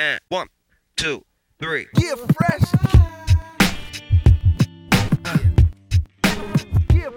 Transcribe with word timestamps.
And 0.00 0.20
one, 0.28 0.46
two, 0.94 1.24
three. 1.58 1.88
Yeah, 1.98 2.14
fresh. 2.14 2.62
Yeah. 6.94 7.10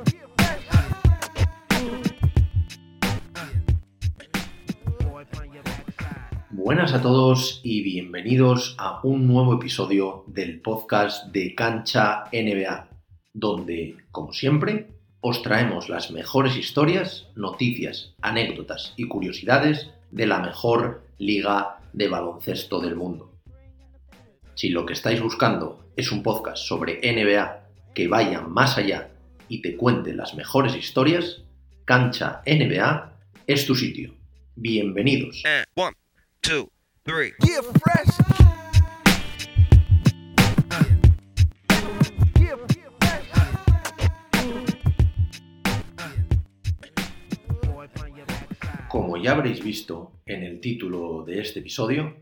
Buenas 6.50 6.94
a 6.94 7.02
todos 7.04 7.62
y 7.64 7.84
bienvenidos 7.84 8.76
a 8.80 9.00
un 9.04 9.28
nuevo 9.28 9.54
episodio 9.54 10.24
del 10.26 10.60
podcast 10.62 11.28
de 11.28 11.54
Cancha 11.54 12.24
NBA, 12.34 12.88
donde, 13.34 13.98
como 14.12 14.34
siempre, 14.34 14.88
os 15.20 15.44
traemos 15.44 15.88
las 15.88 16.10
mejores 16.10 16.56
historias, 16.58 17.28
noticias, 17.36 18.16
anécdotas 18.24 18.96
y 18.98 19.08
curiosidades 19.08 19.92
de 20.10 20.26
la 20.26 20.40
mejor 20.40 21.04
liga 21.20 21.81
de 21.94 22.08
baloncesto 22.08 22.80
del 22.80 22.96
mundo. 22.96 23.40
Si 24.56 24.70
lo 24.70 24.86
que 24.86 24.94
estáis 24.94 25.22
buscando 25.22 25.92
es 25.96 26.12
un 26.12 26.24
podcast 26.24 26.64
sobre 26.64 27.00
NBA 27.02 27.62
que 27.94 28.08
vaya 28.08 28.42
más 28.42 28.78
allá 28.78 29.12
y 29.48 29.62
te 29.62 29.76
cuente 29.76 30.14
las 30.14 30.36
mejores 30.36 30.76
historias, 30.76 31.44
Cancha 31.86 32.42
NBA 32.46 33.14
es 33.48 33.66
tu 33.66 33.76
sitio. 33.76 34.14
Bienvenidos. 34.56 35.44
And 35.46 35.66
one, 35.76 35.96
two, 36.42 36.70
three. 37.04 37.34
Como 48.92 49.16
ya 49.16 49.32
habréis 49.32 49.64
visto 49.64 50.12
en 50.26 50.44
el 50.44 50.60
título 50.60 51.24
de 51.24 51.40
este 51.40 51.60
episodio, 51.60 52.16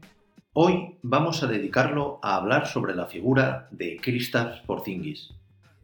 hoy 0.53 0.97
vamos 1.01 1.41
a 1.41 1.47
dedicarlo 1.47 2.19
a 2.21 2.35
hablar 2.35 2.67
sobre 2.67 2.93
la 2.93 3.07
figura 3.07 3.67
de 3.71 3.97
Kristaps 3.97 4.59
Porzingis. 4.67 5.33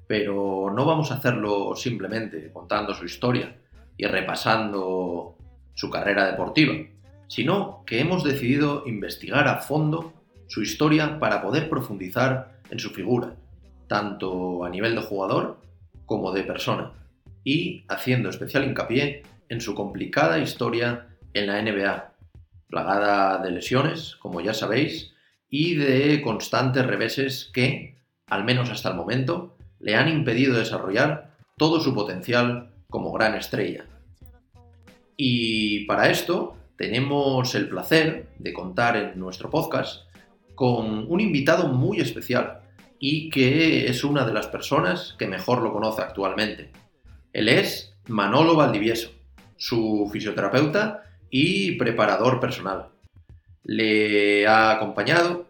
Pero 0.05 0.71
no 0.71 0.85
vamos 0.85 1.09
a 1.09 1.15
hacerlo 1.15 1.75
simplemente 1.75 2.51
contando 2.53 2.93
su 2.93 3.03
historia 3.03 3.57
y 3.97 4.05
repasando 4.05 5.35
su 5.73 5.89
carrera 5.89 6.27
deportiva, 6.27 6.75
sino 7.27 7.83
que 7.87 7.99
hemos 7.99 8.23
decidido 8.23 8.83
investigar 8.85 9.47
a 9.47 9.61
fondo 9.61 10.13
su 10.45 10.61
historia 10.61 11.17
para 11.17 11.41
poder 11.41 11.67
profundizar 11.67 12.59
en 12.69 12.77
su 12.77 12.91
figura, 12.91 13.33
tanto 13.87 14.63
a 14.63 14.69
nivel 14.69 14.93
de 14.93 15.01
jugador 15.01 15.57
como 16.05 16.31
de 16.31 16.43
persona, 16.43 16.91
y 17.43 17.85
haciendo 17.87 18.29
especial 18.29 18.65
hincapié 18.65 19.23
en 19.49 19.61
su 19.61 19.75
complicada 19.75 20.39
historia 20.39 21.07
en 21.33 21.47
la 21.47 21.61
NBA, 21.61 22.13
plagada 22.67 23.41
de 23.43 23.51
lesiones, 23.51 24.15
como 24.17 24.41
ya 24.41 24.53
sabéis, 24.53 25.13
y 25.49 25.75
de 25.75 26.21
constantes 26.21 26.85
reveses 26.85 27.49
que, 27.53 27.97
al 28.27 28.43
menos 28.43 28.69
hasta 28.69 28.89
el 28.89 28.95
momento, 28.95 29.55
le 29.79 29.95
han 29.95 30.09
impedido 30.09 30.57
desarrollar 30.57 31.35
todo 31.57 31.79
su 31.79 31.93
potencial 31.93 32.71
como 32.89 33.11
gran 33.11 33.35
estrella. 33.35 33.85
Y 35.17 35.85
para 35.85 36.09
esto 36.09 36.57
tenemos 36.77 37.55
el 37.55 37.69
placer 37.69 38.27
de 38.37 38.53
contar 38.53 38.97
en 38.97 39.19
nuestro 39.19 39.49
podcast 39.49 40.03
con 40.55 41.05
un 41.09 41.19
invitado 41.21 41.67
muy 41.67 41.99
especial 41.99 42.61
y 42.99 43.29
que 43.29 43.87
es 43.87 44.03
una 44.03 44.25
de 44.25 44.33
las 44.33 44.47
personas 44.47 45.15
que 45.17 45.27
mejor 45.27 45.61
lo 45.61 45.71
conoce 45.71 46.01
actualmente. 46.01 46.71
Él 47.33 47.49
es 47.49 47.93
Manolo 48.07 48.55
Valdivieso, 48.55 49.11
su 49.57 50.09
fisioterapeuta 50.11 51.03
y 51.29 51.73
preparador 51.73 52.39
personal. 52.39 52.87
Le 53.63 54.47
ha 54.47 54.71
acompañado, 54.71 55.47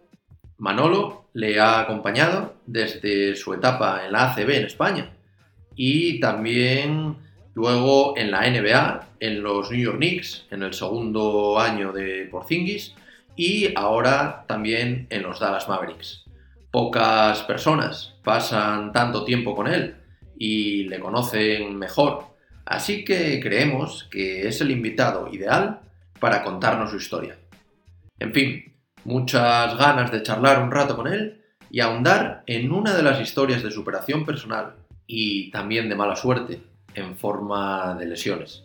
Manolo 0.58 1.26
le 1.34 1.60
ha 1.60 1.80
acompañado 1.80 2.54
desde 2.66 3.36
su 3.36 3.52
etapa 3.52 4.06
en 4.06 4.12
la 4.12 4.32
ACB 4.32 4.50
en 4.50 4.64
España 4.64 5.10
y 5.74 6.18
también 6.18 7.16
luego 7.54 8.16
en 8.16 8.30
la 8.30 8.48
NBA, 8.48 9.08
en 9.20 9.42
los 9.42 9.70
New 9.70 9.80
York 9.80 9.98
Knicks, 9.98 10.46
en 10.50 10.62
el 10.62 10.72
segundo 10.72 11.58
año 11.58 11.92
de 11.92 12.26
Porzingis 12.30 12.94
y 13.36 13.72
ahora 13.76 14.44
también 14.48 15.06
en 15.10 15.22
los 15.22 15.38
Dallas 15.38 15.68
Mavericks. 15.68 16.24
Pocas 16.70 17.42
personas 17.42 18.14
pasan 18.24 18.92
tanto 18.92 19.24
tiempo 19.24 19.54
con 19.54 19.66
él 19.66 19.96
y 20.38 20.84
le 20.84 20.98
conocen 20.98 21.76
mejor, 21.78 22.35
así 22.66 23.04
que 23.04 23.40
creemos 23.40 24.04
que 24.10 24.46
es 24.46 24.60
el 24.60 24.70
invitado 24.70 25.32
ideal 25.32 25.80
para 26.20 26.42
contarnos 26.42 26.90
su 26.90 26.96
historia. 26.96 27.38
En 28.18 28.32
fin, 28.32 28.74
muchas 29.04 29.76
ganas 29.78 30.10
de 30.10 30.22
charlar 30.22 30.62
un 30.62 30.70
rato 30.70 30.96
con 30.96 31.06
él 31.06 31.42
y 31.70 31.80
ahondar 31.80 32.42
en 32.46 32.70
una 32.72 32.94
de 32.94 33.02
las 33.02 33.20
historias 33.20 33.62
de 33.62 33.70
superación 33.70 34.24
personal 34.24 34.74
y 35.06 35.50
también 35.50 35.88
de 35.88 35.94
mala 35.94 36.16
suerte 36.16 36.60
en 36.94 37.16
forma 37.16 37.94
de 37.98 38.06
lesiones. 38.06 38.64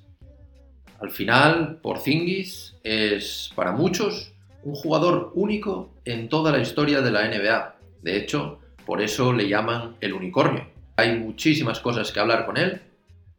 Al 0.99 1.11
final, 1.11 1.79
Porzingis 1.81 2.75
es 2.83 3.51
para 3.55 3.71
muchos 3.71 4.33
un 4.63 4.75
jugador 4.75 5.31
único 5.33 5.91
en 6.05 6.29
toda 6.29 6.51
la 6.51 6.59
historia 6.59 7.01
de 7.01 7.11
la 7.11 7.27
NBA. 7.27 7.75
De 8.03 8.17
hecho, 8.17 8.59
por 8.85 9.01
eso 9.01 9.33
le 9.33 9.47
llaman 9.47 9.95
el 9.99 10.13
unicornio. 10.13 10.67
Hay 10.97 11.17
muchísimas 11.17 11.79
cosas 11.79 12.11
que 12.11 12.19
hablar 12.19 12.45
con 12.45 12.57
él, 12.57 12.81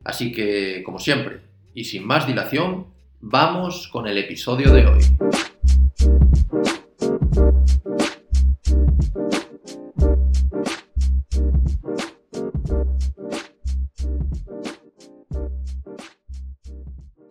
así 0.04 0.32
que, 0.32 0.82
como 0.84 0.98
siempre, 0.98 1.40
y 1.74 1.84
sin 1.84 2.06
más 2.06 2.26
dilación, 2.26 2.86
vamos 3.20 3.88
con 3.88 4.06
el 4.06 4.18
episodio 4.18 4.72
de 4.72 4.86
hoy. 4.86 5.00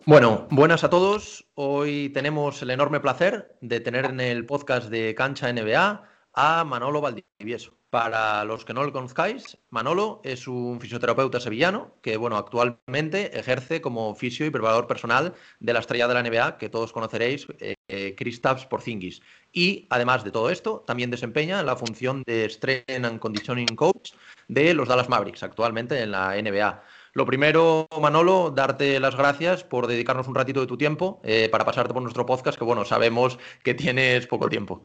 Bueno, 0.04 0.48
buenas 0.50 0.84
a 0.84 0.90
todos. 0.90 1.48
Hoy 1.54 2.10
tenemos 2.10 2.60
el 2.60 2.70
enorme 2.70 3.00
placer 3.00 3.56
de 3.60 3.80
tener 3.80 4.04
en 4.04 4.20
el 4.20 4.44
podcast 4.44 4.90
de 4.90 5.14
Cancha 5.14 5.50
NBA 5.52 6.02
a 6.34 6.64
Manolo 6.64 7.00
Valdivieso. 7.00 7.81
Para 7.92 8.42
los 8.46 8.64
que 8.64 8.72
no 8.72 8.84
lo 8.84 8.90
conozcáis, 8.90 9.58
Manolo 9.68 10.22
es 10.24 10.48
un 10.48 10.80
fisioterapeuta 10.80 11.40
sevillano 11.40 11.92
que, 12.00 12.16
bueno, 12.16 12.38
actualmente 12.38 13.38
ejerce 13.38 13.82
como 13.82 14.14
fisio 14.14 14.46
y 14.46 14.50
preparador 14.50 14.86
personal 14.86 15.34
de 15.60 15.74
la 15.74 15.80
estrella 15.80 16.08
de 16.08 16.14
la 16.14 16.22
NBA 16.22 16.56
que 16.56 16.70
todos 16.70 16.90
conoceréis, 16.90 17.46
eh, 17.60 17.74
eh, 17.88 18.14
Kristaps 18.16 18.64
Porzingis. 18.64 19.20
Y 19.52 19.86
además 19.90 20.24
de 20.24 20.30
todo 20.30 20.48
esto, 20.48 20.82
también 20.86 21.10
desempeña 21.10 21.62
la 21.62 21.76
función 21.76 22.22
de 22.24 22.48
Strength 22.48 23.04
and 23.04 23.18
Conditioning 23.18 23.76
Coach 23.76 24.12
de 24.48 24.72
los 24.72 24.88
Dallas 24.88 25.10
Mavericks, 25.10 25.42
actualmente 25.42 26.00
en 26.00 26.12
la 26.12 26.34
NBA. 26.40 26.82
Lo 27.12 27.26
primero, 27.26 27.88
Manolo, 28.00 28.50
darte 28.50 28.98
las 29.00 29.16
gracias 29.16 29.64
por 29.64 29.86
dedicarnos 29.86 30.28
un 30.28 30.34
ratito 30.34 30.62
de 30.62 30.66
tu 30.66 30.78
tiempo 30.78 31.20
eh, 31.24 31.50
para 31.52 31.66
pasarte 31.66 31.92
por 31.92 32.00
nuestro 32.00 32.24
podcast, 32.24 32.56
que 32.56 32.64
bueno, 32.64 32.86
sabemos 32.86 33.38
que 33.62 33.74
tienes 33.74 34.26
poco 34.26 34.48
tiempo. 34.48 34.82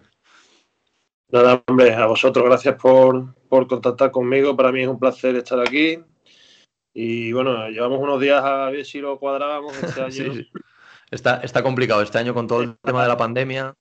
Nada, 1.29 1.61
hombre, 1.67 1.93
a 1.93 2.05
vosotros 2.05 2.45
gracias 2.45 2.75
por, 2.75 3.35
por 3.49 3.67
contactar 3.67 4.11
conmigo. 4.11 4.55
Para 4.55 4.71
mí 4.71 4.81
es 4.81 4.88
un 4.88 4.99
placer 4.99 5.35
estar 5.35 5.59
aquí. 5.59 5.99
Y 6.93 7.31
bueno, 7.33 7.69
llevamos 7.69 7.99
unos 7.99 8.19
días 8.19 8.43
a 8.43 8.69
ver 8.69 8.85
si 8.85 8.99
lo 8.99 9.19
cuadrábamos 9.19 9.77
este 9.83 10.01
año. 10.01 10.11
Sí, 10.11 10.31
sí. 10.31 10.49
Está, 11.11 11.38
está 11.38 11.63
complicado 11.63 12.01
este 12.01 12.17
año 12.17 12.33
con 12.33 12.47
todo 12.47 12.61
el 12.61 12.77
tema 12.79 13.03
de 13.03 13.07
la 13.07 13.17
pandemia. 13.17 13.73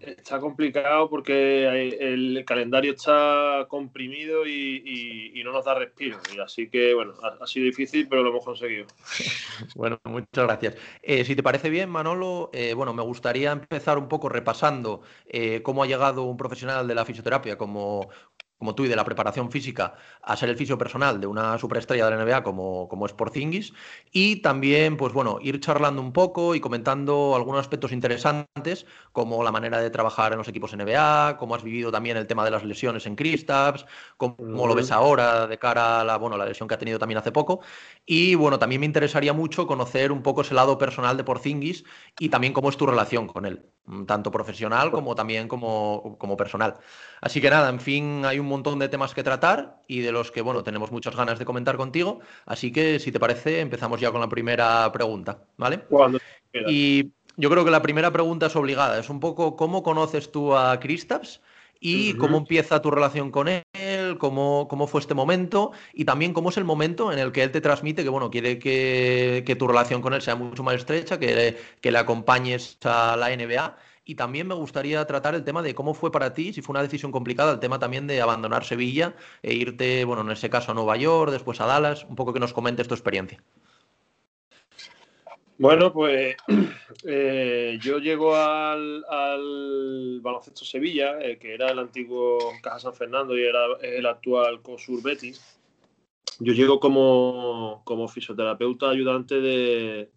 Está 0.00 0.40
complicado 0.40 1.10
porque 1.10 1.68
hay- 1.68 1.96
el 2.00 2.44
calendario 2.46 2.92
está 2.92 3.66
comprimido 3.68 4.46
y, 4.46 5.40
no 5.44 5.52
nos 5.52 5.64
da 5.64 5.74
respiro. 5.74 6.18
Así 6.44 6.68
que, 6.68 6.94
bueno, 6.94 7.14
ha, 7.40 7.46
sido 7.46 7.66
difícil, 7.66 8.06
pero 8.08 8.22
lo 8.22 8.30
hemos 8.30 8.44
conseguido. 8.44 8.86
Bueno, 9.74 9.98
muchas 10.04 10.46
gracias. 10.46 10.74
Eh, 11.02 11.24
si 11.24 11.36
te 11.36 11.42
parece 11.42 11.68
bien, 11.68 11.90
Manolo, 11.90 12.50
eh, 12.52 12.72
bueno, 12.72 12.94
me 12.94 13.02
gustaría 13.02 13.52
empezar 13.52 13.98
un 13.98 14.08
poco 14.08 14.30
repasando 14.30 15.02
eh, 15.26 15.60
cómo 15.62 15.82
ha 15.82 15.86
llegado 15.86 16.22
un 16.22 16.38
profesional 16.38 16.88
de 16.88 16.94
la 16.94 17.04
fisioterapia 17.04 17.58
como, 17.58 18.08
como 18.60 18.74
tú 18.74 18.84
y 18.84 18.88
de 18.88 18.94
la 18.94 19.04
preparación 19.04 19.50
física 19.50 19.94
a 20.20 20.36
ser 20.36 20.50
el 20.50 20.56
fisio 20.58 20.76
personal 20.76 21.18
de 21.18 21.26
una 21.26 21.56
superestrella 21.56 22.04
de 22.04 22.14
la 22.14 22.22
NBA 22.22 22.42
como, 22.42 22.88
como 22.88 23.06
es 23.06 23.14
Porzingis. 23.14 23.72
Y 24.12 24.36
también, 24.42 24.98
pues 24.98 25.14
bueno, 25.14 25.38
ir 25.40 25.60
charlando 25.60 26.02
un 26.02 26.12
poco 26.12 26.54
y 26.54 26.60
comentando 26.60 27.34
algunos 27.34 27.62
aspectos 27.62 27.90
interesantes 27.90 28.84
como 29.12 29.42
la 29.42 29.50
manera 29.50 29.80
de 29.80 29.88
trabajar 29.88 30.32
en 30.32 30.38
los 30.38 30.48
equipos 30.48 30.76
NBA, 30.76 31.38
cómo 31.38 31.54
has 31.54 31.62
vivido 31.62 31.90
también 31.90 32.18
el 32.18 32.26
tema 32.26 32.44
de 32.44 32.50
las 32.50 32.62
lesiones 32.62 33.06
en 33.06 33.16
Kristaps, 33.16 33.86
cómo, 34.18 34.66
lo 34.66 34.74
ves 34.74 34.90
ahora 34.92 35.46
de 35.46 35.58
cara 35.58 36.02
a 36.02 36.04
la, 36.04 36.18
bueno, 36.18 36.36
la 36.36 36.44
lesión 36.44 36.68
que 36.68 36.74
ha 36.74 36.78
tenido 36.78 36.98
también 36.98 37.16
hace 37.16 37.32
poco. 37.32 37.60
Y 38.04 38.34
bueno, 38.34 38.58
también 38.58 38.80
me 38.80 38.86
interesaría 38.86 39.32
mucho 39.32 39.66
conocer 39.66 40.12
un 40.12 40.22
poco 40.22 40.42
ese 40.42 40.52
lado 40.52 40.76
personal 40.76 41.16
de 41.16 41.24
Porzingis 41.24 41.84
y 42.18 42.28
también 42.28 42.52
cómo 42.52 42.68
es 42.68 42.76
tu 42.76 42.84
relación 42.84 43.26
con 43.26 43.46
él, 43.46 43.64
tanto 44.06 44.30
profesional 44.30 44.90
como 44.90 45.14
también 45.14 45.48
como, 45.48 46.18
como 46.18 46.36
personal. 46.36 46.76
Así 47.22 47.40
que 47.40 47.48
nada, 47.48 47.70
en 47.70 47.80
fin, 47.80 48.24
hay 48.26 48.38
un 48.38 48.49
montón 48.50 48.78
de 48.78 48.88
temas 48.88 49.14
que 49.14 49.22
tratar 49.22 49.80
y 49.86 50.00
de 50.00 50.12
los 50.12 50.30
que, 50.30 50.42
bueno, 50.42 50.62
tenemos 50.62 50.92
muchas 50.92 51.16
ganas 51.16 51.38
de 51.38 51.44
comentar 51.44 51.76
contigo. 51.76 52.20
Así 52.44 52.70
que, 52.70 52.98
si 52.98 53.10
te 53.10 53.18
parece, 53.18 53.60
empezamos 53.60 54.00
ya 54.00 54.10
con 54.10 54.20
la 54.20 54.28
primera 54.28 54.90
pregunta, 54.92 55.38
¿vale? 55.56 55.80
Y 56.66 57.10
yo 57.36 57.48
creo 57.48 57.64
que 57.64 57.70
la 57.70 57.82
primera 57.82 58.12
pregunta 58.12 58.46
es 58.46 58.56
obligada. 58.56 58.98
Es 58.98 59.08
un 59.08 59.20
poco 59.20 59.56
cómo 59.56 59.82
conoces 59.82 60.30
tú 60.30 60.54
a 60.54 60.78
Kristaps 60.78 61.40
y 61.80 62.12
cómo 62.14 62.36
empieza 62.36 62.82
tu 62.82 62.90
relación 62.90 63.30
con 63.30 63.48
él, 63.48 64.18
cómo, 64.18 64.68
cómo 64.68 64.86
fue 64.86 65.00
este 65.00 65.14
momento 65.14 65.72
y 65.94 66.04
también 66.04 66.34
cómo 66.34 66.50
es 66.50 66.58
el 66.58 66.64
momento 66.64 67.10
en 67.10 67.18
el 67.18 67.32
que 67.32 67.42
él 67.42 67.50
te 67.50 67.62
transmite 67.62 68.02
que, 68.02 68.10
bueno, 68.10 68.30
quiere 68.30 68.58
que, 68.58 69.42
que 69.46 69.56
tu 69.56 69.66
relación 69.66 70.02
con 70.02 70.12
él 70.12 70.20
sea 70.20 70.36
mucho 70.36 70.62
más 70.62 70.74
estrecha, 70.74 71.18
que, 71.18 71.56
que 71.80 71.90
le 71.90 71.98
acompañes 71.98 72.76
a 72.84 73.16
la 73.16 73.34
NBA. 73.34 73.76
Y 74.10 74.16
también 74.16 74.48
me 74.48 74.56
gustaría 74.56 75.06
tratar 75.06 75.36
el 75.36 75.44
tema 75.44 75.62
de 75.62 75.72
cómo 75.72 75.94
fue 75.94 76.10
para 76.10 76.34
ti, 76.34 76.52
si 76.52 76.62
fue 76.62 76.72
una 76.72 76.82
decisión 76.82 77.12
complicada, 77.12 77.52
el 77.52 77.60
tema 77.60 77.78
también 77.78 78.08
de 78.08 78.20
abandonar 78.20 78.64
Sevilla 78.64 79.14
e 79.40 79.54
irte, 79.54 80.04
bueno, 80.04 80.22
en 80.22 80.32
ese 80.32 80.50
caso 80.50 80.72
a 80.72 80.74
Nueva 80.74 80.96
York, 80.96 81.30
después 81.30 81.60
a 81.60 81.66
Dallas, 81.66 82.04
un 82.08 82.16
poco 82.16 82.32
que 82.32 82.40
nos 82.40 82.52
comentes 82.52 82.88
tu 82.88 82.94
experiencia. 82.94 83.40
Bueno, 85.58 85.92
pues 85.92 86.34
eh, 87.04 87.78
yo 87.80 87.98
llego 88.00 88.34
al, 88.34 89.04
al 89.08 90.18
Baloncesto 90.20 90.64
Sevilla, 90.64 91.20
eh, 91.20 91.38
que 91.38 91.54
era 91.54 91.70
el 91.70 91.78
antiguo 91.78 92.38
Caja 92.64 92.80
San 92.80 92.94
Fernando 92.94 93.38
y 93.38 93.44
era 93.44 93.60
el 93.80 94.06
actual 94.06 94.60
COSUR 94.60 95.04
Betis. 95.04 95.40
Yo 96.40 96.52
llego 96.52 96.80
como, 96.80 97.82
como 97.84 98.08
fisioterapeuta 98.08 98.90
ayudante 98.90 99.40
de, 99.40 100.10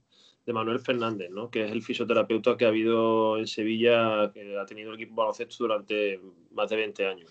de 0.46 0.54
Manuel 0.54 0.80
Fernández, 0.80 1.30
¿no? 1.32 1.50
que 1.50 1.66
es 1.66 1.72
el 1.72 1.82
fisioterapeuta 1.82 2.58
que 2.58 2.66
ha 2.66 2.70
habido 2.70 3.38
en 3.38 3.48
Sevilla, 3.48 4.32
que 4.34 4.58
ha 4.58 4.66
tenido 4.66 4.90
el 4.90 4.96
equipo 4.96 5.16
baloncesto 5.16 5.64
durante 5.64 6.20
más 6.52 6.70
de 6.70 6.76
20 6.76 7.08
años. 7.08 7.30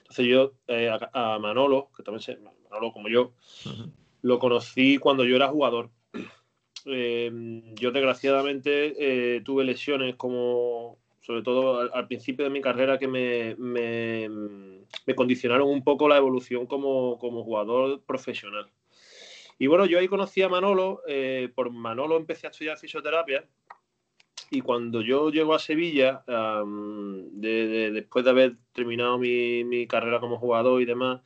Entonces 0.00 0.26
yo 0.26 0.54
eh, 0.68 0.88
a, 0.88 1.34
a 1.34 1.38
Manolo, 1.38 1.90
que 1.94 2.02
también 2.02 2.22
se, 2.22 2.38
Manolo 2.70 2.92
como 2.92 3.08
yo, 3.08 3.34
lo 4.22 4.38
conocí 4.38 4.98
cuando 4.98 5.24
yo 5.24 5.36
era 5.36 5.48
jugador. 5.48 5.90
Eh, 6.90 7.30
yo 7.74 7.90
desgraciadamente 7.90 8.94
eh, 9.36 9.42
tuve 9.42 9.64
lesiones 9.64 10.14
como, 10.14 10.96
sobre 11.20 11.42
todo 11.42 11.80
al, 11.80 11.90
al 11.92 12.06
principio 12.06 12.44
de 12.44 12.50
mi 12.50 12.62
carrera, 12.62 12.98
que 12.98 13.08
me, 13.08 13.56
me, 13.56 14.28
me 15.04 15.14
condicionaron 15.14 15.68
un 15.68 15.84
poco 15.84 16.08
la 16.08 16.16
evolución 16.16 16.66
como, 16.66 17.18
como 17.18 17.44
jugador 17.44 18.00
profesional. 18.04 18.70
Y 19.58 19.66
bueno, 19.66 19.86
yo 19.86 19.98
ahí 19.98 20.08
conocí 20.08 20.40
a 20.42 20.48
Manolo, 20.48 21.02
eh, 21.08 21.50
por 21.54 21.70
Manolo 21.70 22.16
empecé 22.16 22.46
a 22.46 22.50
estudiar 22.50 22.78
fisioterapia 22.78 23.44
y 24.50 24.60
cuando 24.60 25.02
yo 25.02 25.30
llego 25.30 25.54
a 25.54 25.58
Sevilla, 25.58 26.22
de, 26.26 27.66
de, 27.66 27.90
después 27.90 28.24
de 28.24 28.30
haber 28.30 28.56
terminado 28.72 29.18
mi, 29.18 29.64
mi, 29.64 29.86
carrera 29.86 30.20
como 30.20 30.38
jugador 30.38 30.80
y 30.80 30.84
demás, 30.86 31.20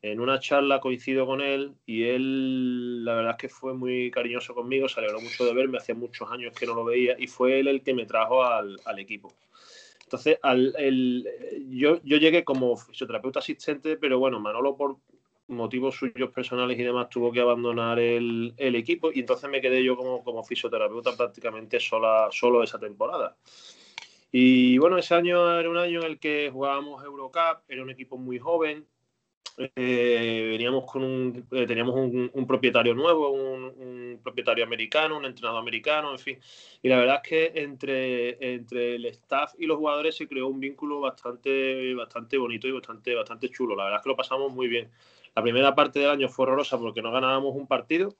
en 0.00 0.20
una 0.20 0.40
charla 0.40 0.80
coincido 0.80 1.26
con 1.26 1.40
él 1.40 1.74
y 1.84 2.04
él, 2.04 3.04
la 3.04 3.14
verdad 3.14 3.32
es 3.32 3.36
que 3.38 3.48
fue 3.48 3.74
muy 3.74 4.10
cariñoso 4.10 4.54
conmigo, 4.54 4.88
se 4.88 5.00
alegró 5.00 5.20
mucho 5.20 5.44
de 5.44 5.52
verme, 5.52 5.78
hacía 5.78 5.94
muchos 5.94 6.30
años 6.30 6.54
que 6.58 6.66
no 6.66 6.74
lo 6.74 6.84
veía 6.84 7.14
y 7.18 7.26
fue 7.26 7.60
él 7.60 7.68
el 7.68 7.82
que 7.82 7.94
me 7.94 8.06
trajo 8.06 8.42
al, 8.42 8.80
al 8.84 8.98
equipo. 8.98 9.32
Entonces, 10.04 10.38
al, 10.42 10.74
el, 10.76 11.26
yo, 11.70 12.00
yo 12.04 12.16
llegué 12.16 12.44
como 12.44 12.76
fisioterapeuta 12.76 13.38
asistente, 13.38 13.96
pero 13.96 14.18
bueno, 14.18 14.40
Manolo 14.40 14.76
por 14.76 14.96
motivos 15.48 15.96
suyos 15.96 16.30
personales 16.30 16.78
y 16.78 16.82
demás 16.82 17.08
tuvo 17.08 17.32
que 17.32 17.40
abandonar 17.40 17.98
el, 17.98 18.54
el 18.56 18.74
equipo 18.74 19.10
y 19.12 19.20
entonces 19.20 19.50
me 19.50 19.60
quedé 19.60 19.82
yo 19.82 19.96
como, 19.96 20.22
como 20.22 20.42
fisioterapeuta 20.44 21.16
prácticamente 21.16 21.78
sola, 21.80 22.28
solo 22.30 22.62
esa 22.62 22.78
temporada. 22.78 23.36
Y 24.30 24.78
bueno, 24.78 24.96
ese 24.96 25.14
año 25.14 25.58
era 25.58 25.68
un 25.68 25.76
año 25.76 26.00
en 26.00 26.06
el 26.06 26.18
que 26.18 26.48
jugábamos 26.50 27.04
Eurocup, 27.04 27.60
era 27.68 27.82
un 27.82 27.90
equipo 27.90 28.16
muy 28.16 28.38
joven, 28.38 28.86
eh, 29.58 30.48
veníamos 30.50 30.90
con 30.90 31.04
un, 31.04 31.46
eh, 31.52 31.66
teníamos 31.66 31.94
un, 31.94 32.46
propietario 32.46 32.94
nuevo, 32.94 33.30
un, 33.30 33.64
un, 33.64 34.20
propietario 34.22 34.64
americano, 34.64 35.18
un 35.18 35.26
entrenador 35.26 35.60
americano, 35.60 36.12
en 36.12 36.18
fin. 36.18 36.38
Y 36.82 36.88
la 36.88 36.98
verdad 36.98 37.20
es 37.22 37.28
que 37.28 37.52
entre, 37.60 38.54
entre 38.54 38.96
el 38.96 39.04
staff 39.06 39.52
y 39.58 39.66
los 39.66 39.76
jugadores 39.76 40.16
se 40.16 40.26
creó 40.26 40.48
un 40.48 40.58
vínculo 40.58 41.00
bastante, 41.00 41.94
bastante 41.94 42.38
bonito 42.38 42.66
y 42.66 42.72
bastante, 42.72 43.14
bastante 43.14 43.50
chulo. 43.50 43.76
La 43.76 43.84
verdad 43.84 44.00
es 44.00 44.04
que 44.04 44.10
lo 44.10 44.16
pasamos 44.16 44.52
muy 44.52 44.68
bien. 44.68 44.90
La 45.34 45.42
primera 45.42 45.74
parte 45.74 45.98
del 46.00 46.10
año 46.10 46.28
fue 46.28 46.44
horrorosa 46.44 46.78
porque 46.78 47.02
no 47.02 47.12
ganábamos 47.12 47.54
un 47.54 47.66
partido, 47.66 48.14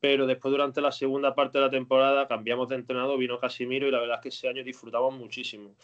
pero 0.00 0.26
después 0.26 0.50
durante 0.52 0.80
la 0.80 0.92
segunda 0.92 1.34
parte 1.34 1.58
de 1.58 1.64
la 1.64 1.70
temporada 1.70 2.26
cambiamos 2.28 2.68
de 2.68 2.76
entrenador, 2.76 3.18
vino 3.18 3.38
Casimiro 3.38 3.88
y 3.88 3.90
la 3.90 4.00
verdad 4.00 4.16
es 4.16 4.22
que 4.22 4.28
ese 4.28 4.48
año 4.48 4.64
disfrutamos 4.64 5.14
muchísimo. 5.14 5.74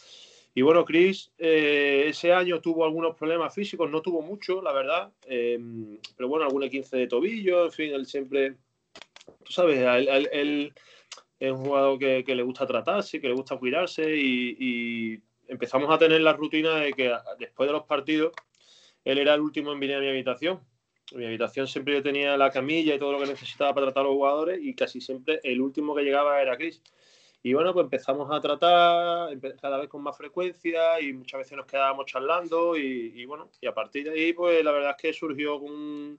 Y 0.57 0.63
bueno, 0.63 0.87
Chris 0.87 1.31
eh, 1.37 2.05
ese 2.07 2.33
año 2.33 2.63
tuvo 2.63 2.87
algunos 2.87 3.15
problemas 3.15 3.55
físicos, 3.55 3.91
no 3.91 4.01
tuvo 4.01 4.23
mucho, 4.23 4.63
la 4.63 4.73
verdad, 4.73 5.13
eh, 5.27 5.61
pero 6.17 6.31
bueno, 6.31 6.47
algún 6.47 6.67
15 6.67 6.97
de 6.97 7.07
tobillo, 7.07 7.67
en 7.67 7.73
fin, 7.73 7.93
él 7.93 8.07
siempre, 8.07 8.55
tú 9.45 9.53
sabes, 9.53 9.79
él, 9.79 10.31
él, 10.33 10.73
es 11.39 11.53
un 11.53 11.63
jugador 11.63 11.99
que, 11.99 12.35
le 12.35 12.43
gusta 12.43 12.67
tratarse, 12.67 13.21
que 13.21 13.29
le 13.29 13.35
gusta 13.35 13.59
cuidarse 13.59 14.17
y, 14.17 14.57
y, 14.59 15.21
empezamos 15.47 15.91
a 15.91 15.99
tener 15.99 16.23
la 16.23 16.33
rutina 16.33 16.77
de 16.77 16.95
que 16.95 17.15
después 17.39 17.69
de 17.69 17.75
los 17.75 17.85
partidos 17.85 18.33
él 19.05 19.19
era 19.19 19.35
el 19.35 19.43
último 19.43 19.73
en 19.73 19.81
venir 19.81 19.97
a 19.97 20.01
mi 20.01 20.09
habitación. 20.09 20.61
En 21.13 21.19
mi 21.19 21.27
habitación 21.27 21.69
siempre 21.69 21.93
yo 21.93 22.03
tenía 22.03 22.35
la 22.39 22.51
camilla 22.51 22.95
y 22.95 22.99
todo 22.99 23.13
lo 23.13 23.19
que 23.19 23.27
necesitaba 23.27 23.75
para 23.75 23.89
tratar 23.89 24.05
a 24.05 24.07
los 24.07 24.15
jugadores 24.15 24.59
y 24.63 24.75
casi 24.75 25.03
siempre 25.03 25.39
el 25.43 25.61
último 25.61 25.95
que 25.95 26.03
llegaba 26.03 26.41
era 26.41 26.57
Chris. 26.57 26.83
Y 27.47 27.55
bueno, 27.55 27.73
pues 27.73 27.85
empezamos 27.85 28.29
a 28.33 28.41
tratar 28.41 29.31
cada 29.63 29.79
vez 29.79 29.89
con 29.89 30.03
más 30.03 30.17
frecuencia 30.17 31.01
y 31.01 31.13
muchas 31.13 31.39
veces 31.39 31.57
nos 31.57 31.67
quedábamos 31.67 32.07
charlando 32.07 32.77
y, 32.77 33.25
bueno, 33.25 33.51
y 33.61 33.69
a 33.69 33.73
partir 33.73 34.03
de 34.03 34.11
ahí, 34.11 34.33
pues 34.33 34.65
la 34.65 34.73
verdad 34.73 34.97
es 34.97 34.97
que 35.01 35.13
surgió 35.13 35.57
un, 35.57 36.19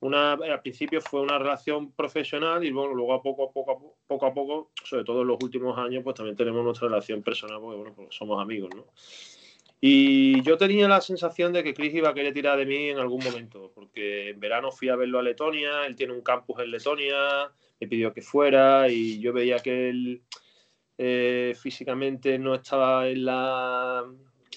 una, 0.00 0.32
al 0.32 0.60
principio 0.60 1.00
fue 1.00 1.22
una 1.22 1.38
relación 1.38 1.92
profesional 1.92 2.62
y 2.66 2.70
bueno, 2.70 2.92
luego 2.92 3.14
a 3.14 3.22
poco 3.22 3.44
a 3.44 3.50
poco, 3.50 3.70
a 3.70 3.78
poco, 3.78 3.96
poco 4.06 4.26
a 4.26 4.34
poco, 4.34 4.70
sobre 4.84 5.04
todo 5.04 5.22
en 5.22 5.28
los 5.28 5.42
últimos 5.42 5.78
años, 5.78 6.04
pues 6.04 6.16
también 6.16 6.36
tenemos 6.36 6.62
nuestra 6.62 6.86
relación 6.86 7.22
personal 7.22 7.58
porque 7.58 7.78
bueno, 7.78 7.94
pues 7.96 8.14
somos 8.14 8.38
amigos, 8.38 8.68
¿no? 8.76 8.84
Y 9.80 10.42
yo 10.42 10.58
tenía 10.58 10.86
la 10.86 11.00
sensación 11.00 11.54
de 11.54 11.64
que 11.64 11.72
Chris 11.72 11.94
iba 11.94 12.10
a 12.10 12.14
querer 12.14 12.34
tirar 12.34 12.58
de 12.58 12.66
mí 12.66 12.90
en 12.90 12.98
algún 12.98 13.24
momento, 13.24 13.72
porque 13.74 14.28
en 14.28 14.38
verano 14.38 14.70
fui 14.70 14.90
a 14.90 14.96
verlo 14.96 15.18
a 15.18 15.22
Letonia, 15.22 15.86
él 15.86 15.96
tiene 15.96 16.12
un 16.12 16.20
campus 16.20 16.60
en 16.60 16.70
Letonia, 16.70 17.50
me 17.80 17.88
pidió 17.88 18.12
que 18.12 18.20
fuera 18.20 18.90
y 18.90 19.18
yo 19.18 19.32
veía 19.32 19.58
que 19.58 19.88
él 19.88 20.22
eh, 20.98 21.54
físicamente 21.60 22.38
no 22.38 22.54
estaba 22.54 23.08
en 23.08 23.24
la, 23.24 24.04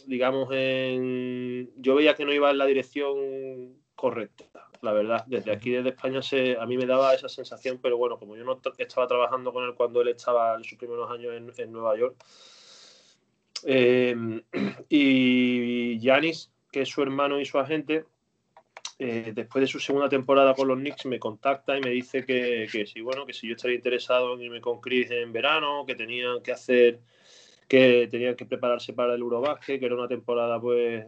digamos, 0.08 0.50
en... 0.52 1.72
Yo 1.78 1.96
veía 1.96 2.16
que 2.16 2.26
no 2.26 2.34
iba 2.34 2.52
en 2.52 2.58
la 2.58 2.66
dirección 2.66 3.78
correcta, 3.96 4.46
la 4.82 4.94
verdad. 4.94 5.24
Desde 5.28 5.52
aquí, 5.52 5.72
desde 5.72 5.90
España, 5.90 6.22
se, 6.22 6.58
a 6.58 6.66
mí 6.66 6.78
me 6.78 6.86
daba 6.86 7.14
esa 7.14 7.30
sensación, 7.30 7.80
pero 7.82 7.98
bueno, 7.98 8.20
como 8.20 8.36
yo 8.36 8.44
no 8.44 8.60
estaba 8.78 9.08
trabajando 9.08 9.54
con 9.54 9.64
él 9.64 9.74
cuando 9.76 10.02
él 10.02 10.10
estaba 10.10 10.56
en 10.56 10.64
sus 10.64 10.78
primeros 10.78 11.10
años 11.10 11.34
en, 11.34 11.52
en 11.58 11.72
Nueva 11.72 11.98
York, 11.98 12.16
eh, 13.64 14.42
y 14.90 16.00
Yanis, 16.00 16.52
que 16.72 16.82
es 16.82 16.90
su 16.90 17.02
hermano 17.02 17.40
y 17.40 17.46
su 17.46 17.58
agente, 17.58 18.06
eh, 18.98 19.34
después 19.36 19.62
de 19.62 19.68
su 19.68 19.80
segunda 19.80 20.08
temporada 20.08 20.54
con 20.54 20.68
los 20.68 20.78
Knicks 20.78 21.06
me 21.06 21.20
contacta 21.20 21.78
y 21.78 21.82
me 21.82 21.90
dice 21.90 22.26
que, 22.26 22.68
que 22.72 22.86
si 22.86 23.02
bueno, 23.02 23.26
que 23.26 23.34
si 23.34 23.48
yo 23.48 23.56
estaría 23.56 23.76
interesado 23.76 24.34
en 24.34 24.42
irme 24.42 24.62
con 24.62 24.80
Chris 24.80 25.12
en 25.12 25.34
verano, 25.34 25.86
que 25.86 25.96
tenían 25.96 26.42
que 26.42 26.54
hacer, 26.54 27.02
que 27.68 28.08
tenían 28.10 28.36
que 28.36 28.46
prepararse 28.46 28.94
para 28.94 29.16
el 29.16 29.22
Eurobasket, 29.22 29.80
que 29.80 29.86
era 29.86 29.96
una 29.96 30.08
temporada 30.08 30.62
pues 30.62 31.06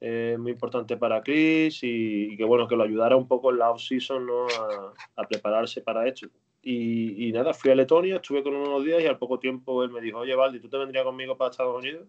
eh, 0.00 0.36
muy 0.38 0.52
importante 0.52 0.96
para 0.96 1.22
Chris 1.22 1.78
y, 1.82 2.36
que 2.36 2.44
bueno, 2.44 2.66
que 2.66 2.76
lo 2.76 2.82
ayudara 2.82 3.16
un 3.16 3.28
poco 3.28 3.50
en 3.50 3.58
la 3.58 3.70
off-season 3.70 4.26
¿no? 4.26 4.46
a, 5.16 5.26
prepararse 5.26 5.80
para 5.82 6.06
esto. 6.06 6.28
Y, 6.62 7.30
nada, 7.32 7.54
fui 7.54 7.70
a 7.70 7.74
Letonia, 7.74 8.16
estuve 8.16 8.42
con 8.42 8.54
unos 8.54 8.84
días 8.84 9.02
y 9.02 9.06
al 9.06 9.18
poco 9.18 9.38
tiempo 9.38 9.84
él 9.84 9.90
me 9.90 10.00
dijo, 10.00 10.18
oye 10.18 10.34
Valdi, 10.34 10.60
¿tú 10.60 10.68
te 10.68 10.78
vendrías 10.78 11.04
conmigo 11.04 11.36
para 11.36 11.50
Estados 11.50 11.78
Unidos? 11.78 12.08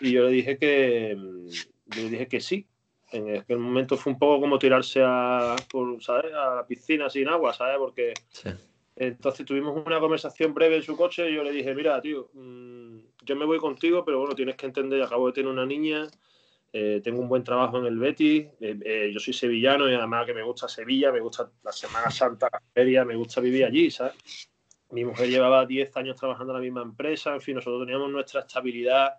Y 0.00 0.12
yo 0.12 0.24
le 0.24 0.30
dije 0.30 0.58
que, 0.58 1.16
yo 1.16 2.02
le 2.02 2.10
dije 2.10 2.28
que 2.28 2.40
sí. 2.40 2.66
En 3.12 3.36
aquel 3.36 3.58
momento 3.58 3.96
fue 3.96 4.12
un 4.12 4.18
poco 4.18 4.40
como 4.40 4.58
tirarse 4.58 5.02
a, 5.04 5.56
¿sabes? 6.00 6.32
a 6.32 6.56
la 6.56 6.66
piscina 6.66 7.10
sin 7.10 7.28
agua, 7.28 7.52
¿sabes? 7.52 7.76
Porque 7.78 8.14
sí. 8.30 8.48
entonces 8.96 9.44
tuvimos 9.44 9.84
una 9.84 10.00
conversación 10.00 10.54
breve 10.54 10.76
en 10.76 10.82
su 10.82 10.96
coche 10.96 11.30
y 11.30 11.34
yo 11.34 11.42
le 11.42 11.52
dije, 11.52 11.74
mira, 11.74 12.00
tío, 12.00 12.30
mmm, 12.32 12.98
yo 13.24 13.36
me 13.36 13.44
voy 13.44 13.58
contigo, 13.58 14.04
pero 14.04 14.18
bueno, 14.18 14.34
tienes 14.34 14.56
que 14.56 14.66
entender, 14.66 15.02
acabo 15.02 15.26
de 15.26 15.34
tener 15.34 15.50
una 15.50 15.66
niña, 15.66 16.08
eh, 16.72 17.02
tengo 17.04 17.20
un 17.20 17.28
buen 17.28 17.44
trabajo 17.44 17.78
en 17.78 17.84
el 17.84 17.98
Betis, 17.98 18.46
eh, 18.60 18.78
eh, 18.82 19.10
yo 19.12 19.20
soy 19.20 19.34
sevillano 19.34 19.90
y 19.90 19.94
además 19.94 20.24
que 20.24 20.32
me 20.32 20.42
gusta 20.42 20.68
Sevilla, 20.68 21.12
me 21.12 21.20
gusta 21.20 21.50
la 21.62 21.72
Semana 21.72 22.10
Santa, 22.10 22.48
la 22.50 22.62
feria, 22.72 23.04
me 23.04 23.14
gusta 23.14 23.42
vivir 23.42 23.66
allí, 23.66 23.90
¿sabes? 23.90 24.14
Mi 24.90 25.04
mujer 25.04 25.28
llevaba 25.28 25.66
10 25.66 25.94
años 25.98 26.16
trabajando 26.16 26.52
en 26.52 26.56
la 26.58 26.62
misma 26.62 26.82
empresa, 26.82 27.34
en 27.34 27.42
fin, 27.42 27.56
nosotros 27.56 27.82
teníamos 27.82 28.10
nuestra 28.10 28.40
estabilidad 28.40 29.14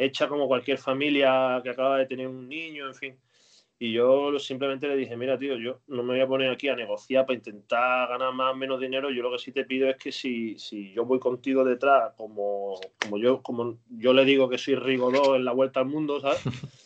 hecha 0.00 0.28
como 0.28 0.48
cualquier 0.48 0.78
familia 0.78 1.60
que 1.62 1.70
acaba 1.70 1.98
de 1.98 2.06
tener 2.06 2.26
un 2.26 2.48
niño, 2.48 2.86
en 2.86 2.94
fin. 2.94 3.18
Y 3.78 3.92
yo 3.92 4.38
simplemente 4.38 4.88
le 4.88 4.96
dije, 4.96 5.16
mira, 5.16 5.38
tío, 5.38 5.56
yo 5.56 5.80
no 5.88 6.02
me 6.02 6.14
voy 6.14 6.20
a 6.20 6.26
poner 6.26 6.50
aquí 6.50 6.68
a 6.68 6.76
negociar 6.76 7.26
para 7.26 7.36
intentar 7.36 8.08
ganar 8.08 8.32
más 8.32 8.52
o 8.52 8.56
menos 8.56 8.80
dinero. 8.80 9.10
Yo 9.10 9.22
lo 9.22 9.30
que 9.32 9.38
sí 9.38 9.52
te 9.52 9.64
pido 9.64 9.88
es 9.88 9.96
que 9.96 10.10
si, 10.10 10.58
si 10.58 10.92
yo 10.92 11.04
voy 11.04 11.18
contigo 11.18 11.64
detrás, 11.64 12.14
como, 12.16 12.80
como, 12.98 13.18
yo, 13.18 13.42
como 13.42 13.78
yo 13.88 14.12
le 14.14 14.24
digo 14.24 14.48
que 14.48 14.58
soy 14.58 14.74
Rigodó 14.74 15.36
en 15.36 15.44
la 15.44 15.52
vuelta 15.52 15.80
al 15.80 15.86
mundo, 15.86 16.20
¿sabes? 16.20 16.42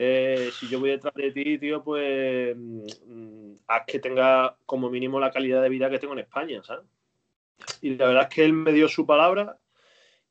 Eh, 0.00 0.50
si 0.52 0.68
yo 0.68 0.78
voy 0.78 0.90
detrás 0.90 1.12
de 1.14 1.32
ti, 1.32 1.58
tío, 1.58 1.82
pues 1.82 2.56
mmm, 2.56 3.54
haz 3.66 3.82
que 3.84 3.98
tenga 3.98 4.56
como 4.64 4.90
mínimo 4.90 5.18
la 5.18 5.32
calidad 5.32 5.60
de 5.60 5.68
vida 5.68 5.90
que 5.90 5.98
tengo 5.98 6.12
en 6.12 6.20
España, 6.20 6.62
¿sabes? 6.62 6.84
y 7.82 7.96
la 7.96 8.06
verdad 8.06 8.28
es 8.30 8.34
que 8.34 8.44
él 8.44 8.52
me 8.52 8.72
dio 8.72 8.88
su 8.88 9.06
palabra 9.06 9.58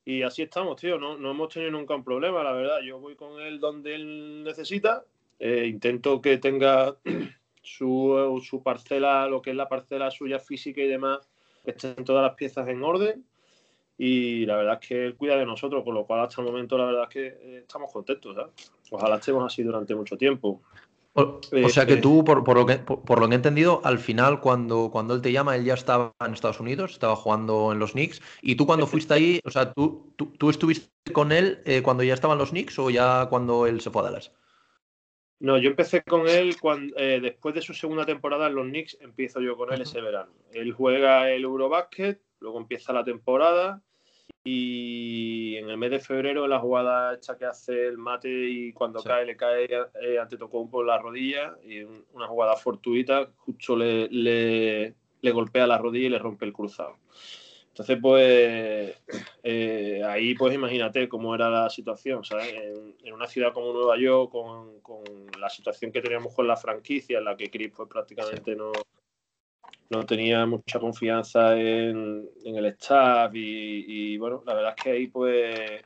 y 0.08 0.22
así 0.22 0.40
estamos, 0.40 0.80
tío. 0.80 0.98
No, 0.98 1.18
no 1.18 1.32
hemos 1.32 1.52
tenido 1.52 1.70
nunca 1.70 1.94
un 1.94 2.02
problema, 2.02 2.42
la 2.42 2.52
verdad. 2.52 2.80
Yo 2.80 2.98
voy 2.98 3.14
con 3.14 3.42
él 3.42 3.60
donde 3.60 3.94
él 3.94 4.42
necesita. 4.42 5.04
eh, 5.38 5.66
intento 5.66 6.22
que 6.22 6.38
tenga 6.38 6.96
su, 7.62 8.42
su 8.42 8.62
parcela, 8.62 9.28
lo 9.28 9.42
que 9.42 9.50
es 9.50 9.56
la 9.56 9.68
parcela 9.68 10.10
suya 10.10 10.38
física 10.38 10.80
y 10.80 10.88
demás, 10.88 11.28
que 11.62 11.72
estén 11.72 12.06
todas 12.06 12.22
las 12.22 12.34
piezas 12.36 12.66
en 12.68 12.82
orden. 12.82 13.22
Y 13.98 14.46
la 14.46 14.56
verdad 14.56 14.78
es 14.80 14.88
que 14.88 15.04
él 15.04 15.14
cuida 15.14 15.36
de 15.36 15.44
nosotros, 15.44 15.84
con 15.84 15.94
lo 15.94 16.06
cual 16.06 16.20
hasta 16.20 16.40
el 16.40 16.46
momento 16.46 16.78
la 16.78 16.86
verdad 16.86 17.02
es 17.02 17.08
que 17.10 17.26
eh, 17.26 17.58
estamos 17.58 17.92
contentos. 17.92 18.34
¿sabes? 18.34 18.72
Ojalá 18.90 19.16
estemos 19.16 19.44
así 19.44 19.62
durante 19.62 19.94
mucho 19.94 20.16
tiempo. 20.16 20.62
O, 21.14 21.40
o 21.64 21.68
sea 21.68 21.84
que 21.84 21.96
tú, 21.96 22.24
por, 22.24 22.44
por 22.44 22.56
lo 22.56 22.66
que, 22.66 22.76
por, 22.76 23.02
por 23.02 23.20
lo 23.20 23.28
que 23.28 23.34
he 23.34 23.36
entendido, 23.36 23.80
al 23.82 23.98
final, 23.98 24.40
cuando, 24.40 24.90
cuando 24.92 25.14
él 25.14 25.22
te 25.22 25.32
llama, 25.32 25.56
él 25.56 25.64
ya 25.64 25.74
estaba 25.74 26.12
en 26.24 26.32
Estados 26.32 26.60
Unidos, 26.60 26.92
estaba 26.92 27.16
jugando 27.16 27.72
en 27.72 27.78
los 27.78 27.92
Knicks. 27.92 28.22
Y 28.40 28.54
tú, 28.54 28.66
cuando 28.66 28.86
fuiste 28.86 29.14
ahí, 29.14 29.40
o 29.44 29.50
sea, 29.50 29.72
tú, 29.72 30.12
tú, 30.16 30.26
tú 30.38 30.50
estuviste 30.50 31.12
con 31.12 31.32
él 31.32 31.60
eh, 31.64 31.82
cuando 31.82 32.02
ya 32.04 32.14
estaban 32.14 32.38
los 32.38 32.50
Knicks 32.50 32.78
o 32.78 32.90
ya 32.90 33.26
cuando 33.28 33.66
él 33.66 33.80
se 33.80 33.90
fue 33.90 34.02
a 34.02 34.04
Dallas. 34.06 34.32
No, 35.40 35.56
yo 35.58 35.70
empecé 35.70 36.02
con 36.02 36.28
él 36.28 36.56
cuando, 36.60 36.96
eh, 36.96 37.20
después 37.20 37.54
de 37.54 37.62
su 37.62 37.72
segunda 37.72 38.04
temporada 38.04 38.48
en 38.48 38.54
los 38.54 38.66
Knicks, 38.66 38.98
empiezo 39.00 39.40
yo 39.40 39.56
con 39.56 39.72
él 39.72 39.82
ese 39.82 40.00
verano. 40.00 40.32
Él 40.52 40.72
juega 40.72 41.30
el 41.30 41.44
Eurobasket, 41.44 42.20
luego 42.40 42.58
empieza 42.58 42.92
la 42.92 43.04
temporada 43.04 43.82
y 44.44 45.56
en 45.56 45.68
el 45.68 45.76
mes 45.76 45.90
de 45.90 46.00
febrero 46.00 46.46
la 46.46 46.58
jugada 46.58 47.14
esta 47.14 47.36
que 47.36 47.44
hace 47.44 47.86
el 47.86 47.98
mate 47.98 48.28
y 48.28 48.72
cuando 48.72 49.00
Sí. 49.00 49.08
cae 49.08 49.26
le 49.26 49.36
cae 49.36 49.68
eh, 50.00 50.18
ante 50.18 50.36
Tocumpo 50.36 50.80
en 50.80 50.86
la 50.86 50.98
rodilla 50.98 51.56
y 51.64 51.80
un- 51.82 52.04
una 52.12 52.26
jugada 52.26 52.56
fortuita 52.56 53.28
justo 53.36 53.76
le, 53.76 54.08
le, 54.08 54.94
le 55.20 55.30
golpea 55.32 55.66
la 55.66 55.78
rodilla 55.78 56.06
y 56.06 56.10
le 56.10 56.18
rompe 56.18 56.44
el 56.46 56.52
cruzado. 56.52 56.96
Entonces, 57.68 57.98
pues 58.02 58.96
eh, 59.44 60.02
ahí, 60.04 60.34
pues 60.34 60.52
imagínate 60.52 61.08
cómo 61.08 61.32
era 61.34 61.48
la 61.48 61.70
situación, 61.70 62.24
¿sabes? 62.24 62.52
En, 62.52 62.96
en 63.04 63.14
una 63.14 63.28
ciudad 63.28 63.52
como 63.52 63.72
Nueva 63.72 63.96
York, 63.96 64.32
con, 64.32 64.80
con 64.80 65.04
la 65.40 65.48
situación 65.48 65.92
que 65.92 66.00
teníamos 66.00 66.34
con 66.34 66.48
la 66.48 66.56
franquicia, 66.56 67.18
en 67.18 67.24
la 67.24 67.36
que 67.36 67.48
Chris 67.50 67.70
pues 67.76 67.88
prácticamente 67.88 68.56
no, 68.56 68.72
no 69.90 70.04
tenía 70.04 70.44
mucha 70.46 70.78
confianza 70.78 71.58
en, 71.58 72.28
en 72.44 72.56
el 72.56 72.66
staff 72.66 73.34
y, 73.34 73.84
y, 74.12 74.18
bueno, 74.18 74.42
la 74.46 74.54
verdad 74.54 74.74
es 74.76 74.82
que 74.82 74.90
ahí 74.90 75.06
pues, 75.06 75.82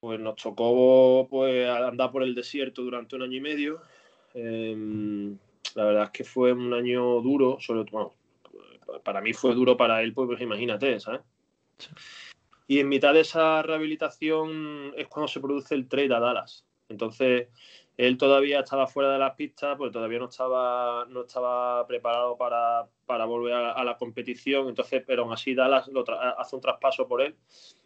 pues 0.00 0.20
nos 0.20 0.36
tocó 0.36 1.26
pues 1.28 1.68
andar 1.68 2.10
por 2.12 2.22
el 2.22 2.34
desierto 2.34 2.82
durante 2.82 3.16
un 3.16 3.22
año 3.22 3.36
y 3.36 3.40
medio. 3.40 3.82
Em, 4.34 5.36
la 5.74 5.84
verdad 5.84 6.04
es 6.04 6.10
que 6.10 6.24
fue 6.24 6.52
un 6.52 6.72
año 6.72 7.20
duro, 7.20 7.58
sobre 7.60 7.84
todo, 7.84 8.14
bueno, 8.86 9.00
para 9.02 9.20
mí 9.20 9.32
fue 9.32 9.54
duro 9.54 9.76
para 9.76 10.02
él, 10.02 10.12
pues, 10.12 10.28
pues 10.28 10.40
imagínate, 10.40 11.00
¿sabes? 11.00 11.22
Y 12.66 12.78
en 12.78 12.88
mitad 12.88 13.12
de 13.12 13.20
esa 13.20 13.62
rehabilitación 13.62 14.94
es 14.96 15.08
cuando 15.08 15.28
se 15.28 15.40
produce 15.40 15.74
el 15.74 15.88
trade 15.88 16.14
a 16.14 16.20
Dallas. 16.20 16.64
Entonces, 16.88 17.48
él 17.96 18.18
todavía 18.18 18.60
estaba 18.60 18.86
fuera 18.86 19.12
de 19.12 19.18
las 19.18 19.34
pistas, 19.34 19.76
pues 19.78 19.92
todavía 19.92 20.18
no 20.18 20.28
estaba, 20.28 21.06
no 21.08 21.22
estaba 21.22 21.86
preparado 21.86 22.36
para, 22.36 22.88
para 23.06 23.24
volver 23.24 23.54
a, 23.54 23.72
a 23.72 23.84
la 23.84 23.96
competición. 23.96 24.68
Entonces, 24.68 25.02
pero 25.06 25.22
aún 25.22 25.32
así 25.32 25.54
Dallas 25.54 25.88
lo 25.88 26.04
hace 26.38 26.56
un 26.56 26.62
traspaso 26.62 27.06
por 27.08 27.22
él 27.22 27.36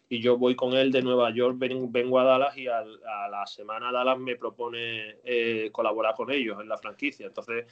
y 0.09 0.19
yo 0.21 0.37
voy 0.37 0.55
con 0.55 0.73
él 0.73 0.91
de 0.91 1.01
Nueva 1.03 1.29
York, 1.31 1.55
ven- 1.59 1.91
vengo 1.91 2.19
a 2.19 2.23
Dallas 2.23 2.57
y 2.57 2.67
al- 2.67 2.99
a 3.05 3.29
la 3.29 3.45
semana 3.45 3.91
Dallas 3.91 4.17
me 4.19 4.35
propone 4.35 5.17
eh, 5.23 5.69
colaborar 5.71 6.15
con 6.15 6.31
ellos 6.31 6.59
en 6.59 6.67
la 6.67 6.77
franquicia. 6.77 7.27
Entonces, 7.27 7.65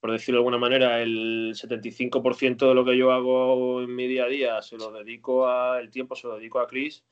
por 0.00 0.12
decirlo 0.12 0.38
de 0.38 0.40
alguna 0.40 0.58
manera, 0.58 1.02
el 1.02 1.52
75% 1.54 2.68
de 2.68 2.74
lo 2.74 2.84
que 2.84 2.96
yo 2.96 3.12
hago 3.12 3.82
en 3.82 3.94
mi 3.94 4.06
día 4.06 4.24
a 4.24 4.28
día 4.28 4.62
se 4.62 4.78
lo 4.78 4.90
dedico 4.92 5.46
a, 5.46 5.78
el 5.80 5.90
tiempo 5.90 6.14
se 6.16 6.26
lo 6.26 6.36
dedico 6.36 6.58
a 6.60 6.66
Chris 6.66 7.04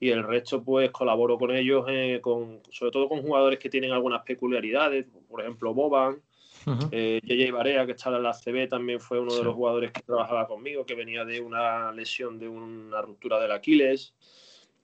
y 0.00 0.10
el 0.10 0.22
resto 0.24 0.62
pues 0.62 0.90
colaboro 0.90 1.38
con 1.38 1.50
ellos, 1.54 1.84
eh, 1.88 2.20
con, 2.20 2.60
sobre 2.70 2.92
todo 2.92 3.08
con 3.08 3.22
jugadores 3.22 3.58
que 3.58 3.70
tienen 3.70 3.92
algunas 3.92 4.22
peculiaridades, 4.22 5.06
por 5.28 5.40
ejemplo 5.40 5.72
Boban, 5.74 6.20
Ujú. 6.66 6.88
eh, 6.92 7.20
JJ 7.22 7.52
Barea, 7.52 7.84
que 7.86 7.92
está 7.92 8.08
en 8.14 8.22
la 8.22 8.32
CB, 8.32 8.68
también 8.68 8.98
fue 9.00 9.20
uno 9.20 9.30
Sí. 9.32 9.38
de 9.38 9.44
los 9.44 9.54
jugadores 9.54 9.92
que 9.92 10.02
trabajaba 10.02 10.46
conmigo, 10.46 10.84
que 10.86 10.94
venía 10.94 11.24
de 11.24 11.40
una 11.40 11.92
lesión 11.92 12.38
de 12.38 12.48
una 12.48 13.02
ruptura 13.02 13.38
del 13.40 13.52
Aquiles. 13.52 14.14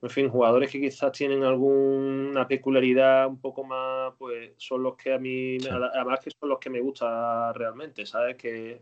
En 0.03 0.09
fin, 0.09 0.29
jugadores 0.29 0.71
que 0.71 0.79
quizás 0.81 1.11
tienen 1.11 1.43
alguna 1.43 2.47
peculiaridad 2.47 3.27
un 3.27 3.39
poco 3.39 3.63
más, 3.63 4.13
pues 4.17 4.53
son 4.57 4.81
los 4.81 4.95
que 4.95 5.13
a 5.13 5.19
mí, 5.19 5.59
Sí. 5.59 5.69
además 5.69 6.19
que 6.23 6.31
son 6.31 6.49
los 6.49 6.57
que 6.59 6.69
me 6.71 6.79
gusta 6.81 7.53
realmente, 7.53 8.05
¿sabes? 8.05 8.35
Que, 8.35 8.81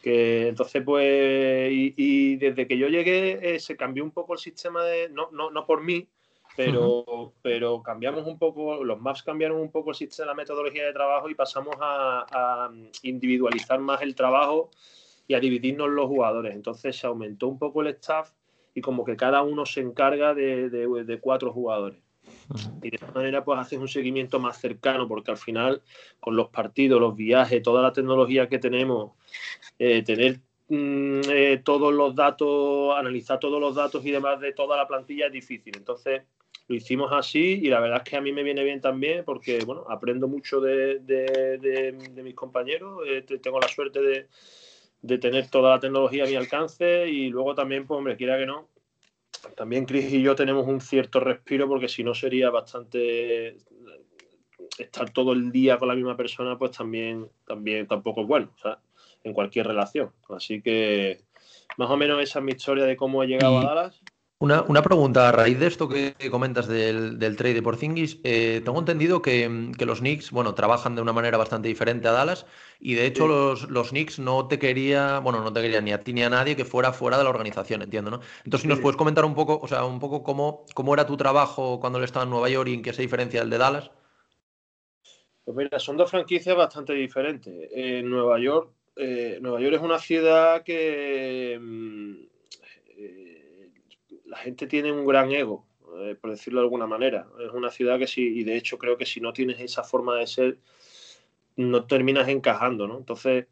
que 0.00 0.48
entonces, 0.48 0.82
pues, 0.84 1.72
y, 1.72 1.94
y 1.96 2.36
desde 2.36 2.66
que 2.66 2.78
yo 2.78 2.88
llegué 2.88 3.54
eh, 3.56 3.60
se 3.60 3.76
cambió 3.76 4.04
un 4.04 4.12
poco 4.12 4.32
el 4.34 4.38
sistema 4.38 4.84
de, 4.84 5.08
no, 5.10 5.30
no, 5.32 5.50
no 5.50 5.66
por 5.66 5.82
mí, 5.82 6.08
pero, 6.54 7.34
pero 7.42 7.82
cambiamos 7.82 8.26
un 8.26 8.38
poco, 8.38 8.82
los 8.84 9.00
maps 9.00 9.22
cambiaron 9.22 9.60
un 9.60 9.70
poco 9.70 9.90
el 9.90 9.96
sistema, 9.96 10.28
la 10.28 10.34
metodología 10.34 10.84
de 10.86 10.92
trabajo 10.92 11.28
y 11.30 11.34
pasamos 11.34 11.76
a, 11.80 12.26
a 12.66 12.72
individualizar 13.02 13.78
más 13.80 14.02
el 14.02 14.14
trabajo 14.14 14.70
y 15.26 15.34
a 15.34 15.40
dividirnos 15.40 15.88
los 15.90 16.06
jugadores. 16.06 16.54
Entonces 16.54 16.96
se 16.96 17.06
aumentó 17.06 17.48
un 17.48 17.58
poco 17.58 17.82
el 17.82 17.88
staff 17.88 18.32
y 18.74 18.80
como 18.80 19.04
que 19.04 19.16
cada 19.16 19.42
uno 19.42 19.66
se 19.66 19.80
encarga 19.80 20.34
de, 20.34 20.70
de- 20.70 21.04
de 21.04 21.20
cuatro 21.20 21.52
jugadores. 21.52 22.00
Y 22.82 22.90
de 22.90 22.96
esta 22.96 23.10
manera 23.12 23.44
pues 23.44 23.58
haces 23.58 23.78
un 23.78 23.88
seguimiento 23.88 24.38
más 24.38 24.60
cercano 24.60 25.06
porque 25.08 25.30
al 25.30 25.36
final 25.36 25.82
con 26.20 26.36
los 26.36 26.48
partidos, 26.48 27.00
los 27.00 27.16
viajes, 27.16 27.62
toda 27.62 27.82
la 27.82 27.92
tecnología 27.92 28.48
que 28.48 28.58
tenemos, 28.58 29.12
eh, 29.78 30.02
tener 30.02 30.40
mm, 30.68 31.20
eh, 31.30 31.60
todos 31.64 31.92
los 31.92 32.14
datos, 32.14 32.96
analizar 32.96 33.38
todos 33.38 33.60
los 33.60 33.74
datos 33.74 34.04
y 34.04 34.10
demás 34.10 34.40
de 34.40 34.52
toda 34.52 34.76
la 34.76 34.86
plantilla 34.86 35.26
es 35.26 35.32
difícil. 35.32 35.76
Entonces 35.76 36.22
lo 36.68 36.74
hicimos 36.76 37.10
así 37.12 37.60
y 37.62 37.68
la 37.68 37.80
verdad 37.80 38.02
es 38.04 38.10
que 38.10 38.16
a 38.16 38.20
mí 38.20 38.32
me 38.32 38.42
viene 38.42 38.62
bien 38.62 38.80
también 38.80 39.24
porque 39.24 39.58
bueno, 39.64 39.84
aprendo 39.88 40.28
mucho 40.28 40.60
de, 40.60 40.98
de- 41.00 42.22
mis 42.22 42.34
compañeros, 42.34 43.00
eh, 43.06 43.22
te- 43.22 43.38
tengo 43.38 43.58
la 43.60 43.68
suerte 43.68 44.00
de 45.00 45.18
tener 45.18 45.48
toda 45.48 45.70
la 45.70 45.80
tecnología 45.80 46.24
a 46.24 46.26
mi 46.26 46.34
alcance 46.34 47.08
y 47.08 47.28
luego 47.30 47.54
también, 47.54 47.86
pues 47.86 47.98
hombre, 47.98 48.16
quiera 48.16 48.36
que 48.36 48.46
no, 48.46 48.68
también 49.56 49.84
Chris 49.84 50.12
y 50.12 50.22
yo 50.22 50.34
tenemos 50.34 50.66
un 50.66 50.80
cierto 50.80 51.20
respiro 51.20 51.68
porque 51.68 51.88
si 51.88 52.04
no 52.04 52.14
sería 52.14 52.50
bastante 52.50 53.56
estar 54.78 55.10
todo 55.10 55.32
el 55.32 55.50
día 55.50 55.78
con 55.78 55.88
la 55.88 55.94
misma 55.94 56.16
persona, 56.16 56.56
pues 56.58 56.72
también, 56.72 57.28
también 57.46 57.86
tampoco 57.86 58.22
es 58.22 58.26
bueno, 58.28 58.50
o 58.54 58.58
sea, 58.58 58.78
en 59.24 59.32
cualquier 59.32 59.66
relación. 59.66 60.12
Así 60.28 60.62
que 60.62 61.20
más 61.76 61.90
o 61.90 61.96
menos 61.96 62.22
esa 62.22 62.38
es 62.38 62.44
mi 62.44 62.52
historia 62.52 62.84
de 62.84 62.96
cómo 62.96 63.22
he 63.22 63.26
llegado 63.26 63.58
a 63.58 63.64
Dallas. 63.64 64.00
Una, 64.40 64.62
una 64.68 64.82
pregunta 64.82 65.28
a 65.28 65.32
raíz 65.32 65.58
de 65.58 65.66
esto 65.66 65.88
que 65.88 66.14
comentas 66.30 66.68
del, 66.68 67.18
del 67.18 67.34
trade 67.36 67.54
de 67.54 67.62
Porzingis. 67.62 68.20
eh, 68.22 68.62
tengo 68.64 68.78
entendido 68.78 69.20
que, 69.20 69.72
que 69.76 69.84
los 69.84 69.98
Knicks, 69.98 70.30
bueno, 70.30 70.54
trabajan 70.54 70.94
de 70.94 71.02
una 71.02 71.12
manera 71.12 71.36
bastante 71.38 71.66
diferente 71.66 72.06
a 72.06 72.12
Dallas 72.12 72.46
y 72.78 72.94
de 72.94 73.06
hecho 73.06 73.24
Sí. 73.24 73.28
los, 73.28 73.68
los 73.68 73.88
Knicks 73.90 74.20
no 74.20 74.46
te 74.46 74.60
quería, 74.60 75.18
bueno, 75.18 75.42
no 75.42 75.52
te 75.52 75.60
querían 75.60 75.84
ni 75.84 75.92
a 75.92 76.04
ti 76.04 76.12
ni 76.12 76.22
a 76.22 76.30
nadie 76.30 76.54
que 76.54 76.64
fuera 76.64 76.92
fuera 76.92 77.18
de 77.18 77.24
la 77.24 77.30
organización, 77.30 77.82
entiendo, 77.82 78.12
¿no? 78.12 78.20
Entonces, 78.44 78.62
si 78.62 78.68
nos 78.68 78.78
puedes 78.78 78.96
comentar 78.96 79.24
un 79.24 79.34
poco, 79.34 79.58
o 79.60 79.66
sea, 79.66 79.84
un 79.84 79.98
poco 79.98 80.22
cómo, 80.22 80.64
cómo 80.72 80.94
era 80.94 81.04
tu 81.04 81.16
trabajo 81.16 81.80
cuando 81.80 81.98
él 81.98 82.04
estaba 82.04 82.22
en 82.22 82.30
Nueva 82.30 82.48
York 82.48 82.68
y 82.68 82.74
en 82.74 82.82
qué 82.82 82.92
se 82.92 83.02
diferencia 83.02 83.40
del 83.40 83.50
de 83.50 83.58
Dallas. 83.58 83.90
Pues 85.44 85.56
mira, 85.56 85.78
son 85.78 85.96
dos 85.96 86.10
franquicias 86.10 86.56
bastante 86.56 86.92
diferentes. 86.92 87.52
Eh, 87.74 88.02
Nueva 88.04 88.38
York, 88.38 88.70
eh, 88.96 89.38
Nueva 89.40 89.60
York 89.60 89.76
es 89.76 89.82
una 89.82 89.98
ciudad 89.98 90.62
que 90.62 91.58
mm, 91.60 92.14
eh, 92.98 93.27
la 94.28 94.36
gente 94.38 94.66
tiene 94.66 94.92
un 94.92 95.06
gran 95.06 95.32
ego, 95.32 95.66
eh, 96.00 96.16
por 96.20 96.30
decirlo 96.30 96.60
de 96.60 96.66
alguna 96.66 96.86
manera. 96.86 97.26
Es 97.44 97.52
una 97.52 97.70
ciudad 97.70 97.98
que 97.98 98.06
sí, 98.06 98.22
y 98.38 98.44
de 98.44 98.56
hecho 98.56 98.78
creo 98.78 98.96
que 98.96 99.06
si 99.06 99.20
no 99.20 99.32
tienes 99.32 99.58
esa 99.60 99.82
forma 99.82 100.16
de 100.16 100.26
ser, 100.26 100.58
no 101.56 101.86
terminas 101.86 102.28
encajando, 102.28 102.86
¿no? 102.86 102.98
Entonces, 102.98 103.46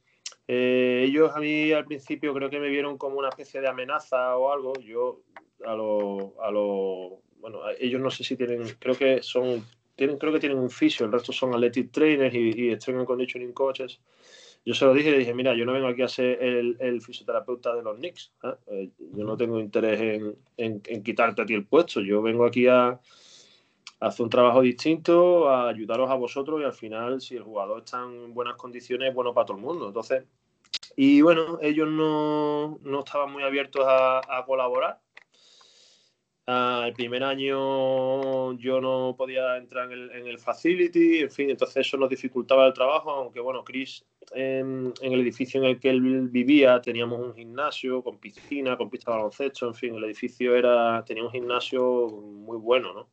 eh, 0.46 1.04
ellos 1.06 1.32
a 1.34 1.40
mí 1.40 1.72
al 1.72 1.86
principio 1.86 2.32
creo 2.34 2.50
que 2.50 2.60
me 2.60 2.68
vieron 2.68 2.98
como 2.98 3.18
una 3.18 3.30
especie 3.30 3.60
de 3.60 3.68
amenaza 3.68 4.36
o 4.36 4.52
algo. 4.52 4.74
Yo 4.80 5.22
a 5.64 5.74
los, 5.74 6.32
a 6.42 6.50
los, 6.50 7.12
bueno, 7.40 7.60
ellos 7.78 8.00
no 8.00 8.10
sé 8.10 8.22
si 8.22 8.36
tienen, 8.36 8.62
creo 8.78 8.96
que 8.96 9.22
son 9.22 9.64
tienen, 9.96 10.18
creo 10.18 10.32
que 10.32 10.40
tienen 10.40 10.58
un 10.58 10.70
fisio, 10.70 11.06
el 11.06 11.12
resto 11.12 11.32
son 11.32 11.54
athletic 11.54 11.90
trainers 11.90 12.34
y, 12.34 12.68
y 12.68 12.72
strength 12.74 13.00
and 13.00 13.06
conditioning 13.06 13.52
coaches. 13.52 13.98
Yo 14.66 14.74
se 14.74 14.84
lo 14.84 14.94
dije 14.94 15.16
dije, 15.16 15.32
mira, 15.32 15.54
yo 15.54 15.64
no 15.64 15.72
vengo 15.72 15.86
aquí 15.86 16.02
a 16.02 16.08
ser 16.08 16.42
el, 16.42 17.00
fisioterapeuta 17.00 17.72
de 17.76 17.82
los 17.84 17.96
Knicks. 17.98 18.32
¿eh? 18.42 18.54
Eh, 18.66 18.90
yo 18.98 19.24
no 19.24 19.36
tengo 19.36 19.60
interés 19.60 20.00
en, 20.00 20.36
en- 20.56 21.02
quitarte 21.04 21.42
a 21.42 21.46
ti 21.46 21.54
el 21.54 21.64
puesto. 21.64 22.00
Yo 22.00 22.20
vengo 22.20 22.44
aquí 22.44 22.66
a, 22.66 22.98
hacer 24.00 24.24
un 24.24 24.28
trabajo 24.28 24.62
distinto, 24.62 25.48
a 25.48 25.68
ayudaros 25.68 26.10
a 26.10 26.14
vosotros 26.14 26.60
y 26.60 26.64
al 26.64 26.72
final, 26.72 27.20
si 27.20 27.36
el 27.36 27.44
jugador 27.44 27.78
está 27.78 28.02
en 28.02 28.34
buenas 28.34 28.56
condiciones, 28.56 29.10
es 29.10 29.14
bueno 29.14 29.32
para 29.32 29.46
todo 29.46 29.56
el 29.56 29.62
mundo. 29.62 29.86
Entonces, 29.86 30.24
y 30.96 31.20
bueno, 31.20 31.60
ellos 31.62 31.88
no, 31.88 32.80
no 32.82 32.98
estaban 33.04 33.30
muy 33.30 33.44
abiertos 33.44 33.84
a 33.86 34.42
colaborar. 34.44 35.00
Ah, 36.48 36.84
el 36.86 36.92
primer 36.92 37.24
año 37.24 38.52
yo 38.56 38.80
no 38.80 39.16
podía 39.18 39.56
entrar 39.56 39.86
en 39.86 39.98
el, 39.98 40.10
en 40.12 40.26
el 40.28 40.38
facility, 40.38 41.18
en 41.18 41.30
fin, 41.30 41.50
entonces 41.50 41.84
eso 41.84 41.96
nos 41.96 42.08
dificultaba 42.08 42.68
el 42.68 42.72
trabajo, 42.72 43.10
aunque 43.10 43.40
bueno, 43.40 43.64
Chris 43.64 44.04
en, 44.32 44.94
en 45.00 45.12
el 45.12 45.20
edificio 45.22 45.60
en 45.60 45.70
el 45.70 45.80
que 45.80 45.90
él 45.90 46.28
vivía 46.28 46.80
teníamos 46.80 47.18
un 47.18 47.34
gimnasio 47.34 48.00
con 48.00 48.18
piscina, 48.18 48.76
con 48.76 48.88
pista 48.88 49.10
de 49.10 49.16
baloncesto, 49.16 49.66
en 49.66 49.74
fin, 49.74 49.96
el 49.96 50.04
edificio 50.04 50.54
era 50.54 51.04
tenía 51.04 51.24
un 51.24 51.32
gimnasio 51.32 52.08
muy 52.10 52.58
bueno, 52.58 52.94
¿no? 52.94 53.08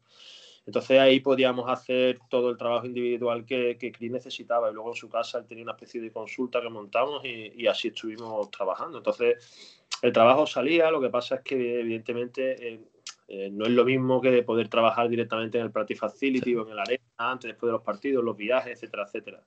Entonces 0.68 1.00
ahí 1.00 1.20
podíamos 1.20 1.70
hacer 1.70 2.20
todo 2.30 2.52
el 2.52 2.58
trabajo 2.58 2.86
individual 2.86 3.46
que, 3.46 3.78
que 3.80 3.92
Chris 3.92 4.12
necesitaba 4.12 4.70
y 4.70 4.74
luego 4.74 4.92
en 4.92 4.96
su 4.96 5.10
casa 5.10 5.40
él 5.40 5.46
tenía 5.46 5.64
una 5.64 5.74
especie 5.74 6.00
de 6.00 6.12
consulta 6.12 6.62
que 6.62 6.70
montamos 6.70 7.26
y, 7.26 7.52
y 7.56 7.68
así 7.68 7.90
estuvimos 7.90 8.50
trabajando. 8.52 9.00
Entonces 9.00 9.82
el 10.04 10.14
trabajo 10.14 10.46
salía, 10.46 10.92
lo 10.92 11.02
que 11.02 11.10
pasa 11.10 11.36
es 11.36 11.42
que 11.42 11.80
evidentemente 11.80 12.74
eh, 12.76 12.80
eh, 13.28 13.50
no 13.52 13.66
es 13.66 13.72
lo 13.72 13.86
mismo 13.86 14.22
que 14.22 14.44
poder 14.44 14.68
trabajar 14.68 15.10
directamente 15.10 15.58
en 15.58 15.66
el 15.66 15.72
Practice 15.72 16.00
Facility 16.00 16.56
o 16.56 16.66
en 16.66 16.72
el 16.74 16.80
arena, 16.80 17.04
antes, 17.18 17.50
después 17.50 17.70
de 17.70 17.74
los 17.74 17.82
partidos, 17.82 18.24
los 18.24 18.36
viajes, 18.36 18.74
etcétera, 18.74 19.04
etcétera. 19.06 19.44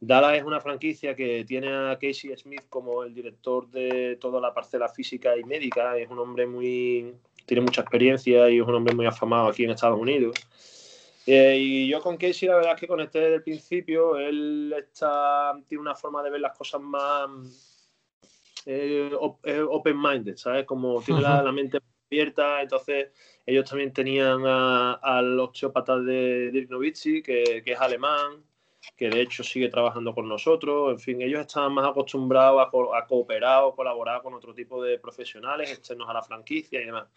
Dallas 0.00 0.36
es 0.36 0.44
una 0.44 0.60
franquicia 0.60 1.14
que 1.14 1.44
tiene 1.44 1.72
a 1.72 1.98
Casey 1.98 2.36
Smith 2.36 2.64
como 2.68 3.04
el 3.04 3.14
director 3.14 3.70
de 3.70 4.16
toda 4.20 4.40
la 4.40 4.52
parcela 4.52 4.88
física 4.88 5.36
y 5.36 5.44
médica. 5.44 5.96
Es 5.96 6.10
un 6.10 6.18
hombre 6.18 6.46
muy. 6.46 7.14
tiene 7.46 7.62
mucha 7.62 7.82
experiencia 7.82 8.50
y 8.50 8.58
es 8.58 8.66
un 8.66 8.74
hombre 8.74 8.94
muy 8.94 9.06
afamado 9.06 9.48
aquí 9.48 9.64
en 9.64 9.70
Estados 9.70 9.98
Unidos. 9.98 10.34
Eh, 11.26 11.56
y 11.58 11.88
yo 11.88 12.02
con 12.02 12.18
Casey, 12.18 12.48
la 12.48 12.56
verdad 12.56 12.74
es 12.74 12.80
que 12.80 12.86
conecté 12.86 13.20
desde 13.20 13.36
el 13.36 13.42
principio. 13.42 14.18
Él 14.18 14.74
está, 14.76 15.58
tiene 15.68 15.80
una 15.80 15.94
forma 15.94 16.22
de 16.22 16.30
ver 16.30 16.40
las 16.40 16.56
cosas 16.56 16.82
más 16.82 17.30
eh, 18.66 19.10
eh, 19.44 19.60
open-minded, 19.66 20.36
¿sabes? 20.36 20.66
Como 20.66 21.00
tiene 21.00 21.22
la, 21.22 21.42
la 21.42 21.52
mente 21.52 21.78
Entonces, 22.10 23.08
ellos 23.46 23.68
también 23.68 23.92
tenían 23.92 24.46
a- 24.46 24.94
al 24.94 25.38
osteópata 25.40 25.98
de 25.98 26.50
Dirk 26.50 26.70
Nowitzki, 26.70 27.22
que, 27.22 27.62
que 27.64 27.72
es 27.72 27.80
alemán, 27.80 28.44
que 28.96 29.08
de 29.10 29.20
hecho 29.22 29.42
sigue 29.42 29.68
trabajando 29.68 30.14
con 30.14 30.28
nosotros. 30.28 30.92
En 30.92 30.98
fin, 30.98 31.22
ellos 31.22 31.40
estaban 31.40 31.72
más 31.72 31.86
acostumbrados 31.88 32.64
a, 32.66 32.70
co- 32.70 32.94
a 32.94 33.06
cooperar 33.06 33.64
o 33.64 33.74
colaborar 33.74 34.22
con 34.22 34.34
otro 34.34 34.54
tipo 34.54 34.82
de 34.82 34.98
profesionales 34.98 35.70
externos 35.72 36.08
a 36.08 36.12
la 36.12 36.22
franquicia 36.22 36.80
y 36.80 36.84
demás. 36.86 37.08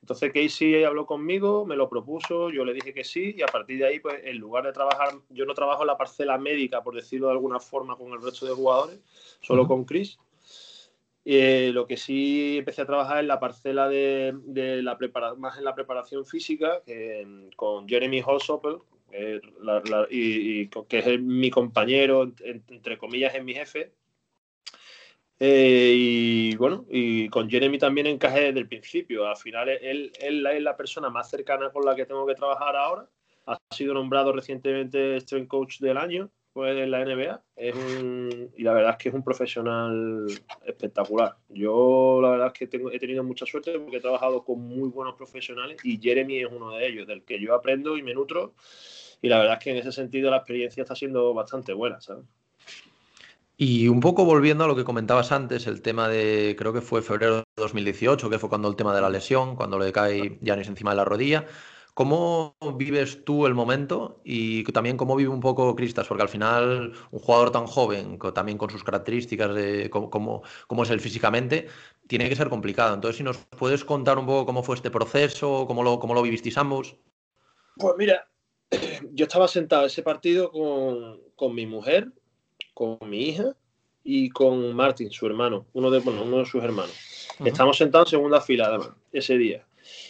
Entonces 0.00 0.32
Casey 0.34 0.84
habló 0.84 1.06
conmigo, 1.06 1.64
me 1.64 1.76
lo 1.76 1.88
propuso, 1.88 2.50
yo 2.50 2.62
le 2.64 2.74
dije 2.74 2.92
que 2.92 3.04
sí 3.04 3.34
y 3.38 3.42
a 3.42 3.46
partir 3.46 3.78
de 3.78 3.86
ahí, 3.86 4.00
pues 4.00 4.20
en 4.24 4.36
lugar 4.36 4.64
de 4.64 4.72
trabajar, 4.72 5.14
yo 5.30 5.46
no 5.46 5.54
trabajo 5.54 5.82
en 5.82 5.86
la 5.86 5.96
parcela 5.96 6.36
médica, 6.36 6.82
por 6.82 6.94
decirlo 6.94 7.28
de 7.28 7.32
alguna 7.32 7.58
forma, 7.58 7.96
con 7.96 8.12
el 8.12 8.20
resto 8.20 8.44
de 8.44 8.52
jugadores, 8.52 8.98
solo 9.40 9.66
con 9.66 9.84
Chris. 9.84 10.18
Eh, 11.26 11.70
lo 11.72 11.86
que 11.86 11.96
sí 11.96 12.58
empecé 12.58 12.82
a 12.82 12.86
trabajar 12.86 13.18
en 13.20 13.28
la 13.28 13.40
parcela 13.40 13.88
de, 13.88 14.34
de 14.44 14.82
la 14.82 14.98
prepara 14.98 15.34
más 15.34 15.56
en 15.56 15.64
la 15.64 15.74
preparación 15.74 16.26
física, 16.26 16.82
mm, 16.86 17.48
con 17.56 17.88
Jeremy 17.88 18.20
Holsopel, 18.24 18.76
eh, 19.10 19.40
la- 19.62 19.80
la- 19.88 20.06
y, 20.10 20.60
y 20.62 20.68
que 20.88 20.98
es 20.98 21.20
mi 21.20 21.50
compañero, 21.50 22.24
en- 22.40 22.62
entre 22.68 22.98
comillas, 22.98 23.34
es 23.34 23.42
mi 23.44 23.54
jefe. 23.54 23.92
Eh, 25.40 25.92
y 25.96 26.56
bueno, 26.56 26.86
y 26.88 27.28
con 27.28 27.50
Jeremy 27.50 27.78
también 27.78 28.06
encajé 28.06 28.40
desde 28.42 28.60
el 28.60 28.68
principio. 28.68 29.26
Al 29.26 29.36
final, 29.36 29.68
él, 29.68 30.12
él 30.20 30.46
es 30.46 30.62
la 30.62 30.76
persona 30.76 31.10
más 31.10 31.28
cercana 31.28 31.70
con 31.70 31.84
la 31.84 31.94
que 31.96 32.06
tengo 32.06 32.26
que 32.26 32.34
trabajar 32.34 32.76
ahora. 32.76 33.08
Ha 33.46 33.58
sido 33.74 33.94
nombrado 33.94 34.32
recientemente 34.32 35.18
Strength 35.20 35.48
Coach 35.48 35.78
del 35.80 35.96
año 35.98 36.30
pues, 36.54 36.76
en 36.78 36.90
la 36.90 37.04
NBA. 37.04 37.42
Es 37.56 37.74
un, 37.74 38.50
y 38.56 38.62
la 38.62 38.72
verdad 38.72 38.92
es 38.92 38.96
que 38.96 39.08
es 39.10 39.14
un 39.14 39.22
profesional 39.22 40.26
espectacular. 40.64 41.36
Yo 41.50 42.20
la 42.22 42.30
verdad 42.30 42.46
es 42.46 42.52
que 42.54 42.66
tengo, 42.68 42.90
he 42.90 42.98
tenido 42.98 43.22
mucha 43.22 43.44
suerte 43.44 43.78
porque 43.78 43.98
he 43.98 44.00
trabajado 44.00 44.44
con 44.44 44.60
muy 44.60 44.88
buenos 44.88 45.16
profesionales 45.16 45.76
y 45.84 46.00
Jeremy 46.00 46.38
es 46.38 46.48
uno 46.50 46.70
de 46.70 46.86
ellos, 46.86 47.06
del 47.06 47.24
que 47.24 47.38
yo 47.38 47.54
aprendo 47.54 47.98
y 47.98 48.02
me 48.02 48.14
nutro. 48.14 48.54
Y 49.20 49.28
la 49.28 49.38
verdad 49.38 49.58
es 49.58 49.64
que 49.64 49.70
en 49.72 49.76
ese 49.78 49.92
sentido 49.92 50.30
la 50.30 50.38
experiencia 50.38 50.82
está 50.82 50.94
siendo 50.94 51.34
bastante 51.34 51.72
buena, 51.72 52.00
¿sabes? 52.00 52.24
Y 53.56 53.88
un 53.88 54.00
poco 54.00 54.24
volviendo 54.24 54.64
a 54.64 54.66
lo 54.66 54.74
que 54.74 54.84
comentabas 54.84 55.30
antes, 55.32 55.66
el 55.66 55.80
tema 55.80 56.08
de, 56.08 56.56
creo 56.58 56.72
que 56.72 56.80
fue 56.80 57.02
febrero 57.02 57.36
de 57.36 57.44
2018, 57.56 58.28
que 58.28 58.38
fue 58.38 58.48
cuando 58.48 58.68
el 58.68 58.76
tema 58.76 58.94
de 58.94 59.00
la 59.00 59.08
lesión, 59.08 59.54
cuando 59.54 59.78
le 59.78 59.92
cae 59.92 60.38
Yanis 60.40 60.68
encima 60.68 60.90
de 60.90 60.96
la 60.96 61.04
rodilla. 61.04 61.46
¿Cómo 61.94 62.56
vives 62.76 63.24
tú 63.24 63.46
el 63.46 63.54
momento 63.54 64.20
y 64.24 64.64
también 64.64 64.96
cómo 64.96 65.14
vive 65.14 65.30
un 65.30 65.38
poco 65.38 65.76
Cristas? 65.76 66.08
Porque 66.08 66.24
al 66.24 66.28
final 66.28 66.92
un 67.12 67.18
jugador 67.20 67.52
tan 67.52 67.68
joven, 67.68 68.18
también 68.34 68.58
con 68.58 68.68
sus 68.68 68.82
características 68.82 69.54
de 69.54 69.88
cómo, 69.90 70.10
cómo- 70.10 70.82
es 70.82 70.90
él 70.90 70.98
físicamente, 70.98 71.68
tiene 72.08 72.28
que 72.28 72.34
ser 72.34 72.48
complicado. 72.48 72.94
Entonces, 72.94 73.18
si 73.18 73.22
nos 73.22 73.36
puedes 73.36 73.84
contar 73.84 74.18
un 74.18 74.26
poco 74.26 74.44
cómo 74.44 74.64
fue 74.64 74.74
este 74.74 74.90
proceso, 74.90 75.66
cómo 75.68 75.84
lo, 75.84 76.00
cómo 76.00 76.14
lo 76.14 76.22
vivisteis 76.22 76.58
ambos. 76.58 76.96
Pues 77.76 77.94
mira, 77.96 78.28
yo 79.12 79.26
estaba 79.26 79.46
sentado 79.46 79.86
ese 79.86 80.02
partido 80.02 80.50
con, 80.50 81.20
con 81.36 81.54
mi 81.54 81.64
mujer, 81.64 82.12
con 82.74 82.98
mi 83.06 83.28
hija 83.28 83.54
y 84.02 84.30
con 84.30 84.74
Martin, 84.74 85.12
su 85.12 85.26
hermano, 85.26 85.66
uno 85.74 85.92
de, 85.92 86.00
bueno, 86.00 86.24
uno 86.24 86.38
de 86.38 86.46
sus 86.46 86.62
hermanos. 86.62 87.28
Ujú. 87.38 87.46
Estamos 87.48 87.76
sentados 87.76 88.08
en 88.12 88.18
segunda 88.18 88.40
fila, 88.40 88.66
además, 88.66 88.90
ese 89.12 89.38
día. 89.38 89.64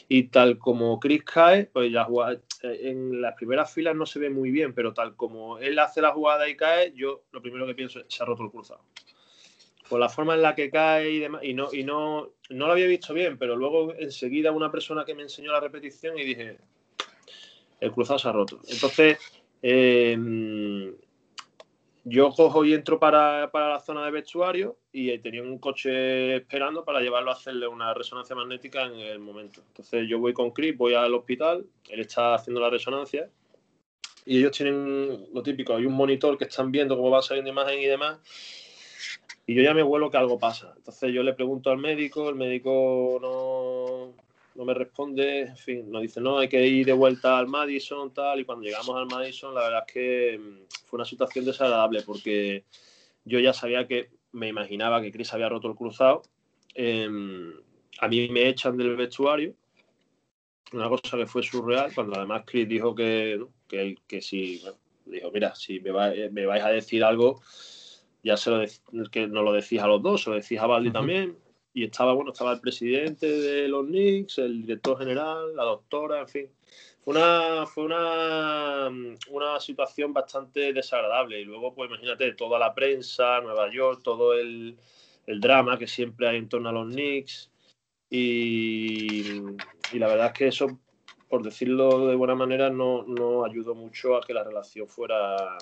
Y 0.08 0.24
tal 0.24 0.58
como 0.58 0.98
Chris 1.00 1.24
cae, 1.24 1.66
pues 1.66 1.90
la 1.90 2.04
jugada- 2.04 2.40
eh, 2.62 2.80
en 2.84 3.20
las 3.20 3.34
primeras 3.34 3.72
filas 3.72 3.96
no 3.96 4.06
se 4.06 4.18
ve 4.18 4.30
muy 4.30 4.50
bien, 4.50 4.74
pero 4.74 4.92
tal 4.92 5.16
como 5.16 5.58
él 5.58 5.78
hace 5.78 6.00
la 6.00 6.12
jugada 6.12 6.48
y 6.48 6.56
cae, 6.56 6.92
yo 6.94 7.22
lo 7.32 7.42
primero 7.42 7.66
que 7.66 7.74
pienso 7.74 8.00
es 8.00 8.06
se 8.08 8.22
ha 8.22 8.26
roto 8.26 8.44
el 8.44 8.50
cruzado. 8.50 8.82
Por 9.88 10.00
la 10.00 10.08
forma 10.08 10.34
en 10.34 10.42
la 10.42 10.54
que 10.54 10.70
cae 10.70 11.10
y 11.10 11.18
demás, 11.18 11.44
y 11.44 11.52
no, 11.52 11.68
y 11.72 11.84
no, 11.84 12.30
no 12.50 12.66
lo 12.66 12.72
había 12.72 12.86
visto 12.86 13.12
bien, 13.12 13.36
pero 13.36 13.54
luego 13.56 13.94
enseguida 13.98 14.50
una 14.50 14.70
persona 14.70 15.04
que 15.04 15.14
me 15.14 15.22
enseñó 15.22 15.52
la 15.52 15.60
repetición 15.60 16.18
y 16.18 16.24
dije, 16.24 16.56
el 17.80 17.92
cruzado 17.92 18.18
se 18.18 18.28
ha 18.28 18.32
roto. 18.32 18.60
Entonces, 18.68 19.18
eh, 19.62 20.16
yo 22.04 22.30
cojo 22.32 22.64
y 22.64 22.74
entro 22.74 23.00
para, 23.00 23.50
para 23.50 23.70
la 23.70 23.80
zona 23.80 24.04
de 24.04 24.10
vestuario 24.10 24.76
y 24.92 25.18
tenía 25.18 25.42
un 25.42 25.58
coche 25.58 26.36
esperando 26.36 26.84
para 26.84 27.00
llevarlo 27.00 27.30
a 27.30 27.34
hacerle 27.34 27.66
una 27.66 27.94
resonancia 27.94 28.36
magnética 28.36 28.84
en 28.84 29.00
el 29.00 29.18
momento. 29.18 29.62
Entonces 29.68 30.06
yo 30.06 30.18
voy 30.18 30.34
con 30.34 30.50
Chris, 30.50 30.76
voy 30.76 30.94
al 30.94 31.14
hospital, 31.14 31.66
él 31.88 32.00
está 32.00 32.34
haciendo 32.34 32.60
la 32.60 32.68
resonancia 32.68 33.30
y 34.26 34.38
ellos 34.38 34.52
tienen 34.52 35.28
lo 35.32 35.42
típico, 35.42 35.74
hay 35.74 35.86
un 35.86 35.94
monitor 35.94 36.36
que 36.36 36.44
están 36.44 36.70
viendo 36.70 36.96
cómo 36.96 37.10
va 37.10 37.22
saliendo 37.22 37.50
imagen 37.50 37.80
y 37.80 37.86
demás. 37.86 38.18
Y 39.46 39.54
yo 39.54 39.62
ya 39.62 39.74
me 39.74 39.82
vuelo 39.82 40.10
que 40.10 40.16
algo 40.16 40.38
pasa. 40.38 40.72
Entonces 40.76 41.12
yo 41.12 41.22
le 41.22 41.32
pregunto 41.32 41.70
al 41.70 41.78
médico, 41.78 42.28
el 42.28 42.34
médico 42.34 43.18
no, 43.20 44.14
no 44.54 44.64
me 44.64 44.74
responde, 44.74 45.40
en 45.42 45.56
fin, 45.56 45.90
nos 45.90 46.02
dice, 46.02 46.20
no, 46.20 46.38
hay 46.38 46.48
que 46.48 46.64
ir 46.66 46.86
de 46.86 46.92
vuelta 46.92 47.38
al 47.38 47.48
Madison, 47.48 48.12
tal, 48.14 48.40
y 48.40 48.44
cuando 48.44 48.64
llegamos 48.64 48.96
al 48.96 49.06
Madison, 49.06 49.54
la 49.54 49.62
verdad 49.62 49.84
es 49.86 49.92
que 49.92 50.38
mm, 50.38 50.58
fue 50.86 50.96
una 50.98 51.04
situación 51.04 51.44
desagradable 51.44 52.02
porque 52.02 52.64
yo 53.24 53.40
ya 53.40 53.52
sabía 53.52 53.86
que, 53.88 54.10
me 54.32 54.48
imaginaba 54.48 55.00
que 55.00 55.12
Chris 55.12 55.32
había 55.32 55.48
roto 55.48 55.68
el 55.68 55.74
cruzado, 55.76 56.22
Em, 56.76 57.52
a 58.00 58.08
mí 58.08 58.28
me 58.30 58.48
echan 58.48 58.76
del 58.76 58.96
vestuario, 58.96 59.54
una 60.72 60.88
cosa 60.88 61.16
que 61.16 61.26
fue 61.26 61.42
surreal, 61.42 61.94
cuando 61.94 62.16
además 62.16 62.42
Chris 62.46 62.68
dijo 62.68 62.94
que, 62.94 63.36
¿no? 63.38 63.50
que, 63.68 63.80
él- 63.80 63.98
que 64.08 64.20
si, 64.20 64.58
bueno, 64.58 64.76
dijo, 65.06 65.30
mira, 65.32 65.54
si 65.54 65.78
me, 65.80 65.90
va- 65.92 66.12
me 66.32 66.46
vais 66.46 66.64
a 66.64 66.70
decir 66.70 67.04
algo, 67.04 67.40
ya 68.24 68.36
se 68.36 68.50
lo 68.50 68.62
dec- 68.62 69.08
que 69.10 69.28
nos 69.28 69.44
lo 69.44 69.52
decís 69.52 69.80
a 69.80 69.86
los 69.86 70.02
dos, 70.02 70.24
se 70.24 70.30
lo 70.30 70.36
decís 70.36 70.58
a 70.58 70.66
Baldi 70.66 70.88
Ujú. 70.88 70.98
también, 70.98 71.36
y 71.74 71.84
estaba, 71.84 72.12
bueno, 72.12 72.30
estaba 72.30 72.52
el 72.52 72.60
presidente 72.60 73.26
de 73.28 73.66
los 73.68 73.84
Knicks, 73.84 74.38
el 74.38 74.62
director 74.62 74.96
general, 74.96 75.56
la 75.56 75.64
doctora, 75.64 76.20
en 76.20 76.28
fin. 76.28 76.48
Fue 77.02 77.14
una, 77.14 77.66
fue 77.66 77.84
una, 77.84 78.88
una 79.28 79.60
situación 79.60 80.12
bastante 80.12 80.72
desagradable. 80.72 81.40
Y 81.40 81.44
luego, 81.44 81.74
pues 81.74 81.90
imagínate, 81.90 82.32
toda 82.34 82.60
la 82.60 82.72
prensa, 82.72 83.40
Nueva 83.40 83.70
York, 83.72 84.02
todo 84.04 84.34
el, 84.34 84.76
el 85.26 85.40
drama 85.40 85.76
que 85.76 85.88
siempre 85.88 86.28
hay 86.28 86.36
en 86.36 86.48
torno 86.48 86.68
a 86.68 86.72
los 86.72 86.86
Knicks. 86.86 87.50
Y, 88.08 89.32
y 89.92 89.98
la 89.98 90.06
verdad 90.06 90.26
es 90.28 90.32
que 90.32 90.46
eso, 90.46 90.78
por 91.28 91.42
decirlo 91.42 92.06
de 92.06 92.14
buena 92.14 92.36
manera, 92.36 92.70
no, 92.70 93.02
no 93.02 93.44
ayudó 93.44 93.74
mucho 93.74 94.16
a 94.16 94.20
que 94.20 94.32
la 94.32 94.44
relación 94.44 94.86
fuera, 94.86 95.58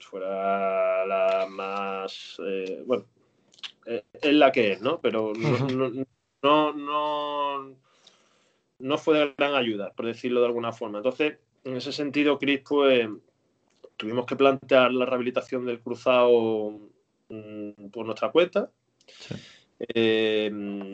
fuera 0.00 1.06
la 1.06 1.46
más, 1.48 2.36
eh, 2.44 2.82
bueno, 2.84 3.04
es 3.88 4.32
la 4.32 4.52
que 4.52 4.72
es, 4.72 4.80
¿no? 4.80 5.00
Pero 5.00 5.32
no, 5.34 5.68
no, 5.68 5.90
no, 6.42 6.72
no, 6.72 7.76
no 8.78 8.98
fue 8.98 9.18
de 9.18 9.34
gran 9.36 9.54
ayuda, 9.54 9.92
por 9.92 10.06
decirlo 10.06 10.40
de 10.40 10.46
alguna 10.46 10.72
forma. 10.72 10.98
Entonces, 10.98 11.38
en 11.64 11.76
ese 11.76 11.92
sentido, 11.92 12.38
Chris, 12.38 12.60
pues 12.68 13.08
tuvimos 13.96 14.26
que 14.26 14.36
plantear 14.36 14.92
la 14.92 15.06
rehabilitación 15.06 15.66
del 15.66 15.80
cruzado 15.80 16.78
mm, 17.28 17.88
por 17.90 18.06
nuestra 18.06 18.30
cuenta. 18.30 18.70
Sí. 19.06 19.34
Eh, 19.80 20.50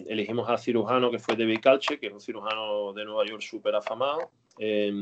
elegimos 0.09 0.49
al 0.49 0.59
cirujano 0.59 1.11
que 1.11 1.19
fue 1.19 1.37
David 1.37 1.61
Calche, 1.63 1.99
que 1.99 2.09
es 2.09 2.13
un 2.13 2.21
cirujano 2.21 2.93
de 2.93 3.05
Nueva 3.05 3.25
York 3.25 3.41
súper 3.41 3.75
afamado, 3.75 4.31
eh, 4.59 4.93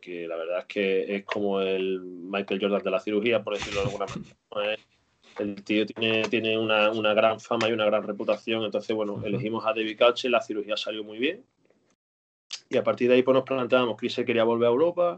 que 0.00 0.26
la 0.26 0.36
verdad 0.36 0.58
es 0.60 0.64
que 0.66 1.16
es 1.16 1.24
como 1.24 1.60
el 1.60 2.00
Michael 2.00 2.60
Jordan 2.60 2.82
de 2.82 2.90
la 2.90 3.00
cirugía, 3.00 3.42
por 3.42 3.54
decirlo 3.54 3.80
de 3.80 3.86
alguna 3.86 4.06
manera. 4.54 4.82
El 5.38 5.62
tío 5.62 5.86
tiene, 5.86 6.22
tiene 6.28 6.58
una, 6.58 6.90
una 6.90 7.14
gran 7.14 7.40
fama 7.40 7.68
y 7.68 7.72
una 7.72 7.86
gran 7.86 8.02
reputación. 8.02 8.64
Entonces, 8.64 8.94
bueno, 8.94 9.22
elegimos 9.24 9.64
a 9.64 9.68
David 9.68 9.98
Couch, 9.98 10.24
la 10.24 10.40
cirugía 10.40 10.76
salió 10.76 11.04
muy 11.04 11.18
bien. 11.18 11.44
Y 12.68 12.76
a 12.76 12.84
partir 12.84 13.08
de 13.08 13.16
ahí 13.16 13.22
pues 13.22 13.34
nos 13.34 13.44
planteábamos, 13.44 13.96
Chris 13.96 14.14
se 14.14 14.24
quería 14.24 14.44
volver 14.44 14.68
a 14.68 14.70
Europa, 14.70 15.16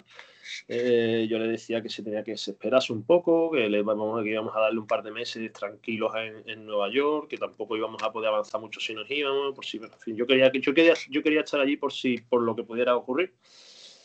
eh, 0.68 1.26
yo 1.28 1.38
le 1.38 1.46
decía 1.46 1.82
que 1.82 1.88
se 1.88 2.02
tenía 2.02 2.24
que 2.24 2.36
se 2.36 2.52
esperase 2.52 2.92
un 2.92 3.04
poco, 3.04 3.50
que, 3.50 3.68
le 3.68 3.82
vamos, 3.82 4.22
que 4.22 4.30
íbamos 4.30 4.54
a 4.56 4.60
darle 4.60 4.80
un 4.80 4.86
par 4.86 5.02
de 5.02 5.10
meses 5.10 5.52
tranquilos 5.52 6.12
en, 6.16 6.48
en 6.48 6.66
Nueva 6.66 6.90
York, 6.90 7.28
que 7.28 7.38
tampoco 7.38 7.76
íbamos 7.76 8.02
a 8.02 8.12
poder 8.12 8.28
avanzar 8.28 8.60
mucho 8.60 8.80
si 8.80 8.94
nos 8.94 9.10
íbamos, 9.10 9.54
por 9.54 9.64
si, 9.64 9.78
en 9.78 9.90
fin, 9.98 10.16
yo 10.16 10.26
quería, 10.26 10.50
yo 10.52 10.74
quería, 10.74 10.94
yo 11.10 11.22
quería 11.22 11.40
estar 11.40 11.60
allí 11.60 11.76
por 11.76 11.92
si, 11.92 12.18
por 12.18 12.42
lo 12.42 12.56
que 12.56 12.64
pudiera 12.64 12.96
ocurrir. 12.96 13.34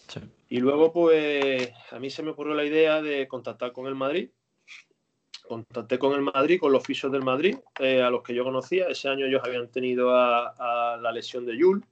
Sí. 0.07 0.19
Y 0.49 0.59
luego, 0.59 0.93
pues, 0.93 1.71
a 1.91 1.99
mí 1.99 2.09
se 2.09 2.23
me 2.23 2.31
ocurrió 2.31 2.53
la 2.53 2.65
idea 2.65 3.01
de 3.01 3.27
contactar 3.27 3.73
con 3.73 3.87
el 3.87 3.95
Madrid. 3.95 4.29
Contacté 5.47 5.97
con 5.97 6.13
el 6.13 6.21
Madrid, 6.21 6.59
con 6.59 6.71
los 6.71 6.83
fisios 6.83 7.11
del 7.11 7.23
Madrid, 7.23 7.55
eh, 7.79 8.01
a 8.01 8.09
los 8.09 8.21
que 8.21 8.33
yo 8.35 8.43
conocía. 8.43 8.87
Ese 8.87 9.07
año 9.09 9.25
ellos 9.25 9.41
habían 9.43 9.67
tenido 9.69 10.15
a, 10.15 10.53
a 10.93 10.97
la 10.97 11.11
lesión 11.11 11.45
de 11.45 11.57
Yul 11.57 11.83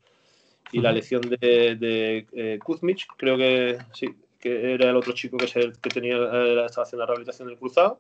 y 0.71 0.79
la 0.81 0.91
lesión 0.91 1.21
de, 1.21 1.75
de 1.75 2.27
eh, 2.33 2.59
Kuzmich, 2.63 3.07
creo 3.17 3.37
que 3.37 3.77
sí, 3.93 4.07
que 4.39 4.73
era 4.73 4.89
el 4.89 4.95
otro 4.95 5.13
chico 5.13 5.37
que, 5.37 5.47
se, 5.47 5.71
que 5.81 5.89
tenía, 5.89 6.15
eh, 6.17 6.65
estaba 6.65 6.83
haciendo 6.83 7.03
la 7.03 7.07
rehabilitación 7.07 7.47
del 7.47 7.57
cruzado. 7.57 7.99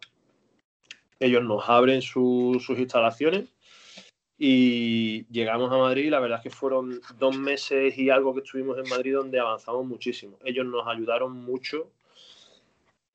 Ellos 1.19 1.43
nos 1.43 1.67
abren 1.69 2.01
su- 2.01 2.61
sus 2.63 2.77
instalaciones 2.77 3.45
y 4.37 5.25
llegamos 5.31 5.71
a 5.71 5.77
Madrid. 5.77 6.09
La 6.09 6.19
verdad 6.19 6.39
es 6.39 6.43
que 6.43 6.49
fueron 6.49 6.99
dos 7.17 7.37
meses 7.37 7.97
y 7.97 8.09
algo 8.09 8.33
que 8.33 8.41
estuvimos 8.41 8.77
en 8.77 8.89
Madrid 8.89 9.13
donde 9.13 9.39
avanzamos 9.39 9.85
muchísimo. 9.85 10.37
Ellos 10.43 10.65
nos 10.65 10.85
ayudaron 10.87 11.31
mucho. 11.31 11.89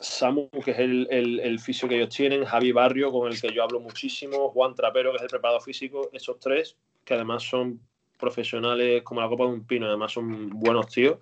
Samu, 0.01 0.49
que 0.65 0.71
es 0.73 0.79
el, 0.79 1.07
el, 1.11 1.41
el 1.41 1.59
fisio 1.61 1.89
que 1.89 1.97
ellos 1.97 2.15
tienen, 2.15 2.45
Javi 2.45 2.73
Barrio, 2.73 3.11
con 3.13 3.31
el 3.31 3.41
que 3.41 3.53
yo 3.53 3.63
hablo 3.63 3.81
muchísimo, 3.81 4.51
Juan 4.51 4.75
Trapero, 4.75 5.11
que 5.11 5.17
es 5.19 5.23
el 5.23 5.29
preparado 5.29 5.61
físico, 5.61 6.11
esos 6.13 6.39
tres, 6.41 6.77
que 7.05 7.15
además 7.15 7.43
son 7.43 7.81
profesionales 8.19 9.03
como 9.03 9.21
la 9.21 9.29
copa 9.29 9.45
de 9.45 9.51
un 9.51 9.67
pino, 9.67 9.87
además 9.87 10.13
son 10.13 10.51
buenos 10.51 10.89
tíos, 10.89 11.19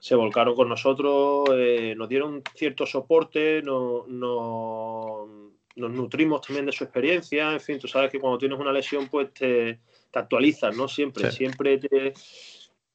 se 0.00 0.14
volcaron 0.14 0.54
con 0.54 0.68
nosotros, 0.68 1.50
eh, 1.54 1.94
nos 1.96 2.08
dieron 2.08 2.42
cierto 2.54 2.86
soporte, 2.86 3.62
no, 3.62 4.04
no- 4.08 5.52
nos 5.76 5.90
nutrimos 5.90 6.40
también 6.42 6.66
de 6.66 6.72
su 6.72 6.84
experiencia, 6.84 7.52
en 7.52 7.60
fin, 7.60 7.78
tú 7.78 7.88
sabes 7.88 8.10
que 8.10 8.20
cuando 8.20 8.38
tienes 8.38 8.58
una 8.58 8.72
lesión 8.72 9.08
pues 9.08 9.32
te, 9.32 9.78
te 10.10 10.18
actualizas, 10.18 10.76
¿no? 10.76 10.86
Siempre, 10.88 11.30
Sí. 11.30 11.36
siempre 11.38 11.78
te... 11.78 12.12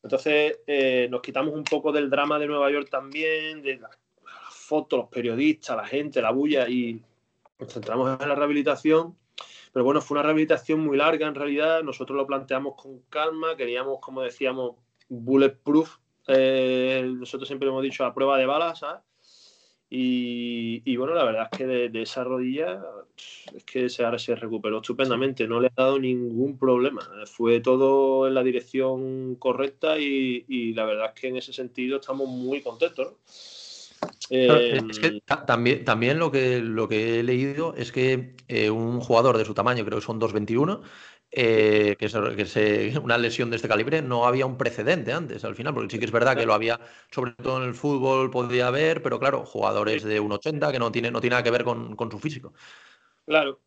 Entonces 0.03 0.59
eh, 0.67 1.07
nos 1.09 1.21
quitamos 1.21 1.53
un 1.55 1.63
poco 1.63 1.91
del 1.91 2.09
drama 2.09 2.37
de 2.37 2.45
Nueva 2.47 2.69
York 2.71 2.87
también, 2.89 3.61
de 3.63 3.77
las 3.77 3.97
fotos, 4.67 4.99
los 4.99 5.09
periodistas, 5.09 5.77
la 5.77 5.85
gente, 5.85 6.21
la 6.21 6.31
bulla 6.31 6.67
y 6.67 7.01
nos 7.57 7.73
centramos 7.73 8.19
en 8.21 8.27
la 8.27 8.35
rehabilitación. 8.35 9.15
Pero 9.71 9.85
bueno, 9.85 10.01
fue 10.01 10.15
una 10.15 10.23
rehabilitación 10.23 10.81
muy 10.81 10.97
larga 10.97 11.27
en 11.27 11.35
realidad. 11.35 11.83
Nosotros 11.83 12.17
lo 12.17 12.27
planteamos 12.27 12.75
con 12.75 12.99
calma, 13.09 13.55
queríamos, 13.55 13.99
como 14.01 14.21
decíamos, 14.21 14.75
bulletproof. 15.07 15.97
Eh, 16.27 17.09
nosotros 17.17 17.47
siempre 17.47 17.69
hemos 17.69 17.81
dicho 17.81 18.03
a 18.03 18.13
prueba 18.13 18.37
de 18.37 18.45
balas, 18.45 18.79
¿sabes? 18.79 19.01
Y, 19.89 20.97
bueno, 20.97 21.13
la 21.13 21.23
verdad 21.23 21.47
es 21.49 21.57
que 21.57 21.65
de, 21.65 22.01
esa 22.01 22.25
rodilla 22.25 22.83
es 23.55 23.63
que 23.63 23.87
ahora 24.03 24.19
se 24.19 24.35
recuperó 24.35 24.79
estupendamente, 24.81 25.47
no 25.47 25.61
le 25.61 25.67
ha 25.67 25.81
dado 25.81 25.97
ningún 25.97 26.57
problema. 26.57 27.07
Fue 27.25 27.61
todo 27.61 28.27
en 28.27 28.33
la 28.33 28.43
dirección 28.43 29.35
correcta 29.35 29.97
y, 29.97 30.43
y 30.49 30.73
la 30.73 30.83
verdad 30.83 31.13
es 31.15 31.21
que 31.21 31.27
en 31.29 31.37
ese 31.37 31.53
sentido 31.53 31.99
estamos 32.01 32.27
muy 32.27 32.61
contentos. 32.61 33.13
Eh, 34.29 34.69
es 34.71 34.83
es 34.91 34.99
que 34.99 35.21
ta- 35.21 35.45
también, 35.45 35.85
también 35.85 36.19
lo 36.19 36.31
que, 36.31 36.59
lo 36.59 36.87
que 36.87 37.19
he 37.19 37.23
leído 37.23 37.73
es 37.75 37.91
que 37.91 38.35
eh, 38.47 38.69
un 38.69 38.99
jugador 38.99 39.37
de 39.37 39.45
su 39.45 39.53
tamaño, 39.53 39.85
creo 39.85 39.99
que 39.99 40.05
son 40.05 40.19
2.21, 40.19 40.81
eh, 41.31 41.95
que, 41.99 42.05
es, 42.05 42.13
que 42.35 42.45
se- 42.45 42.99
una 43.03 43.17
lesión 43.17 43.49
de 43.49 43.55
este 43.57 43.67
calibre, 43.67 44.01
no 44.01 44.25
había 44.25 44.45
un 44.45 44.57
precedente 44.57 45.13
antes 45.13 45.43
al 45.43 45.55
final, 45.55 45.73
porque 45.73 45.91
sí 45.91 45.99
que 45.99 46.05
es 46.05 46.11
verdad 46.11 46.37
que 46.37 46.45
lo 46.45 46.53
había, 46.53 46.79
sobre 47.11 47.31
todo 47.31 47.57
en 47.61 47.67
el 47.69 47.73
fútbol, 47.75 48.31
podía 48.31 48.67
haber, 48.67 49.01
pero 49.01 49.19
claro, 49.19 49.45
jugadores 49.45 50.03
de 50.03 50.19
1.80 50.19 50.71
que 50.71 50.79
no 50.79 50.91
tiene, 50.91 51.11
no 51.11 51.21
tiene 51.21 51.33
nada 51.35 51.43
que 51.43 51.51
ver 51.51 51.63
con, 51.63 51.95
con 51.95 52.11
su 52.11 52.19
físico. 52.19 52.53
Claro, 53.25 53.59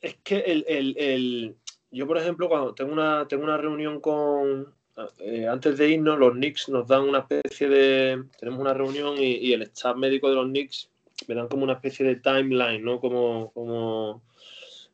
es 0.00 0.16
que 0.22 0.38
el, 0.38 0.64
el- 0.68 0.96
el- 0.98 1.56
yo, 1.90 2.06
por 2.06 2.18
ejemplo, 2.18 2.48
cuando 2.48 2.74
tengo 2.74 2.92
una, 2.92 3.26
tengo 3.26 3.44
una 3.44 3.56
reunión 3.56 4.00
con, 4.00 4.74
eh, 5.20 5.46
antes 5.46 5.78
de 5.78 5.90
irnos, 5.90 6.18
los 6.18 6.32
Knicks 6.32 6.68
nos 6.68 6.86
dan 6.86 7.02
una 7.02 7.20
especie 7.20 7.68
de, 7.68 8.24
tenemos 8.38 8.60
una 8.60 8.74
reunión 8.74 9.16
y, 9.18 9.36
y 9.36 9.52
el 9.52 9.62
staff 9.62 9.96
médico 9.96 10.28
de 10.28 10.34
los 10.36 10.46
Knicks 10.46 10.90
me 11.26 11.34
dan 11.34 11.48
como 11.48 11.64
una 11.64 11.74
especie 11.74 12.06
de 12.06 12.16
timeline, 12.16 12.84
¿no? 12.84 13.00
Como, 13.00 13.50
como 13.52 14.22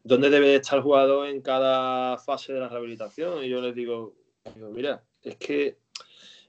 dónde 0.02 0.30
debe 0.30 0.54
estar 0.54 0.78
el 0.78 0.82
jugador 0.82 1.28
en 1.28 1.40
cada 1.42 2.18
fase 2.18 2.52
de 2.52 2.60
la 2.60 2.68
rehabilitación. 2.68 3.44
Y 3.44 3.48
yo 3.48 3.60
les 3.60 3.74
digo, 3.74 4.14
digo 4.54 4.70
mira, 4.70 5.02
es 5.22 5.36
que 5.36 5.78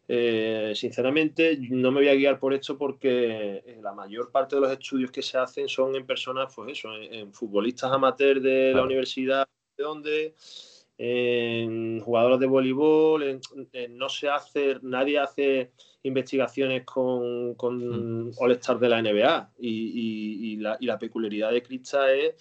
eh, 0.08 0.74
sinceramente 0.76 1.58
no 1.70 1.92
me 1.92 2.02
voy 2.02 2.10
a 2.10 2.16
guiar 2.16 2.40
por 2.40 2.54
esto 2.54 2.78
porque 2.78 3.64
eh, 3.66 3.80
la 3.82 3.94
mayor 3.94 4.32
parte 4.32 4.56
de 4.56 4.62
los 4.62 4.72
estudios 4.72 5.12
que 5.12 5.22
se 5.22 5.38
hacen 5.38 5.68
son 5.68 5.96
en 5.96 6.06
personas, 6.06 6.54
pues 6.56 6.74
eso, 6.78 6.94
en, 6.96 7.14
en 7.14 7.34
futbolistas 7.34 7.92
amateurs 7.92 8.42
de 8.42 8.74
la 8.74 8.84
universidad 8.84 9.48
de 9.78 9.84
donde, 9.84 10.36
en 10.98 12.00
jugadores 12.00 12.40
de 12.40 12.46
voleibol, 12.48 13.24
en- 13.24 13.42
en- 13.74 13.98
no 13.98 14.08
se 14.10 14.30
hace, 14.30 14.78
nadie 14.82 15.20
hace 15.20 15.72
investigaciones 16.04 16.84
con, 16.86 17.56
con 17.56 18.32
All-Star 18.38 18.80
de 18.80 18.90
la 18.90 19.00
NBA 19.00 19.52
y, 19.60 19.70
y- 19.70 20.54
y 20.54 20.56
la, 20.58 20.78
y 20.80 20.86
la 20.86 20.98
peculiaridad 20.98 21.52
de 21.52 21.62
Krista 21.64 22.14
es, 22.14 22.36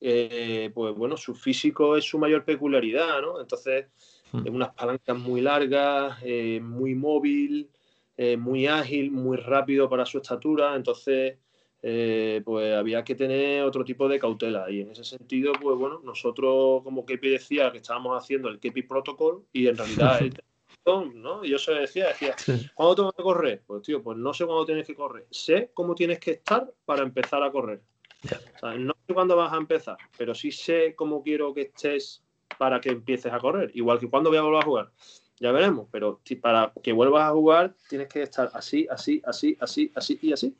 eh, 0.00 0.70
pues 0.74 0.94
bueno, 0.96 1.16
su 1.16 1.34
físico 1.34 1.96
es 1.96 2.04
su 2.04 2.18
mayor 2.18 2.44
peculiaridad, 2.44 3.20
¿no? 3.22 3.40
Entonces, 3.40 3.86
Mm. 4.32 4.46
eh, 4.46 4.50
unas 4.50 4.70
palancas 4.74 5.18
muy 5.18 5.42
largas, 5.42 6.18
eh, 6.24 6.58
muy 6.62 6.94
móvil, 6.94 7.68
eh, 8.16 8.36
muy 8.38 8.66
ágil, 8.66 9.10
muy 9.10 9.36
rápido 9.36 9.88
para 9.90 10.06
su 10.06 10.18
estatura, 10.18 10.74
entonces 10.74 11.36
eh, 11.82 12.42
pues 12.44 12.74
había 12.74 13.02
que 13.02 13.16
tener 13.16 13.64
otro 13.64 13.84
tipo 13.84 14.08
de 14.08 14.18
cautela 14.18 14.70
y 14.70 14.82
en 14.82 14.90
ese 14.90 15.04
sentido, 15.04 15.52
pues 15.60 15.76
bueno, 15.76 16.00
nosotros 16.04 16.82
como 16.84 17.04
Kepi 17.04 17.28
decía 17.28 17.72
que 17.72 17.78
estábamos 17.78 18.22
haciendo 18.22 18.48
el 18.48 18.60
Kepi 18.60 18.82
Protocol 18.82 19.44
y 19.52 19.66
en 19.66 19.76
realidad 19.76 20.22
el 20.22 20.32
¿no? 21.14 21.44
Y 21.44 21.50
yo 21.50 21.58
se 21.58 21.72
decía, 21.72 22.08
decía, 22.08 22.34
¿cuándo 22.74 22.94
tengo 22.94 23.12
que 23.12 23.22
correr? 23.22 23.62
Pues 23.66 23.82
tío, 23.82 24.02
pues 24.02 24.18
no 24.18 24.32
sé 24.34 24.44
cuándo 24.46 24.64
tienes 24.64 24.86
que 24.86 24.94
correr, 24.94 25.26
sé 25.30 25.70
cómo 25.74 25.94
tienes 25.94 26.18
que 26.18 26.32
estar 26.32 26.72
para 26.84 27.02
empezar 27.02 27.42
a 27.42 27.50
correr. 27.50 27.80
Ya. 28.22 28.40
O 28.56 28.58
sea, 28.58 28.74
no 28.78 28.94
sé 29.06 29.14
cuándo 29.14 29.36
vas 29.36 29.52
a 29.52 29.56
empezar, 29.56 29.96
pero 30.16 30.34
sí 30.34 30.52
sé 30.52 30.94
cómo 30.94 31.22
quiero 31.22 31.52
que 31.52 31.62
estés 31.62 32.22
para 32.58 32.80
que 32.80 32.90
empieces 32.90 33.32
a 33.32 33.38
correr. 33.38 33.70
Igual 33.74 33.98
que 33.98 34.08
cuándo 34.08 34.30
voy 34.30 34.38
a 34.38 34.42
volver 34.42 34.62
a 34.62 34.64
jugar. 34.64 34.90
Ya 35.40 35.50
veremos, 35.50 35.88
pero 35.90 36.20
para 36.40 36.72
que 36.82 36.92
vuelvas 36.92 37.28
a 37.28 37.32
jugar 37.32 37.74
tienes 37.88 38.08
que 38.08 38.22
estar 38.22 38.50
así, 38.54 38.86
así, 38.90 39.20
así, 39.24 39.56
así, 39.60 39.90
así 39.96 40.18
y 40.22 40.32
así. 40.32 40.54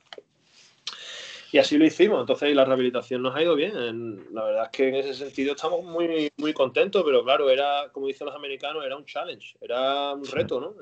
Y 1.53 1.59
así 1.59 1.77
lo 1.77 1.85
hicimos. 1.85 2.21
Entonces, 2.21 2.55
la 2.57 2.65
rehabilitación 2.65 3.21
nos 3.23 3.37
ha 3.37 3.43
ido 3.43 3.55
bien. 3.55 3.77
En- 3.77 4.35
La 4.35 4.43
verdad 4.45 4.65
es 4.65 4.71
que 4.71 4.89
en 4.89 4.95
ese 4.95 5.13
sentido 5.15 5.55
estamos 5.55 5.85
muy, 5.85 6.31
muy 6.39 6.53
contentos, 6.55 7.03
pero 7.05 7.23
claro, 7.23 7.51
era, 7.51 7.91
como 7.93 8.07
dicen 8.07 8.27
los 8.27 8.35
americanos, 8.35 8.85
era 8.85 8.97
un 8.97 9.05
challenge, 9.05 9.55
era 9.61 10.15
un 10.15 10.25
reto, 10.25 10.61
¿no? 10.61 10.75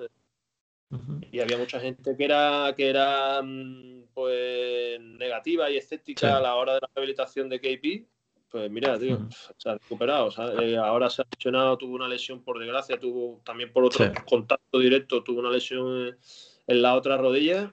Y 1.32 1.40
había 1.40 1.58
mucha 1.58 1.78
gente 1.80 2.16
que 2.16 2.24
era 2.24 2.72
que 2.76 2.88
era 2.88 3.40
mm, 3.42 4.06
pues 4.14 5.00
negativa 5.00 5.70
y 5.70 5.76
escéptica 5.76 6.26
Sí. 6.28 6.32
a 6.32 6.40
la 6.40 6.54
hora 6.56 6.74
de 6.74 6.80
la 6.82 6.88
rehabilitación 6.94 7.48
de 7.48 7.60
KP 7.60 8.06
pues 8.50 8.68
mira 8.68 8.98
tío 8.98 9.28
se 9.56 9.68
ha 9.68 9.74
recuperado 9.74 10.26
o 10.26 10.30
sea, 10.32 10.46
eh, 10.60 10.76
ahora 10.76 11.08
se 11.08 11.22
ha 11.22 11.26
lesionado 11.30 11.78
tuvo 11.78 11.94
una 11.94 12.08
lesión 12.08 12.42
por 12.42 12.58
desgracia 12.58 12.98
tuvo 12.98 13.40
también 13.44 13.72
por 13.72 13.84
otro 13.84 14.04
Sí. 14.04 14.10
contacto 14.28 14.80
directo 14.80 15.22
tuvo 15.22 15.38
una 15.38 15.50
lesión 15.50 16.08
en, 16.08 16.18
en 16.66 16.82
la 16.82 16.96
otra 16.96 17.16
rodilla 17.16 17.72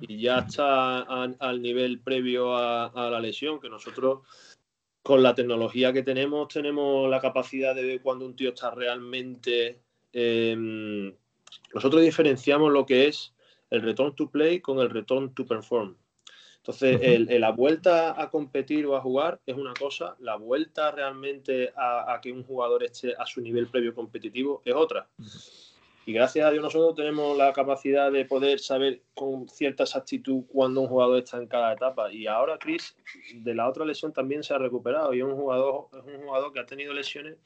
y 0.00 0.20
ya 0.20 0.38
está 0.40 0.98
a- 1.00 1.34
al 1.38 1.62
nivel 1.62 2.00
previo 2.00 2.56
a, 2.56 2.86
a 2.86 3.10
la 3.10 3.20
lesión 3.20 3.60
que 3.60 3.68
nosotros 3.68 4.20
con 5.02 5.22
la 5.22 5.34
tecnología 5.34 5.92
que 5.92 6.02
tenemos 6.02 6.48
tenemos 6.48 7.08
la 7.10 7.20
capacidad 7.20 7.74
de 7.74 7.84
ver 7.84 8.00
cuando 8.02 8.24
un 8.24 8.34
tío 8.36 8.50
está 8.50 8.70
realmente 8.70 9.80
em, 10.12 11.12
nosotros 11.74 12.02
diferenciamos 12.02 12.72
lo 12.72 12.86
que 12.86 13.08
es 13.08 13.34
el 13.70 13.82
return 13.82 14.14
to 14.14 14.30
play 14.30 14.60
con 14.60 14.78
el 14.78 14.88
return 14.90 15.34
to 15.34 15.44
perform. 15.46 15.96
Entonces, 16.58 16.94
Ujú. 16.96 17.04
el- 17.04 17.30
el- 17.30 17.40
la 17.42 17.50
vuelta 17.50 18.18
a 18.20 18.30
competir 18.30 18.86
o 18.86 18.96
a 18.96 19.00
jugar 19.02 19.40
es 19.44 19.54
una 19.56 19.74
cosa, 19.74 20.16
la 20.20 20.36
vuelta 20.36 20.90
realmente 20.92 21.72
a, 21.76 22.14
a 22.14 22.20
que 22.22 22.32
un 22.32 22.42
jugador 22.44 22.84
esté 22.84 23.14
a 23.18 23.26
su 23.26 23.40
nivel 23.42 23.66
previo 23.66 23.94
competitivo 23.94 24.62
es 24.64 24.74
otra. 24.74 25.06
Y 26.06 26.12
gracias 26.12 26.46
a 26.46 26.50
Dios 26.50 26.62
nosotros 26.62 26.94
tenemos 26.94 27.36
la 27.36 27.52
capacidad 27.52 28.12
de 28.12 28.24
poder 28.26 28.58
saber 28.60 29.02
con 29.14 29.48
cierta 29.48 29.84
exactitud 29.84 30.44
cuándo 30.48 30.82
un 30.82 30.88
jugador 30.88 31.18
está 31.18 31.38
en 31.38 31.46
cada 31.46 31.72
etapa. 31.72 32.12
Y 32.12 32.26
ahora 32.26 32.58
Chris, 32.58 32.96
de 33.34 33.54
la 33.54 33.68
otra 33.68 33.84
lesión 33.84 34.12
también 34.12 34.42
se 34.42 34.52
ha 34.54 34.58
recuperado 34.58 35.14
y 35.14 35.18
es 35.18 35.24
un 35.24 35.34
jugador, 35.36 35.88
es 35.92 36.04
un 36.14 36.26
jugador 36.26 36.52
que 36.52 36.60
ha 36.60 36.66
tenido 36.66 36.92
lesiones 36.92 37.36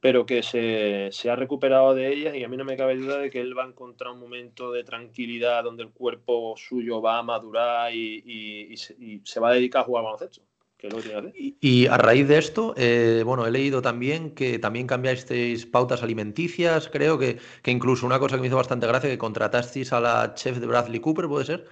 pero 0.00 0.26
que 0.26 0.42
se, 0.42 1.08
se 1.12 1.30
ha 1.30 1.34
recuperado 1.36 1.94
de 1.94 2.12
ellas 2.12 2.34
y 2.34 2.44
a 2.44 2.48
mí 2.48 2.58
no 2.58 2.64
me 2.66 2.76
cabe 2.76 2.94
duda 2.94 3.16
de 3.16 3.30
que 3.30 3.40
él 3.40 3.56
va 3.56 3.64
a 3.64 3.68
encontrar 3.68 4.12
un 4.12 4.20
momento 4.20 4.70
de 4.70 4.84
tranquilidad 4.84 5.64
donde 5.64 5.82
el 5.82 5.92
cuerpo 5.92 6.54
suyo 6.58 7.00
va 7.00 7.18
a 7.18 7.22
madurar 7.22 7.94
y, 7.94 8.22
y- 8.26 8.74
y 8.98 9.20
se, 9.24 9.40
va 9.40 9.48
a 9.48 9.54
dedicar 9.54 9.80
a 9.80 9.84
jugar 9.86 10.04
baloncesto. 10.04 10.42
Que 10.84 10.88
es 10.88 10.92
lo 10.92 11.00
que 11.00 11.08
tiene 11.08 11.22
que 11.22 11.28
hacer. 11.28 11.40
Y, 11.40 11.56
y 11.60 11.86
a 11.86 11.96
raíz 11.96 12.28
de 12.28 12.36
esto, 12.36 12.74
eh, 12.76 13.22
bueno, 13.24 13.46
he 13.46 13.50
leído 13.50 13.80
también 13.80 14.34
que 14.34 14.58
también 14.58 14.86
cambiasteis 14.86 15.64
pautas 15.64 16.02
alimenticias, 16.02 16.90
creo 16.90 17.18
que, 17.18 17.38
que 17.62 17.70
incluso 17.70 18.04
una 18.04 18.18
cosa 18.18 18.36
que 18.36 18.42
me 18.42 18.48
hizo 18.48 18.56
bastante 18.56 18.86
gracia, 18.86 19.08
que 19.08 19.16
contratasteis 19.16 19.92
a 19.94 20.00
la 20.00 20.34
chef 20.34 20.58
de 20.58 20.66
Bradley 20.66 21.00
Cooper, 21.00 21.26
¿puede 21.26 21.46
ser? 21.46 21.66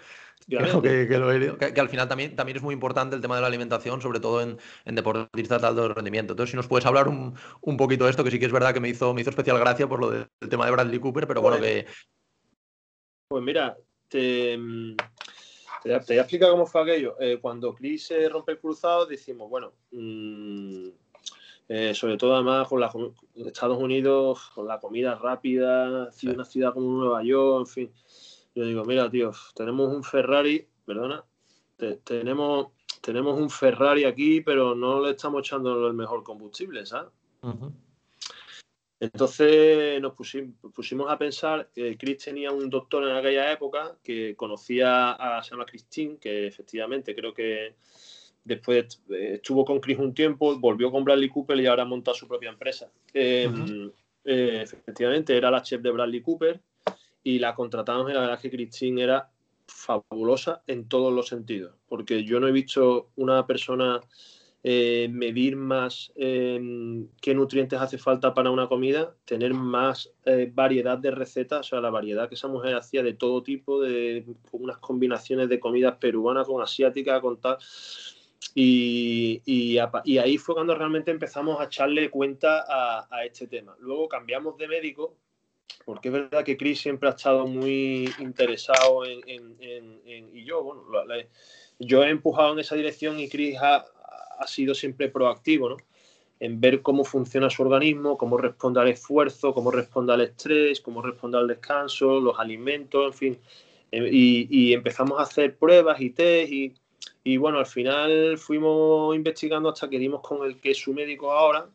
Creo 0.48 0.82
que, 0.82 1.06
que 1.06 1.18
lo 1.18 1.30
he 1.30 1.38
leído. 1.38 1.58
Que, 1.58 1.72
que 1.74 1.80
al 1.80 1.88
final 1.88 2.08
también, 2.08 2.34
también 2.34 2.56
es 2.56 2.62
muy 2.62 2.72
importante 2.72 3.14
el 3.14 3.22
tema 3.22 3.36
de 3.36 3.42
la 3.42 3.48
alimentación, 3.48 4.00
sobre 4.00 4.18
todo 4.18 4.40
en, 4.40 4.58
en 4.84 4.94
deportistas 4.94 5.60
de 5.60 5.68
alto 5.68 5.92
rendimiento. 5.92 6.32
Entonces, 6.32 6.50
si 6.50 6.56
nos 6.56 6.66
puedes 6.66 6.86
hablar 6.86 7.06
un, 7.08 7.34
un 7.60 7.76
poquito 7.76 8.04
de 8.04 8.10
esto, 8.10 8.24
que 8.24 8.30
sí 8.30 8.38
que 8.38 8.46
es 8.46 8.52
verdad 8.52 8.74
que 8.74 8.80
me 8.80 8.88
hizo, 8.88 9.12
me 9.14 9.20
hizo 9.20 9.30
especial 9.30 9.58
gracia 9.58 9.86
por 9.88 10.00
lo 10.00 10.10
del 10.10 10.26
tema 10.48 10.64
de 10.64 10.72
Bradley 10.72 10.98
Cooper, 10.98 11.26
pero 11.26 11.42
bueno, 11.42 11.60
que, 11.60 11.86
Pues 13.28 13.44
mira, 13.44 13.76
te, 14.08 14.58
te, 15.82 15.88
te 16.00 16.12
voy 16.14 16.18
a 16.18 16.20
explicar 16.22 16.50
cómo 16.50 16.66
fue 16.66 16.82
aquello. 16.82 17.16
Eh, 17.20 17.38
cuando 17.40 17.74
Chris 17.74 18.06
se 18.06 18.28
rompe 18.28 18.52
el 18.52 18.58
cruzado, 18.60 19.06
decimos, 19.06 19.48
bueno, 19.50 19.72
mm, 19.90 20.88
eh, 21.68 21.94
sobre 21.94 22.16
todo 22.16 22.34
además 22.34 22.68
con 22.68 22.80
la, 22.80 22.88
con 22.90 23.14
Estados 23.34 23.78
Unidos, 23.78 24.50
con 24.54 24.66
la 24.66 24.78
comida 24.80 25.14
rápida, 25.16 26.10
Sí. 26.12 26.28
una 26.28 26.44
ciudad 26.44 26.74
como 26.74 26.88
Nueva 26.88 27.22
York, 27.22 27.60
en 27.60 27.66
fin. 27.66 27.92
Yo 28.54 28.64
digo, 28.66 28.84
mira, 28.84 29.10
tío, 29.10 29.30
tenemos 29.54 29.94
un 29.94 30.04
Ferrari, 30.04 30.66
perdona, 30.84 31.24
te- 31.76 31.96
tenemos, 31.96 32.68
tenemos 33.00 33.38
un 33.40 33.48
Ferrari 33.48 34.04
aquí, 34.04 34.40
pero 34.42 34.74
no 34.74 35.00
le 35.00 35.12
estamos 35.12 35.40
echando 35.40 35.86
el 35.88 35.94
mejor 35.94 36.22
combustible, 36.22 36.84
¿sabes? 36.84 37.10
Ujú. 37.42 37.72
Entonces 39.02 40.00
nos 40.00 40.12
pusim- 40.12 40.54
pusimos 40.72 41.10
a 41.10 41.18
pensar, 41.18 41.68
que 41.74 41.96
Chris 41.98 42.18
tenía 42.18 42.52
un 42.52 42.70
doctor 42.70 43.02
en 43.02 43.16
aquella 43.16 43.50
época 43.50 43.96
que 44.00 44.36
conocía 44.36 45.10
a, 45.10 45.42
se 45.42 45.50
llama 45.50 45.66
Christine, 45.66 46.18
que 46.18 46.46
efectivamente 46.46 47.12
creo 47.12 47.34
que 47.34 47.74
después 48.44 49.02
estuvo 49.08 49.64
con 49.64 49.80
Chris 49.80 49.98
un 49.98 50.14
tiempo, 50.14 50.56
volvió 50.56 50.92
con 50.92 51.02
Bradley 51.02 51.28
Cooper 51.28 51.58
y 51.58 51.66
ahora 51.66 51.84
monta 51.84 52.14
su 52.14 52.28
propia 52.28 52.50
empresa. 52.50 52.92
Eh, 53.12 53.48
Ujú. 53.48 53.92
eh, 54.24 54.60
efectivamente, 54.62 55.36
era 55.36 55.50
la 55.50 55.62
chef 55.62 55.82
de 55.82 55.90
Bradley 55.90 56.22
Cooper 56.22 56.60
y 57.24 57.40
la 57.40 57.56
contratamos 57.56 58.08
y 58.08 58.14
la 58.14 58.20
verdad 58.20 58.36
es 58.36 58.42
que 58.42 58.50
Christine 58.50 59.02
era 59.02 59.28
fabulosa 59.66 60.62
en 60.68 60.88
todos 60.88 61.12
los 61.12 61.26
sentidos, 61.26 61.74
porque 61.88 62.22
yo 62.22 62.38
no 62.38 62.46
he 62.46 62.52
visto 62.52 63.10
una 63.16 63.48
persona 63.48 64.00
eh, 64.64 65.08
medir 65.10 65.56
más 65.56 66.12
eh, 66.14 67.04
qué 67.20 67.34
nutrientes 67.34 67.80
hace 67.80 67.98
falta 67.98 68.32
para 68.32 68.52
una 68.52 68.68
comida, 68.68 69.12
tener 69.24 69.54
más 69.54 70.12
eh, 70.24 70.52
variedad 70.54 70.96
de 70.96 71.10
recetas, 71.10 71.60
o 71.60 71.62
sea, 71.64 71.80
la 71.80 71.90
variedad 71.90 72.28
que 72.28 72.36
esa 72.36 72.46
mujer 72.46 72.76
hacía 72.76 73.02
de 73.02 73.14
todo 73.14 73.42
tipo, 73.42 73.80
de 73.80 74.24
unas 74.52 74.78
combinaciones 74.78 75.48
de 75.48 75.58
comidas 75.58 75.96
peruanas 75.96 76.46
con 76.46 76.62
asiática, 76.62 77.20
con 77.20 77.40
tal. 77.40 77.58
Y, 78.54 79.78
ahí 79.78 80.38
fue 80.38 80.54
cuando 80.54 80.76
realmente 80.76 81.10
empezamos 81.10 81.60
a 81.60 81.64
echarle 81.64 82.08
cuenta 82.08 82.64
a, 82.68 83.24
este 83.24 83.48
tema. 83.48 83.74
Luego 83.80 84.08
cambiamos 84.08 84.56
de 84.58 84.68
médico, 84.68 85.16
porque 85.84 86.06
es 86.06 86.14
verdad 86.14 86.44
que 86.44 86.56
Chris 86.56 86.80
siempre 86.80 87.08
ha 87.08 87.12
estado 87.12 87.48
muy 87.48 88.08
interesado 88.20 89.04
en, 89.06 89.58
y 90.32 90.44
yo, 90.44 90.62
bueno, 90.62 90.84
yo 91.80 92.04
he 92.04 92.10
empujado 92.10 92.52
en 92.52 92.60
esa 92.60 92.76
dirección 92.76 93.18
y 93.18 93.28
Chris 93.28 93.56
ha, 93.60 93.84
ha 94.42 94.46
sido 94.46 94.74
siempre 94.74 95.08
proactivo, 95.08 95.68
¿no? 95.70 95.76
En 96.40 96.60
ver 96.60 96.82
cómo 96.82 97.04
funciona 97.04 97.48
su 97.48 97.62
organismo, 97.62 98.16
cómo 98.18 98.36
responde 98.36 98.80
al 98.80 98.88
esfuerzo, 98.88 99.54
cómo 99.54 99.70
responde 99.70 100.12
al 100.12 100.22
estrés, 100.22 100.80
cómo 100.80 101.00
responde 101.00 101.38
al 101.38 101.46
descanso, 101.46 102.20
los 102.20 102.38
alimentos, 102.38 103.06
en 103.06 103.12
fin. 103.12 103.38
Eh, 103.92 104.08
Y, 104.12 104.48
y 104.50 104.72
empezamos 104.72 105.18
a 105.18 105.22
hacer 105.22 105.56
pruebas 105.56 106.00
y 106.00 106.10
test 106.10 106.50
y, 106.52 106.72
y 107.24 107.36
bueno, 107.36 107.58
al 107.58 107.66
final 107.66 108.38
fuimos 108.38 109.14
investigando 109.14 109.68
hasta 109.68 109.88
que 109.88 109.98
dimos 109.98 110.20
con 110.22 110.44
el 110.46 110.56
que 110.60 110.70
es 110.72 110.78
su 110.78 110.92
médico 110.92 111.30
ahora, 111.30 111.66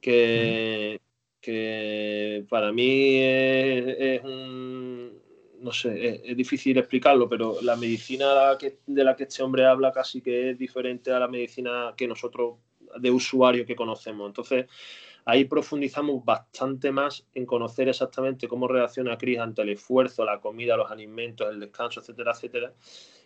que, 0.00 1.00
que 1.40 2.44
para 2.48 2.72
mí 2.72 3.16
es, 3.22 3.96
es 3.98 4.24
un, 4.24 5.18
no 5.60 5.72
sé, 5.72 6.22
es, 6.30 6.36
difícil 6.36 6.78
explicarlo, 6.78 7.28
pero 7.28 7.60
la 7.62 7.76
medicina 7.76 8.56
de 8.86 9.04
la 9.04 9.16
que 9.16 9.24
este 9.24 9.42
hombre 9.42 9.66
habla 9.66 9.92
casi 9.92 10.20
que 10.20 10.50
es 10.50 10.58
diferente 10.58 11.12
a 11.12 11.18
la 11.18 11.28
medicina 11.28 11.94
que 11.96 12.06
nosotros 12.06 12.56
de 12.98 13.10
usuario 13.10 13.66
que 13.66 13.76
conocemos. 13.76 14.28
Entonces, 14.28 14.66
ahí 15.24 15.44
profundizamos 15.44 16.24
bastante 16.24 16.90
más 16.90 17.26
en 17.34 17.46
conocer 17.46 17.88
exactamente 17.88 18.48
cómo 18.48 18.68
reacciona 18.68 19.18
Chris 19.18 19.38
ante 19.38 19.62
el 19.62 19.70
esfuerzo, 19.70 20.24
la 20.24 20.40
comida, 20.40 20.76
los 20.76 20.90
alimentos, 20.90 21.48
el 21.50 21.60
descanso, 21.60 22.00
etcétera, 22.00 22.32
etcétera. 22.32 22.72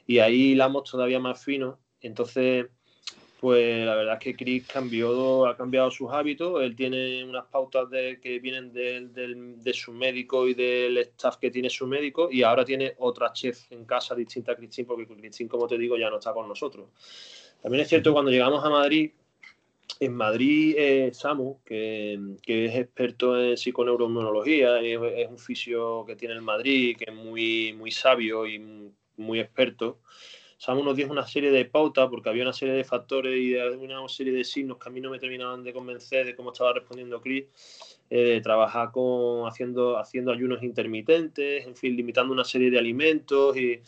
Y 0.07 0.19
ahí 0.19 0.53
hilamos 0.53 0.91
todavía 0.91 1.21
más 1.21 1.45
fino. 1.45 1.79
Entonces, 2.01 2.67
pues 3.43 3.85
la 3.85 3.97
verdad 3.97 4.15
es 4.15 4.21
que 4.21 4.37
Chris 4.37 4.69
cambió, 4.69 5.47
ha 5.47 5.57
cambiado 5.57 5.91
sus 5.91 6.09
hábitos. 6.13 6.63
Él 6.63 6.77
tiene 6.77 7.25
unas 7.25 7.45
pautas 7.47 7.91
de, 7.91 8.21
que 8.21 8.39
vienen 8.39 8.73
del- 8.73 9.13
del- 9.13 9.61
de 9.61 9.73
su 9.73 9.93
médico 9.93 10.47
y 10.47 10.55
del 10.55 10.97
staff 10.99 11.39
que 11.39 11.51
tiene 11.51 11.69
su 11.69 11.89
médico. 11.89 12.29
Y 12.31 12.45
ahora 12.45 12.65
tiene 12.65 12.95
otra 12.99 13.33
chef 13.33 13.65
en 13.73 13.85
casa 13.85 14.15
distinta 14.15 14.53
a 14.53 14.55
Christine, 14.55 14.87
porque 14.87 15.09
Christine, 15.09 15.51
como 15.51 15.67
te 15.67 15.77
digo, 15.77 15.99
ya 15.99 16.09
no 16.09 16.19
está 16.19 16.33
con 16.33 16.47
nosotros. 16.47 16.91
También 17.61 17.83
es 17.83 17.89
cierto 17.89 18.13
cuando 18.13 18.31
llegamos 18.31 18.65
a 18.65 18.71
Madrid, 18.71 19.11
en 19.99 20.15
Madrid, 20.15 20.77
eh, 20.79 21.11
Samu, 21.13 21.59
que, 21.65 22.21
que 22.45 22.67
es 22.67 22.77
experto 22.77 23.37
en 23.43 23.57
psiconeuroinmunología, 23.57 24.79
es, 24.81 25.01
es 25.17 25.29
un 25.29 25.39
fisio 25.41 26.05
que 26.07 26.15
tiene 26.15 26.35
en 26.37 26.45
Madrid, 26.45 26.97
que 26.97 27.07
es 27.11 27.13
muy, 27.17 27.73
muy 27.73 27.91
sabio 27.91 28.47
y 28.47 28.61
muy 29.17 29.41
experto. 29.41 29.99
Samu 30.63 30.85
nos 30.85 30.95
dio 30.95 31.11
una 31.11 31.27
serie 31.27 31.51
de 31.51 31.65
pautas 31.65 32.09
porque 32.09 32.29
había 32.29 32.45
una 32.45 32.53
serie 32.53 32.75
de 32.75 32.85
factores 32.85 33.37
y 33.37 33.57
una 33.57 34.09
serie 34.09 34.33
de 34.33 34.45
signos 34.45 34.79
que 34.79 34.89
a 34.89 34.93
mí 34.93 35.01
no 35.01 35.11
me 35.11 35.19
terminaban 35.19 35.65
de 35.65 35.73
convencer 35.73 36.25
de 36.25 36.37
cómo 36.37 36.53
estaba 36.53 36.73
respondiendo 36.73 37.21
Chris. 37.21 37.47
Eh, 38.09 38.35
de 38.35 38.41
trabajar 38.41 38.93
con 38.93 39.49
haciendo, 39.49 39.99
haciendo 39.99 40.31
ayunos 40.31 40.63
intermitentes, 40.63 41.67
en 41.67 41.75
fin, 41.75 41.97
limitando 41.97 42.33
una 42.33 42.45
serie 42.45 42.71
de 42.71 42.79
alimentos 42.79 43.57
y, 43.57 43.81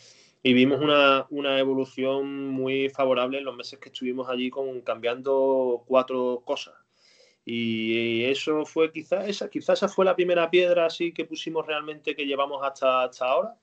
y 0.43 0.53
vimos 0.53 0.81
una, 0.81 1.25
una 1.29 1.57
evolución 1.59 2.49
muy 2.49 2.89
favorable 2.89 3.37
en 3.37 3.45
los 3.45 3.55
meses 3.55 3.79
que 3.79 3.87
estuvimos 3.87 4.27
allí 4.27 4.49
con 4.49 4.81
cambiando 4.81 5.81
cuatro 5.87 6.41
cosas. 6.43 6.73
Y 7.45 8.25
eso 8.25 8.65
fue 8.65 8.91
quizás 8.91 9.29
esa, 9.29 9.49
quizás 9.49 9.79
esa 9.79 9.87
fue 9.87 10.03
la 10.03 10.13
primera 10.13 10.49
piedra 10.49 10.87
así 10.87 11.13
que 11.13 11.23
pusimos 11.23 11.65
realmente 11.65 12.17
que 12.17 12.25
llevamos 12.25 12.61
hasta, 12.65 13.03
hasta 13.03 13.27
ahora. 13.27 13.55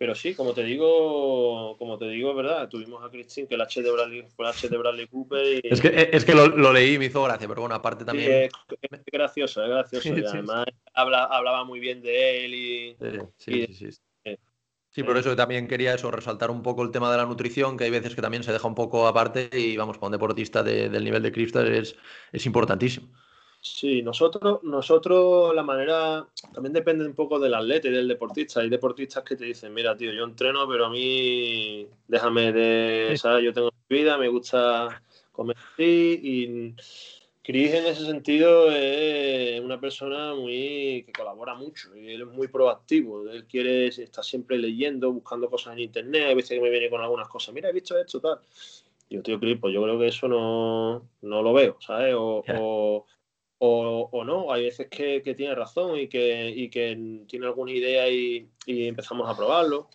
Pero 0.00 0.14
sí, 0.14 0.34
como 0.34 0.54
te 0.54 0.64
digo, 0.64 1.76
como 1.76 1.98
te 1.98 2.06
digo, 2.08 2.30
es 2.30 2.36
verdad, 2.36 2.70
tuvimos 2.70 3.04
a 3.04 3.10
Christine, 3.10 3.46
que 3.46 3.54
es 3.54 3.58
la 3.58 3.64
H 3.64 3.82
de 3.82 3.90
Bradley, 3.90 4.24
fue 4.34 4.46
la 4.46 4.50
H 4.52 4.66
de 4.70 4.78
Bradley 4.78 5.06
Cooper. 5.08 5.62
Y, 5.62 5.68
Es 5.68 5.78
que, 5.82 6.08
es 6.10 6.24
que 6.24 6.34
lo, 6.34 6.46
lo 6.48 6.72
leí 6.72 6.94
y 6.94 6.98
me 6.98 7.04
hizo 7.04 7.22
gracia, 7.22 7.46
pero 7.46 7.60
bueno, 7.60 7.74
aparte 7.74 8.06
también. 8.06 8.32
es, 8.32 8.50
es 8.80 9.04
gracioso, 9.12 9.62
es 9.62 9.68
gracioso. 9.68 10.08
Sí, 10.14 10.20
y 10.20 10.24
sí, 10.24 10.26
además 10.26 10.64
habla, 10.94 11.24
hablaba 11.24 11.64
muy 11.64 11.80
bien 11.80 12.00
de 12.00 12.44
él 12.46 12.54
y, 12.54 12.96
Sí, 13.38 13.50
y- 13.50 13.66
sí, 13.66 13.74
sí, 13.74 13.92
sí. 13.92 13.98
eh, 14.24 14.38
Sí, 14.92 15.02
por 15.02 15.18
eso 15.18 15.36
también 15.36 15.68
quería 15.68 15.94
eso, 15.94 16.10
resaltar 16.10 16.50
un 16.50 16.62
poco 16.62 16.82
el 16.82 16.90
tema 16.90 17.12
de 17.12 17.18
la 17.18 17.26
nutrición, 17.26 17.76
que 17.76 17.84
hay 17.84 17.90
veces 17.90 18.14
que 18.14 18.22
también 18.22 18.42
se 18.42 18.52
deja 18.52 18.66
un 18.66 18.74
poco 18.74 19.06
aparte 19.06 19.50
y 19.52 19.76
vamos, 19.76 19.98
para 19.98 20.06
un 20.06 20.12
deportista 20.12 20.62
de- 20.62 20.88
del 20.88 21.04
nivel 21.04 21.22
de 21.22 21.30
Cristas 21.30 21.68
es, 21.68 21.96
es 22.32 22.46
importantísimo. 22.46 23.12
Sí, 23.62 24.02
nosotros, 24.02 24.62
nosotros 24.62 25.54
la 25.54 25.62
manera 25.62 26.26
también 26.54 26.72
depende 26.72 27.04
un 27.04 27.14
poco 27.14 27.38
del 27.38 27.54
atleta 27.54 27.88
y 27.88 27.92
del 27.92 28.08
deportista. 28.08 28.60
Hay 28.60 28.70
deportistas 28.70 29.22
que 29.22 29.36
te 29.36 29.44
dicen, 29.44 29.74
mira, 29.74 29.94
tío, 29.96 30.12
yo 30.12 30.24
entreno, 30.24 30.66
pero 30.66 30.86
a 30.86 30.90
mí 30.90 31.86
déjame 32.08 32.52
de. 32.52 33.14
¿sabes? 33.18 33.44
Yo 33.44 33.52
tengo 33.52 33.70
mi 33.88 33.98
vida, 33.98 34.16
me 34.16 34.28
gusta 34.28 35.02
comer 35.32 35.56
así 35.58 36.20
y 36.22 36.74
Chris 37.42 37.72
en 37.72 37.86
ese 37.86 38.04
sentido 38.04 38.70
es 38.70 39.60
una 39.60 39.80
persona 39.80 40.34
muy 40.34 41.02
que 41.06 41.12
colabora 41.12 41.54
mucho 41.54 41.96
y 41.96 42.12
él 42.12 42.22
es 42.22 42.28
muy 42.28 42.48
proactivo. 42.48 43.28
Él 43.28 43.44
quiere 43.46 43.88
estar 43.88 44.24
siempre 44.24 44.58
leyendo, 44.58 45.12
buscando 45.12 45.50
cosas 45.50 45.72
en 45.74 45.80
internet, 45.80 46.30
a 46.30 46.34
veces 46.34 46.50
que 46.50 46.60
me 46.60 46.70
viene 46.70 46.88
con 46.88 47.00
algunas 47.00 47.28
cosas, 47.28 47.54
mira, 47.54 47.68
he 47.68 47.72
visto 47.72 47.98
esto, 47.98 48.20
tal. 48.20 48.38
Y 49.08 49.16
yo, 49.16 49.22
tío, 49.22 49.40
Chris, 49.40 49.58
pues 49.60 49.74
yo 49.74 49.82
creo 49.82 49.98
que 49.98 50.06
eso 50.06 50.28
no, 50.28 51.02
no 51.22 51.42
lo 51.42 51.52
veo, 51.52 51.76
¿sabes? 51.80 52.14
O, 52.16 53.04
o, 53.62 54.08
o 54.10 54.24
no, 54.24 54.50
hay 54.52 54.64
veces 54.64 54.88
que, 54.88 55.22
que 55.22 55.34
tiene 55.34 55.54
razón 55.54 55.98
y 55.98 56.08
que, 56.08 56.48
y 56.50 56.70
que 56.70 57.24
tiene 57.28 57.46
alguna 57.46 57.72
idea 57.72 58.08
y, 58.10 58.48
y 58.66 58.86
empezamos 58.86 59.28
a 59.28 59.36
probarlo. 59.36 59.88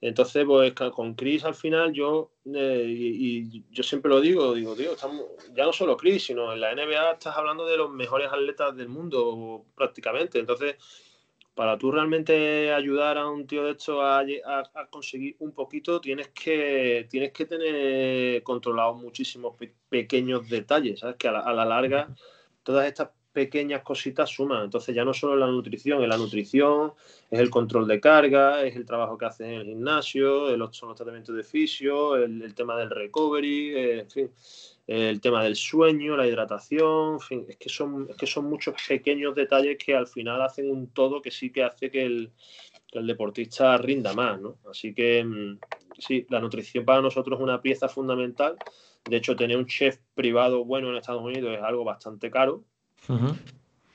Entonces, 0.00 0.44
pues 0.46 0.72
con 0.72 1.14
Chris 1.14 1.44
al 1.44 1.54
final 1.54 1.92
yo, 1.92 2.32
eh, 2.52 2.84
y, 2.88 3.56
y 3.58 3.64
yo 3.70 3.82
siempre 3.82 4.08
lo 4.08 4.20
digo, 4.20 4.54
digo, 4.54 4.74
tío, 4.74 4.92
estamos, 4.92 5.26
ya 5.54 5.64
no 5.64 5.72
solo 5.72 5.96
Chris, 5.96 6.24
sino 6.24 6.52
en 6.52 6.60
la 6.60 6.72
NBA 6.72 7.12
estás 7.12 7.36
hablando 7.36 7.66
de 7.66 7.76
los 7.76 7.90
mejores 7.90 8.28
atletas 8.32 8.74
del 8.76 8.88
mundo 8.88 9.66
prácticamente. 9.76 10.38
Entonces, 10.40 10.76
para 11.54 11.76
tú 11.76 11.92
realmente 11.92 12.72
ayudar 12.72 13.18
a 13.18 13.28
un 13.28 13.46
tío 13.46 13.64
de 13.64 13.72
esto 13.72 14.00
a, 14.00 14.20
a- 14.20 14.70
a 14.74 14.86
conseguir 14.88 15.36
un 15.40 15.52
poquito, 15.52 16.00
tienes 16.00 16.28
que, 16.28 17.06
tienes 17.10 17.30
que 17.32 17.44
tener 17.44 18.42
controlados 18.42 18.96
muchísimos 19.00 19.54
pe- 19.56 19.74
pequeños 19.88 20.48
detalles, 20.48 21.00
¿sabes? 21.00 21.16
Que 21.16 21.28
a 21.28 21.32
la, 21.32 21.40
a 21.40 21.52
la 21.52 21.64
larga 21.66 22.08
todas 22.62 22.86
estas 22.86 23.10
pequeñas 23.32 23.82
cositas 23.82 24.30
suman. 24.30 24.64
Entonces 24.64 24.94
ya 24.94 25.04
no 25.04 25.14
solo 25.14 25.36
la 25.36 25.46
nutrición, 25.46 26.02
es 26.02 26.08
la 26.08 26.16
nutrición, 26.16 26.92
es 27.30 27.40
el 27.40 27.50
control 27.50 27.88
de 27.88 28.00
carga, 28.00 28.62
es 28.62 28.76
el 28.76 28.84
trabajo 28.84 29.16
que 29.16 29.24
haces 29.24 29.46
en 29.46 29.54
el 29.54 29.66
gimnasio, 29.66 30.48
son 30.72 30.88
los 30.88 30.96
tratamientos 30.96 31.34
de 31.34 31.42
fisio, 31.42 32.16
el, 32.16 32.42
el 32.42 32.54
tema 32.54 32.76
del 32.76 32.90
recovery, 32.90 33.74
eh, 33.74 34.00
en 34.00 34.10
fin, 34.10 34.30
el 34.86 35.20
tema 35.20 35.42
del 35.42 35.56
sueño, 35.56 36.16
la 36.16 36.26
hidratación, 36.26 37.14
en 37.14 37.20
fin, 37.20 37.46
es 37.48 37.56
que 37.56 37.68
son, 37.68 38.08
es 38.10 38.16
que 38.16 38.26
son 38.26 38.46
muchos 38.46 38.74
pequeños 38.86 39.34
detalles 39.34 39.78
que 39.78 39.94
al 39.94 40.06
final 40.06 40.42
hacen 40.42 40.70
un 40.70 40.88
todo 40.88 41.22
que 41.22 41.30
sí 41.30 41.50
que 41.50 41.64
hace 41.64 41.90
que 41.90 42.04
el, 42.04 42.30
que 42.92 42.98
el 42.98 43.06
deportista 43.06 43.78
rinda 43.78 44.12
más, 44.12 44.38
¿no? 44.38 44.58
Así 44.70 44.94
que 44.94 45.24
mm, 45.24 45.58
sí, 45.98 46.26
la 46.28 46.40
nutrición 46.40 46.84
para 46.84 47.00
nosotros 47.00 47.38
es 47.38 47.42
una 47.42 47.62
pieza 47.62 47.88
fundamental. 47.88 48.56
De 49.08 49.16
hecho, 49.16 49.34
tener 49.34 49.56
un 49.56 49.66
chef 49.66 49.98
privado 50.14 50.64
bueno 50.64 50.90
en 50.90 50.96
Estados 50.96 51.22
Unidos 51.22 51.56
es 51.56 51.62
algo 51.62 51.84
bastante 51.84 52.30
caro, 52.30 52.64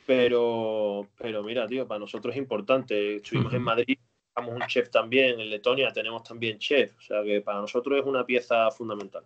pero, 0.06 1.08
pero 1.18 1.44
mira, 1.44 1.68
tío, 1.68 1.88
para 1.88 2.00
nosotros 2.00 2.34
es 2.34 2.40
importante. 2.40 3.18
Estuvimos 3.18 3.54
en. 3.54 3.62
Madrid, 3.62 3.98
tenemos 4.36 4.56
un 4.56 4.68
chef 4.68 4.90
también, 4.90 5.40
en 5.40 5.50
Letonia 5.50 5.94
tenemos 5.94 6.24
también 6.24 6.58
chef, 6.58 6.98
o 6.98 7.02
sea 7.02 7.24
que 7.24 7.42
para 7.42 7.62
nosotros 7.62 8.00
es 8.00 8.06
una 8.06 8.26
pieza 8.26 8.70
fundamental. 8.72 9.24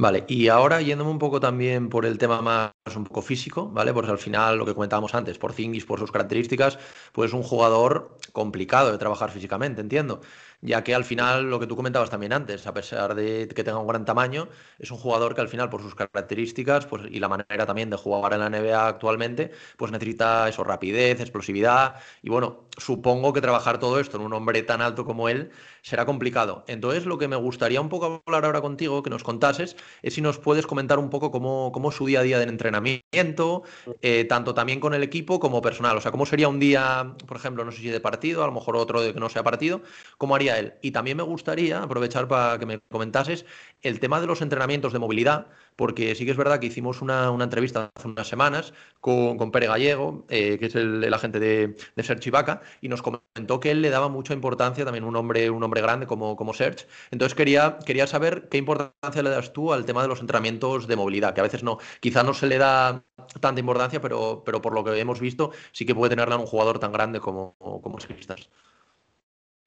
Vale, 0.00 0.24
y 0.28 0.46
ahora 0.46 0.80
yéndome 0.80 1.10
un 1.10 1.18
poco 1.18 1.40
también 1.40 1.88
por 1.88 2.06
el 2.06 2.18
tema 2.18 2.40
más 2.40 2.72
un 2.96 3.02
poco 3.04 3.20
físico, 3.20 3.68
¿vale? 3.68 3.92
Porque 3.92 4.12
al 4.12 4.18
final 4.18 4.56
lo 4.56 4.64
que 4.64 4.72
comentábamos 4.74 5.12
antes, 5.14 5.38
por 5.38 5.52
Zingis, 5.52 5.84
por 5.84 5.98
sus 5.98 6.12
características, 6.12 6.78
pues 7.12 7.30
es 7.30 7.34
un 7.34 7.42
jugador 7.42 8.16
complicado 8.32 8.92
de 8.92 8.98
trabajar 8.98 9.32
físicamente, 9.32 9.80
entiendo. 9.80 10.20
Ya 10.60 10.82
que 10.82 10.92
al 10.92 11.04
final, 11.04 11.48
lo 11.50 11.60
que 11.60 11.68
tú 11.68 11.76
comentabas 11.76 12.10
también 12.10 12.32
antes, 12.32 12.66
a 12.66 12.74
pesar 12.74 13.14
de 13.14 13.46
que 13.46 13.62
tenga 13.62 13.78
un 13.78 13.86
gran 13.86 14.04
tamaño, 14.04 14.48
es 14.80 14.90
un 14.90 14.98
jugador 14.98 15.36
que 15.36 15.40
al 15.40 15.48
final, 15.48 15.70
por 15.70 15.82
sus 15.82 15.94
características 15.94 16.84
pues, 16.86 17.04
y 17.10 17.20
la 17.20 17.28
manera 17.28 17.64
también 17.64 17.90
de 17.90 17.96
jugar 17.96 18.32
en 18.32 18.40
la 18.40 18.50
NBA 18.50 18.88
actualmente, 18.88 19.52
pues 19.76 19.92
necesita 19.92 20.48
eso, 20.48 20.64
rapidez, 20.64 21.20
explosividad. 21.20 21.94
Y 22.22 22.30
bueno, 22.30 22.64
supongo 22.76 23.32
que 23.32 23.40
trabajar 23.40 23.78
todo 23.78 24.00
esto 24.00 24.16
en 24.16 24.24
un 24.24 24.32
hombre 24.32 24.62
tan 24.62 24.82
alto 24.82 25.04
como 25.04 25.28
él 25.28 25.50
será 25.82 26.04
complicado. 26.06 26.64
Entonces, 26.66 27.06
lo 27.06 27.18
que 27.18 27.28
me 27.28 27.36
gustaría 27.36 27.80
un 27.80 27.88
poco 27.88 28.22
hablar 28.26 28.44
ahora 28.44 28.60
contigo, 28.60 29.02
que 29.02 29.10
nos 29.10 29.22
contases, 29.22 29.76
es 30.02 30.14
si 30.14 30.20
nos 30.20 30.38
puedes 30.38 30.66
comentar 30.66 30.98
un 30.98 31.08
poco 31.08 31.30
cómo, 31.30 31.70
cómo 31.72 31.90
es 31.90 31.96
su 31.96 32.06
día 32.06 32.20
a 32.20 32.22
día 32.22 32.38
de 32.38 32.44
entrenamiento, 32.44 33.62
eh, 34.02 34.24
tanto 34.24 34.54
también 34.54 34.80
con 34.80 34.94
el 34.94 35.02
equipo 35.02 35.38
como 35.40 35.62
personal. 35.62 35.96
O 35.96 36.00
sea, 36.00 36.10
cómo 36.10 36.26
sería 36.26 36.48
un 36.48 36.58
día, 36.58 37.14
por 37.26 37.36
ejemplo, 37.36 37.64
no 37.64 37.72
sé 37.72 37.78
si 37.78 37.88
de 37.88 38.00
partido, 38.00 38.42
a 38.42 38.46
lo 38.46 38.52
mejor 38.52 38.76
otro 38.76 39.00
de 39.02 39.14
que 39.14 39.20
no 39.20 39.28
sea 39.28 39.42
partido, 39.42 39.82
cómo 40.18 40.34
haría 40.34 40.47
él. 40.56 40.74
Y 40.82 40.92
también 40.92 41.16
me 41.16 41.22
gustaría 41.22 41.82
aprovechar 41.82 42.28
para 42.28 42.58
que 42.58 42.66
me 42.66 42.80
comentases 42.88 43.44
el 43.82 44.00
tema 44.00 44.20
de 44.20 44.26
los 44.26 44.40
entrenamientos 44.40 44.92
de 44.92 44.98
movilidad, 44.98 45.48
porque 45.76 46.14
sí 46.14 46.24
que 46.24 46.30
es 46.30 46.36
verdad 46.36 46.58
que 46.58 46.66
hicimos 46.66 47.02
una, 47.02 47.30
una 47.30 47.44
entrevista 47.44 47.90
hace 47.94 48.08
unas 48.08 48.26
semanas 48.26 48.72
con, 49.00 49.36
con 49.36 49.50
Pere 49.50 49.66
Gallego, 49.66 50.24
eh, 50.28 50.56
que 50.58 50.66
es 50.66 50.74
el, 50.74 51.12
agente 51.12 51.38
de, 51.38 51.76
de 51.94 52.02
Serge 52.02 52.30
Ibaka, 52.30 52.62
y 52.80 52.88
nos 52.88 53.02
comentó 53.02 53.60
que 53.60 53.70
él 53.70 53.82
le 53.82 53.90
daba 53.90 54.08
mucha 54.08 54.34
importancia 54.34 54.84
también 54.84 55.04
un 55.04 55.16
hombre, 55.16 55.50
un 55.50 55.62
hombre 55.62 55.82
grande 55.82 56.06
como, 56.06 56.36
como 56.36 56.54
Serge. 56.54 56.86
Entonces 57.10 57.34
quería, 57.34 57.78
quería 57.84 58.06
saber 58.06 58.48
qué 58.48 58.58
importancia 58.58 59.22
le 59.22 59.30
das 59.30 59.52
tú 59.52 59.72
al 59.72 59.84
tema 59.84 60.02
de 60.02 60.08
los 60.08 60.20
entrenamientos 60.20 60.86
de 60.86 60.96
movilidad, 60.96 61.34
que 61.34 61.40
a 61.40 61.44
veces 61.44 61.62
no, 61.62 61.78
quizá 62.00 62.22
no 62.22 62.34
se 62.34 62.46
le 62.46 62.58
da 62.58 63.04
tanta 63.40 63.60
importancia, 63.60 64.00
pero, 64.00 64.42
pero 64.44 64.62
por 64.62 64.72
lo 64.74 64.84
que 64.84 64.98
hemos 64.98 65.20
visto 65.20 65.52
sí 65.72 65.86
que 65.86 65.94
puede 65.94 66.10
tenerla 66.10 66.36
en 66.36 66.40
un 66.42 66.46
jugador 66.46 66.78
tan 66.78 66.92
grande 66.92 67.20
como, 67.20 67.56
como 67.58 67.98
Cristas. 67.98 68.48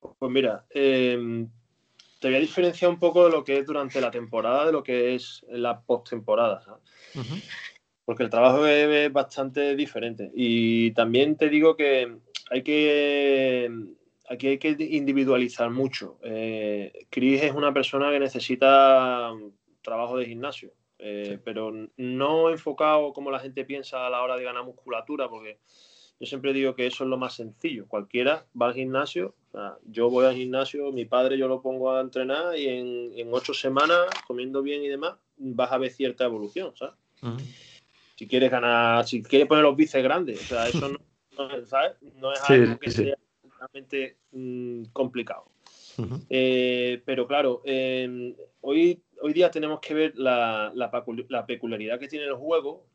Pues 0.01 0.31
mira, 0.31 0.65
eh, 0.69 1.45
te 2.19 2.27
voy 2.27 2.37
a 2.37 2.41
diferenciar 2.41 2.91
un 2.91 2.99
poco 2.99 3.25
de 3.25 3.31
lo 3.31 3.43
que 3.43 3.57
es 3.57 3.65
durante 3.65 4.01
la 4.01 4.11
temporada 4.11 4.65
de 4.65 4.71
lo 4.71 4.83
que 4.83 5.15
es 5.15 5.45
la 5.49 5.81
postemporada. 5.81 6.63
Ujú. 7.15 7.35
porque 8.05 8.23
el 8.23 8.29
trabajo 8.29 8.65
es, 8.65 8.87
es 8.87 9.13
bastante 9.13 9.75
diferente. 9.75 10.31
Y 10.33 10.91
también 10.91 11.35
te 11.37 11.49
digo 11.49 11.75
que 11.75 12.17
hay 12.49 12.63
que 12.63 13.69
aquí 14.31 14.47
hay 14.47 14.57
que 14.57 14.75
individualizar 14.79 15.69
mucho. 15.69 16.17
Eh, 16.23 17.05
Chris 17.09 17.43
es 17.43 17.51
una 17.51 17.73
persona 17.73 18.11
que 18.11 18.19
necesita 18.19 19.31
trabajo 19.81 20.17
de 20.17 20.25
gimnasio, 20.25 20.71
eh, 20.99 21.37
pero 21.43 21.73
no 21.97 22.49
enfocado 22.49 23.11
como 23.13 23.29
la 23.29 23.39
gente 23.39 23.65
piensa 23.65 24.07
a 24.07 24.09
la 24.09 24.21
hora 24.21 24.37
de 24.37 24.43
ganar 24.43 24.63
musculatura, 24.63 25.27
porque 25.27 25.59
yo 26.21 26.27
siempre 26.27 26.53
digo 26.53 26.75
que 26.75 26.85
eso 26.85 27.03
es 27.03 27.09
lo 27.09 27.17
más 27.17 27.33
sencillo. 27.33 27.87
Cualquiera 27.87 28.45
va 28.59 28.67
al 28.67 28.75
gimnasio, 28.75 29.33
o 29.47 29.51
sea, 29.57 29.77
yo 29.87 30.07
voy 30.07 30.27
al 30.27 30.35
gimnasio, 30.35 30.91
mi 30.91 31.05
padre 31.05 31.35
yo 31.35 31.47
lo 31.47 31.63
pongo 31.63 31.91
a 31.93 31.99
entrenar 31.99 32.55
y 32.55 32.67
en, 32.67 33.11
en 33.17 33.33
ocho 33.33 33.55
semanas, 33.55 34.05
comiendo 34.27 34.61
bien 34.61 34.83
y 34.83 34.87
demás, 34.87 35.15
vas 35.37 35.71
a 35.71 35.79
ver 35.79 35.89
cierta 35.89 36.23
evolución, 36.25 36.73
si 38.15 38.27
quieres 38.27 38.51
ganar, 38.51 39.07
si 39.07 39.23
quieres 39.23 39.47
poner 39.47 39.63
los 39.63 39.75
bíceps 39.75 40.03
grandes, 40.03 40.39
o 40.41 40.43
sea, 40.43 40.67
eso 40.67 40.89
no, 40.89 40.99
no, 41.35 41.65
¿sabes? 41.65 41.93
no 42.19 42.31
es 42.33 42.39
Sí, 42.41 42.53
algo 42.53 42.77
que 42.77 42.91
sí. 42.91 43.03
sea 43.05 43.17
realmente 43.57 44.17
mm, 44.31 44.83
complicado. 44.93 45.45
Eh, 46.29 47.01
pero 47.03 47.25
claro, 47.25 47.63
eh, 47.65 48.35
hoy, 48.61 49.01
hoy 49.21 49.33
día 49.33 49.49
tenemos 49.49 49.79
que 49.79 49.95
ver 49.95 50.13
la, 50.17 50.71
la 50.75 51.45
peculiaridad 51.47 51.99
que 51.99 52.07
tiene 52.07 52.25
el 52.25 52.35
juego 52.35 52.85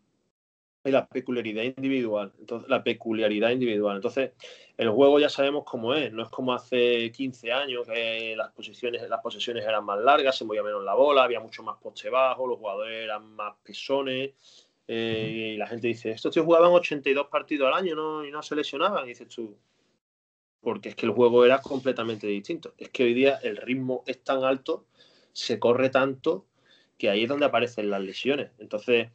y 0.87 0.93
la 0.93 1.07
peculiaridad 1.07 1.63
individual. 1.63 2.33
Entonces, 2.39 2.69
la 2.69 2.83
peculiaridad 2.83 3.51
individual. 3.51 3.97
Entonces, 3.97 4.33
el 4.77 4.91
juego 4.91 5.19
ya 5.19 5.29
sabemos 5.29 5.65
cómo 5.65 5.95
es. 5.95 6.13
No 6.13 6.23
es 6.23 6.29
como 6.29 6.53
hace 6.53 7.11
15 7.13 7.53
años 7.53 7.87
que 7.87 8.35
las 8.37 8.53
posiciones, 8.53 9.09
las 9.09 9.21
posesiones 9.21 9.65
eran 9.65 9.85
más 9.85 9.99
largas, 9.99 10.37
se 10.37 10.45
movía 10.45 10.63
menos 10.63 10.85
la 10.85 10.95
bola, 10.95 11.25
había 11.25 11.41
mucho 11.41 11.63
más 11.63 11.77
poste 11.79 12.11
bajo, 12.11 12.47
los 12.47 12.59
jugadores 12.59 13.05
eran 13.05 13.35
más 13.35 13.55
pesones. 13.63 14.31
eh, 14.89 15.53
y 15.55 15.57
la 15.57 15.67
gente 15.67 15.89
dice, 15.89 16.13
estos 16.13 16.33
tíos 16.33 16.47
jugaban 16.47 16.71
82 16.71 17.27
partidos 17.27 17.69
al 17.69 17.75
año 17.75 17.97
¿no? 17.97 18.25
y 18.25 18.31
no 18.31 18.43
se 18.43 18.55
lesionaban. 18.55 19.05
Y 19.05 19.09
dices 19.09 19.29
tú, 19.29 19.57
porque 20.61 20.91
es 20.91 20.95
que 20.95 21.07
el 21.07 21.13
juego 21.13 21.45
era 21.45 21.61
completamente 21.61 22.27
distinto. 22.27 22.75
Es 22.79 22.91
que 22.91 23.05
hoy 23.05 23.15
día 23.15 23.39
el 23.43 23.57
ritmo 23.57 24.05
es 24.07 24.23
tan 24.23 24.45
alto, 24.45 24.85
se 25.33 25.59
corre 25.59 25.91
tanto, 25.91 26.47
que 26.99 27.11
ahí 27.11 27.25
es 27.25 27.29
donde 27.29 27.47
aparecen 27.47 27.91
las 27.91 28.01
lesiones. 28.01 28.51
Entonces, 28.59 29.09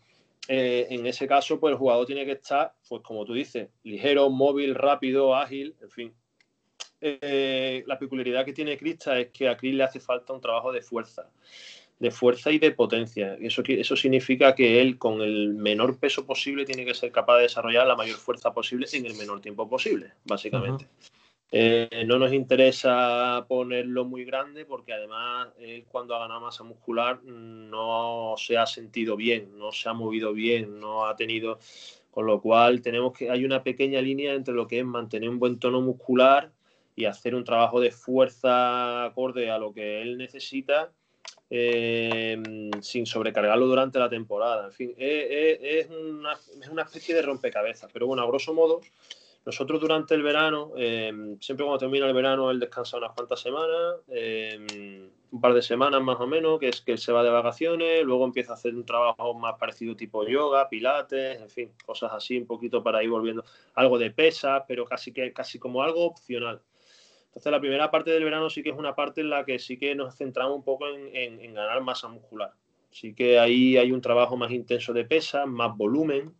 eh, 0.47 0.87
en 0.89 1.05
ese 1.05 1.27
caso, 1.27 1.59
pues 1.59 1.71
el 1.71 1.77
jugador 1.77 2.05
tiene 2.05 2.25
que 2.25 2.33
estar, 2.33 2.73
pues 2.87 3.01
como 3.03 3.25
tú 3.25 3.33
dices, 3.33 3.69
ligero, 3.83 4.29
móvil, 4.29 4.75
rápido, 4.75 5.35
ágil, 5.35 5.75
en 5.81 5.89
fin. 5.91 6.13
Eh, 6.99 7.83
la 7.87 7.97
peculiaridad 7.97 8.45
que 8.45 8.53
tiene 8.53 8.77
Krista 8.77 9.19
es 9.19 9.29
que 9.29 9.49
a 9.49 9.57
Chris 9.57 9.73
le 9.73 9.83
hace 9.83 9.99
falta 9.99 10.33
un 10.33 10.41
trabajo 10.41 10.71
de 10.71 10.81
fuerza, 10.81 11.29
de 11.99 12.11
fuerza 12.11 12.51
y 12.51 12.59
de 12.59 12.71
potencia. 12.71 13.37
Eso, 13.41 13.63
eso 13.65 13.95
significa 13.95 14.53
que 14.53 14.81
él, 14.81 14.97
con 14.97 15.21
el 15.21 15.53
menor 15.53 15.97
peso 15.97 16.25
posible, 16.25 16.65
tiene 16.65 16.85
que 16.85 16.93
ser 16.93 17.11
capaz 17.11 17.37
de 17.37 17.43
desarrollar 17.43 17.87
la 17.87 17.95
mayor 17.95 18.17
fuerza 18.17 18.53
posible 18.53 18.87
en 18.93 19.05
el 19.05 19.15
menor 19.15 19.41
tiempo 19.41 19.67
posible, 19.67 20.13
básicamente. 20.25 20.87
Eh, 21.53 22.05
no 22.07 22.17
nos 22.17 22.31
interesa 22.31 23.45
ponerlo 23.45 24.05
muy 24.05 24.23
grande 24.23 24.63
porque 24.63 24.93
además 24.93 25.49
él 25.59 25.83
cuando 25.85 26.15
ha 26.15 26.19
ganado 26.19 26.39
masa 26.39 26.63
muscular 26.63 27.21
no 27.25 28.35
se 28.37 28.57
ha 28.57 28.65
sentido 28.65 29.17
bien, 29.17 29.57
no 29.57 29.73
se 29.73 29.89
ha 29.89 29.93
movido 29.93 30.31
bien, 30.31 30.79
no 30.79 31.05
ha 31.05 31.17
tenido, 31.17 31.59
con 32.09 32.25
lo 32.25 32.39
cual 32.41 32.81
tenemos 32.81 33.11
que 33.11 33.29
hay 33.29 33.43
una 33.43 33.63
pequeña 33.63 33.99
línea 33.99 34.33
entre 34.33 34.53
lo 34.53 34.65
que 34.65 34.79
es 34.79 34.85
mantener 34.85 35.29
un 35.29 35.39
buen 35.39 35.59
tono 35.59 35.81
muscular 35.81 36.53
y 36.95 37.03
hacer 37.03 37.35
un 37.35 37.43
trabajo 37.43 37.81
de 37.81 37.91
fuerza 37.91 39.03
acorde 39.03 39.51
a 39.51 39.57
lo 39.57 39.73
que 39.73 40.01
él 40.01 40.17
necesita 40.17 40.93
eh, 41.49 42.41
sin 42.79 43.05
sobrecargarlo 43.05 43.67
durante 43.67 43.99
la 43.99 44.09
temporada. 44.09 44.67
En 44.67 44.71
fin, 44.71 44.93
es 44.97 45.89
una, 45.89 46.31
es 46.33 46.69
una 46.69 46.83
especie 46.83 47.13
de 47.13 47.23
rompecabezas, 47.23 47.91
pero 47.91 48.07
bueno, 48.07 48.23
a 48.23 48.27
grosso 48.27 48.53
modo, 48.53 48.79
nosotros 49.43 49.81
durante 49.81 50.13
el 50.13 50.21
verano, 50.21 50.71
eh, 50.77 51.11
siempre 51.39 51.65
cuando 51.65 51.79
termina 51.79 52.05
el 52.05 52.13
verano, 52.13 52.51
él 52.51 52.59
descansa 52.59 52.97
unas 52.97 53.11
cuantas 53.13 53.39
semanas, 53.39 53.95
eh, 54.09 55.09
un 55.31 55.41
par 55.41 55.53
de 55.53 55.63
semanas 55.63 56.01
más 56.03 56.19
o 56.19 56.27
menos, 56.27 56.59
que 56.59 56.67
es 56.67 56.81
que 56.81 56.91
él 56.91 56.99
se 56.99 57.11
va 57.11 57.23
de 57.23 57.31
vacaciones, 57.31 58.03
luego 58.03 58.25
empieza 58.25 58.51
a 58.51 58.55
hacer 58.55 58.75
un 58.75 58.85
trabajo 58.85 59.33
más 59.33 59.57
parecido 59.57 59.95
tipo 59.95 60.27
yoga, 60.27 60.69
pilates, 60.69 61.41
en 61.41 61.49
fin, 61.49 61.71
cosas 61.83 62.11
así, 62.13 62.37
un 62.37 62.45
poquito 62.45 62.83
para 62.83 63.01
ir 63.03 63.09
volviendo, 63.09 63.43
algo 63.73 63.97
de 63.97 64.11
pesas, 64.11 64.63
pero 64.67 64.85
casi 64.85 65.11
que 65.11 65.33
casi 65.33 65.57
como 65.57 65.81
algo 65.81 66.05
opcional. 66.05 66.61
Entonces 67.25 67.51
la 67.51 67.59
primera 67.59 67.89
parte 67.89 68.11
del 68.11 68.23
verano 68.23 68.49
sí 68.49 68.61
que 68.61 68.69
es 68.69 68.77
una 68.77 68.93
parte 68.93 69.21
en 69.21 69.29
la 69.29 69.45
que 69.45 69.57
sí 69.57 69.79
que 69.79 69.95
nos 69.95 70.17
centramos 70.17 70.57
un 70.57 70.63
poco 70.63 70.85
en 70.87 71.53
ganar 71.53 71.81
masa 71.81 72.09
muscular. 72.09 72.51
Sí 72.91 73.15
que 73.15 73.39
ahí 73.39 73.77
hay 73.77 73.91
un 73.93 74.01
trabajo 74.01 74.35
más 74.35 74.51
intenso 74.51 74.91
de 74.91 75.05
pesas, 75.05 75.47
más 75.47 75.75
volumen, 75.77 76.35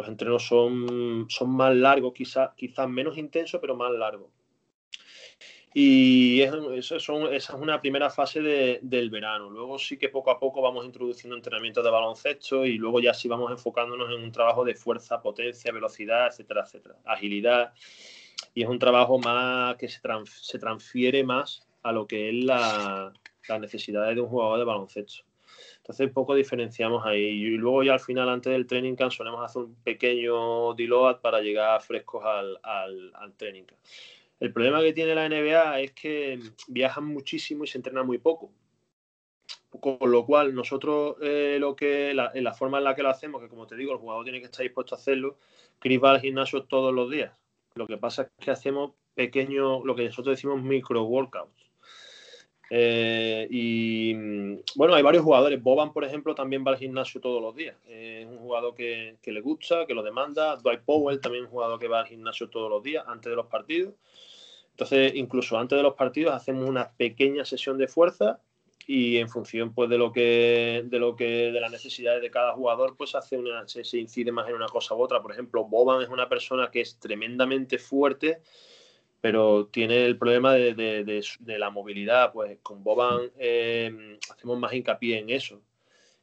los 0.00 0.08
entrenos 0.08 0.46
son, 0.46 1.26
son 1.28 1.50
más 1.50 1.74
largos, 1.74 2.12
quizás 2.14 2.50
quizás 2.56 2.88
menos 2.88 3.16
intensos, 3.18 3.60
pero 3.60 3.76
más 3.76 3.92
largos. 3.92 4.30
Y 5.72 6.40
es- 6.42 6.52
eso 6.90 6.96
esa 7.30 7.52
es 7.54 7.60
una 7.60 7.80
primera 7.80 8.10
fase 8.10 8.40
de- 8.42 8.80
del 8.82 9.08
verano. 9.08 9.48
Luego 9.50 9.78
sí 9.78 9.96
que 9.96 10.08
poco 10.08 10.30
a 10.32 10.38
poco 10.38 10.60
vamos 10.60 10.84
introduciendo 10.84 11.36
entrenamientos 11.36 11.84
de 11.84 11.90
baloncesto 11.90 12.66
y 12.66 12.76
luego 12.76 12.98
ya 13.00 13.14
sí 13.14 13.28
vamos 13.28 13.52
enfocándonos 13.52 14.10
en 14.10 14.20
un 14.22 14.32
trabajo 14.32 14.64
de 14.64 14.74
fuerza, 14.74 15.22
potencia, 15.22 15.70
velocidad, 15.72 16.26
etcétera, 16.26 16.62
etcétera. 16.64 16.96
Agilidad. 17.04 17.72
Y 18.54 18.62
es 18.64 18.68
un 18.68 18.78
trabajo 18.80 19.18
más 19.20 19.76
que 19.76 19.88
se, 19.88 20.00
se 20.24 20.58
transfiere 20.58 21.22
más 21.22 21.68
a 21.82 21.92
lo 21.92 22.06
que 22.06 22.30
es 22.30 22.44
la, 22.44 23.12
las 23.48 23.60
necesidades 23.60 24.16
de 24.16 24.22
un 24.22 24.28
jugador 24.28 24.58
de 24.58 24.64
baloncesto. 24.64 25.24
Entonces, 25.82 26.12
poco 26.12 26.34
diferenciamos 26.34 27.04
ahí. 27.06 27.22
Y 27.22 27.56
luego 27.56 27.82
ya 27.82 27.94
al 27.94 28.00
final, 28.00 28.28
antes 28.28 28.52
del 28.52 28.66
training 28.66 28.94
camp, 28.94 29.12
solemos 29.12 29.44
hacer 29.44 29.62
un 29.62 29.74
pequeño 29.82 30.74
deload 30.74 31.20
para 31.20 31.40
llegar 31.40 31.80
frescos 31.82 32.24
al, 32.24 32.58
al, 32.62 33.34
training 33.36 33.64
camp. 33.64 33.80
El 34.38 34.52
problema 34.52 34.80
que 34.80 34.92
tiene 34.92 35.14
la 35.14 35.28
NBA 35.28 35.80
es 35.80 35.92
que 35.92 36.38
viajan 36.68 37.04
muchísimo 37.06 37.64
y 37.64 37.66
se 37.66 37.78
entrenan 37.78 38.06
muy 38.06 38.18
poco. 38.18 38.52
Con 39.68 40.10
lo 40.10 40.26
cual, 40.26 40.54
nosotros 40.54 41.16
eh, 41.22 41.56
lo 41.60 41.76
que 41.76 42.12
la, 42.12 42.30
la, 42.34 42.52
forma 42.52 42.78
en 42.78 42.84
la 42.84 42.94
que 42.94 43.02
lo 43.02 43.10
hacemos, 43.10 43.40
que 43.40 43.48
como 43.48 43.66
te 43.66 43.76
digo, 43.76 43.92
el 43.92 43.98
jugador 43.98 44.24
tiene 44.24 44.40
que 44.40 44.46
estar 44.46 44.62
dispuesto 44.62 44.94
a 44.94 44.98
hacerlo, 44.98 45.38
Chris 45.78 46.02
va 46.02 46.10
al 46.10 46.20
gimnasio 46.20 46.64
todos 46.64 46.92
los 46.92 47.10
días. 47.10 47.32
Lo 47.74 47.86
que 47.86 47.96
pasa 47.96 48.22
es 48.22 48.44
que 48.44 48.50
hacemos 48.50 48.92
pequeños, 49.14 49.82
lo 49.84 49.94
que 49.94 50.04
nosotros 50.04 50.36
decimos 50.36 50.62
micro 50.62 51.04
workouts. 51.04 51.69
Eh, 52.72 53.48
y 53.50 54.14
bueno, 54.76 54.94
hay 54.94 55.02
varios 55.02 55.24
jugadores. 55.24 55.60
Boban, 55.60 55.92
por 55.92 56.04
ejemplo, 56.04 56.36
también 56.36 56.64
va 56.64 56.70
al 56.70 56.78
gimnasio 56.78 57.20
todos 57.20 57.42
los 57.42 57.54
días. 57.54 57.76
Eh, 57.88 58.20
es 58.22 58.26
un 58.28 58.38
jugador 58.38 58.76
que, 58.76 59.16
que, 59.20 59.32
le 59.32 59.40
gusta, 59.40 59.86
que 59.86 59.94
lo 59.94 60.04
demanda. 60.04 60.56
Dwight 60.56 60.82
Powell 60.82 61.20
también 61.20 61.44
es 61.44 61.48
un 61.48 61.52
jugador 61.52 61.80
que 61.80 61.88
va 61.88 62.00
al 62.00 62.06
gimnasio 62.06 62.48
todos 62.48 62.70
los 62.70 62.82
días 62.82 63.04
antes 63.08 63.28
de 63.28 63.36
los 63.36 63.46
partidos. 63.46 63.94
Entonces, 64.70 65.12
incluso 65.16 65.58
antes 65.58 65.76
de 65.76 65.82
los 65.82 65.94
partidos 65.94 66.32
hacemos 66.32 66.66
una 66.66 66.90
pequeña 66.92 67.44
sesión 67.44 67.76
de 67.76 67.88
fuerza 67.88 68.40
y 68.86 69.18
en 69.18 69.28
función 69.28 69.74
pues 69.74 69.90
de 69.90 69.98
lo 69.98 70.10
que 70.10 70.82
de 70.86 70.98
lo 70.98 71.14
que 71.14 71.52
de 71.52 71.60
las 71.60 71.70
necesidades 71.70 72.22
de 72.22 72.30
cada 72.30 72.54
jugador 72.54 72.96
pues 72.96 73.14
hace 73.14 73.36
una 73.36 73.68
se, 73.68 73.84
se 73.84 73.98
incide 73.98 74.32
más 74.32 74.48
en 74.48 74.54
una 74.54 74.68
cosa 74.68 74.94
u 74.94 75.02
otra. 75.02 75.20
Por 75.20 75.32
ejemplo, 75.32 75.64
Boban 75.64 76.02
es 76.02 76.08
una 76.08 76.28
persona 76.28 76.70
que 76.70 76.80
es 76.80 76.98
tremendamente 76.98 77.78
fuerte 77.78 78.40
pero 79.20 79.66
tiene 79.66 80.06
el 80.06 80.16
problema 80.16 80.54
de, 80.54 80.74
de, 80.74 81.58
la 81.58 81.70
movilidad. 81.70 82.32
Pues 82.32 82.58
con 82.62 82.82
Boban 82.82 83.30
eh, 83.38 84.18
hacemos 84.30 84.58
más 84.58 84.72
hincapié 84.72 85.18
en 85.18 85.30
eso. 85.30 85.60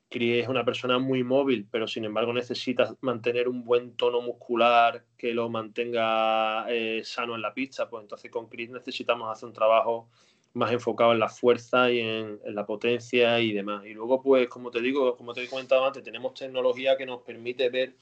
Chris 0.09 0.43
es 0.43 0.47
una 0.47 0.63
persona 0.63 0.99
muy 0.99 1.23
móvil, 1.23 1.67
pero 1.69 1.85
sin 1.87 2.05
embargo 2.05 2.31
necesita 2.31 2.95
mantener 3.01 3.49
un 3.49 3.65
buen 3.65 3.97
tono 3.97 4.21
muscular 4.21 5.03
que 5.17 5.33
lo 5.33 5.49
mantenga 5.49 6.65
eh, 6.69 7.01
sano 7.03 7.35
en 7.35 7.41
la 7.41 7.53
pista. 7.53 7.89
Pues 7.89 8.03
entonces 8.03 8.31
con 8.31 8.47
Chris 8.47 8.69
necesitamos 8.69 9.29
hacer 9.29 9.47
un 9.47 9.53
trabajo 9.53 10.09
más 10.53 10.71
enfocado 10.71 11.11
en 11.11 11.19
la 11.19 11.29
fuerza 11.29 11.91
y 11.91 11.99
en, 11.99 12.39
la 12.45 12.65
potencia 12.65 13.39
y 13.39 13.51
demás. 13.51 13.85
Y 13.85 13.93
luego, 13.93 14.21
pues, 14.21 14.47
como 14.47 14.71
te 14.71 14.81
digo, 14.81 15.15
como 15.15 15.33
te 15.33 15.43
he 15.43 15.47
comentado 15.47 15.85
antes, 15.85 16.03
tenemos 16.03 16.33
tecnología 16.33 16.97
que 16.97 17.05
nos 17.05 17.21
permite 17.21 17.69
ver 17.69 17.93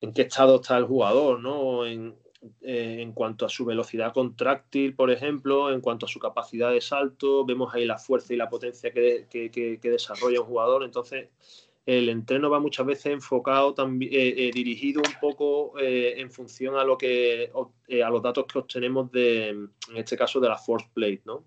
en 0.00 0.12
qué 0.12 0.22
estado 0.22 0.56
está 0.56 0.78
el 0.78 0.84
jugador, 0.84 1.38
¿no? 1.38 1.86
Eh, 2.60 2.96
en 3.00 3.12
cuanto 3.12 3.46
a 3.46 3.48
su 3.48 3.64
velocidad 3.64 4.12
contráctil, 4.12 4.96
por 4.96 5.12
ejemplo, 5.12 5.72
en 5.72 5.80
cuanto 5.80 6.06
a 6.06 6.08
su 6.08 6.18
capacidad 6.18 6.72
de 6.72 6.80
salto, 6.80 7.44
vemos 7.44 7.72
ahí 7.72 7.84
la 7.84 7.98
fuerza 7.98 8.34
y 8.34 8.36
la 8.36 8.48
potencia 8.48 8.92
que, 8.92 9.78
desarrolla 9.82 10.40
un 10.40 10.46
jugador. 10.46 10.82
Entonces, 10.82 11.28
el 11.86 12.08
entreno 12.08 12.50
va 12.50 12.58
muchas 12.58 12.86
veces 12.86 13.06
enfocado, 13.06 13.74
también, 13.74 14.12
eh, 14.12 14.48
eh, 14.48 14.50
dirigido 14.52 15.02
un 15.06 15.14
poco 15.20 15.74
en 15.78 16.30
función 16.32 16.76
a, 16.76 16.84
lo 16.84 16.98
que, 16.98 17.52
a 18.04 18.10
los 18.10 18.22
datos 18.22 18.46
que 18.52 18.58
obtenemos 18.58 19.12
de, 19.12 19.50
en 19.50 19.70
este 19.94 20.16
caso, 20.16 20.40
de 20.40 20.48
la 20.48 20.58
force 20.58 20.88
plate, 20.92 21.22
¿no? 21.24 21.44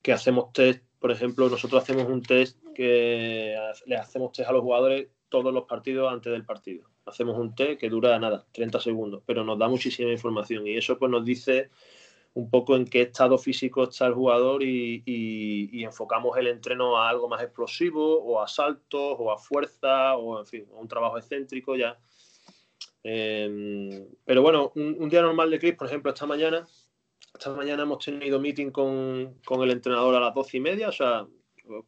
Que 0.00 0.12
hacemos 0.12 0.52
test, 0.52 0.84
por 1.00 1.10
ejemplo, 1.10 1.48
nosotros 1.48 1.82
hacemos 1.82 2.06
un 2.08 2.22
test 2.22 2.56
que 2.74 3.56
le 3.86 3.96
hacemos 3.96 4.32
test 4.32 4.48
a 4.48 4.52
los 4.52 4.62
jugadores 4.62 5.08
todos 5.28 5.52
los 5.52 5.64
partidos 5.64 6.12
antes 6.12 6.32
del 6.32 6.44
partido 6.44 6.91
hacemos 7.06 7.38
un 7.38 7.54
test 7.54 7.80
que 7.80 7.88
dura 7.88 8.18
nada, 8.18 8.46
30 8.52 8.80
segundos, 8.80 9.22
pero 9.26 9.44
nos 9.44 9.58
da 9.58 9.68
muchísima 9.68 10.10
información 10.10 10.66
y 10.66 10.76
eso 10.76 10.98
pues 10.98 11.10
nos 11.10 11.24
dice 11.24 11.70
un 12.34 12.48
poco 12.48 12.76
en 12.76 12.86
qué 12.86 13.02
estado 13.02 13.36
físico 13.36 13.84
está 13.84 14.06
el 14.06 14.14
jugador 14.14 14.62
y, 14.62 15.84
enfocamos 15.84 16.36
el 16.38 16.46
entreno 16.46 16.96
a 16.96 17.08
algo 17.08 17.28
más 17.28 17.42
explosivo 17.42 18.22
o 18.22 18.40
a 18.40 18.48
saltos 18.48 19.16
o 19.18 19.30
a 19.30 19.38
fuerza 19.38 20.16
o 20.16 20.38
en 20.38 20.46
fin, 20.46 20.66
a 20.72 20.80
un 20.80 20.88
trabajo 20.88 21.18
excéntrico 21.18 21.76
ya. 21.76 21.98
Eh, 23.04 24.06
pero 24.24 24.42
bueno, 24.42 24.72
un, 24.76 24.96
un, 24.98 25.08
día 25.08 25.22
normal 25.22 25.50
de 25.50 25.58
Chris, 25.58 25.74
por 25.74 25.88
ejemplo, 25.88 26.12
esta 26.12 26.24
mañana, 26.24 26.66
esta 27.34 27.52
mañana 27.52 27.82
hemos 27.82 28.02
tenido 28.02 28.40
meeting 28.40 28.70
con, 28.70 29.40
con 29.44 29.60
el 29.62 29.70
entrenador 29.70 30.14
a 30.14 30.20
las 30.20 30.34
doce 30.34 30.56
y 30.56 30.60
media, 30.60 30.88
o 30.88 30.92
sea, 30.92 31.26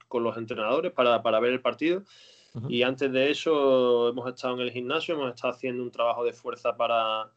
con 0.08 0.24
los 0.24 0.36
entrenadores 0.36 0.92
para, 0.92 1.22
para 1.22 1.40
ver 1.40 1.52
el 1.52 1.62
partido. 1.62 2.02
Y 2.68 2.82
antes 2.82 3.10
de 3.10 3.30
eso 3.30 4.08
hemos 4.08 4.28
estado 4.28 4.54
en 4.54 4.60
el 4.60 4.70
gimnasio, 4.70 5.14
hemos 5.14 5.34
estado 5.34 5.54
haciendo 5.54 5.82
un 5.82 5.90
trabajo 5.90 6.24
de 6.24 6.32
fuerza 6.32 6.76
para, 6.76 7.28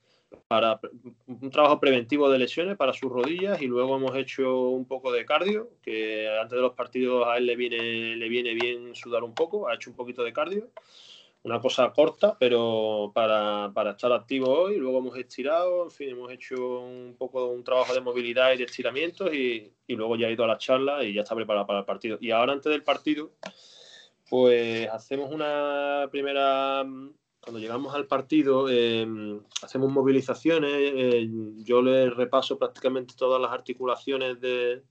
para 0.47 0.79
un 1.25 1.49
trabajo 1.49 1.79
preventivo 1.79 2.29
de 2.29 2.37
lesiones 2.37 2.77
para 2.77 2.93
sus 2.93 3.11
rodillas 3.11 3.61
y 3.61 3.65
luego 3.65 3.95
hemos 3.95 4.15
hecho 4.15 4.69
un 4.69 4.85
poco 4.85 5.11
de 5.11 5.25
cardio, 5.25 5.71
que 5.81 6.29
antes 6.39 6.55
de 6.55 6.61
los 6.61 6.73
partidos 6.73 7.27
a 7.27 7.37
él 7.37 7.47
le 7.47 7.55
viene, 7.55 8.15
le 8.15 8.29
viene 8.29 8.53
bien 8.53 8.93
sudar 8.95 9.23
un 9.23 9.33
poco, 9.33 9.67
ha 9.67 9.75
hecho 9.75 9.89
un 9.89 9.95
poquito 9.95 10.23
de 10.23 10.33
cardio, 10.33 10.69
una 11.43 11.59
cosa 11.59 11.91
corta, 11.93 12.37
pero 12.37 13.11
para, 13.13 13.71
para 13.73 13.91
estar 13.91 14.11
activo 14.11 14.49
hoy, 14.49 14.77
luego 14.77 14.99
hemos 14.99 15.17
estirado, 15.17 15.85
en 15.85 15.91
fin, 15.91 16.09
hemos 16.09 16.31
hecho 16.31 16.81
un 16.81 17.15
poco 17.17 17.47
un 17.47 17.63
trabajo 17.63 17.93
de 17.93 18.01
movilidad 18.01 18.53
y 18.53 18.57
de 18.57 18.65
estiramientos 18.65 19.33
y, 19.33 19.71
y 19.87 19.95
luego 19.95 20.15
ya 20.15 20.27
ha 20.27 20.31
ido 20.31 20.43
a 20.43 20.47
la 20.47 20.57
charla 20.57 21.03
y 21.03 21.13
ya 21.13 21.21
está 21.21 21.35
preparado 21.35 21.65
para 21.65 21.79
el 21.79 21.85
partido. 21.85 22.17
Y 22.19 22.31
ahora 22.31 22.53
antes 22.53 22.69
del 22.69 22.83
partido 22.83 23.31
pues 24.29 24.89
hacemos 24.89 25.31
una 25.31 26.07
primera, 26.11 26.83
cuando 27.39 27.59
llegamos 27.59 27.95
al 27.95 28.07
partido, 28.07 28.67
eh, 28.69 29.07
hacemos 29.61 29.91
movilizaciones, 29.91 30.71
eh, 30.73 31.29
yo 31.63 31.81
le 31.81 32.09
repaso 32.09 32.57
prácticamente 32.57 33.13
todas 33.17 33.41
las 33.41 33.51
articulaciones 33.51 34.39
de, 34.41 34.83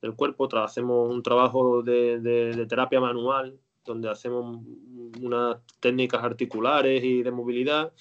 del 0.00 0.14
cuerpo, 0.14 0.48
hacemos 0.56 1.10
un 1.10 1.22
trabajo 1.22 1.82
de, 1.82 2.20
de, 2.20 2.54
de, 2.54 2.66
terapia 2.66 3.00
manual, 3.00 3.58
donde 3.84 4.08
hacemos 4.08 4.60
unas 5.20 5.58
técnicas 5.80 6.22
articulares 6.22 7.02
y 7.02 7.22
de 7.22 7.30
movilidad. 7.30 7.92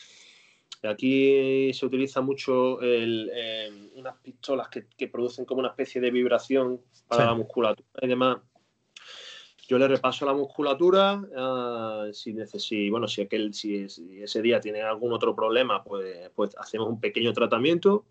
Aquí 0.83 1.73
se 1.73 1.85
utiliza 1.85 2.21
mucho 2.21 2.81
el, 2.81 3.31
eh, 3.33 3.91
unas 3.95 4.17
pistolas 4.17 4.67
que, 4.67 4.85
que, 4.97 5.07
producen 5.07 5.45
como 5.45 5.61
una 5.61 5.69
especie 5.69 6.01
de 6.01 6.11
vibración 6.11 6.81
para 7.07 7.23
sí. 7.23 7.27
la 7.29 7.35
musculatura 7.35 7.87
y 8.01 8.07
demás 8.07 8.37
yo 9.67 9.77
le 9.77 9.87
repaso 9.87 10.25
la 10.25 10.33
musculatura, 10.33 11.15
uh, 11.15 12.13
si, 12.13 12.35
si, 12.59 12.89
bueno, 12.89 13.07
si, 13.07 13.21
aquel, 13.21 13.53
si, 13.53 13.85
ese 14.21 14.41
día 14.41 14.59
tiene 14.59 14.81
algún 14.81 15.13
otro 15.13 15.35
problema, 15.35 15.83
pues, 15.83 16.29
pues 16.35 16.55
hacemos 16.57 16.89
un 16.89 16.99
pequeño 16.99 17.33
tratamiento 17.33 18.05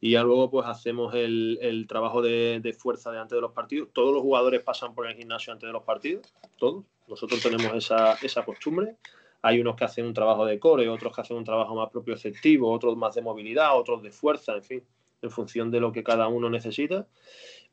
y 0.00 0.12
ya 0.12 0.22
luego 0.22 0.50
pues 0.50 0.66
hacemos 0.66 1.14
el, 1.14 1.58
el 1.60 1.86
trabajo 1.86 2.22
de, 2.22 2.60
de, 2.60 2.72
fuerza 2.72 3.10
de 3.10 3.18
antes 3.18 3.36
de 3.36 3.40
los 3.40 3.52
partidos. 3.52 3.88
Todos 3.92 4.14
los 4.14 4.22
jugadores 4.22 4.62
pasan 4.62 4.94
por 4.94 5.06
el 5.06 5.16
gimnasio 5.16 5.52
antes 5.52 5.66
de 5.66 5.72
los 5.72 5.82
partidos, 5.82 6.32
todos. 6.56 6.84
Nosotros 7.08 7.42
tenemos 7.42 7.72
esa, 7.74 8.14
esa 8.22 8.44
costumbre. 8.44 8.96
Hay 9.42 9.60
unos 9.60 9.76
que 9.76 9.84
hacen 9.84 10.04
un 10.04 10.14
trabajo 10.14 10.44
de 10.44 10.58
core, 10.58 10.88
otros 10.88 11.14
que 11.14 11.20
hacen 11.20 11.36
un 11.36 11.44
trabajo 11.44 11.74
más 11.74 11.90
propio 11.90 12.14
efectivo, 12.14 12.70
otros 12.70 12.96
más 12.96 13.14
de 13.14 13.22
movilidad, 13.22 13.76
otros 13.78 14.02
de 14.02 14.10
fuerza, 14.10 14.54
en 14.54 14.62
fin, 14.62 14.84
en 15.22 15.30
función 15.30 15.70
de 15.70 15.80
lo 15.80 15.92
que 15.92 16.02
cada 16.02 16.28
uno 16.28 16.50
necesita. 16.50 17.06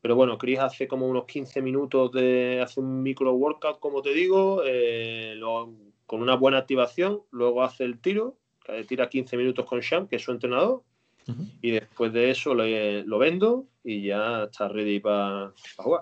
Pero 0.05 0.15
bueno, 0.15 0.37
Chris 0.37 0.59
hace 0.59 0.87
como 0.87 1.07
unos 1.07 1.25
15 1.25 1.63
minutos 1.63 2.11
de 2.11 2.61
hace 2.61 2.79
un 2.79 3.01
micro 3.01 3.33
workout, 3.33 3.79
como 3.79 4.03
te 4.03 4.13
digo, 4.13 4.61
eh, 4.63 5.33
lo, 5.35 5.73
con 6.05 6.21
una 6.21 6.35
buena 6.35 6.59
activación, 6.59 7.23
luego 7.31 7.63
hace 7.63 7.85
el 7.85 7.97
tiro, 7.97 8.37
que 8.63 8.83
tira 8.83 9.09
15 9.09 9.35
minutos 9.35 9.65
con 9.65 9.79
Sham, 9.79 10.07
que 10.07 10.17
es 10.17 10.21
su 10.21 10.29
entrenador, 10.29 10.83
uh 11.27 11.31
-huh. 11.31 11.51
y 11.59 11.71
después 11.71 12.13
de 12.13 12.29
eso 12.29 12.53
lo, 12.53 12.65
lo, 12.67 13.17
vendo 13.17 13.65
y 13.83 14.05
ya 14.05 14.43
está 14.43 14.67
ready 14.67 14.99
para 14.99 15.51
pa 15.75 15.83
jugar. 15.83 16.01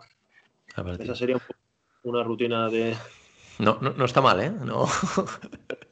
Esa 0.99 1.15
sería 1.15 1.37
una 2.03 2.23
rutina 2.23 2.67
de... 2.67 2.97
No, 3.59 3.77
no, 3.79 3.91
no 3.91 4.03
está 4.03 4.19
mal, 4.19 4.37
¿eh? 4.41 4.49
No. 4.49 4.85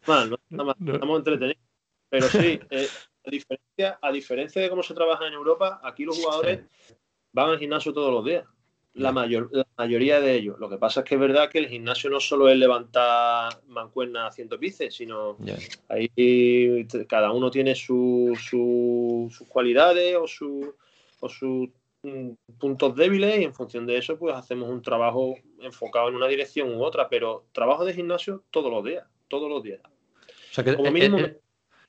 mal, 0.05 0.29
no 0.29 0.35
está 0.35 0.63
mal. 0.65 0.75
No. 0.79 0.93
Estamos 0.95 1.17
entretenidos. 1.17 1.63
Pero 2.09 2.27
sí, 2.27 2.59
eh, 2.71 2.87
a, 3.25 3.29
diferencia, 3.31 3.99
a 4.01 4.11
diferencia 4.11 4.61
de 4.61 4.69
cómo 4.69 4.83
se 4.83 4.93
trabaja 4.93 5.25
en 5.27 5.33
Europa, 5.33 5.79
aquí 5.81 6.03
los 6.03 6.21
jugadores... 6.21 6.65
Sí 6.85 6.95
van 7.33 7.49
al 7.49 7.59
gimnasio 7.59 7.93
todos 7.93 8.11
los 8.11 8.25
días. 8.25 8.45
La, 8.93 9.13
mayor, 9.13 9.47
la 9.53 9.65
mayoría 9.77 10.19
de 10.19 10.35
ellos. 10.35 10.59
Lo 10.59 10.69
que 10.69 10.77
pasa 10.77 10.99
es 10.99 11.05
que 11.05 11.15
es 11.15 11.21
verdad 11.21 11.49
que 11.49 11.59
el 11.59 11.69
gimnasio 11.69 12.09
no 12.09 12.19
solo 12.19 12.49
es 12.49 12.57
levantar 12.57 13.61
mancuernas 13.67 14.33
haciendo 14.33 14.57
bíceps, 14.57 14.95
sino 14.95 15.37
yeah. 15.37 15.57
ahí 15.87 16.85
cada 17.07 17.31
uno 17.31 17.49
tiene 17.49 17.73
su, 17.73 18.37
su, 18.37 19.31
sus 19.33 19.47
cualidades 19.47 20.17
o, 20.17 20.27
su, 20.27 20.75
o 21.21 21.29
sus 21.29 21.69
mm, 22.03 22.31
puntos 22.59 22.93
débiles 22.93 23.39
y 23.39 23.45
en 23.45 23.53
función 23.53 23.87
de 23.87 23.97
eso 23.97 24.19
pues 24.19 24.35
hacemos 24.35 24.69
un 24.69 24.81
trabajo 24.81 25.35
enfocado 25.61 26.09
en 26.09 26.15
una 26.15 26.27
dirección 26.27 26.75
u 26.75 26.83
otra, 26.83 27.07
pero 27.07 27.45
trabajo 27.53 27.85
de 27.85 27.93
gimnasio 27.93 28.43
todos 28.51 28.69
los 28.69 28.83
días, 28.83 29.05
todos 29.29 29.49
los 29.49 29.63
días. 29.63 29.79
O 29.85 30.53
sea 30.53 30.65
que 30.65 30.75
Como 30.75 30.91
mínimo, 30.91 31.17
eh, 31.17 31.21
eh, 31.21 31.41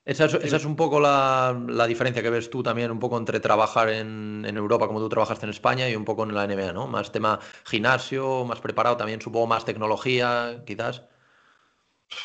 esa 0.05 0.24
es, 0.24 0.34
esa 0.34 0.57
es, 0.57 0.64
un 0.64 0.74
poco 0.74 0.98
la, 0.98 1.57
la, 1.68 1.86
diferencia 1.86 2.22
que 2.22 2.30
ves 2.30 2.50
tú 2.50 2.62
también, 2.62 2.90
un 2.90 2.98
poco 2.98 3.16
entre 3.18 3.38
trabajar 3.38 3.88
en, 3.88 4.44
en, 4.44 4.57
Europa, 4.57 4.88
como 4.88 4.98
tú 4.98 5.09
trabajaste 5.09 5.46
en 5.46 5.50
España, 5.50 5.88
y 5.88 5.94
un 5.94 6.05
poco 6.05 6.24
en 6.24 6.34
la 6.34 6.46
NBA, 6.46 6.72
¿no? 6.72 6.88
Más 6.88 7.12
tema 7.12 7.38
gimnasio, 7.64 8.44
más 8.44 8.61
preparado, 8.61 8.96
también 8.96 9.20
supongo 9.20 9.46
más 9.46 9.64
tecnología, 9.64 10.62
quizás. 10.66 11.05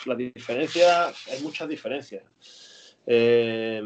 La 0.06 0.16
diferencia, 0.16 1.08
hay 1.08 1.42
muchas 1.44 1.70
diferencias. 1.70 2.24
Eh, 3.06 3.82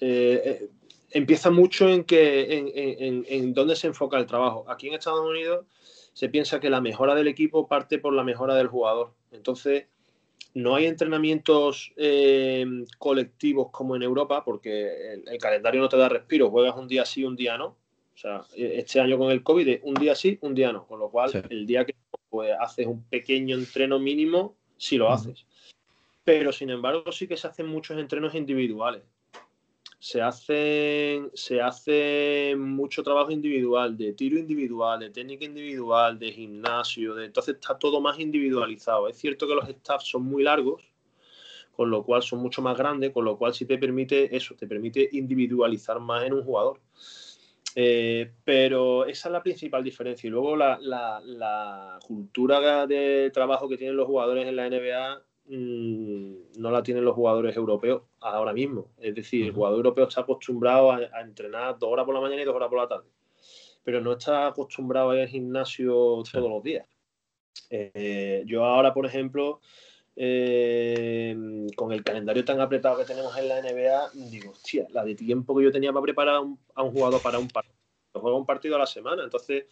eh, 0.00 0.42
eh, 0.44 0.68
empieza 1.10 1.50
mucho 1.50 1.88
en, 1.88 2.04
que, 2.04 2.56
en, 2.56 2.70
en, 2.74 3.24
en, 3.28 3.52
dónde 3.52 3.74
se 3.74 3.88
enfoca 3.88 4.16
el 4.16 4.26
trabajo. 4.26 4.64
Aquí 4.68 4.88
en 4.88 4.94
Estados 4.94 5.28
Unidos 5.28 5.66
se 6.12 6.28
piensa 6.28 6.60
que 6.60 6.70
la 6.70 6.80
mejora 6.80 7.14
del 7.14 7.28
equipo 7.28 7.66
parte 7.66 7.98
por 7.98 8.14
la 8.14 8.24
mejora 8.24 8.54
del 8.54 8.68
jugador. 8.68 9.12
Entonces, 9.32 9.86
no 10.54 10.74
hay 10.74 10.86
entrenamientos 10.86 11.92
eh, 11.96 12.66
colectivos 12.98 13.70
como 13.70 13.96
en 13.96 14.02
Europa, 14.02 14.44
porque 14.44 15.12
el, 15.14 15.28
el 15.28 15.38
calendario 15.38 15.80
no 15.80 15.88
te 15.88 15.96
da 15.96 16.08
respiro, 16.08 16.50
juegas 16.50 16.76
un 16.76 16.88
día 16.88 17.04
sí, 17.04 17.24
un 17.24 17.36
día 17.36 17.56
no. 17.56 17.76
O 18.14 18.18
sea, 18.22 18.44
este 18.54 19.00
año 19.00 19.16
con 19.18 19.30
el 19.30 19.42
COVID, 19.42 19.78
un 19.84 19.94
día 19.94 20.14
sí, 20.14 20.38
un 20.42 20.54
día 20.54 20.70
no. 20.72 20.86
Con 20.86 21.00
lo 21.00 21.10
cual, 21.10 21.30
Sí. 21.30 21.38
el 21.48 21.66
día 21.66 21.84
que 21.84 21.94
pues, 22.28 22.52
haces 22.60 22.86
un 22.86 23.02
pequeño 23.04 23.56
entreno 23.56 23.98
mínimo, 23.98 24.54
sí 24.76 24.96
lo 24.98 25.10
haces. 25.10 25.46
Pero, 26.24 26.52
sin 26.52 26.70
embargo, 26.70 27.10
sí 27.10 27.26
que 27.26 27.36
se 27.36 27.48
hacen 27.48 27.66
muchos 27.66 27.98
entrenos 27.98 28.34
individuales. 28.34 29.02
Se 30.04 30.20
hacen, 30.20 31.30
se 31.32 31.60
hace 31.60 32.56
mucho 32.58 33.04
trabajo 33.04 33.30
individual, 33.30 33.96
de 33.96 34.12
tiro 34.14 34.36
individual, 34.36 34.98
de 34.98 35.10
técnica 35.10 35.44
individual, 35.44 36.18
de 36.18 36.32
gimnasio, 36.32 37.14
de, 37.14 37.26
entonces 37.26 37.54
está 37.54 37.78
todo 37.78 38.00
más 38.00 38.18
individualizado. 38.18 39.06
Es 39.08 39.16
cierto 39.16 39.46
que 39.46 39.54
los 39.54 39.68
staffs 39.68 40.08
son 40.08 40.24
muy 40.24 40.42
largos, 40.42 40.82
con 41.76 41.88
lo 41.90 42.02
cual 42.04 42.22
son 42.22 42.40
mucho 42.40 42.62
más 42.62 42.76
grandes, 42.76 43.12
con 43.12 43.24
lo 43.24 43.38
cual 43.38 43.54
sí 43.54 43.64
te 43.64 43.78
permite 43.78 44.34
eso, 44.36 44.56
te 44.56 44.66
permite 44.66 45.08
individualizar 45.12 46.00
más 46.00 46.24
en 46.24 46.32
un 46.32 46.42
jugador. 46.44 46.80
Eh, 47.76 48.32
pero 48.44 49.06
esa 49.06 49.28
es 49.28 49.32
la 49.32 49.42
principal 49.42 49.84
diferencia. 49.84 50.26
Y 50.26 50.30
luego 50.30 50.56
la, 50.56 50.78
la- 50.80 51.20
la 51.24 51.98
cultura 52.04 52.86
de 52.88 53.30
trabajo 53.32 53.68
que 53.68 53.76
tienen 53.76 53.96
los 53.96 54.06
jugadores 54.08 54.48
en 54.48 54.56
la 54.56 54.66
NBA 54.66 55.22
mm, 55.56 56.60
no 56.60 56.70
la 56.70 56.82
tienen 56.82 57.04
los 57.04 57.14
jugadores 57.14 57.56
europeos 57.56 58.02
ahora 58.20 58.52
mismo. 58.52 58.88
Es 58.98 59.14
decir, 59.14 59.46
el 59.46 59.52
jugador 59.52 59.78
europeo 59.78 60.08
está 60.08 60.22
acostumbrado 60.22 60.92
a, 60.92 60.96
a 61.12 61.20
entrenar 61.20 61.78
dos 61.78 61.90
horas 61.90 62.04
por 62.04 62.14
la 62.14 62.20
mañana 62.20 62.42
y 62.42 62.44
dos 62.44 62.54
horas 62.54 62.68
por 62.68 62.78
la 62.78 62.88
tarde. 62.88 63.08
Pero 63.84 64.00
no 64.00 64.12
está 64.12 64.48
acostumbrado 64.48 65.10
a 65.10 65.16
ir 65.16 65.22
al 65.22 65.28
gimnasio 65.28 66.22
todos 66.30 66.50
los 66.50 66.62
días. 66.62 66.86
Eh, 67.70 68.44
yo 68.46 68.64
ahora, 68.64 68.92
por 68.92 69.06
ejemplo, 69.06 69.60
eh, 70.14 71.34
con 71.74 71.92
el 71.92 72.04
calendario 72.04 72.44
tan 72.44 72.60
apretado 72.60 72.98
que 72.98 73.04
tenemos 73.04 73.36
en 73.36 73.48
la 73.48 73.62
NBA, 73.62 74.10
digo, 74.30 74.52
hostia, 74.52 74.86
la 74.90 75.04
de 75.04 75.14
tiempo 75.14 75.56
que 75.56 75.64
yo 75.64 75.72
tenía 75.72 75.92
para 75.92 76.02
preparar 76.02 76.34
a 76.36 76.40
un, 76.40 76.58
a 76.74 76.82
un 76.82 76.92
jugador 76.92 77.22
para 77.22 77.38
un 77.38 77.48
partido. 77.48 77.81
Juega 78.14 78.36
un 78.36 78.46
partido 78.46 78.76
a 78.76 78.80
la 78.80 78.86
semana. 78.86 79.24
Entonces, 79.24 79.64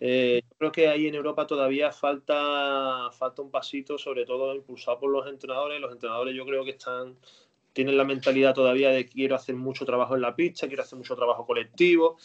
eh, 0.00 0.42
yo 0.42 0.56
creo 0.58 0.72
que 0.72 0.88
ahí 0.88 1.06
en 1.06 1.14
Europa 1.14 1.46
todavía 1.46 1.90
falta, 1.90 3.10
falta 3.12 3.42
un 3.42 3.50
pasito, 3.50 3.96
sobre 3.96 4.26
todo 4.26 4.54
impulsado 4.54 5.00
por 5.00 5.10
los 5.10 5.26
entrenadores. 5.26 5.80
Los 5.80 5.92
entrenadores 5.92 6.34
yo 6.34 6.44
creo 6.44 6.64
que 6.64 6.72
están 6.72 7.16
tienen 7.72 7.96
la 7.96 8.04
mentalidad 8.04 8.54
todavía 8.54 8.90
de 8.90 9.06
quiero 9.06 9.36
hacer 9.36 9.54
mucho 9.54 9.86
trabajo 9.86 10.16
en 10.16 10.20
la 10.20 10.34
pista, 10.34 10.66
quiero 10.66 10.82
hacer 10.82 10.98
mucho 10.98 11.14
trabajo 11.14 11.46
colectivo. 11.46 12.16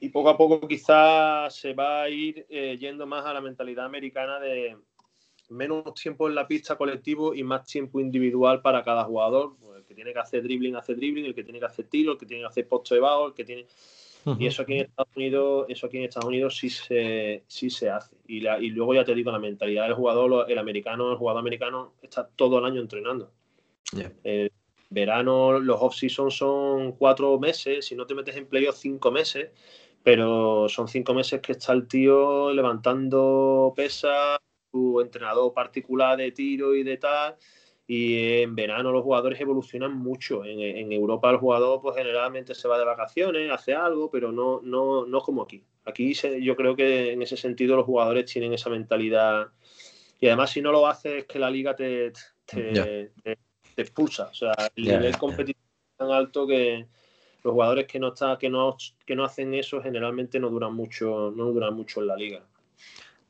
Y 0.00 0.08
poco 0.08 0.30
a 0.30 0.38
poco 0.38 0.66
quizás 0.66 1.54
se 1.54 1.74
va 1.74 2.02
a 2.02 2.08
ir 2.08 2.46
eh, 2.48 2.78
yendo 2.80 3.06
más 3.06 3.26
a 3.26 3.34
la 3.34 3.42
mentalidad 3.42 3.84
americana 3.84 4.40
de 4.40 4.76
menos 5.50 5.92
tiempo 5.94 6.28
en 6.28 6.34
la 6.34 6.46
pista 6.46 6.76
colectivo 6.76 7.34
y 7.34 7.42
más 7.42 7.66
tiempo 7.66 8.00
individual 8.00 8.62
para 8.62 8.82
cada 8.82 9.04
jugador. 9.04 9.56
Pues 9.60 9.80
el 9.80 9.84
que 9.84 9.94
tiene 9.94 10.12
que 10.12 10.18
hacer 10.18 10.42
dribbling, 10.42 10.76
hace 10.76 10.94
dribbling, 10.94 11.26
el 11.26 11.34
que 11.34 11.44
tiene 11.44 11.58
que 11.58 11.66
hacer 11.66 11.86
tiro, 11.86 12.12
el 12.12 12.18
que 12.18 12.26
tiene 12.26 12.42
que 12.42 12.48
hacer 12.48 12.68
posto 12.68 12.94
de 12.94 13.00
bajo, 13.00 13.28
el 13.28 13.34
que 13.34 13.44
tiene... 13.44 13.66
Y 14.38 14.46
eso 14.46 14.62
aquí 14.62 14.74
en 14.74 14.80
Estados 14.86 15.16
Unidos, 15.16 15.66
eso 15.68 15.86
aquí 15.86 15.98
en 15.98 16.04
Estados 16.04 16.28
Unidos 16.28 16.56
sí 16.56 16.70
se, 16.70 17.44
sí 17.46 17.70
se 17.70 17.90
hace. 17.90 18.16
Y, 18.26 18.40
la- 18.40 18.58
y 18.60 18.70
luego 18.70 18.94
ya 18.94 19.04
te 19.04 19.14
digo, 19.14 19.30
la 19.32 19.38
mentalidad 19.38 19.84
del 19.84 19.94
jugador, 19.94 20.50
el 20.50 20.58
americano, 20.58 21.10
el 21.10 21.16
jugador 21.16 21.40
americano 21.40 21.94
está 22.02 22.28
todo 22.36 22.58
el 22.58 22.64
año 22.64 22.80
entrenando. 22.80 23.32
El 24.22 24.52
verano, 24.90 25.58
los 25.58 25.80
off-season 25.80 26.30
son 26.30 26.92
cuatro 26.92 27.38
meses, 27.38 27.86
si 27.86 27.94
no 27.94 28.06
te 28.06 28.14
metes 28.14 28.36
en 28.36 28.46
playoff, 28.46 28.76
cinco 28.76 29.10
meses, 29.10 29.50
pero 30.02 30.68
son 30.68 30.88
cinco 30.88 31.14
meses 31.14 31.40
que 31.40 31.52
está 31.52 31.72
el 31.72 31.88
tío 31.88 32.52
levantando 32.52 33.72
pesas, 33.76 34.38
su 34.70 35.00
entrenador 35.00 35.52
particular 35.54 36.18
de 36.18 36.32
tiro 36.32 36.74
y 36.74 36.82
de 36.82 36.96
tal. 36.98 37.36
Y 37.90 38.42
en 38.42 38.54
verano 38.54 38.92
los 38.92 39.02
jugadores 39.02 39.40
evolucionan 39.40 39.96
mucho. 39.96 40.44
En, 40.44 40.60
en 40.60 40.92
Europa 40.92 41.30
el 41.30 41.38
jugador 41.38 41.80
pues 41.80 41.96
generalmente 41.96 42.54
se 42.54 42.68
va 42.68 42.78
de 42.78 42.84
vacaciones, 42.84 43.50
hace 43.50 43.72
algo, 43.74 44.10
pero 44.10 44.30
no, 44.30 44.60
no, 44.62 45.06
no 45.06 45.20
como 45.22 45.40
aquí. 45.42 45.64
Aquí 45.86 46.14
se- 46.14 46.42
yo 46.42 46.54
creo 46.54 46.76
que 46.76 47.12
en 47.12 47.22
ese 47.22 47.38
sentido 47.38 47.76
los 47.76 47.86
jugadores 47.86 48.30
tienen 48.30 48.52
esa 48.52 48.68
mentalidad. 48.68 49.48
Y 50.20 50.26
además 50.26 50.50
si 50.50 50.60
no 50.60 50.70
lo 50.70 50.86
haces 50.86 51.20
es 51.20 51.24
que 51.24 51.38
la 51.38 51.50
liga 51.50 51.74
te, 51.74 52.12
te, 52.44 52.74
Ya. 52.74 52.84
te- 52.84 53.38
te 53.74 53.82
expulsa. 53.82 54.28
O 54.28 54.34
sea, 54.34 54.52
el 54.76 54.84
Ya, 54.84 54.98
nivel 54.98 55.12
ya. 55.12 55.18
competitivo 55.18 55.64
es 55.92 55.96
tan 55.96 56.10
alto 56.10 56.46
que 56.46 56.84
los 57.42 57.52
jugadores 57.54 57.86
que 57.86 57.98
no, 57.98 58.08
está, 58.08 58.36
que, 58.38 58.50
no, 58.50 58.76
que 59.06 59.16
no 59.16 59.24
hacen 59.24 59.54
eso 59.54 59.80
generalmente 59.80 60.38
no 60.38 60.50
duran 60.50 60.74
mucho, 60.74 61.32
no 61.34 61.46
duran 61.52 61.72
mucho 61.74 62.02
en 62.02 62.06
la 62.08 62.16
liga. 62.16 62.44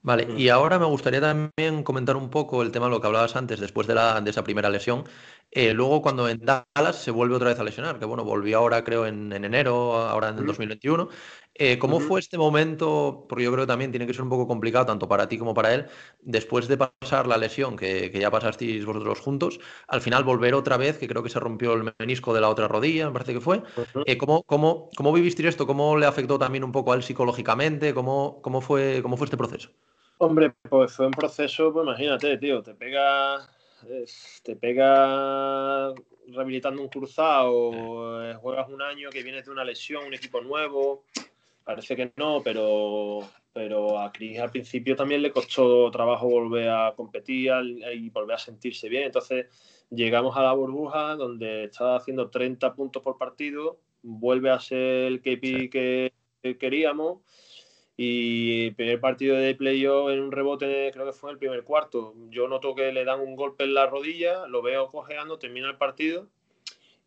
Vale, 0.03 0.28
Mm. 0.28 0.36
y 0.36 0.49
ahora 0.49 0.78
me 0.78 0.86
gustaría 0.86 1.20
también 1.20 1.82
comentar 1.82 2.16
un 2.16 2.30
poco 2.30 2.62
el 2.62 2.70
tema 2.70 2.86
de 2.86 2.92
lo 2.92 3.01
que 3.01 3.07
hablabas 3.09 3.36
antes, 3.36 3.59
después 3.61 3.86
de, 3.86 3.94
la, 3.94 4.20
de 4.20 4.30
esa 4.30 4.44
primera 4.44 4.70
lesión. 4.70 5.05
Eh, 5.51 5.72
luego, 5.74 6.03
cuando 6.03 6.28
en 6.28 6.38
Dallas 6.44 6.96
se 7.03 7.11
vuelve 7.11 7.34
otra 7.34 7.49
vez 7.49 7.59
a 7.59 7.64
lesionar, 7.64 7.99
que 7.99 8.05
bueno, 8.05 8.24
volvió 8.24 8.59
ahora 8.59 8.84
creo 8.84 9.07
en, 9.07 9.32
en 9.32 9.44
enero, 9.44 9.94
ahora 9.96 10.28
en 10.28 10.38
el 10.38 10.40
Ujú. 10.42 10.46
2021. 10.46 11.09
Eh, 11.55 11.78
¿cómo 11.78 11.99
fue 12.01 12.20
este 12.20 12.38
momento? 12.38 13.26
Porque 13.28 13.44
yo 13.44 13.51
creo 13.53 13.64
que 13.64 13.68
también 13.68 13.90
tiene 13.90 14.07
que 14.07 14.14
ser 14.14 14.22
un 14.22 14.28
poco 14.28 14.46
complicado, 14.46 14.86
tanto 14.86 15.09
para 15.09 15.28
ti 15.28 15.36
como 15.38 15.55
para 15.55 15.74
él, 15.74 15.86
después 16.20 16.68
de 16.68 16.76
pasar 16.78 17.26
la 17.26 17.36
lesión 17.36 17.76
que, 17.76 18.11
que 18.12 18.20
ya 18.20 18.30
pasasteis 18.30 18.84
vosotros 18.84 19.18
juntos, 19.20 19.59
al 19.88 20.01
final 20.01 20.22
volver 20.24 20.55
otra 20.55 20.76
vez, 20.76 20.99
que 20.99 21.09
creo 21.09 21.22
que 21.24 21.30
se 21.30 21.40
rompió 21.40 21.72
el 21.74 21.92
menisco 21.99 22.32
de 22.34 22.40
la 22.40 22.49
otra 22.51 22.68
rodilla, 22.68 23.07
me 23.07 23.12
parece 23.12 23.32
que 23.34 23.40
fue. 23.40 23.62
Eh, 24.05 24.16
¿cómo, 24.18 24.42
cómo, 24.44 24.90
cómo 24.96 25.12
vivisteis 25.12 25.49
esto? 25.49 25.66
¿Cómo 25.66 25.96
le 25.96 26.07
afectó 26.07 26.38
también 26.38 26.62
un 26.64 26.72
poco 26.72 26.92
a 26.92 26.96
él 26.96 27.03
psicológicamente? 27.03 27.94
¿Cómo, 27.94 28.40
cómo, 28.42 28.61
fue, 28.61 29.01
cómo 29.03 29.16
fue 29.16 29.24
este 29.26 29.36
proceso? 29.36 29.70
Hombre, 30.20 30.52
pues 30.68 30.92
fue 30.92 31.06
un 31.06 31.12
proceso, 31.12 31.72
pues 31.72 31.84
imagínate, 31.84 32.36
tío, 32.38 32.60
te 32.60 32.74
pega, 32.74 33.48
te 34.42 34.56
pega 34.56 35.94
rehabilitando 36.26 36.82
un 36.82 36.88
cruzado, 36.88 38.24
eh, 38.24 38.34
juegas 38.34 38.68
un 38.68 38.82
año 38.82 39.10
que 39.10 39.22
vienes 39.22 39.44
de 39.44 39.52
una 39.52 39.62
lesión, 39.62 40.06
un 40.06 40.14
equipo 40.14 40.40
nuevo, 40.40 41.04
parece 41.62 41.94
que 41.94 42.12
no, 42.16 42.42
pero, 42.42 43.20
pero 43.52 43.96
a 43.96 44.10
Chris 44.10 44.40
al 44.40 44.50
principio 44.50 44.96
también 44.96 45.22
le 45.22 45.30
costó 45.30 45.88
trabajo 45.92 46.28
volver 46.28 46.68
a 46.68 46.94
competir 46.96 47.52
y 47.94 48.10
volver 48.10 48.34
a 48.34 48.38
sentirse 48.38 48.88
bien, 48.88 49.04
entonces 49.04 49.46
llegamos 49.88 50.36
a 50.36 50.42
la 50.42 50.52
burbuja 50.52 51.14
donde 51.14 51.64
estaba 51.64 51.94
haciendo 51.94 52.28
30 52.28 52.74
puntos 52.74 53.04
por 53.04 53.18
partido, 53.18 53.78
vuelve 54.02 54.50
a 54.50 54.58
ser 54.58 55.04
el 55.04 55.20
KP 55.20 55.70
que 55.70 56.12
que 56.42 56.58
queríamos 56.58 57.20
y 58.01 58.70
primer 58.72 59.01
partido 59.01 59.34
de 59.36 59.57
playoff 59.57 60.11
en 60.11 60.20
un 60.20 60.30
rebote, 60.30 60.90
creo 60.92 61.05
que 61.05 61.12
fue 61.12 61.30
en 61.30 61.34
el 61.34 61.38
primer 61.40 61.64
cuarto. 61.64 62.14
Yo 62.30 62.46
noto 62.46 62.74
que 62.76 62.92
le 62.92 63.05
dan 63.05 63.20
un 63.20 63.34
golpe 63.34 63.64
en 63.64 63.74
la 63.74 63.86
rodilla, 63.86 64.46
lo 64.46 64.62
veo 64.62 64.86
cojeando, 64.88 65.36
termina 65.40 65.68
el 65.68 65.76
partido 65.76 66.28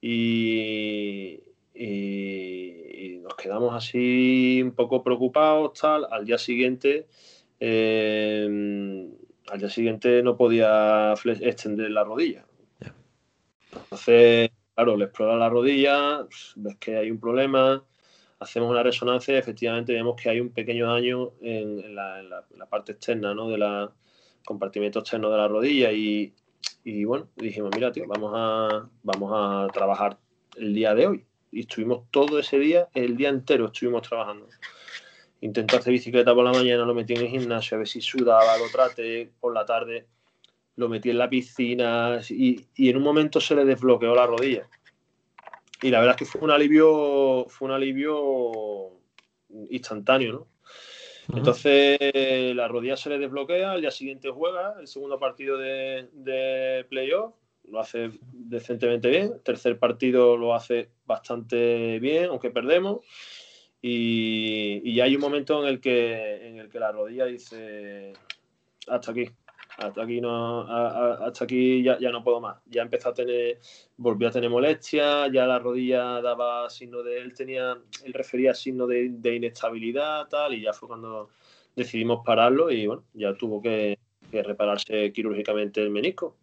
y, 0.02 1.40
y- 1.74 3.14
y 3.14 3.18
nos 3.20 3.36
quedamos 3.36 3.74
así 3.74 4.62
un 4.62 4.74
poco 4.74 5.02
preocupados. 5.02 5.80
Tal. 5.80 6.08
Al 6.12 6.26
día 6.26 6.38
siguiente, 6.38 7.08
eh, 7.62 9.08
al 9.50 9.60
día 9.60 9.70
siguiente 9.70 10.22
no 10.24 10.36
podía 10.36 11.14
extender 11.40 11.90
la 11.92 12.04
rodilla. 12.04 12.46
Entonces, 13.74 14.52
claro, 14.76 14.98
le 14.98 15.06
explora 15.06 15.38
la 15.38 15.48
rodilla, 15.50 16.28
ves 16.58 16.76
que 16.78 16.98
hay 16.98 17.12
un 17.12 17.20
problema 17.20 17.86
hacemos 18.42 18.72
una 18.72 18.82
resonancia 18.82 19.36
y 19.36 19.38
efectivamente 19.38 19.94
vemos 19.94 20.16
que 20.20 20.30
hay 20.30 20.40
un 20.40 20.50
pequeño 20.50 20.92
daño 20.92 21.32
en, 21.42 21.96
la, 21.96 22.44
parte 22.70 22.94
externa, 22.94 23.36
¿no? 23.36 23.48
De 23.50 23.58
la 23.58 23.92
compartimento 24.44 25.00
externo 25.00 25.30
de 25.30 25.38
la 25.38 25.48
rodilla 25.48 25.92
y, 25.92 26.34
y 26.84 27.06
bueno, 27.06 27.30
dijimos, 27.36 27.70
mira, 27.76 27.92
tío, 27.92 28.08
vamos 28.08 28.32
a, 28.36 28.90
vamos 29.04 29.32
a 29.36 29.68
trabajar 29.72 30.18
el 30.56 30.74
día 30.74 30.96
de 30.96 31.06
hoy. 31.06 31.26
Y 31.52 31.62
estuvimos 31.62 32.10
todo 32.10 32.40
ese 32.40 32.58
día, 32.58 32.88
el 32.96 33.16
día 33.16 33.30
entero 33.30 33.68
estuvimos 33.68 34.02
trabajando. 34.02 34.48
Intentó 35.42 35.78
hacer 35.78 35.94
bicicleta 35.94 36.34
por 36.34 36.44
la 36.44 36.52
mañana, 36.52 36.84
lo 36.84 36.96
metí 36.96 37.14
en 37.14 37.22
el 37.22 37.28
gimnasio, 37.28 37.76
a 37.76 37.80
ver 37.80 37.88
si 37.88 38.02
sudaba, 38.02 38.58
lo 38.58 38.70
traté 38.72 39.32
por 39.40 39.54
la 39.54 39.66
tarde, 39.66 40.08
lo 40.78 40.90
metí 40.90 41.12
en 41.12 41.20
la 41.20 41.30
piscina 41.30 42.20
y, 42.28 42.66
y 42.76 42.90
en 42.90 42.98
un 42.98 43.04
momento 43.04 43.40
se 43.40 43.56
le 43.56 43.66
desbloqueó 43.66 44.16
la 44.16 44.26
rodilla 44.26 44.68
y 45.82 45.90
la 45.90 46.00
verdad 46.00 46.16
es 46.16 46.20
que 46.20 46.26
fue 46.26 46.42
un 46.42 46.52
alivio 46.52 47.46
fue 47.50 47.68
un 47.68 47.74
alivio 47.74 48.92
instantáneo 49.70 50.48
¿no? 51.28 51.38
entonces 51.38 52.56
la 52.56 52.68
rodilla 52.68 52.98
se 52.98 53.10
le 53.10 53.20
desbloquea 53.20 53.72
al 53.72 53.82
día 53.82 53.92
siguiente 53.92 54.30
juega 54.30 54.76
el 54.80 54.88
segundo 54.88 55.20
partido 55.20 55.58
de, 55.58 56.10
de 56.14 56.86
playoff 56.90 57.34
lo 57.70 57.80
hace 57.80 58.12
decentemente 58.32 59.10
bien 59.10 59.34
el 59.34 59.42
tercer 59.42 59.80
partido 59.80 60.38
lo 60.38 60.54
hace 60.54 60.90
bastante 61.06 62.00
bien 62.00 62.26
aunque 62.26 62.50
perdemos 62.50 63.00
y, 63.82 64.82
y 64.84 65.00
hay 65.00 65.16
un 65.16 65.22
momento 65.22 65.62
en 65.64 65.70
el 65.70 65.82
que 65.82 66.48
en 66.48 66.60
el 66.60 66.70
que 66.70 66.80
la 66.80 66.92
rodilla 66.92 67.26
dice 67.26 68.14
hasta 68.88 69.12
aquí 69.12 69.30
hasta 69.78 70.04
aquí 70.04 70.20
no 70.22 70.62
a- 70.62 70.88
a- 70.90 71.26
hasta 71.28 71.46
aquí 71.46 71.84
ya, 71.84 71.98
ya 72.00 72.12
no 72.12 72.24
puedo 72.24 72.40
más 72.42 72.58
ya 72.66 72.82
empezó 72.82 73.10
a 73.10 73.14
tener 73.14 73.60
volvió 73.98 74.28
a 74.28 74.32
tener 74.32 74.50
molestias 74.50 75.32
ya 75.32 75.46
la 75.46 75.60
rodilla 75.60 76.22
daba 76.22 76.70
signo 76.70 77.02
de 77.04 77.18
él 77.20 77.34
tenía 77.34 77.78
él 78.04 78.14
refería 78.14 78.54
signo 78.54 78.86
de, 78.88 79.10
de 79.10 79.36
inestabilidad 79.36 80.28
tal 80.28 80.54
y 80.54 80.62
ya 80.62 80.74
fue 80.74 80.88
cuando 80.88 81.30
decidimos 81.76 82.22
pararlo 82.26 82.70
y 82.70 82.86
bueno, 82.86 83.06
ya 83.14 83.34
tuvo 83.34 83.62
que, 83.62 83.98
que 84.30 84.44
repararse 84.44 85.12
quirúrgicamente 85.14 85.82
el 85.82 85.90
menisco. 85.90 86.38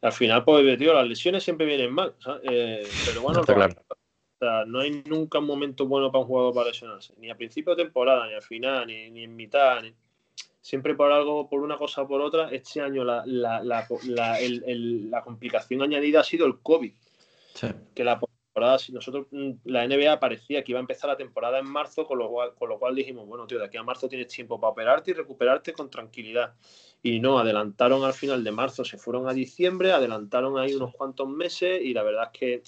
Al 0.00 0.12
final, 0.12 0.44
pues, 0.44 0.78
tío, 0.78 0.92
las 0.94 1.06
lesiones 1.06 1.42
siempre 1.44 1.66
vienen 1.66 1.92
mal, 1.92 2.14
¿sabes? 2.18 2.42
Eh, 2.50 2.92
pero 3.04 3.22
bueno, 3.22 3.40
Está 3.40 3.54
claro. 3.54 3.74
o 3.88 3.94
sea, 4.38 4.64
no 4.64 4.80
hay 4.80 5.02
nunca 5.06 5.38
un 5.38 5.46
momento 5.46 5.86
bueno 5.86 6.10
para 6.10 6.22
un 6.22 6.28
jugador 6.28 6.54
para 6.54 6.68
lesionarse, 6.68 7.14
ni 7.18 7.30
a 7.30 7.36
principio 7.36 7.74
de 7.74 7.84
temporada, 7.84 8.26
ni 8.28 8.34
al 8.34 8.42
final, 8.42 8.86
ni, 8.86 9.10
ni 9.10 9.24
en 9.24 9.36
mitad, 9.36 9.82
ni- 9.82 9.94
siempre 10.62 10.94
por 10.94 11.12
algo, 11.12 11.48
por 11.50 11.60
una 11.60 11.76
cosa 11.76 12.02
o 12.02 12.08
por 12.08 12.22
otra. 12.22 12.48
Este 12.50 12.80
año 12.80 13.04
la, 13.04 13.22
la, 13.26 13.62
la, 13.62 13.86
la- 14.06 14.40
el- 14.40 14.62
el- 14.66 15.10
la 15.10 15.22
complicación 15.22 15.82
añadida 15.82 16.20
ha 16.20 16.24
sido 16.24 16.46
el 16.46 16.60
COVID, 16.60 16.92
Sí. 17.54 17.66
que 17.94 18.04
la 18.04 18.18
temporada, 18.18 18.78
si 18.78 18.92
nosotros, 18.92 19.26
mm, 19.30 19.50
la 19.64 19.84
NBA 19.86 20.20
parecía 20.20 20.62
que 20.62 20.72
iba 20.72 20.78
a 20.78 20.80
empezar 20.80 21.10
la 21.10 21.16
temporada 21.16 21.58
en 21.58 21.66
marzo, 21.66 22.06
con 22.06 22.18
lo 22.18 22.30
cual, 22.30 22.54
con 22.54 22.68
lo 22.70 22.78
cual 22.78 22.94
dijimos, 22.94 23.26
bueno, 23.26 23.46
tío, 23.46 23.58
de 23.58 23.64
aquí 23.66 23.76
a 23.76 23.82
marzo 23.82 24.08
tienes 24.08 24.28
tiempo 24.28 24.58
para 24.60 24.70
operarte 24.70 25.10
y 25.10 25.14
recuperarte 25.14 25.72
con 25.72 25.90
tranquilidad. 25.90 26.54
Y 27.02 27.18
no, 27.18 27.38
adelantaron 27.40 28.04
al 28.04 28.12
final 28.14 28.44
de 28.44 28.52
marzo, 28.52 28.84
se 28.84 28.96
fueron 28.96 29.28
a 29.28 29.32
diciembre, 29.32 29.90
adelantaron 29.92 30.56
ahí 30.58 30.74
unos 30.74 30.94
cuantos 30.94 31.28
meses 31.28 31.82
y 31.82 31.92
la 31.92 32.04
verdad 32.04 32.30
es 32.32 32.38
que 32.38 32.62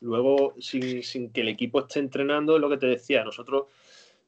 luego, 0.00 0.54
sin, 0.60 1.02
sin 1.02 1.32
que 1.32 1.40
el 1.40 1.48
equipo 1.48 1.80
esté 1.80 2.00
entrenando, 2.00 2.54
es 2.56 2.60
lo 2.60 2.68
que 2.68 2.76
te 2.76 2.86
decía, 2.86 3.24
nosotros 3.24 3.64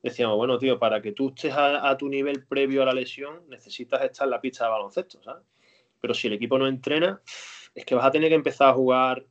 decíamos, 0.03 0.37
bueno, 0.37 0.59
tío, 0.59 0.79
para 0.79 1.01
que 1.03 1.13
tú 1.13 1.29
estés 1.31 1.53
a, 1.53 1.89
a 1.89 1.97
tu 1.97 2.09
nivel 2.09 2.45
previo 2.47 2.83
a 2.83 2.87
la 2.87 2.93
lesión, 2.95 3.43
necesitas 3.49 4.03
estar 4.03 4.27
en 4.27 4.31
la 4.31 4.41
pista 4.41 4.65
de 4.65 4.71
baloncesto, 4.71 5.23
¿sabes? 5.23 5.45
Pero 6.01 6.15
si 6.15 6.29
el 6.29 6.35
equipo 6.35 6.59
no 6.59 6.67
entrena, 6.67 7.21
es 7.75 7.85
que 7.85 7.95
vas 7.95 8.05
a 8.07 8.11
tener 8.11 8.29
que 8.31 8.35
empezar 8.37 8.69
a 8.71 8.75
jugar 8.75 9.27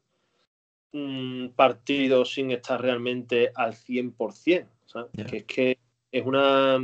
un 0.92 1.54
partido 1.56 2.26
sin 2.26 2.52
estar 2.52 2.82
realmente 2.82 3.52
al 3.56 3.76
100%, 3.76 4.70
¿sabes? 4.86 5.12
Que 5.30 5.38
es 5.38 5.44
que 5.46 5.78
es 6.12 6.26
una... 6.26 6.80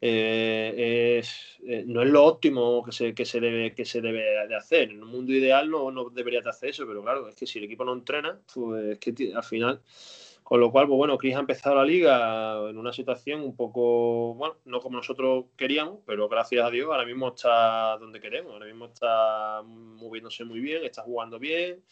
eh, 0.00 1.18
es- 1.18 1.58
eh, 1.66 1.84
no 1.86 2.02
es 2.02 2.08
lo 2.08 2.24
óptimo 2.24 2.82
que 2.84 2.92
se, 2.92 3.14
que 3.14 3.24
se 3.26 3.38
debe 3.40 3.74
que 3.74 3.84
se 3.84 4.00
debe 4.00 4.46
de 4.48 4.56
hacer. 4.56 4.90
En 4.90 5.02
un 5.02 5.10
mundo 5.10 5.32
ideal 5.32 5.68
no, 5.70 5.90
no 5.90 6.08
deberías 6.10 6.44
de 6.44 6.50
hacer 6.50 6.70
eso, 6.70 6.86
pero 6.86 7.02
claro, 7.02 7.28
es 7.28 7.34
que 7.34 7.46
si 7.46 7.58
el 7.58 7.66
equipo 7.66 7.84
no 7.84 7.92
entrena, 7.92 8.40
pues 8.54 8.84
es 8.84 8.98
que 8.98 9.32
al 9.34 9.44
final 9.44 9.82
con 10.50 10.58
lo 10.58 10.72
cual, 10.72 10.88
pues 10.88 10.96
bueno, 10.96 11.16
Chris 11.16 11.36
ha 11.36 11.38
empezado 11.38 11.76
la 11.76 11.84
liga 11.84 12.68
en 12.68 12.76
una 12.76 12.92
situación 12.92 13.40
un 13.42 13.54
poco, 13.54 14.34
bueno, 14.34 14.56
no 14.64 14.80
como 14.80 14.96
nosotros 14.96 15.44
queríamos, 15.56 16.00
pero 16.04 16.28
gracias 16.28 16.66
a 16.66 16.70
Dios 16.70 16.88
ahora 16.90 17.06
mismo 17.06 17.28
está 17.28 17.96
donde 17.98 18.20
queremos, 18.20 18.54
ahora 18.54 18.66
mismo 18.66 18.86
está 18.86 19.62
moviéndose 19.64 20.44
muy 20.44 20.58
bien, 20.58 20.84
está 20.84 21.02
jugando 21.02 21.38
bien, 21.38 21.84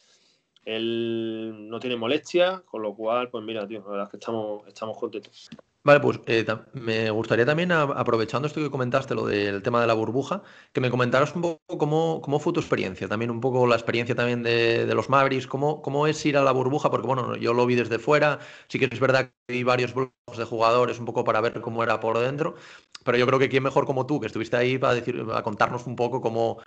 él 0.64 1.68
no 1.68 1.78
tiene 1.78 1.94
molestias, 1.94 2.62
con 2.62 2.82
lo 2.82 2.96
cual, 2.96 3.30
pues 3.30 3.44
mira, 3.44 3.64
tío, 3.64 3.78
la 3.78 3.90
verdad 3.90 4.06
es 4.06 4.10
que 4.10 4.16
estamos, 4.16 4.66
estamos 4.66 4.98
contentos. 4.98 5.50
Vale, 5.88 6.00
pues 6.00 6.20
eh, 6.26 6.44
me 6.74 7.10
gustaría 7.10 7.46
también, 7.46 7.72
aprovechando 7.72 8.46
esto 8.46 8.60
que 8.60 8.70
comentaste, 8.70 9.14
lo 9.14 9.24
del 9.24 9.62
tema 9.62 9.80
de 9.80 9.86
la 9.86 9.94
burbuja, 9.94 10.42
que 10.74 10.82
me 10.82 10.90
comentaras 10.90 11.34
un 11.34 11.40
poco 11.40 11.78
cómo, 11.78 12.20
cómo 12.20 12.38
fue 12.38 12.52
tu 12.52 12.60
experiencia, 12.60 13.08
también 13.08 13.30
un 13.30 13.40
poco 13.40 13.66
la 13.66 13.76
experiencia 13.76 14.14
también 14.14 14.42
de, 14.42 14.84
los 14.94 15.08
Mavericks, 15.08 15.46
cómo, 15.46 15.80
cómo 15.80 16.06
es 16.06 16.26
ir 16.26 16.36
a 16.36 16.42
la 16.42 16.52
burbuja, 16.52 16.90
porque 16.90 17.06
bueno, 17.06 17.36
yo 17.36 17.54
lo 17.54 17.64
vi 17.64 17.74
desde 17.74 17.98
fuera, 17.98 18.38
sí 18.68 18.78
que 18.78 18.90
es 18.92 19.00
verdad 19.00 19.32
que 19.46 19.54
vi 19.54 19.62
varios 19.62 19.94
blogs 19.94 20.12
de 20.36 20.44
jugadores 20.44 20.98
un 20.98 21.06
poco 21.06 21.24
para 21.24 21.40
ver 21.40 21.58
cómo 21.62 21.82
era 21.82 21.98
por 22.00 22.18
dentro, 22.18 22.56
pero 23.02 23.16
yo 23.16 23.26
creo 23.26 23.38
que 23.38 23.48
quién 23.48 23.62
mejor 23.62 23.86
como 23.86 24.04
tú, 24.04 24.20
que 24.20 24.26
estuviste 24.26 24.58
ahí 24.58 24.76
para 24.76 24.92
decir, 24.92 25.24
a 25.32 25.42
contarnos 25.42 25.86
un 25.86 25.96
poco 25.96 26.20
cómo, 26.20 26.58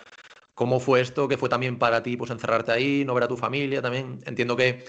cómo 0.54 0.80
fue 0.80 1.00
esto, 1.00 1.28
que 1.28 1.36
fue 1.36 1.48
también 1.48 1.78
para 1.78 2.02
ti, 2.02 2.16
pues 2.16 2.30
encerrarte 2.30 2.72
ahí, 2.72 3.04
no 3.04 3.14
ver 3.14 3.24
a 3.24 3.28
tu 3.28 3.36
familia 3.36 3.82
también. 3.82 4.20
Entiendo 4.26 4.56
que, 4.56 4.84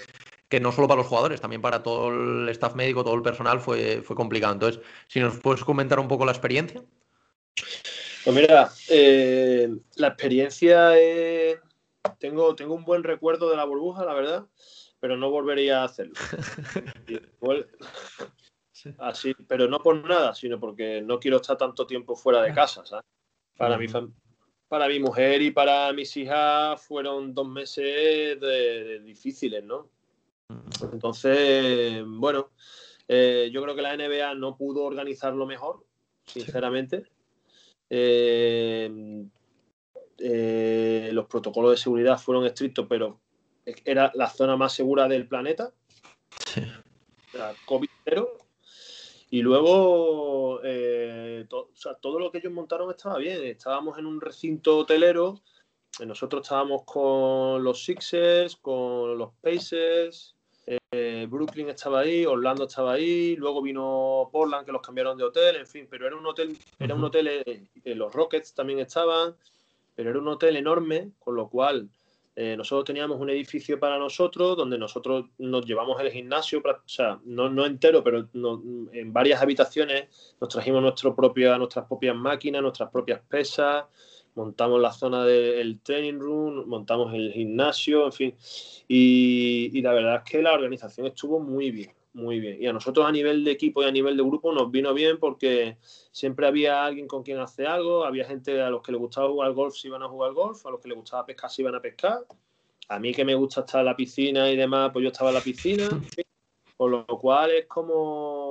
que 0.54 0.60
no 0.60 0.70
solo 0.70 0.86
para 0.86 0.98
los 1.00 1.08
jugadores, 1.08 1.40
también 1.40 1.60
para 1.60 1.82
todo 1.82 2.10
el 2.10 2.48
staff 2.50 2.76
médico, 2.76 3.02
todo 3.02 3.16
el 3.16 3.22
personal 3.22 3.58
fue, 3.60 4.02
fue 4.02 4.14
complicado. 4.14 4.52
Entonces, 4.52 4.80
si 5.08 5.18
nos 5.18 5.36
puedes 5.40 5.64
comentar 5.64 5.98
un 5.98 6.06
poco 6.06 6.24
la 6.24 6.30
experiencia. 6.30 6.80
Pues 8.24 8.36
mira, 8.36 8.70
eh, 8.88 9.68
la 9.96 10.06
experiencia 10.08 10.96
es... 10.96 11.58
Tengo, 12.20 12.54
tengo 12.54 12.74
un 12.74 12.84
buen 12.84 13.02
recuerdo 13.02 13.50
de 13.50 13.56
la 13.56 13.64
burbuja, 13.64 14.04
la 14.04 14.14
verdad, 14.14 14.46
pero 15.00 15.16
no 15.16 15.28
volvería 15.30 15.82
a 15.82 15.86
hacerlo. 15.86 16.14
Así, 18.98 19.34
pero 19.48 19.66
no 19.68 19.80
por 19.80 19.96
nada, 20.08 20.34
sino 20.34 20.60
porque 20.60 21.02
no 21.02 21.18
quiero 21.18 21.38
estar 21.38 21.56
tanto 21.58 21.84
tiempo 21.86 22.14
fuera 22.14 22.42
de 22.42 22.54
casa, 22.54 22.84
¿sabes? 22.86 23.04
Para, 23.56 23.76
mi, 23.78 23.86
fam- 23.88 24.12
para 24.68 24.86
mi 24.88 25.00
mujer 25.00 25.42
y 25.42 25.50
para 25.50 25.92
mis 25.92 26.16
hijas 26.16 26.80
fueron 26.80 27.34
dos 27.34 27.48
meses 27.48 28.38
de- 28.40 28.84
de 28.84 29.00
difíciles, 29.00 29.64
¿no? 29.64 29.90
Entonces, 30.92 32.02
bueno, 32.06 32.50
eh, 33.08 33.50
yo 33.52 33.62
creo 33.62 33.74
que 33.74 33.82
la 33.82 33.96
NBA 33.96 34.34
no 34.34 34.56
pudo 34.56 34.84
organizarlo 34.84 35.46
mejor, 35.46 35.84
sinceramente. 36.26 37.04
Eh, 37.90 39.24
eh, 40.18 41.10
los 41.12 41.26
protocolos 41.26 41.72
de 41.72 41.76
seguridad 41.76 42.18
fueron 42.18 42.44
estrictos, 42.46 42.86
pero 42.88 43.20
era 43.84 44.10
la 44.14 44.28
zona 44.28 44.56
más 44.56 44.72
segura 44.72 45.08
del 45.08 45.26
planeta. 45.28 45.72
Sí. 46.46 46.62
Sea, 47.32 47.54
COVID 47.66 47.88
cero. 48.04 48.38
Y 49.30 49.42
luego 49.42 50.60
to- 51.48 51.70
o 51.72 51.76
sea, 51.76 51.94
todo 51.94 52.18
lo 52.20 52.30
que 52.30 52.38
ellos 52.38 52.52
montaron 52.52 52.90
estaba 52.90 53.18
bien. 53.18 53.42
Estábamos 53.44 53.98
en 53.98 54.06
un 54.06 54.20
recinto 54.20 54.78
hotelero. 54.78 55.40
Nosotros 56.06 56.42
estábamos 56.42 56.82
con 56.84 57.62
los 57.64 57.84
Sixers, 57.84 58.56
con 58.56 59.18
los 59.18 59.32
Pacers. 59.40 60.33
Eh, 60.96 61.26
Brooklyn 61.28 61.68
estaba 61.70 62.00
ahí, 62.00 62.24
Orlando 62.24 62.64
estaba 62.64 62.92
ahí. 62.94 63.36
Luego 63.36 63.60
vino 63.62 64.28
Portland 64.32 64.64
que 64.64 64.72
los 64.72 64.82
cambiaron 64.82 65.16
de 65.18 65.24
hotel. 65.24 65.56
En 65.56 65.66
fin, 65.66 65.86
pero 65.90 66.06
era 66.06 66.16
un 66.16 66.26
hotel, 66.26 66.56
era 66.78 66.94
un 66.94 67.02
hotel. 67.04 67.26
eh, 67.28 67.66
eh, 67.84 67.94
los 67.94 68.12
Rockets 68.12 68.54
también 68.54 68.78
estaban, 68.80 69.34
pero 69.94 70.10
era 70.10 70.18
un 70.18 70.28
hotel 70.28 70.56
enorme, 70.56 71.10
con 71.18 71.34
lo 71.36 71.48
cual 71.48 71.88
eh, 72.36 72.56
nosotros 72.56 72.84
teníamos 72.84 73.20
un 73.20 73.30
edificio 73.30 73.78
para 73.78 73.96
nosotros 73.96 74.56
donde 74.56 74.76
nosotros 74.76 75.26
nos 75.38 75.64
llevamos 75.66 76.00
el 76.00 76.10
gimnasio, 76.10 76.60
o 76.64 76.88
sea, 76.88 77.20
no, 77.24 77.48
no 77.48 77.64
entero, 77.64 78.02
pero 78.02 78.28
no- 78.32 78.60
en 78.92 79.12
varias 79.12 79.40
habitaciones 79.40 80.34
nos 80.40 80.48
trajimos 80.48 80.82
nuestro 80.82 81.14
propia, 81.14 81.56
nuestras 81.58 81.86
propias 81.86 82.16
máquinas, 82.16 82.60
nuestras 82.60 82.90
propias 82.90 83.20
pesas, 83.28 83.84
montamos 84.34 84.80
la 84.80 84.92
zona 84.92 85.24
del 85.24 85.80
training 85.80 86.18
room, 86.18 86.66
montamos 86.66 87.12
el 87.14 87.32
gimnasio, 87.32 88.06
en 88.06 88.12
fin. 88.12 88.34
Y, 88.88 89.70
y 89.72 89.82
la 89.82 89.92
verdad 89.92 90.22
es 90.24 90.30
que 90.30 90.42
la 90.42 90.52
organización 90.52 91.06
estuvo 91.06 91.40
muy 91.40 91.70
bien, 91.70 91.92
muy 92.12 92.40
bien. 92.40 92.62
Y 92.62 92.66
a 92.66 92.72
nosotros 92.72 93.06
a 93.06 93.12
nivel 93.12 93.44
de 93.44 93.52
equipo 93.52 93.82
y 93.82 93.86
a 93.86 93.92
nivel 93.92 94.16
de 94.16 94.22
grupo 94.22 94.52
nos 94.52 94.70
vino 94.70 94.92
bien 94.94 95.18
porque 95.18 95.76
siempre 96.10 96.46
había 96.46 96.84
alguien 96.84 97.06
con 97.06 97.22
quien 97.22 97.38
hacer 97.38 97.66
algo, 97.66 98.04
había 98.04 98.24
gente 98.24 98.60
a 98.60 98.70
los 98.70 98.82
que 98.82 98.92
les 98.92 99.00
gustaba 99.00 99.28
jugar 99.28 99.52
golf 99.52 99.74
se 99.76 99.88
iban 99.88 100.02
a 100.02 100.08
jugar 100.08 100.32
golf, 100.32 100.64
a 100.66 100.70
los 100.70 100.80
que 100.80 100.88
les 100.88 100.96
gustaba 100.96 101.26
pescar 101.26 101.50
se 101.50 101.62
iban 101.62 101.74
a 101.74 101.80
pescar. 101.80 102.24
A 102.88 102.98
mí 102.98 103.14
que 103.14 103.24
me 103.24 103.34
gusta 103.34 103.60
estar 103.60 103.80
en 103.80 103.86
la 103.86 103.96
piscina 103.96 104.50
y 104.50 104.56
demás, 104.56 104.90
pues 104.92 105.02
yo 105.02 105.08
estaba 105.08 105.30
en 105.30 105.34
la 105.36 105.40
piscina. 105.40 105.88
Con 106.76 106.90
lo 106.90 107.06
cual 107.06 107.52
es 107.52 107.66
como, 107.66 108.43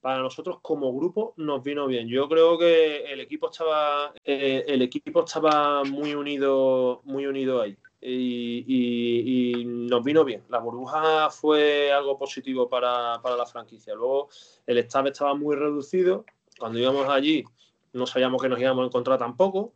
para 0.00 0.18
nosotros 0.18 0.58
como 0.62 0.92
grupo 0.94 1.34
nos 1.36 1.62
vino 1.62 1.86
bien. 1.86 2.08
Yo 2.08 2.28
creo 2.28 2.58
que 2.58 3.04
el 3.12 3.20
equipo 3.20 3.50
estaba, 3.50 4.12
eh, 4.24 4.64
el 4.66 4.82
equipo 4.82 5.24
estaba 5.24 5.84
muy 5.84 6.14
unido, 6.14 7.00
muy 7.04 7.26
unido 7.26 7.60
ahí. 7.62 7.76
Y, 8.00 8.64
y- 8.66 9.60
y 9.60 9.64
nos 9.64 10.04
vino 10.04 10.24
bien. 10.24 10.44
La 10.48 10.58
burbuja 10.58 11.28
fue 11.30 11.90
algo 11.92 12.16
positivo 12.18 12.68
para, 12.68 13.20
para 13.22 13.36
la 13.36 13.46
franquicia. 13.46 13.94
Luego 13.94 14.28
el 14.66 14.78
staff 14.78 15.06
estaba 15.06 15.34
muy 15.34 15.56
reducido. 15.56 16.24
Cuando 16.58 16.78
íbamos 16.78 17.08
allí 17.08 17.44
no 17.92 18.06
sabíamos 18.06 18.42
que 18.42 18.48
nos 18.48 18.60
íbamos 18.60 18.82
a 18.84 18.86
encontrar 18.86 19.18
tampoco. 19.18 19.72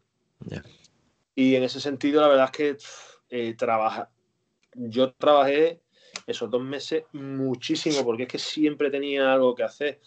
Y 1.34 1.54
en 1.54 1.62
ese 1.62 1.80
sentido, 1.80 2.20
la 2.20 2.28
verdad 2.28 2.44
es 2.46 2.50
que 2.50 2.76
eh, 3.30 3.54
trabaja. 3.54 4.10
Yo 4.74 5.12
trabajé 5.14 5.80
esos 6.30 6.50
dos 6.50 6.62
meses 6.62 7.04
muchísimo 7.12 8.04
porque 8.04 8.24
es 8.24 8.28
que 8.28 8.38
siempre 8.38 8.90
tenía 8.90 9.32
algo 9.32 9.54
que 9.54 9.62
hacer. 9.62 10.00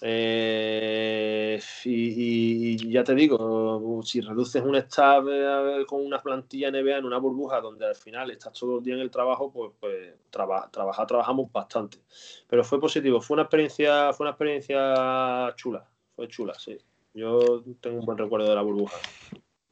Eh, 0.00 1.60
y, 1.84 2.90
ya 2.90 3.02
te 3.02 3.14
digo, 3.14 4.00
si 4.04 4.20
reduces 4.20 4.62
un 4.62 4.76
staff 4.76 5.24
con 5.86 6.04
una 6.04 6.20
plantilla 6.20 6.70
NBA 6.70 6.98
en 6.98 7.04
una 7.04 7.18
burbuja 7.18 7.60
donde 7.60 7.86
al 7.86 7.96
final 7.96 8.30
estás 8.30 8.52
todo 8.52 8.78
el 8.78 8.84
día 8.84 8.94
en 8.94 9.00
el 9.00 9.10
trabajo, 9.10 9.52
pues, 9.52 9.72
pues 9.80 10.14
trabajamos 10.30 11.50
bastante. 11.50 11.98
Pero 12.46 12.62
fue 12.62 12.80
positivo, 12.80 13.20
fue 13.20 13.34
una 13.34 13.42
experiencia, 13.42 14.12
fue 14.12 14.24
una 14.24 14.30
experiencia 14.30 15.52
chula, 15.56 15.88
fue 16.14 16.28
chula, 16.28 16.54
sí. 16.54 16.78
Yo 17.14 17.64
tengo 17.80 17.98
un 17.98 18.06
buen 18.06 18.18
recuerdo 18.18 18.48
de 18.48 18.54
la 18.54 18.62
burbuja. 18.62 18.96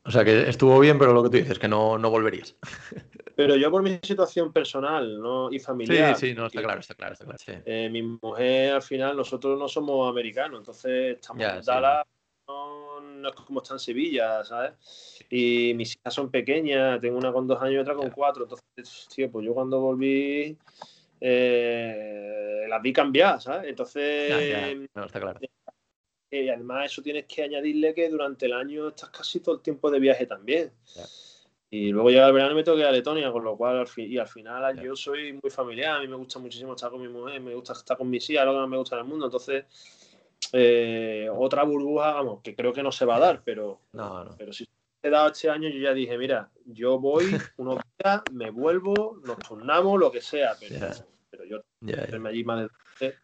O 0.04 0.10
sea 0.10 0.24
que 0.24 0.48
estuvo 0.48 0.78
bien, 0.80 0.98
pero 0.98 1.12
lo 1.12 1.22
que 1.22 1.30
tú 1.30 1.36
dices, 1.36 1.58
que 1.58 1.68
no, 1.68 1.98
no 1.98 2.10
volverías. 2.10 2.56
Pero 3.36 3.54
yo 3.54 3.70
por 3.70 3.82
mi 3.82 4.00
situación 4.02 4.50
personal 4.50 5.20
¿no? 5.20 5.52
y 5.52 5.58
Sí, 5.58 5.64
familiar. 5.66 6.16
sí, 6.16 6.32
no, 6.34 6.46
está 6.46 6.62
claro, 6.62 6.80
está 6.80 6.94
claro, 6.94 7.12
está 7.12 7.26
claro. 7.26 7.38
sí. 7.38 7.52
eh, 7.66 7.88
mi 7.90 8.00
mujer 8.02 8.72
al 8.72 8.82
final, 8.82 9.14
nosotros 9.14 9.58
no 9.58 9.68
somos 9.68 10.10
americanos, 10.10 10.60
entonces 10.60 11.16
estamos 11.16 11.42
Ya, 11.42 11.56
en 11.56 11.62
sí. 11.62 11.66
Dallas, 11.70 12.06
no, 12.48 13.00
no 13.02 13.28
es 13.28 13.34
como 13.34 13.60
está 13.60 13.74
en 13.74 13.80
Sevilla, 13.80 14.42
¿sabes? 14.42 14.72
Y 15.28 15.74
mis 15.74 15.96
hijas 15.96 16.14
son 16.14 16.30
pequeñas, 16.30 16.98
tengo 16.98 17.18
una 17.18 17.30
con 17.30 17.46
dos 17.46 17.60
años 17.60 17.74
y 17.74 17.78
otra 17.78 17.94
con 17.94 18.08
Ya. 18.08 18.14
cuatro, 18.14 18.44
entonces, 18.44 19.06
tío, 19.14 19.30
pues 19.30 19.44
yo 19.44 19.52
cuando 19.52 19.80
volví 19.80 20.56
eh, 21.20 22.64
las 22.68 22.80
vi 22.82 22.92
cambiar, 22.92 23.40
¿sabes? 23.42 23.68
Entonces, 23.68 24.48
Ya, 24.48 24.74
no, 24.94 25.04
está 25.04 25.20
claro. 25.20 25.40
eh, 26.30 26.50
además 26.50 26.90
eso 26.90 27.02
tienes 27.02 27.26
que 27.26 27.42
añadirle 27.42 27.92
que 27.92 28.08
durante 28.08 28.46
el 28.46 28.54
año 28.54 28.88
estás 28.88 29.10
casi 29.10 29.40
todo 29.40 29.56
el 29.56 29.60
tiempo 29.60 29.90
de 29.90 30.00
viaje 30.00 30.24
también. 30.24 30.72
Y 31.70 31.90
luego 31.90 32.10
llega 32.10 32.26
el 32.28 32.32
verano 32.32 32.52
y 32.52 32.56
me 32.56 32.62
tengo 32.62 32.76
que 32.76 32.82
ir 32.82 32.88
a 32.88 32.92
Letonia, 32.92 33.32
con 33.32 33.42
lo 33.42 33.56
cual 33.56 33.78
al 33.78 33.88
fi- 33.88 34.04
y 34.06 34.18
al 34.18 34.28
final 34.28 34.80
yo 34.80 34.94
soy 34.94 35.32
muy 35.32 35.50
familiar, 35.50 35.96
a 35.96 36.00
mí 36.00 36.06
me 36.06 36.14
gusta 36.16 36.38
muchísimo 36.38 36.74
estar 36.74 36.90
con 36.90 37.00
mi 37.02 37.08
mujer, 37.08 37.40
me 37.40 37.54
gusta 37.54 37.72
estar 37.72 37.96
con 37.96 38.08
mis 38.08 38.28
hijas, 38.30 38.46
lo 38.46 38.52
que 38.52 38.58
más 38.60 38.68
me 38.68 38.76
gusta 38.76 38.96
en 38.96 39.02
el 39.02 39.08
mundo. 39.08 39.26
Entonces, 39.26 39.64
eh, 40.52 41.28
otra 41.36 41.64
burbuja, 41.64 42.12
vamos, 42.14 42.40
que 42.42 42.54
creo 42.54 42.72
que 42.72 42.82
no 42.82 42.92
se 42.92 43.04
va 43.04 43.16
a 43.16 43.20
dar, 43.20 43.42
pero, 43.44 43.80
No, 43.92 44.24
no. 44.24 44.36
pero 44.38 44.52
si 44.52 44.64
se 45.02 45.10
da 45.10 45.26
este 45.26 45.50
año, 45.50 45.68
yo 45.68 45.78
ya 45.80 45.92
dije, 45.92 46.16
mira, 46.16 46.50
yo 46.66 46.98
voy 47.00 47.24
unos 47.56 47.78
días, 47.98 48.22
me 48.32 48.50
vuelvo, 48.50 49.18
nos 49.24 49.38
turnamos, 49.38 49.98
lo 49.98 50.10
que 50.12 50.20
sea, 50.20 50.56
pero, 50.60 50.76
Ya. 50.78 50.92
pero 51.30 51.44
yo 51.44 51.60
hacerme 52.04 52.28
allí 52.28 52.44
más 52.44 52.68
de 53.00 53.14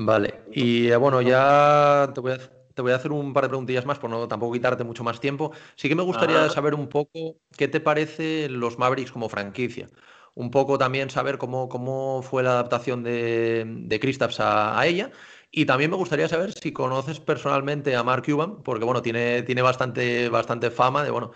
Vale, 0.00 0.42
y 0.52 0.88
eh, 0.88 0.96
bueno, 0.96 1.22
ya 1.22 2.10
te 2.14 2.20
voy, 2.20 2.32
a, 2.32 2.38
te 2.78 2.82
voy 2.82 2.92
a 2.92 2.96
hacer 2.96 3.10
un 3.10 3.32
par 3.32 3.42
de 3.42 3.48
preguntillas 3.48 3.84
más 3.86 3.98
por 3.98 4.08
no 4.08 4.28
tampoco 4.28 4.52
quitarte 4.52 4.84
mucho 4.84 5.02
más 5.02 5.18
tiempo. 5.18 5.50
Sí 5.74 5.88
que 5.88 5.96
me 5.96 6.02
gustaría 6.04 6.44
Ajá. 6.44 6.48
saber 6.48 6.74
un 6.76 6.88
poco 6.88 7.36
qué 7.56 7.66
te 7.66 7.80
parece 7.80 8.48
los 8.48 8.78
Mavericks 8.78 9.10
como 9.10 9.28
franquicia. 9.28 9.88
Un 10.36 10.52
poco 10.52 10.78
también 10.78 11.10
saber 11.10 11.38
cómo, 11.38 11.68
cómo 11.68 12.22
fue 12.22 12.44
la 12.44 12.50
adaptación 12.52 13.02
de, 13.02 13.64
de 13.66 13.98
Kristaps 14.00 14.38
a, 14.38 14.78
a 14.78 14.86
ella. 14.86 15.10
Y 15.50 15.66
también 15.66 15.90
me 15.90 15.96
gustaría 15.96 16.28
saber 16.28 16.52
si 16.52 16.72
conoces 16.72 17.18
personalmente 17.18 17.96
a 17.96 18.04
Mark 18.04 18.24
Cuban, 18.24 18.62
porque 18.62 18.84
bueno, 18.84 19.02
tiene, 19.02 19.42
tiene 19.42 19.62
bastante, 19.62 20.28
bastante 20.28 20.70
fama 20.70 21.02
de 21.02 21.10
bueno, 21.10 21.32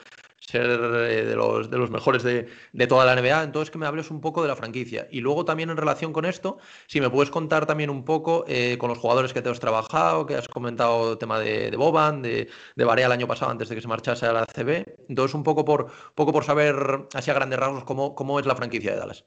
ser 0.53 0.69
de 0.69 1.35
los, 1.35 1.71
de 1.71 1.79
los 1.79 1.91
mejores 1.91 2.23
de, 2.23 2.49
de 2.73 2.87
toda 2.87 3.05
la 3.05 3.21
NBA. 3.21 3.43
Entonces, 3.43 3.71
que 3.71 3.79
me 3.79 3.87
hables 3.87 4.11
un 4.11 4.21
poco 4.21 4.43
de 4.43 4.49
la 4.49 4.57
franquicia. 4.57 5.09
Y 5.11 5.21
luego 5.21 5.45
también 5.45 5.71
en 5.71 5.77
relación 5.77 6.13
con 6.13 6.25
esto, 6.25 6.59
si 6.87 7.01
me 7.01 7.11
puedes 7.11 7.31
contar 7.31 7.67
también 7.67 7.91
un 7.91 8.05
poco 8.05 8.45
eh, 8.47 8.77
con 8.79 8.89
los 8.89 8.99
jugadores 8.99 9.33
que 9.33 9.43
te 9.43 9.49
has 9.49 9.61
trabajado, 9.61 10.27
que 10.27 10.37
has 10.37 10.49
comentado 10.49 11.13
el 11.13 11.19
tema 11.19 11.41
de, 11.41 11.71
de 11.71 11.77
Boban, 11.77 12.23
de, 12.23 12.49
de 12.77 12.85
Barea 12.85 13.07
el 13.07 13.13
año 13.13 13.27
pasado 13.27 13.51
antes 13.51 13.69
de 13.69 13.75
que 13.75 13.81
se 13.81 13.89
marchase 13.89 14.27
a 14.27 14.33
la 14.33 14.47
CB. 14.47 15.09
Entonces, 15.09 15.35
un 15.35 15.43
poco 15.43 15.65
por, 15.65 15.91
poco 16.15 16.33
por 16.33 16.45
saber, 16.45 17.09
así 17.15 17.31
a 17.31 17.35
grandes 17.35 17.59
rasgos, 17.59 17.85
cómo, 17.85 18.15
cómo 18.15 18.39
es 18.39 18.47
la 18.47 18.55
franquicia 18.55 18.93
de 18.93 18.99
Dallas. 18.99 19.25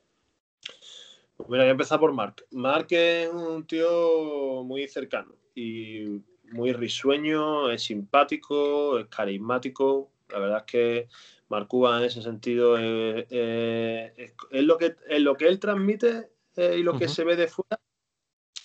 Pues 1.36 1.50
voy 1.50 1.60
a 1.60 1.68
empezar 1.70 2.00
por 2.00 2.14
Mark. 2.14 2.46
Mark 2.52 2.88
es 2.92 3.30
un 3.30 3.68
tío 3.68 4.64
muy 4.64 4.88
cercano 4.88 5.36
y 5.54 6.22
muy 6.52 6.72
risueño, 6.72 7.70
es 7.72 7.84
simpático, 7.84 9.00
es 9.00 9.08
carismático. 9.08 10.12
La 10.30 10.40
verdad 10.40 10.58
es 10.60 10.64
que 10.72 11.08
Mark 11.50 11.68
Cuban 11.68 12.00
en 12.00 12.06
ese 12.06 12.22
sentido 12.22 12.78
es, 12.78 13.26
es- 13.30 14.12
es- 14.18 14.34
es 14.52 14.64
lo, 14.64 14.78
que, 14.78 14.96
es 15.08 15.22
lo 15.22 15.36
que 15.36 15.48
él 15.48 15.60
transmite 15.60 16.30
eh, 16.56 16.78
y 16.80 16.84
lo 16.84 16.98
que 16.98 17.08
se 17.08 17.24
ve 17.24 17.36
de 17.36 17.48
fuera 17.48 17.80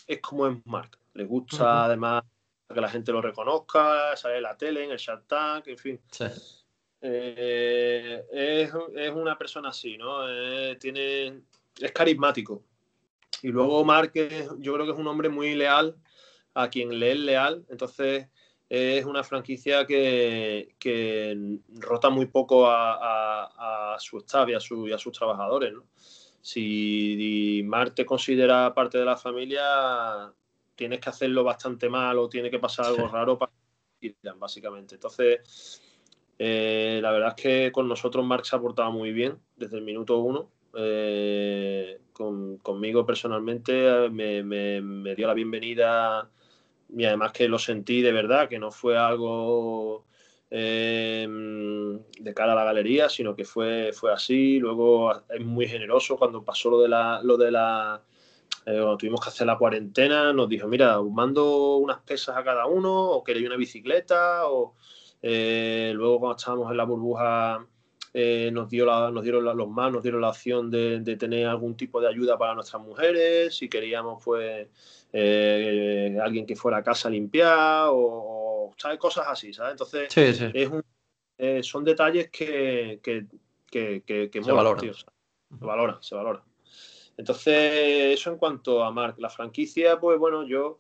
es 0.07 0.21
como 0.21 0.47
es 0.47 0.57
Mark. 0.65 0.99
Le 1.15 1.25
gusta 1.25 1.57
además 1.85 2.23
que 2.73 2.81
la 2.81 2.89
gente 2.89 3.11
lo 3.13 3.21
reconozca, 3.21 4.17
sale 4.17 4.37
en 4.37 4.43
la 4.45 4.57
tele, 4.57 4.85
en 4.85 4.93
el 4.93 4.97
Shark 4.99 5.27
Tank, 5.27 5.67
en 5.69 5.79
fin. 5.79 6.01
Sí. 6.11 6.25
Eh, 7.03 8.25
es, 8.31 8.71
es 8.97 9.11
una 9.13 9.37
persona 9.37 9.71
así, 9.71 9.97
¿no? 9.97 10.29
Eh, 10.29 10.77
tiene, 10.81 11.41
es 11.81 11.93
carismático. 11.93 12.63
Y 13.43 13.49
luego 13.49 13.85
Mark, 13.85 14.13
yo 14.59 14.75
creo 14.75 14.85
que 14.87 14.93
es 14.93 14.99
un 14.99 15.07
hombre 15.07 15.29
muy 15.29 15.55
leal 15.55 15.97
a 16.55 16.69
quien 16.69 16.99
le 16.99 17.13
es 17.13 17.19
leal. 17.19 17.65
Entonces, 17.71 18.29
es 18.71 19.05
una 19.05 19.25
franquicia 19.25 19.85
que, 19.85 20.77
que 20.79 21.59
rota 21.81 22.09
muy 22.09 22.27
poco 22.27 22.69
a, 22.69 22.95
a- 22.95 23.95
a 23.95 23.99
su 23.99 24.19
staff 24.19 24.49
y 24.49 24.55
a, 24.55 24.61
su- 24.61 24.87
y 24.89 24.93
a 24.93 24.99
sus 24.99 25.13
trabajadores, 25.13 25.73
¿no? 25.73 25.85
Si 26.41 27.63
Mark 27.67 27.95
te 27.95 28.07
considera 28.07 28.73
parte 28.73 28.97
de 28.99 29.05
la 29.05 29.17
familia, 29.17 30.33
tienes 30.75 31.01
que 31.01 31.11
hacerlo 31.11 31.45
bastante 31.45 31.89
mal 31.91 32.17
o 32.19 32.29
tiene 32.29 32.51
que 32.51 32.59
pasar 32.61 32.87
algo 32.87 33.07
Sí. 33.09 33.13
raro 33.13 33.37
para 33.37 33.53
que 34.01 34.15
básicamente. 34.37 34.95
Entonces, 34.95 35.83
eh, 36.39 37.01
la 37.03 37.11
verdad 37.11 37.35
es 37.37 37.43
que 37.43 37.73
con 37.73 37.89
nosotros 37.89 38.25
Mark 38.25 38.47
se 38.47 38.57
ha 38.57 38.61
portado 38.61 38.91
muy 38.93 39.13
bien 39.13 39.39
desde 39.57 39.77
el 39.79 39.83
minuto 39.85 40.19
uno. 40.19 40.49
Eh, 40.75 41.99
con- 42.13 42.59
conmigo 42.59 43.05
personalmente 43.05 44.07
eh, 44.07 44.09
me, 44.09 44.43
me- 44.45 44.81
me 44.81 45.15
dio 45.17 45.27
la 45.27 45.35
bienvenida 45.35 46.31
y 46.97 47.05
además 47.05 47.33
que 47.33 47.49
lo 47.49 47.59
sentí 47.59 48.03
de 48.03 48.13
verdad, 48.13 48.49
que 48.49 48.59
no 48.59 48.71
fue 48.71 48.97
algo 48.99 50.05
eh, 50.51 51.27
de 51.29 52.35
cara 52.35 52.53
a 52.53 52.57
la 52.57 52.65
galería, 52.65 53.09
sino 53.09 53.35
que 53.35 53.45
fue, 53.45 53.93
fue 53.93 54.13
así. 54.13 54.59
Luego 54.59 55.13
es 55.29 55.45
muy 55.45 55.67
generoso 55.69 56.17
cuando 56.17 56.45
pasó 56.45 56.71
lo 56.71 56.81
de 56.81 56.89
la, 56.89 57.21
lo 57.23 57.37
de 57.37 57.51
la 57.51 58.03
eh, 58.67 58.73
cuando 58.79 58.97
tuvimos 58.97 59.21
que 59.21 59.29
hacer 59.31 59.47
la 59.47 59.57
cuarentena, 59.59 60.33
nos 60.33 60.49
dijo, 60.49 60.69
mira, 60.69 61.01
mando 61.03 61.77
unas 61.77 61.99
pesas 62.01 62.37
a 62.37 62.45
cada 62.45 62.67
uno, 62.67 62.93
o 63.11 63.25
queréis 63.25 63.47
una 63.47 63.57
bicicleta, 63.57 64.47
o 64.49 64.75
eh, 65.23 65.93
luego 65.95 66.21
cuando 66.21 66.37
estábamos 66.37 66.71
en 66.71 66.77
la 66.77 66.85
burbuja 66.85 67.67
eh, 68.13 68.51
nos, 68.53 68.69
dio 68.69 68.85
la- 68.87 69.11
nos 69.11 69.23
dieron 69.23 69.45
los 69.45 69.69
más, 69.69 69.93
nos 69.93 70.03
dieron 70.03 70.21
la 70.21 70.31
opción 70.31 70.71
de, 70.71 71.01
de 71.01 71.17
tener 71.17 71.47
algún 71.47 71.77
tipo 71.77 72.01
de 72.01 72.09
ayuda 72.09 72.37
para 72.37 72.55
nuestras 72.55 72.83
mujeres, 72.83 73.57
si 73.57 73.69
queríamos 73.69 74.23
pues 74.25 74.69
eh, 75.13 76.19
alguien 76.23 76.47
que 76.47 76.57
fuera 76.57 76.79
a 76.79 76.83
casa 76.83 77.09
a 77.09 77.11
limpiar, 77.11 77.89
o, 77.89 77.97
o, 77.97 78.75
¿sabes? 78.77 78.99
cosas 78.99 79.27
así, 79.29 79.53
¿sabes? 79.53 79.73
Entonces 79.73 80.13
Sí, 80.13 80.33
sí. 80.35 80.51
es 80.53 80.69
un- 80.69 80.85
eh, 81.39 81.63
son 81.63 81.85
detalles 81.85 82.31
que, 82.31 83.01
que, 83.03 83.27
que, 83.71 84.03
que, 84.03 84.31
que 84.31 84.43
Se 84.43 84.51
molan, 84.51 84.57
valoran. 84.57 84.81
tío, 84.85 84.95
se 84.95 85.05
valora, 85.59 85.99
se 86.03 86.15
valora. 86.15 86.43
Entonces, 87.17 88.15
eso 88.15 88.31
en 88.31 88.39
cuanto 88.39 88.83
a 88.85 88.91
Mark. 88.91 89.17
La 89.19 89.29
franquicia, 89.29 89.99
pues 89.99 90.19
bueno, 90.19 90.47
yo 90.47 90.79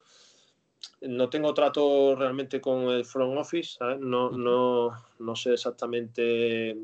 no 1.03 1.28
tengo 1.28 1.53
trato 1.55 2.14
realmente 2.16 2.61
con 2.61 2.85
el 2.91 3.05
front 3.05 3.37
office, 3.39 3.76
¿sabes? 3.78 4.01
No, 4.01 4.31
no, 4.31 4.91
no 5.18 5.37
sé 5.37 5.55
exactamente, 5.55 6.76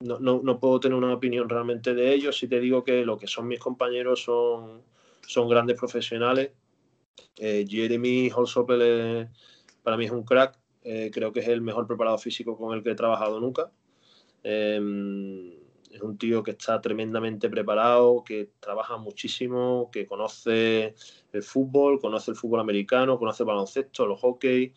no, 0.00 0.18
no, 0.20 0.40
no 0.42 0.58
puedo 0.60 0.80
tener 0.80 0.96
una 0.96 1.12
opinión 1.14 1.48
realmente 1.48 1.94
de 1.94 2.12
ellos. 2.14 2.38
Si 2.38 2.48
te 2.48 2.60
digo 2.60 2.82
que 2.84 3.04
lo 3.04 3.18
que 3.18 3.26
son 3.26 3.46
mis 3.48 3.58
compañeros 3.60 4.22
son, 4.22 4.82
son 5.26 5.48
grandes 5.48 5.78
profesionales. 5.78 6.50
Eh, 7.36 7.64
Jeremy 7.68 8.30
Holsopel 8.34 8.80
eh, 8.82 9.28
para 9.82 9.96
mí 9.96 10.06
es 10.06 10.10
un 10.10 10.24
crack. 10.24 10.58
Eh, 10.82 11.10
creo 11.12 11.32
que 11.32 11.40
es 11.40 11.48
el 11.48 11.62
mejor 11.62 11.86
preparado 11.86 12.18
físico 12.18 12.56
con 12.56 12.76
el 12.76 12.82
que 12.82 12.90
he 12.90 12.94
trabajado 12.94 13.40
nunca. 13.40 13.70
Eh, 14.42 14.80
es 15.94 16.02
un 16.02 16.18
tío 16.18 16.42
que 16.42 16.50
está 16.50 16.80
tremendamente 16.80 17.48
preparado, 17.48 18.24
que 18.24 18.50
trabaja 18.58 18.96
muchísimo, 18.96 19.90
que 19.92 20.06
conoce 20.06 20.96
el 21.32 21.42
fútbol, 21.42 22.00
conoce 22.00 22.32
el 22.32 22.36
fútbol 22.36 22.58
americano, 22.60 23.16
conoce 23.16 23.44
el 23.44 23.46
baloncesto, 23.46 24.04
los 24.04 24.20
hockey. 24.20 24.74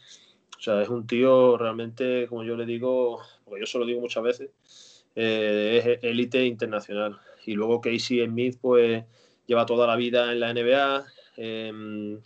O 0.58 0.62
sea, 0.62 0.82
es 0.82 0.90
un 0.90 1.08
tío 1.08 1.58
realmente, 1.58 2.28
como 2.28 2.44
yo 2.44 2.56
le 2.56 2.68
digo, 2.68 3.20
porque 3.44 3.62
yo 3.62 3.66
se 3.66 3.80
lo 3.80 3.86
digo 3.86 4.00
muchas 4.00 4.24
veces, 4.24 5.06
eh, 5.16 5.98
es 5.98 6.04
élite 6.04 6.46
internacional. 6.46 7.20
Y 7.48 7.54
luego 7.54 7.82
Casey 7.82 8.24
Smith, 8.24 8.60
pues 8.62 9.04
lleva 9.48 9.66
toda 9.66 9.88
la 9.88 9.96
vida 9.96 10.32
en 10.32 10.40
la 10.40 10.54
NBA. 10.54 11.06
Eh, 11.38 12.20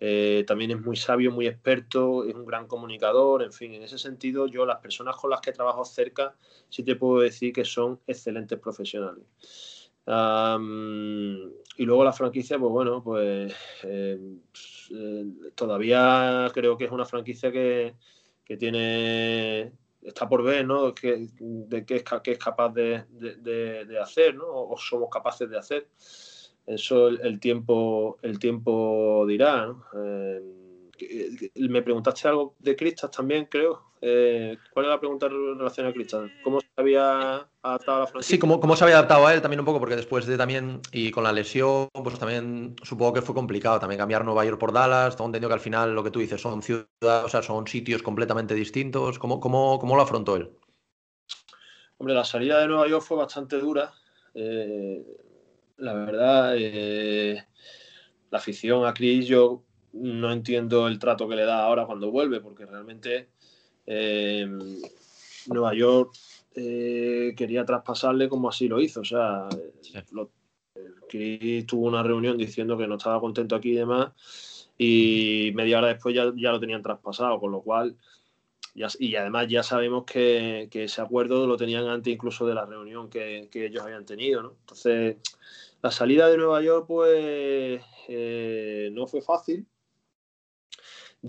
eh, 0.00 0.44
también 0.46 0.70
es 0.70 0.80
muy 0.80 0.96
sabio, 0.96 1.32
muy 1.32 1.46
experto, 1.48 2.24
es 2.24 2.34
un 2.34 2.44
gran 2.46 2.66
comunicador, 2.68 3.42
en 3.42 3.52
fin, 3.52 3.74
en 3.74 3.82
ese 3.82 3.98
sentido 3.98 4.46
yo 4.46 4.64
las 4.64 4.78
personas 4.78 5.16
con 5.16 5.30
las 5.30 5.40
que 5.40 5.52
trabajo 5.52 5.84
cerca 5.84 6.36
sí 6.68 6.84
te 6.84 6.94
puedo 6.96 7.20
decir 7.20 7.52
que 7.52 7.64
son 7.64 8.00
excelentes 8.06 8.58
profesionales. 8.60 9.24
Y 11.76 11.84
luego 11.84 12.04
la 12.04 12.12
franquicia, 12.12 12.58
pues 12.58 12.70
bueno, 12.72 13.02
pues 13.02 13.52
eh, 13.84 14.18
eh, 14.90 15.24
todavía 15.54 16.50
creo 16.54 16.76
que 16.76 16.84
es 16.86 16.90
una 16.90 17.04
franquicia 17.04 17.52
que, 17.52 17.94
que 18.44 18.56
tiene, 18.56 19.72
está 20.02 20.28
por 20.28 20.42
ver, 20.42 20.64
¿no? 20.66 20.94
Que, 20.94 21.28
de 21.38 21.84
qué 21.84 21.96
es, 21.96 22.04
qué 22.22 22.32
es 22.32 22.38
capaz 22.38 22.70
de- 22.70 23.04
de 23.10 23.98
hacer, 24.00 24.34
¿no? 24.34 24.46
O 24.48 24.76
somos 24.76 25.08
capaces 25.10 25.48
de 25.50 25.58
hacer. 25.58 25.88
Eso 26.68 27.08
el, 27.08 27.20
el 27.22 27.40
tiempo, 27.40 28.18
el 28.22 28.38
tiempo 28.38 29.24
dirá. 29.26 29.74
Eh, 29.96 30.40
me 31.56 31.82
preguntaste 31.82 32.28
algo 32.28 32.54
de 32.58 32.76
Cristas 32.76 33.10
también, 33.10 33.46
creo. 33.46 33.88
Eh, 34.00 34.56
¿Cuál 34.72 34.86
es 34.86 34.90
la 34.90 35.00
pregunta 35.00 35.26
en 35.26 35.58
relación 35.58 35.86
a 35.86 35.92
Cristas? 35.92 36.30
¿Cómo 36.44 36.60
se 36.60 36.66
había 36.76 37.48
adaptado 37.62 37.96
a 37.96 38.00
la 38.00 38.06
franquicia? 38.06 38.36
Sí, 38.36 38.38
¿cómo, 38.38 38.60
cómo 38.60 38.76
se 38.76 38.84
había 38.84 38.96
adaptado 38.96 39.26
a 39.26 39.34
él 39.34 39.40
también 39.40 39.60
un 39.60 39.66
poco, 39.66 39.80
porque 39.80 39.96
después 39.96 40.26
de 40.26 40.36
también, 40.36 40.80
y 40.92 41.10
con 41.10 41.24
la 41.24 41.32
lesión, 41.32 41.88
pues 41.92 42.18
también 42.18 42.76
supongo 42.82 43.14
que 43.14 43.22
fue 43.22 43.34
complicado 43.34 43.80
también 43.80 43.98
cambiar 43.98 44.24
Nueva 44.24 44.44
York 44.44 44.58
por 44.58 44.72
Dallas, 44.72 45.16
tengo 45.16 45.28
entendido 45.28 45.48
que 45.48 45.54
al 45.54 45.60
final 45.60 45.94
lo 45.94 46.04
que 46.04 46.10
tú 46.10 46.20
dices 46.20 46.40
son 46.40 46.62
ciudades, 46.62 47.24
o 47.24 47.28
sea, 47.28 47.42
son 47.42 47.66
sitios 47.66 48.02
completamente 48.02 48.54
distintos, 48.54 49.18
¿cómo, 49.18 49.40
cómo, 49.40 49.78
cómo 49.78 49.96
lo 49.96 50.02
afrontó 50.02 50.36
él? 50.36 50.50
Hombre, 51.96 52.14
la 52.14 52.24
salida 52.24 52.60
de 52.60 52.68
Nueva 52.68 52.86
York 52.86 53.04
fue 53.04 53.16
bastante 53.16 53.58
dura. 53.58 53.92
Eh, 54.34 55.04
la 55.78 55.94
verdad, 55.94 56.54
eh, 56.56 57.44
la 58.30 58.38
afición 58.38 58.84
a 58.86 58.94
Chris, 58.94 59.26
yo 59.26 59.62
no 59.92 60.32
entiendo 60.32 60.86
el 60.86 60.98
trato 60.98 61.28
que 61.28 61.36
le 61.36 61.44
da 61.44 61.64
ahora 61.64 61.86
cuando 61.86 62.10
vuelve, 62.10 62.40
porque 62.40 62.66
realmente 62.66 63.28
eh, 63.86 64.46
Nueva 65.46 65.74
York 65.74 66.12
eh, 66.54 67.32
quería 67.36 67.64
traspasarle 67.64 68.28
como 68.28 68.48
así 68.48 68.68
lo 68.68 68.80
hizo. 68.80 69.00
O 69.00 69.04
sea, 69.04 69.48
Sí. 69.80 69.94
lo- 70.12 70.30
Chris 71.08 71.66
tuvo 71.66 71.86
una 71.86 72.02
reunión 72.02 72.36
diciendo 72.36 72.76
que 72.76 72.86
no 72.86 72.96
estaba 72.96 73.20
contento 73.20 73.56
aquí 73.56 73.70
y 73.70 73.76
demás. 73.76 74.12
y 74.80 75.50
media 75.56 75.78
hora 75.78 75.88
después 75.88 76.14
ya, 76.14 76.30
ya 76.36 76.52
lo 76.52 76.60
tenían 76.60 76.82
traspasado, 76.82 77.40
con 77.40 77.50
lo 77.50 77.62
cual, 77.62 77.96
ya- 78.76 78.86
y 79.00 79.16
además 79.16 79.48
ya 79.48 79.64
sabemos 79.64 80.04
que, 80.04 80.68
que 80.70 80.84
ese 80.84 81.00
acuerdo 81.00 81.48
lo 81.48 81.56
tenían 81.56 81.88
antes 81.88 82.14
incluso 82.14 82.46
de 82.46 82.54
la 82.54 82.64
reunión 82.64 83.10
que, 83.10 83.48
que 83.50 83.66
ellos 83.66 83.82
habían 83.82 84.04
tenido, 84.06 84.40
¿no? 84.42 84.52
Entonces, 84.60 85.16
la 85.82 85.90
salida 85.90 86.28
de 86.28 86.36
Nueva 86.36 86.62
York, 86.62 86.86
pues, 86.88 87.82
eh, 88.08 88.90
no 88.92 89.06
fue 89.06 89.22
fácil. 89.22 89.66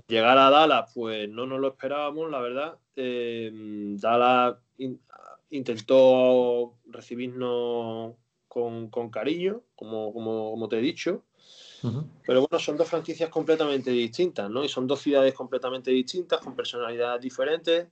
Llegar 0.06 0.38
a 0.38 0.50
Dallas, 0.50 0.92
pues 0.94 1.28
no 1.28 1.46
nos 1.46 1.60
lo 1.60 1.68
esperábamos, 1.68 2.30
la 2.30 2.40
verdad. 2.40 2.78
Eh, 2.96 3.50
Dallas 4.00 4.56
in- 4.78 5.00
intentó 5.50 6.74
recibirnos 6.86 8.14
con, 8.46 8.88
con 8.88 9.10
cariño, 9.10 9.62
como, 9.74 10.12
como, 10.12 10.50
como 10.52 10.68
te 10.68 10.78
he 10.78 10.80
dicho. 10.80 11.24
Pero 12.26 12.40
bueno, 12.46 12.58
son 12.60 12.76
dos 12.76 12.88
franquicias 12.88 13.30
completamente 13.30 13.90
distintas, 13.90 14.50
¿no? 14.50 14.62
Y 14.62 14.68
son 14.68 14.86
dos 14.86 15.00
ciudades 15.00 15.34
completamente 15.34 15.90
distintas, 15.90 16.40
con 16.40 16.54
personalidades 16.54 17.22
diferentes. 17.22 17.88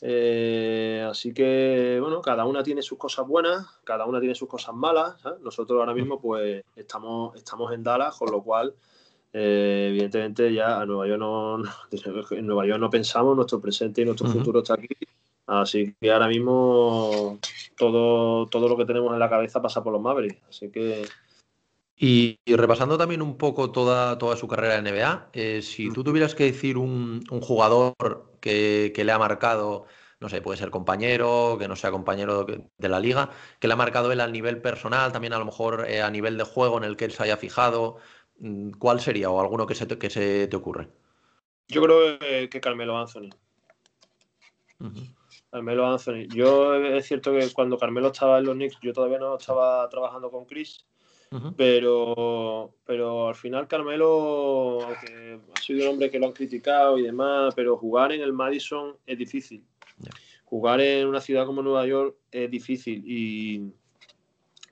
Eh, 0.00 1.06
así 1.08 1.32
que, 1.32 1.98
bueno, 2.00 2.20
cada 2.20 2.44
una 2.44 2.62
tiene 2.62 2.82
sus 2.82 2.98
cosas 2.98 3.26
buenas, 3.26 3.66
cada 3.84 4.06
una 4.06 4.20
tiene 4.20 4.34
sus 4.34 4.48
cosas 4.48 4.74
malas. 4.74 5.20
¿sabes? 5.20 5.40
Nosotros 5.40 5.78
ahora 5.78 5.94
mismo, 5.94 6.20
pues, 6.20 6.64
estamos, 6.76 7.34
estamos 7.36 7.72
en 7.72 7.82
Dallas, 7.82 8.16
con 8.16 8.30
lo 8.30 8.42
cual, 8.42 8.74
eh, 9.32 9.88
evidentemente, 9.90 10.52
ya 10.52 10.80
a 10.80 10.86
Nueva 10.86 11.06
York 11.06 11.20
no, 11.20 11.62
en 12.30 12.46
Nueva 12.46 12.66
York 12.66 12.80
no 12.80 12.90
pensamos, 12.90 13.36
nuestro 13.36 13.60
presente 13.60 14.02
y 14.02 14.04
nuestro 14.04 14.28
futuro 14.28 14.60
está 14.60 14.74
aquí. 14.74 14.88
Así 15.46 15.94
que 16.00 16.10
ahora 16.10 16.28
mismo 16.28 17.38
todo, 17.76 18.46
todo 18.46 18.66
lo 18.66 18.76
que 18.78 18.86
tenemos 18.86 19.12
en 19.12 19.18
la 19.18 19.28
cabeza 19.28 19.60
pasa 19.60 19.82
por 19.82 19.92
los 19.92 20.00
Mavericks. 20.00 20.40
Así 20.48 20.70
que 20.70 21.04
Y, 21.96 22.40
y 22.44 22.56
repasando 22.56 22.98
también 22.98 23.22
un 23.22 23.36
poco 23.38 23.70
toda, 23.70 24.18
toda 24.18 24.36
su 24.36 24.48
carrera 24.48 24.76
en 24.78 24.86
NBA, 24.86 25.30
eh, 25.32 25.62
si 25.62 25.90
Mm. 25.90 25.92
tú 25.92 26.04
tuvieras 26.04 26.34
que 26.34 26.44
decir 26.44 26.76
un, 26.76 27.24
un 27.30 27.40
jugador 27.40 27.94
que, 28.40 28.92
que 28.94 29.04
le 29.04 29.12
ha 29.12 29.18
marcado, 29.18 29.86
no 30.20 30.28
sé, 30.28 30.42
puede 30.42 30.58
ser 30.58 30.70
compañero, 30.70 31.56
que 31.58 31.68
no 31.68 31.76
sea 31.76 31.90
compañero 31.92 32.44
de, 32.44 32.88
la 32.88 32.98
liga, 33.00 33.30
que 33.60 33.68
le 33.68 33.74
ha 33.74 33.76
marcado 33.76 34.10
él 34.12 34.20
a 34.20 34.26
nivel 34.28 34.60
personal, 34.60 35.12
también 35.12 35.34
a 35.34 35.38
lo 35.38 35.44
mejor 35.44 35.86
eh, 35.88 36.02
a 36.02 36.10
nivel 36.10 36.36
de 36.36 36.44
juego 36.44 36.78
en 36.78 36.84
el 36.84 36.96
que 36.96 37.04
él 37.04 37.12
se 37.12 37.22
haya 37.22 37.36
fijado, 37.36 37.98
mm, 38.38 38.72
¿cuál 38.72 39.00
sería 39.00 39.30
o 39.30 39.40
alguno 39.40 39.66
que 39.66 39.74
se 39.76 39.86
te, 39.86 39.98
que 39.98 40.10
se 40.10 40.48
te 40.48 40.56
ocurre? 40.56 40.88
yo 41.68 41.82
creo 41.82 42.18
que, 42.18 42.48
que 42.48 42.60
Carmelo 42.60 42.98
Anthony. 42.98 43.30
Carmelo 45.50 45.86
Anthony. 45.86 46.26
Yo 46.28 46.74
es 46.74 47.06
cierto 47.06 47.32
que 47.32 47.52
cuando 47.52 47.78
Carmelo 47.78 48.08
estaba 48.08 48.38
en 48.38 48.44
los 48.44 48.54
Knicks, 48.54 48.78
yo 48.82 48.92
todavía 48.92 49.18
no 49.18 49.36
estaba 49.36 49.88
trabajando 49.88 50.30
con 50.30 50.44
Chris, 50.44 50.84
Pero, 51.56 52.74
pero 52.84 53.28
al 53.28 53.34
final 53.34 53.66
Carmelo, 53.66 54.78
aunque 54.84 55.40
ha 55.54 55.60
sido 55.60 55.82
un 55.84 55.94
hombre 55.94 56.10
que 56.10 56.18
lo 56.18 56.26
han 56.26 56.32
criticado 56.32 56.98
y 56.98 57.02
demás, 57.02 57.54
pero 57.54 57.76
jugar 57.76 58.12
en 58.12 58.20
el 58.20 58.32
Madison 58.32 58.96
es 59.06 59.18
difícil. 59.18 59.64
Jugar 60.44 60.80
en 60.80 61.08
una 61.08 61.20
ciudad 61.20 61.46
como 61.46 61.62
Nueva 61.62 61.86
York 61.86 62.16
es 62.30 62.50
difícil 62.50 63.02
y 63.06 63.72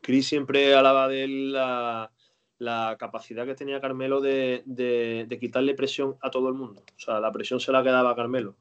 Chris 0.00 0.26
siempre 0.26 0.74
alaba 0.74 1.08
de 1.08 1.24
él 1.24 1.52
la, 1.52 2.10
la 2.58 2.96
capacidad 2.98 3.44
que 3.46 3.54
tenía 3.54 3.80
Carmelo 3.80 4.20
de, 4.20 4.62
de- 4.66 5.26
de 5.28 5.38
quitarle 5.38 5.74
presión 5.74 6.16
a 6.20 6.30
todo 6.30 6.48
el 6.48 6.54
mundo. 6.54 6.82
O 6.96 7.00
sea, 7.00 7.18
la 7.20 7.32
presión 7.32 7.58
se 7.60 7.72
la 7.72 7.82
quedaba 7.82 8.10
a 8.10 8.16
Carmelo. 8.16 8.54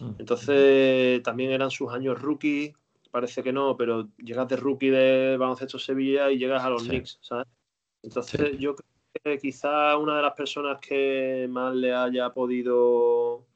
Ujú. 0.00 0.14
Entonces 0.18 1.22
también 1.22 1.50
eran 1.50 1.70
sus 1.70 1.92
años 1.92 2.20
rookie, 2.20 2.74
parece 3.16 3.42
que 3.42 3.50
no, 3.50 3.78
pero 3.78 4.10
llegas 4.18 4.46
de 4.46 4.56
rookie 4.56 4.90
de 4.90 5.38
baloncesto 5.38 5.78
Sevilla 5.78 6.30
y 6.30 6.36
llegas 6.36 6.62
a 6.62 6.68
los 6.68 6.82
Sí. 6.82 6.90
Knicks, 6.90 7.18
¿sabes? 7.22 7.46
Entonces 8.02 8.58
yo 8.58 8.76
creo 8.76 8.90
que 9.24 9.38
quizá 9.38 9.96
una 9.96 10.16
de 10.18 10.22
las 10.22 10.34
personas 10.34 10.78
que 10.80 11.46
más 11.48 11.74
le 11.74 11.94
haya 11.94 12.28
podido 12.28 13.46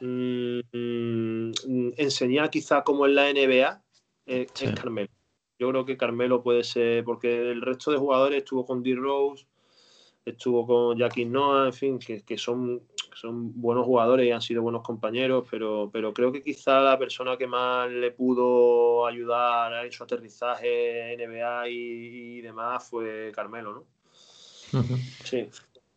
mm, 0.00 0.58
mm, 0.72 1.52
enseñar 1.98 2.50
quizá 2.50 2.82
como 2.82 3.06
en 3.06 3.14
la 3.14 3.30
NBA 3.30 3.80
es, 4.26 4.48
Sí. 4.54 4.64
es 4.64 4.74
Carmelo. 4.74 5.08
Yo 5.60 5.68
creo 5.68 5.84
que 5.84 5.96
Carmelo 5.96 6.42
puede 6.42 6.64
ser, 6.64 7.04
porque 7.04 7.52
el 7.52 7.62
resto 7.62 7.92
de 7.92 7.98
jugadores 7.98 8.38
estuvo 8.38 8.66
con 8.66 8.82
D. 8.82 8.96
Estuvo 10.24 10.66
con 10.66 10.98
Jackie 10.98 11.24
Noah, 11.24 11.66
en 11.66 11.72
fin, 11.72 11.98
que, 11.98 12.22
que 12.22 12.36
son, 12.36 12.82
son 13.14 13.60
buenos 13.60 13.86
jugadores 13.86 14.26
y 14.26 14.30
han 14.30 14.42
sido 14.42 14.62
buenos 14.62 14.82
compañeros, 14.82 15.46
pero, 15.50 15.90
pero 15.92 16.12
creo 16.12 16.30
que 16.30 16.42
quizá 16.42 16.80
la 16.80 16.98
persona 16.98 17.36
que 17.36 17.46
más 17.46 17.90
le 17.90 18.10
pudo 18.10 19.06
ayudar 19.06 19.84
en 19.84 19.92
su 19.92 20.04
aterrizaje 20.04 21.16
NBA 21.16 21.68
y, 21.68 21.74
y 21.74 22.40
demás 22.42 22.88
fue 22.88 23.32
Carmelo, 23.34 23.72
¿no? 23.72 24.82
Sí. 25.24 25.48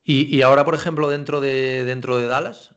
Y, 0.04 0.36
y 0.36 0.42
ahora, 0.42 0.66
por 0.66 0.76
ejemplo, 0.76 1.10
dentro 1.10 1.40
de, 1.40 1.86
dentro 1.86 2.18
de 2.18 2.28
Dallas, 2.28 2.76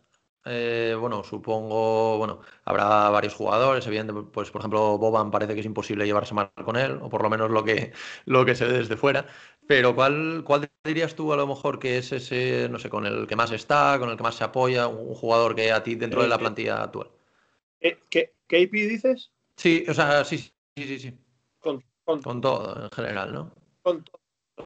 eh, 0.48 0.96
bueno, 0.98 1.24
supongo, 1.24 2.18
bueno, 2.18 2.40
habrá 2.64 3.10
varios 3.10 3.34
jugadores, 3.34 3.84
evidentemente, 3.88 4.30
pues 4.32 4.48
por 4.52 4.60
ejemplo, 4.60 4.96
Boban 4.96 5.32
parece 5.32 5.54
que 5.54 5.60
es 5.60 5.66
imposible 5.66 6.06
llevarse 6.06 6.34
mal 6.34 6.52
con 6.64 6.76
él, 6.76 7.00
o 7.02 7.08
por 7.08 7.24
lo 7.24 7.28
menos 7.28 7.50
lo 7.50 7.64
que, 7.64 7.92
lo 8.26 8.44
que 8.44 8.54
se 8.54 8.64
ve 8.64 8.74
desde 8.74 8.96
fuera, 8.96 9.26
pero 9.66 9.94
¿cuál, 9.94 10.42
cuál 10.44 10.68
dirías 10.84 11.14
tú 11.14 11.32
a 11.32 11.36
lo 11.36 11.46
mejor 11.46 11.78
que 11.78 11.98
es 11.98 12.12
ese, 12.12 12.68
no 12.68 12.78
sé, 12.78 12.88
con 12.88 13.06
el 13.06 13.26
que 13.26 13.36
más 13.36 13.50
está, 13.52 13.98
con 13.98 14.10
el 14.10 14.16
que 14.16 14.22
más 14.22 14.34
se 14.36 14.44
apoya, 14.44 14.86
un 14.88 15.14
jugador 15.14 15.54
que 15.54 15.72
a 15.72 15.82
ti 15.82 15.94
dentro 15.94 16.22
de 16.22 16.28
la 16.28 16.38
plantilla 16.38 16.82
actual? 16.82 17.08
Eh, 17.80 17.98
¿Qué, 18.10 18.32
KP 18.46 18.72
dices? 18.72 19.30
Sí, 19.56 19.84
o 19.88 19.94
sea, 19.94 20.24
sí, 20.24 20.38
sí, 20.38 20.52
sí, 20.76 20.98
sí, 20.98 21.12
Con, 21.58 21.82
con, 22.04 22.22
con 22.22 22.40
todo 22.40 22.84
en 22.84 22.90
general, 22.90 23.32
¿no? 23.32 23.52
con 23.82 24.02
todo. 24.04 24.20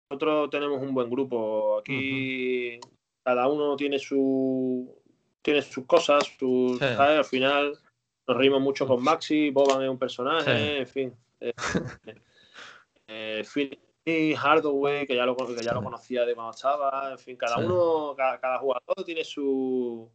Nosotros 0.08 0.50
tenemos 0.50 0.80
un 0.80 0.94
buen 0.94 1.10
grupo. 1.10 1.78
Aquí 1.80 2.78
cada 3.24 3.48
uno 3.48 3.74
tiene 3.76 3.98
su 3.98 4.96
tiene 5.42 5.62
sus 5.62 5.84
cosas, 5.86 6.24
sus, 6.38 6.78
Sí. 6.78 6.84
¿sabes? 6.84 7.18
Al 7.18 7.24
final 7.24 7.78
nos 8.26 8.36
reímos 8.36 8.60
mucho 8.60 8.86
con 8.86 9.02
Maxi, 9.02 9.50
Boban 9.50 9.82
es 9.82 9.88
un 9.88 9.98
personaje, 9.98 10.44
Sí. 10.44 10.76
en 10.78 10.86
fin. 10.86 11.14
Eh, 13.12 13.42
eh, 13.46 13.78
Finney 14.10 14.34
Hardaway, 14.34 15.06
que 15.06 15.14
ya 15.16 15.24
lo, 15.26 15.36
que 15.36 15.62
ya 15.62 15.72
lo 15.72 15.82
conocía 15.82 16.24
de 16.24 16.34
cuando 16.34 16.52
estaba, 16.52 17.10
en 17.12 17.18
fin, 17.18 17.36
cada 17.36 17.56
Sí. 17.56 17.62
uno, 17.64 18.14
cada, 18.16 18.40
cada 18.40 18.58
jugador 18.58 19.04
tiene 19.04 19.24
su. 19.24 20.08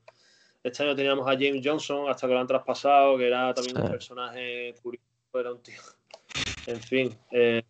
Este 0.64 0.84
año 0.84 0.96
teníamos 0.96 1.28
a 1.28 1.32
James 1.34 1.62
Johnson 1.64 2.10
hasta 2.10 2.28
que 2.28 2.34
lo 2.34 2.40
han 2.40 2.48
traspasado, 2.48 3.18
que 3.18 3.28
era 3.28 3.54
también 3.54 3.76
Sí. 3.78 3.82
un 3.84 3.90
personaje 3.90 4.76
curioso, 4.82 5.06
era 5.34 5.52
un 5.52 5.62
tío. 5.62 5.76
En 6.68 6.80
fin, 6.82 7.16
eh, 7.32 7.64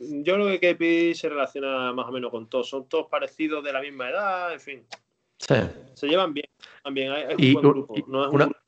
yo 0.00 0.34
creo 0.34 0.46
que 0.46 0.60
KP 0.60 1.14
se 1.14 1.28
relaciona 1.28 1.92
más 1.92 2.06
o 2.06 2.12
menos 2.12 2.30
con 2.30 2.48
todos. 2.48 2.68
Son 2.68 2.88
todos 2.88 3.06
parecidos 3.08 3.62
de 3.64 3.72
la 3.72 3.80
misma 3.80 4.08
edad, 4.10 4.52
en 4.52 4.60
fin. 4.60 4.86
Sí. 5.38 5.54
Se 5.94 6.06
llevan 6.06 6.32
bien. 6.32 6.46
También 6.82 7.12
hay, 7.12 7.22
hay 7.24 7.34
un 7.34 7.42
Y 7.42 7.52
buen 7.54 7.68
grupo. 7.70 7.94
y 7.96 8.04
No 8.06 8.22
es 8.22 8.28
un 8.28 8.34
una- 8.36 8.44
grupo- 8.46 8.60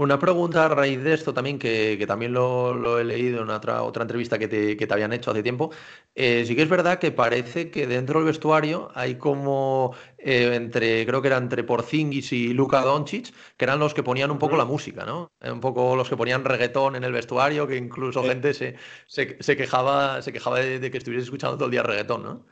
Una 0.00 0.18
pregunta 0.18 0.64
a 0.64 0.68
raíz 0.68 1.02
de 1.04 1.12
esto 1.12 1.34
también, 1.34 1.58
que, 1.58 1.96
que 1.98 2.06
también 2.06 2.32
lo, 2.32 2.72
lo 2.72 2.98
he 2.98 3.04
leído 3.04 3.42
en 3.42 3.50
otra, 3.50 3.82
otra 3.82 4.00
entrevista 4.00 4.38
que 4.38 4.48
te, 4.48 4.74
que 4.74 4.86
te 4.86 4.94
habían 4.94 5.12
hecho 5.12 5.30
hace 5.30 5.42
tiempo. 5.42 5.72
Eh, 6.14 6.44
sí 6.46 6.56
que 6.56 6.62
es 6.62 6.70
verdad 6.70 6.98
que 6.98 7.12
parece 7.12 7.70
que 7.70 7.86
dentro 7.86 8.18
del 8.20 8.28
vestuario 8.28 8.90
hay 8.94 9.16
como 9.16 9.94
eh, 10.16 10.52
entre, 10.54 11.04
creo 11.04 11.20
que 11.20 11.28
era 11.28 11.36
entre 11.36 11.64
Porzingis 11.64 12.32
y 12.32 12.54
Luka 12.54 12.80
Doncic, 12.80 13.30
que 13.58 13.64
eran 13.66 13.78
los 13.78 13.92
que 13.92 14.02
ponían 14.02 14.30
un 14.30 14.38
poco 14.38 14.56
la 14.56 14.64
música, 14.64 15.04
¿no? 15.04 15.32
Eh, 15.38 15.50
Un 15.50 15.60
poco 15.60 15.94
los 15.94 16.08
que 16.08 16.16
ponían 16.16 16.46
reggaetón 16.46 16.96
en 16.96 17.04
el 17.04 17.12
vestuario, 17.12 17.66
que 17.66 17.76
incluso 17.76 18.22
Sí. 18.22 18.28
gente 18.30 18.54
se, 18.54 18.76
se, 19.06 19.36
se 19.38 19.54
quejaba, 19.54 20.22
se 20.22 20.32
quejaba 20.32 20.60
de, 20.60 20.78
de 20.78 20.90
que 20.90 20.96
estuviese 20.96 21.24
escuchando 21.24 21.58
todo 21.58 21.66
el 21.66 21.72
día 21.72 21.82
reggaetón, 21.82 22.22
¿no? 22.22 22.46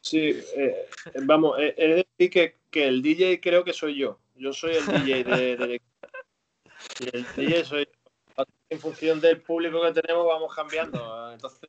Sí, 0.00 0.36
eh, 0.56 0.88
vamos, 1.22 1.58
de 1.58 2.04
decir 2.18 2.28
que, 2.28 2.56
que 2.72 2.88
el 2.88 3.02
DJ 3.02 3.40
creo 3.40 3.62
que 3.62 3.72
soy 3.72 3.98
yo. 3.98 4.18
Yo 4.34 4.52
soy 4.52 4.72
el 4.74 4.84
DJ 4.84 5.24
de, 5.24 5.52
equipo. 5.76 5.95
Y 7.00 7.50
yo. 7.50 7.78
En 8.68 8.80
función 8.80 9.20
del 9.20 9.40
público 9.40 9.80
que 9.82 9.92
tenemos 9.92 10.26
vamos 10.26 10.54
cambiando. 10.54 11.32
Entonces, 11.32 11.68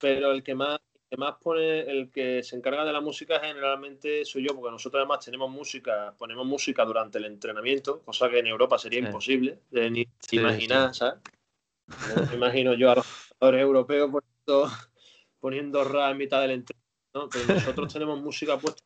pero 0.00 0.32
el 0.32 0.42
que 0.42 0.54
más 0.54 0.78
el 0.94 1.16
que 1.16 1.16
más 1.16 1.36
pone, 1.42 1.80
el 1.80 2.10
que 2.10 2.42
se 2.42 2.54
encarga 2.54 2.84
de 2.84 2.92
la 2.92 3.00
música 3.00 3.40
generalmente 3.40 4.24
soy 4.24 4.46
yo, 4.46 4.54
porque 4.54 4.70
nosotros 4.70 5.00
además 5.00 5.24
tenemos 5.24 5.50
música, 5.50 6.14
ponemos 6.16 6.46
música 6.46 6.84
durante 6.84 7.18
el 7.18 7.24
entrenamiento, 7.24 8.00
cosa 8.02 8.28
que 8.28 8.38
en 8.38 8.46
Europa 8.46 8.78
sería 8.78 9.00
Sí. 9.00 9.06
imposible 9.06 9.58
de 9.70 9.90
ni 9.90 10.06
Sí, 10.20 10.36
imaginar, 10.36 10.94
¿sabes? 10.94 11.20
No 12.14 12.26
me 12.26 12.34
imagino 12.36 12.74
yo 12.74 12.92
a 12.92 12.96
los 12.96 13.06
jugadores 13.06 13.62
europeos 13.62 14.10
poniendo, 14.10 14.70
poniendo 15.40 15.84
rap 15.84 16.12
en 16.12 16.18
mitad 16.18 16.40
del 16.42 16.52
entrenamiento, 16.52 17.10
¿no? 17.14 17.28
Pero 17.28 17.54
nosotros 17.54 17.92
tenemos 17.92 18.20
música 18.20 18.58
puesta 18.58 18.84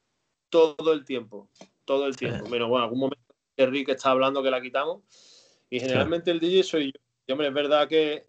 todo 0.49 0.93
el 0.93 1.05
tiempo, 1.05 1.51
todo 1.85 2.07
el 2.07 2.16
tiempo. 2.16 2.49
Menos, 2.49 2.68
bueno, 2.68 2.85
algún 2.85 3.01
momento 3.01 3.24
Rick 3.57 3.90
está 3.90 4.11
hablando 4.11 4.42
que 4.42 4.50
la 4.50 4.61
quitamos. 4.61 5.02
Y 5.70 5.80
generalmente 5.80 6.30
el 6.30 6.40
DJ 6.40 6.62
soy 6.62 6.86
yo. 6.92 7.00
Y 7.26 7.32
hombre, 7.32 7.48
es 7.48 7.55
verdad 7.55 7.88
que 7.88 8.26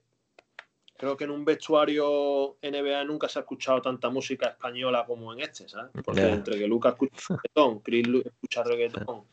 creo 0.97 1.17
que 1.17 1.25
en 1.25 1.31
un 1.31 1.43
vestuario 1.43 2.57
NBA 2.61 3.03
nunca 3.03 3.27
se 3.27 3.39
ha 3.39 3.41
escuchado 3.41 3.81
tanta 3.81 4.09
música 4.09 4.47
española 4.49 5.05
como 5.05 5.33
en 5.33 5.41
este, 5.41 5.67
¿sabes? 5.67 5.91
Porque 6.03 6.21
entre 6.21 6.57
que 6.57 6.67
Lucas 6.67 6.93
escucha 6.93 7.35
reggaetón, 7.35 7.79
Chris 7.79 8.07
Lu- 8.07 8.21
escucha 8.25 8.63
reggaetón, 8.63 9.23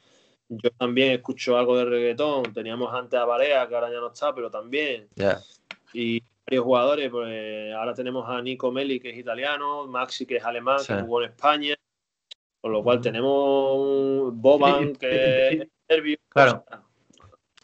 yo 0.49 0.71
también 0.77 1.13
escucho 1.13 1.57
algo 1.57 1.77
de 1.79 1.85
reggaetón, 1.85 2.53
teníamos 2.53 2.93
antes 2.93 3.19
a 3.19 3.25
Barea, 3.25 3.69
que 3.69 3.75
ahora 3.77 3.91
ya 3.93 4.01
no 4.01 4.09
está, 4.09 4.35
pero 4.35 4.51
también. 4.51 5.09
Ya. 5.15 5.39
Y 5.93 6.21
varios 6.45 6.65
jugadores, 6.65 7.09
pues 7.11 7.73
ahora 7.75 7.95
tenemos 7.95 8.29
a 8.29 8.43
Nico 8.43 8.73
Meli, 8.73 8.99
que 8.99 9.11
es 9.11 9.17
italiano, 9.19 9.87
Maxi, 9.87 10.27
que 10.27 10.37
es 10.37 10.45
alemán, 10.45 10.81
Sí. 10.81 10.93
que 10.93 11.01
jugó 11.03 11.23
en 11.23 11.31
España, 11.31 11.75
con 12.61 12.73
lo 12.73 12.83
cual 12.83 13.01
tenemos 13.01 14.35
Boban, 14.35 14.95
que 14.97 15.69
serbio. 15.95 16.17
Claro. 16.29 16.65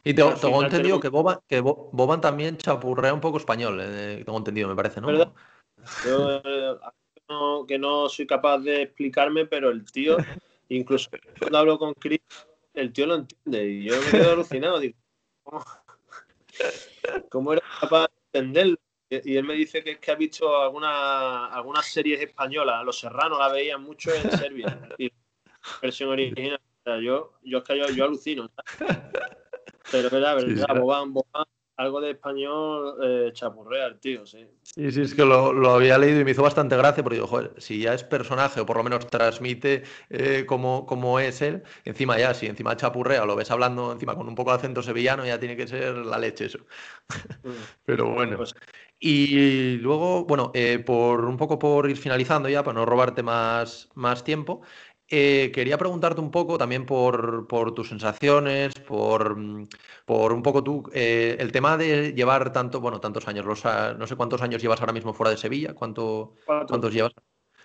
Y 0.05 0.15
tengo, 0.15 0.63
entendido 0.63 1.01
que 1.01 1.09
Boban, 1.09 1.41
que 1.47 1.61
Bo- 1.61 1.91
Boban 1.93 2.21
también 2.21 2.57
chapurrea 2.57 3.13
un 3.13 3.21
poco 3.21 3.39
español, 3.39 3.79
eh, 3.83 4.23
tengo 4.25 4.39
entendido, 4.39 4.69
me 4.69 4.77
parece, 4.77 5.01
¿no? 5.01 5.09
¿Verdad? 5.09 5.33
Yo, 6.05 6.41
eh, 6.45 6.77
no- 7.29 7.67
que 7.67 7.79
no 7.79 8.09
soy 8.09 8.27
capaz 8.27 8.59
de 8.59 8.83
explicarme, 8.83 9.47
pero 9.47 9.71
el 9.71 9.91
tío, 9.91 10.17
incluso 10.69 11.11
cuando 11.39 11.59
hablo 11.59 11.79
con 11.79 11.95
Chris, 11.95 12.21
el 12.75 12.93
tío 12.93 13.07
lo 13.07 13.17
entiende 13.17 13.67
y 13.69 13.85
yo 13.85 14.03
me 14.03 14.11
quedo 14.11 14.33
alucinado. 14.33 14.79
Digo, 14.79 14.97
¿cómo, 15.43 15.65
cómo 17.29 17.53
era 17.53 17.63
capaz 17.81 18.07
de 18.33 18.39
entenderlo? 18.39 18.77
Y 19.11 19.33
y 19.33 19.37
él 19.37 19.45
me 19.45 19.55
dice 19.55 19.83
que 19.83 19.93
es 19.93 19.99
que 19.99 20.11
ha 20.11 20.15
visto 20.15 20.57
alguna- 20.63 21.47
algunas 21.47 21.87
series 21.87 22.21
españolas, 22.21 22.85
Los 22.85 23.01
Serranos 23.01 23.39
la 23.39 23.49
veían 23.49 23.83
mucho 23.83 24.13
en 24.15 24.31
Serbia, 24.31 24.89
y 24.99 25.07
la 25.09 25.15
versión 25.83 26.11
original. 26.11 26.61
O 26.81 26.83
sea, 26.85 27.01
yo, 27.01 27.33
yo 27.43 27.59
es 27.59 27.65
que 27.65 27.79
yo, 27.79 27.89
yo 27.91 28.05
alucino. 28.05 28.51
¿sabes? 28.79 28.97
Pero 29.91 30.07
es 30.09 30.13
verdad, 30.13 30.39
Sí, 30.39 30.41
sí, 30.41 30.49
verdad, 30.53 30.67
claro. 30.67 30.81
Boban, 30.83 31.13
Boban, 31.13 31.45
algo 31.77 32.01
de 32.01 32.11
español 32.11 32.97
eh, 33.03 33.31
chapurrea 33.33 33.87
el 33.87 34.01
tío, 34.01 34.27
sí. 34.27 34.47
Sí, 34.63 34.91
sí, 34.91 35.03
es 35.03 35.15
que 35.15 35.25
lo, 35.25 35.53
lo 35.53 35.71
había 35.71 35.97
leído 35.97 36.21
y 36.21 36.25
me 36.25 36.33
hizo 36.33 36.43
bastante 36.43 36.77
gracia, 36.77 37.03
porque 37.03 37.17
digo, 37.17 37.29
joder, 37.29 37.53
si 37.59 37.81
ya 37.81 37.95
es 37.95 38.03
personaje 38.05 38.61
o 38.61 38.67
por 38.67 38.77
lo 38.77 38.85
menos 38.85 39.07
transmite 39.07 39.85
eh, 40.11 40.45
como, 40.47 40.87
como 40.87 41.21
es 41.21 41.41
él, 41.41 41.63
encima 41.85 42.19
ya, 42.19 42.35
si 42.35 42.47
encima 42.47 42.77
chapurrea 42.77 43.25
lo 43.25 43.37
ves 43.37 43.51
hablando 43.51 43.93
encima 43.93 44.17
con 44.17 44.29
un 44.29 44.35
poco 44.35 44.51
de 44.51 44.57
acento 44.57 44.83
sevillano, 44.83 45.25
ya 45.25 45.39
tiene 45.39 45.57
que 45.57 45.69
ser 45.69 45.95
la 45.97 46.19
leche 46.19 46.47
eso. 46.47 46.59
Mm. 47.45 47.49
Pero 47.85 48.11
bueno. 48.13 48.37
Pues 48.37 48.55
Y 48.99 49.77
luego, 49.77 50.25
bueno, 50.25 50.51
eh, 50.55 50.81
por 50.81 51.25
un 51.25 51.37
poco 51.37 51.59
por 51.59 51.89
ir 51.89 51.97
finalizando 51.97 52.49
ya, 52.49 52.65
para 52.65 52.75
no 52.75 52.87
robarte 52.87 53.23
más, 53.23 53.89
más 53.95 54.25
tiempo, 54.25 54.63
eh, 55.11 55.51
quería 55.55 55.79
preguntarte 55.79 56.21
un 56.21 56.31
poco 56.31 56.59
también 56.59 56.85
por, 56.85 57.47
por 57.47 57.73
tus 57.73 57.89
sensaciones, 57.89 58.75
por, 58.75 59.39
por 60.05 60.33
un 60.35 60.43
poco 60.43 60.63
tú, 60.63 60.91
eh, 60.93 61.37
el 61.39 61.51
tema 61.51 61.79
de 61.79 62.13
llevar 62.13 62.53
tanto, 62.53 62.81
bueno, 62.83 63.01
tantos 63.01 63.27
años, 63.27 63.47
los, 63.47 63.65
ah, 63.65 63.95
no 63.99 64.07
sé 64.07 64.17
cuántos 64.17 64.43
años 64.43 64.61
llevas 64.61 64.81
ahora 64.81 64.93
mismo 64.93 65.15
fuera 65.15 65.31
de 65.31 65.39
Sevilla, 65.39 65.73
¿cuánto, 65.73 66.35
Cuatro. 66.45 66.67
cuántos 66.69 66.93
llevas? 66.93 67.13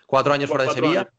Cuatro 0.06 0.32
años 0.32 0.48
fuera 0.48 0.64
de 0.64 0.70
Sevilla. 0.70 1.00
años. 1.00 1.12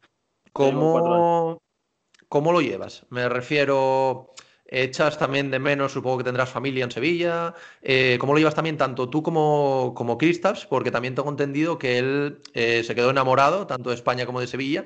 ¿Cómo, 2.28 2.52
lo 2.52 2.62
llevas? 2.62 3.06
Me 3.10 3.30
refiero, 3.30 4.34
echas 4.66 5.20
también 5.20 5.52
de 5.52 5.60
menos, 5.60 5.92
supongo 5.92 6.18
que 6.20 6.24
tendrás 6.24 6.50
familia 6.50 6.86
en 6.86 6.92
Sevilla. 6.92 7.54
Eh, 7.84 8.18
¿cómo 8.20 8.34
lo 8.34 8.40
llevas 8.40 8.56
también 8.56 8.78
tanto 8.78 9.10
tú 9.10 9.22
como, 9.22 9.94
como 9.96 10.18
Kristaps? 10.18 10.66
Porque 10.66 10.92
también 10.92 11.14
tengo 11.14 11.30
entendido 11.30 11.78
que 11.78 12.00
él 12.00 12.40
se 12.54 12.96
quedó 12.96 13.12
enamorado 13.12 13.68
tanto 13.68 13.90
de 13.90 13.96
España 13.96 14.26
como 14.26 14.40
de 14.40 14.48
Sevilla 14.48 14.86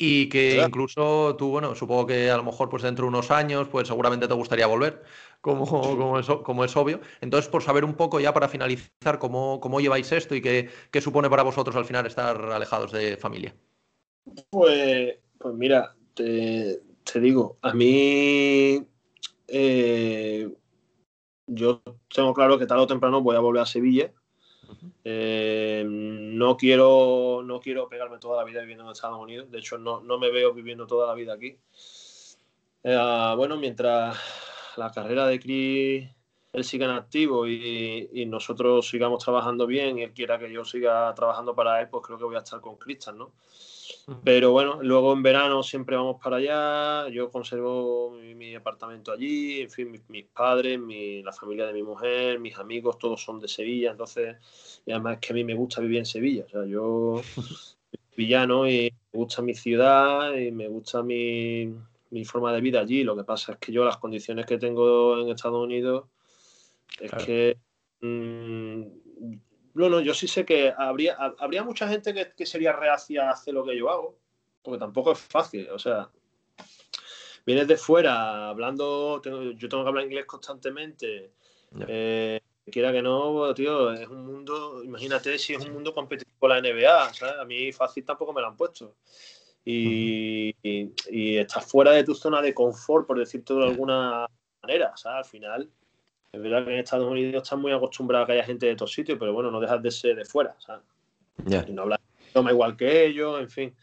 y 0.00 0.28
que 0.28 0.50
¿Verdad? 0.52 0.68
incluso 0.68 1.34
tú, 1.36 1.50
bueno, 1.50 1.74
supongo 1.74 2.06
que 2.06 2.30
a 2.30 2.36
lo 2.36 2.44
mejor 2.44 2.68
pues 2.68 2.84
dentro 2.84 3.04
de 3.04 3.08
unos 3.08 3.32
años 3.32 3.66
pues 3.68 3.88
seguramente 3.88 4.28
te 4.28 4.34
gustaría 4.34 4.68
volver, 4.68 5.02
como, 5.40 5.66
como, 5.66 6.20
es, 6.20 6.26
como 6.44 6.64
es 6.64 6.76
obvio. 6.76 7.00
Entonces, 7.20 7.50
por 7.50 7.64
saber 7.64 7.84
un 7.84 7.94
poco 7.94 8.20
ya 8.20 8.32
para 8.32 8.48
finalizar 8.48 9.18
cómo, 9.18 9.58
cómo 9.60 9.80
lleváis 9.80 10.12
esto 10.12 10.36
y 10.36 10.40
qué, 10.40 10.70
qué 10.92 11.00
supone 11.00 11.28
para 11.28 11.42
vosotros 11.42 11.74
al 11.74 11.84
final 11.84 12.06
estar 12.06 12.40
alejados 12.40 12.92
de 12.92 13.16
familia. 13.16 13.56
Pues, 14.50 15.16
pues 15.36 15.54
mira, 15.54 15.96
te, 16.14 16.80
te 17.02 17.20
digo, 17.20 17.58
a 17.62 17.74
mí 17.74 18.86
eh, 19.48 20.48
yo 21.48 21.82
tengo 22.14 22.34
claro 22.34 22.56
que 22.56 22.66
tarde 22.66 22.84
o 22.84 22.86
temprano 22.86 23.20
voy 23.20 23.34
a 23.34 23.40
volver 23.40 23.62
a 23.62 23.66
Sevilla. 23.66 24.12
Eh, 25.04 25.84
no 25.86 26.56
quiero 26.56 27.42
no 27.44 27.60
quiero 27.60 27.88
pegarme 27.88 28.18
toda 28.18 28.36
la 28.38 28.44
vida 28.44 28.60
viviendo 28.60 28.84
en 28.84 28.90
Estados 28.90 29.18
Unidos. 29.18 29.50
De 29.50 29.58
hecho, 29.58 29.78
no, 29.78 30.00
no 30.00 30.18
me 30.18 30.30
veo 30.30 30.52
viviendo 30.52 30.86
toda 30.86 31.06
la 31.06 31.14
vida 31.14 31.34
aquí. 31.34 31.56
Eh, 32.82 33.34
bueno, 33.36 33.56
mientras 33.56 34.16
la 34.76 34.90
carrera 34.90 35.26
de 35.26 35.40
Chris 35.40 36.08
él 36.52 36.64
siga 36.64 36.86
en 36.86 36.92
activo 36.92 37.46
y, 37.46 38.08
y 38.12 38.26
nosotros 38.26 38.88
sigamos 38.88 39.22
trabajando 39.22 39.66
bien 39.66 39.98
y 39.98 40.02
él 40.02 40.12
quiera 40.12 40.38
que 40.38 40.50
yo 40.50 40.64
siga 40.64 41.12
trabajando 41.14 41.54
para 41.54 41.80
él, 41.80 41.88
pues 41.88 42.04
creo 42.06 42.18
que 42.18 42.24
voy 42.24 42.36
a 42.36 42.38
estar 42.38 42.60
con 42.60 42.76
Cristian, 42.76 43.18
¿no? 43.18 43.32
Pero 44.24 44.52
bueno, 44.52 44.78
luego 44.82 45.12
en 45.12 45.22
verano 45.22 45.62
siempre 45.62 45.94
vamos 45.96 46.16
para 46.22 46.36
allá, 46.36 47.08
yo 47.10 47.30
conservo 47.30 48.10
mi, 48.10 48.34
mi 48.34 48.54
apartamento 48.54 49.12
allí, 49.12 49.60
en 49.60 49.70
fin, 49.70 49.90
mis, 49.90 50.08
mis 50.08 50.24
padres, 50.24 50.78
mi- 50.80 51.22
la 51.22 51.32
familia 51.32 51.66
de 51.66 51.74
mi 51.74 51.82
mujer, 51.82 52.38
mis 52.38 52.56
amigos, 52.58 52.98
todos 52.98 53.22
son 53.22 53.38
de 53.38 53.48
Sevilla, 53.48 53.90
entonces, 53.90 54.82
y 54.86 54.92
además 54.92 55.14
es 55.14 55.20
que 55.20 55.32
a 55.32 55.36
mí 55.36 55.44
me 55.44 55.54
gusta 55.54 55.82
vivir 55.82 55.98
en 55.98 56.06
Sevilla, 56.06 56.44
o 56.46 56.48
sea, 56.48 56.64
yo 56.64 57.20
soy 57.34 58.00
villano 58.16 58.66
y 58.68 58.90
me 59.12 59.18
gusta 59.18 59.42
mi 59.42 59.54
ciudad 59.54 60.34
y 60.34 60.50
me 60.52 60.68
gusta 60.68 61.02
mi, 61.02 61.74
mi 62.10 62.24
forma 62.24 62.52
de 62.52 62.60
vida 62.62 62.80
allí, 62.80 63.04
lo 63.04 63.14
que 63.14 63.24
pasa 63.24 63.52
es 63.52 63.58
que 63.58 63.72
yo 63.72 63.84
las 63.84 63.98
condiciones 63.98 64.46
que 64.46 64.56
tengo 64.58 65.20
en 65.20 65.28
Estados 65.28 65.62
Unidos 65.62 66.06
es 67.00 67.10
Claro. 67.10 67.24
que... 67.26 67.56
mm, 69.78 69.80
bueno, 69.80 70.00
yo 70.00 70.14
sí 70.14 70.26
sé 70.28 70.44
que 70.44 70.72
habría, 70.76 71.14
ha- 71.18 71.34
habría 71.38 71.62
mucha 71.64 71.88
gente 71.88 72.12
que, 72.14 72.32
que 72.32 72.46
sería 72.46 72.72
reacia 72.72 73.28
a 73.28 73.32
hacer 73.32 73.54
lo 73.54 73.64
que 73.64 73.76
yo 73.76 73.88
hago, 73.90 74.16
porque 74.62 74.78
tampoco 74.78 75.12
es 75.12 75.18
fácil. 75.18 75.68
O 75.70 75.78
sea, 75.78 76.08
vienes 77.46 77.66
de 77.68 77.76
fuera 77.76 78.48
hablando, 78.48 79.20
tengo- 79.22 79.52
yo 79.52 79.68
tengo 79.68 79.82
que 79.84 79.88
hablar 79.88 80.04
inglés 80.04 80.26
constantemente. 80.26 81.32
Eh, 81.88 82.40
quiera 82.70 82.92
que 82.92 83.02
no, 83.02 83.54
tío, 83.54 83.92
es 83.92 84.08
un 84.08 84.26
mundo, 84.26 84.82
imagínate 84.84 85.38
si 85.38 85.54
es 85.54 85.60
un 85.64 85.72
mundo 85.72 85.94
competitivo 85.94 86.48
la 86.48 86.58
NBA, 86.58 87.14
¿sabes? 87.14 87.36
A 87.40 87.44
mí 87.44 87.72
fácil 87.72 88.04
tampoco 88.04 88.32
me 88.32 88.40
lo 88.40 88.48
han 88.48 88.56
puesto. 88.56 88.96
Y, 89.64 90.54
y, 90.62 90.92
y 91.10 91.36
estás 91.38 91.64
fuera 91.66 91.92
de 91.92 92.04
tu 92.04 92.14
zona 92.14 92.40
de 92.40 92.54
confort, 92.54 93.06
por 93.06 93.18
decirte 93.18 93.52
de 93.54 93.64
alguna 93.64 94.26
manera, 94.62 94.96
¿sabes? 94.96 95.18
Al 95.26 95.30
final, 95.30 95.70
es 96.32 96.42
verdad 96.42 96.64
que 96.64 96.72
en 96.72 96.78
Estados 96.78 97.10
Unidos 97.10 97.42
están 97.42 97.60
muy 97.60 97.72
acostumbrados 97.72 98.24
a 98.24 98.26
que 98.26 98.32
haya 98.34 98.44
gente 98.44 98.66
de 98.66 98.76
todos 98.76 98.92
sitios, 98.92 99.18
pero 99.18 99.32
bueno, 99.32 99.50
no 99.50 99.60
dejas 99.60 99.82
de 99.82 99.90
ser 99.90 100.16
de 100.16 100.24
fuera, 100.24 100.54
¿sabes? 100.58 100.84
Ya. 101.44 101.64
y 101.66 101.72
no 101.72 101.82
hablar 101.82 102.00
idioma 102.30 102.50
igual 102.50 102.76
que 102.76 103.06
ellos, 103.06 103.40
en 103.40 103.48
fin. 103.48 103.76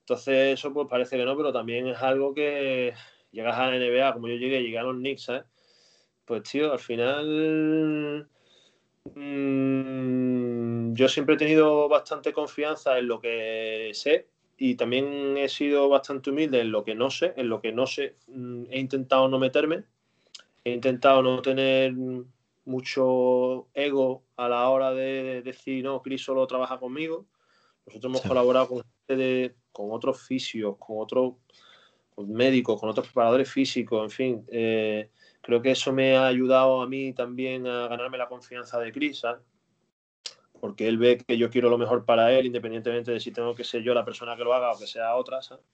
Entonces, 0.00 0.54
eso 0.54 0.72
pues 0.72 0.88
parece 0.88 1.16
que 1.16 1.24
no, 1.24 1.36
pero 1.36 1.52
también 1.52 1.88
es 1.88 1.98
algo 2.00 2.34
que 2.34 2.94
llegas 3.30 3.56
a 3.56 3.70
la 3.70 3.76
NBA, 3.76 4.12
como 4.14 4.28
yo 4.28 4.34
llegué, 4.34 4.62
llegué 4.62 4.78
a 4.78 4.82
los 4.82 4.96
Knicks, 4.96 5.22
¿sabes? 5.24 5.44
Pues, 6.24 6.42
tío, 6.44 6.72
al 6.72 6.78
final. 6.78 8.28
mm, 9.14 10.94
yo 10.94 11.08
siempre 11.08 11.34
he 11.34 11.38
tenido 11.38 11.88
bastante 11.88 12.32
confianza 12.32 12.98
en 12.98 13.08
lo 13.08 13.20
que 13.20 13.90
sé 13.94 14.28
y 14.56 14.74
también 14.74 15.36
he 15.36 15.48
sido 15.48 15.88
bastante 15.88 16.30
humilde 16.30 16.60
en 16.60 16.70
lo 16.72 16.84
que 16.84 16.94
no 16.94 17.10
sé. 17.10 17.32
En 17.36 17.48
lo 17.48 17.60
que 17.60 17.72
no 17.72 17.86
sé, 17.86 18.16
mm, 18.28 18.64
he 18.70 18.78
intentado 18.78 19.28
no 19.28 19.38
meterme, 19.38 19.84
he 20.70 20.74
intentado 20.74 21.22
no 21.22 21.40
tener 21.42 21.94
mucho 22.64 23.68
ego 23.74 24.22
a 24.36 24.48
la 24.48 24.68
hora 24.68 24.92
de, 24.92 25.22
de 25.22 25.42
decir, 25.42 25.82
no, 25.84 26.02
Chris 26.02 26.22
solo 26.22 26.46
trabaja 26.46 26.78
conmigo. 26.78 27.26
Nosotros 27.86 28.10
hemos 28.10 28.22
Sí. 28.22 28.28
colaborado 28.28 28.68
con, 28.68 28.82
de- 29.08 29.54
con 29.72 29.92
otros 29.92 30.22
fisios, 30.22 30.76
con 30.78 30.98
otros 31.00 31.34
con 32.14 32.30
médicos, 32.32 32.78
con 32.78 32.88
otros 32.90 33.06
preparadores 33.06 33.50
físicos, 33.50 34.02
en 34.02 34.10
fin. 34.10 34.44
eh, 34.48 35.10
creo 35.40 35.62
que 35.62 35.70
eso 35.70 35.92
me 35.92 36.16
ha 36.16 36.26
ayudado 36.26 36.82
a 36.82 36.86
mí 36.86 37.12
también 37.14 37.66
a 37.66 37.88
ganarme 37.88 38.18
la 38.18 38.28
confianza 38.28 38.78
de 38.78 38.92
Chris, 38.92 39.20
¿sabes? 39.20 39.40
porque 40.60 40.86
él 40.86 40.98
ve 40.98 41.16
que 41.16 41.38
yo 41.38 41.48
quiero 41.48 41.70
lo 41.70 41.78
mejor 41.78 42.04
para 42.04 42.30
él, 42.32 42.44
independientemente 42.44 43.10
de 43.12 43.20
si 43.20 43.32
tengo 43.32 43.54
que 43.54 43.64
ser 43.64 43.82
yo 43.82 43.94
la 43.94 44.04
persona 44.04 44.36
que 44.36 44.44
lo 44.44 44.52
haga 44.52 44.72
o 44.72 44.78
que 44.78 44.86
sea 44.86 45.16
otra. 45.16 45.40
¿sabes? 45.40 45.64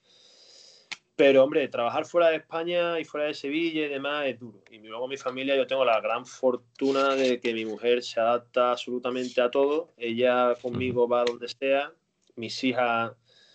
Pero, 1.16 1.44
hombre, 1.44 1.66
trabajar 1.68 2.04
fuera 2.04 2.28
de 2.28 2.36
España 2.36 3.00
y 3.00 3.04
fuera 3.04 3.26
de 3.26 3.34
Sevilla 3.34 3.86
y 3.86 3.88
demás 3.88 4.26
es 4.26 4.38
duro. 4.38 4.62
Y 4.70 4.78
luego 4.78 5.08
mi 5.08 5.16
familia, 5.16 5.56
yo 5.56 5.66
tengo 5.66 5.82
la 5.82 5.98
gran 6.00 6.26
fortuna 6.26 7.14
de 7.14 7.40
que 7.40 7.54
mi 7.54 7.64
mujer 7.64 8.02
se 8.02 8.20
adapta 8.20 8.72
absolutamente 8.72 9.40
a 9.40 9.50
todo. 9.50 9.94
Ella 9.96 10.54
conmigo 10.60 11.08
va 11.08 11.24
donde 11.24 11.48
sea. 11.48 11.90
Mis 12.34 12.62
hijas 12.64 13.12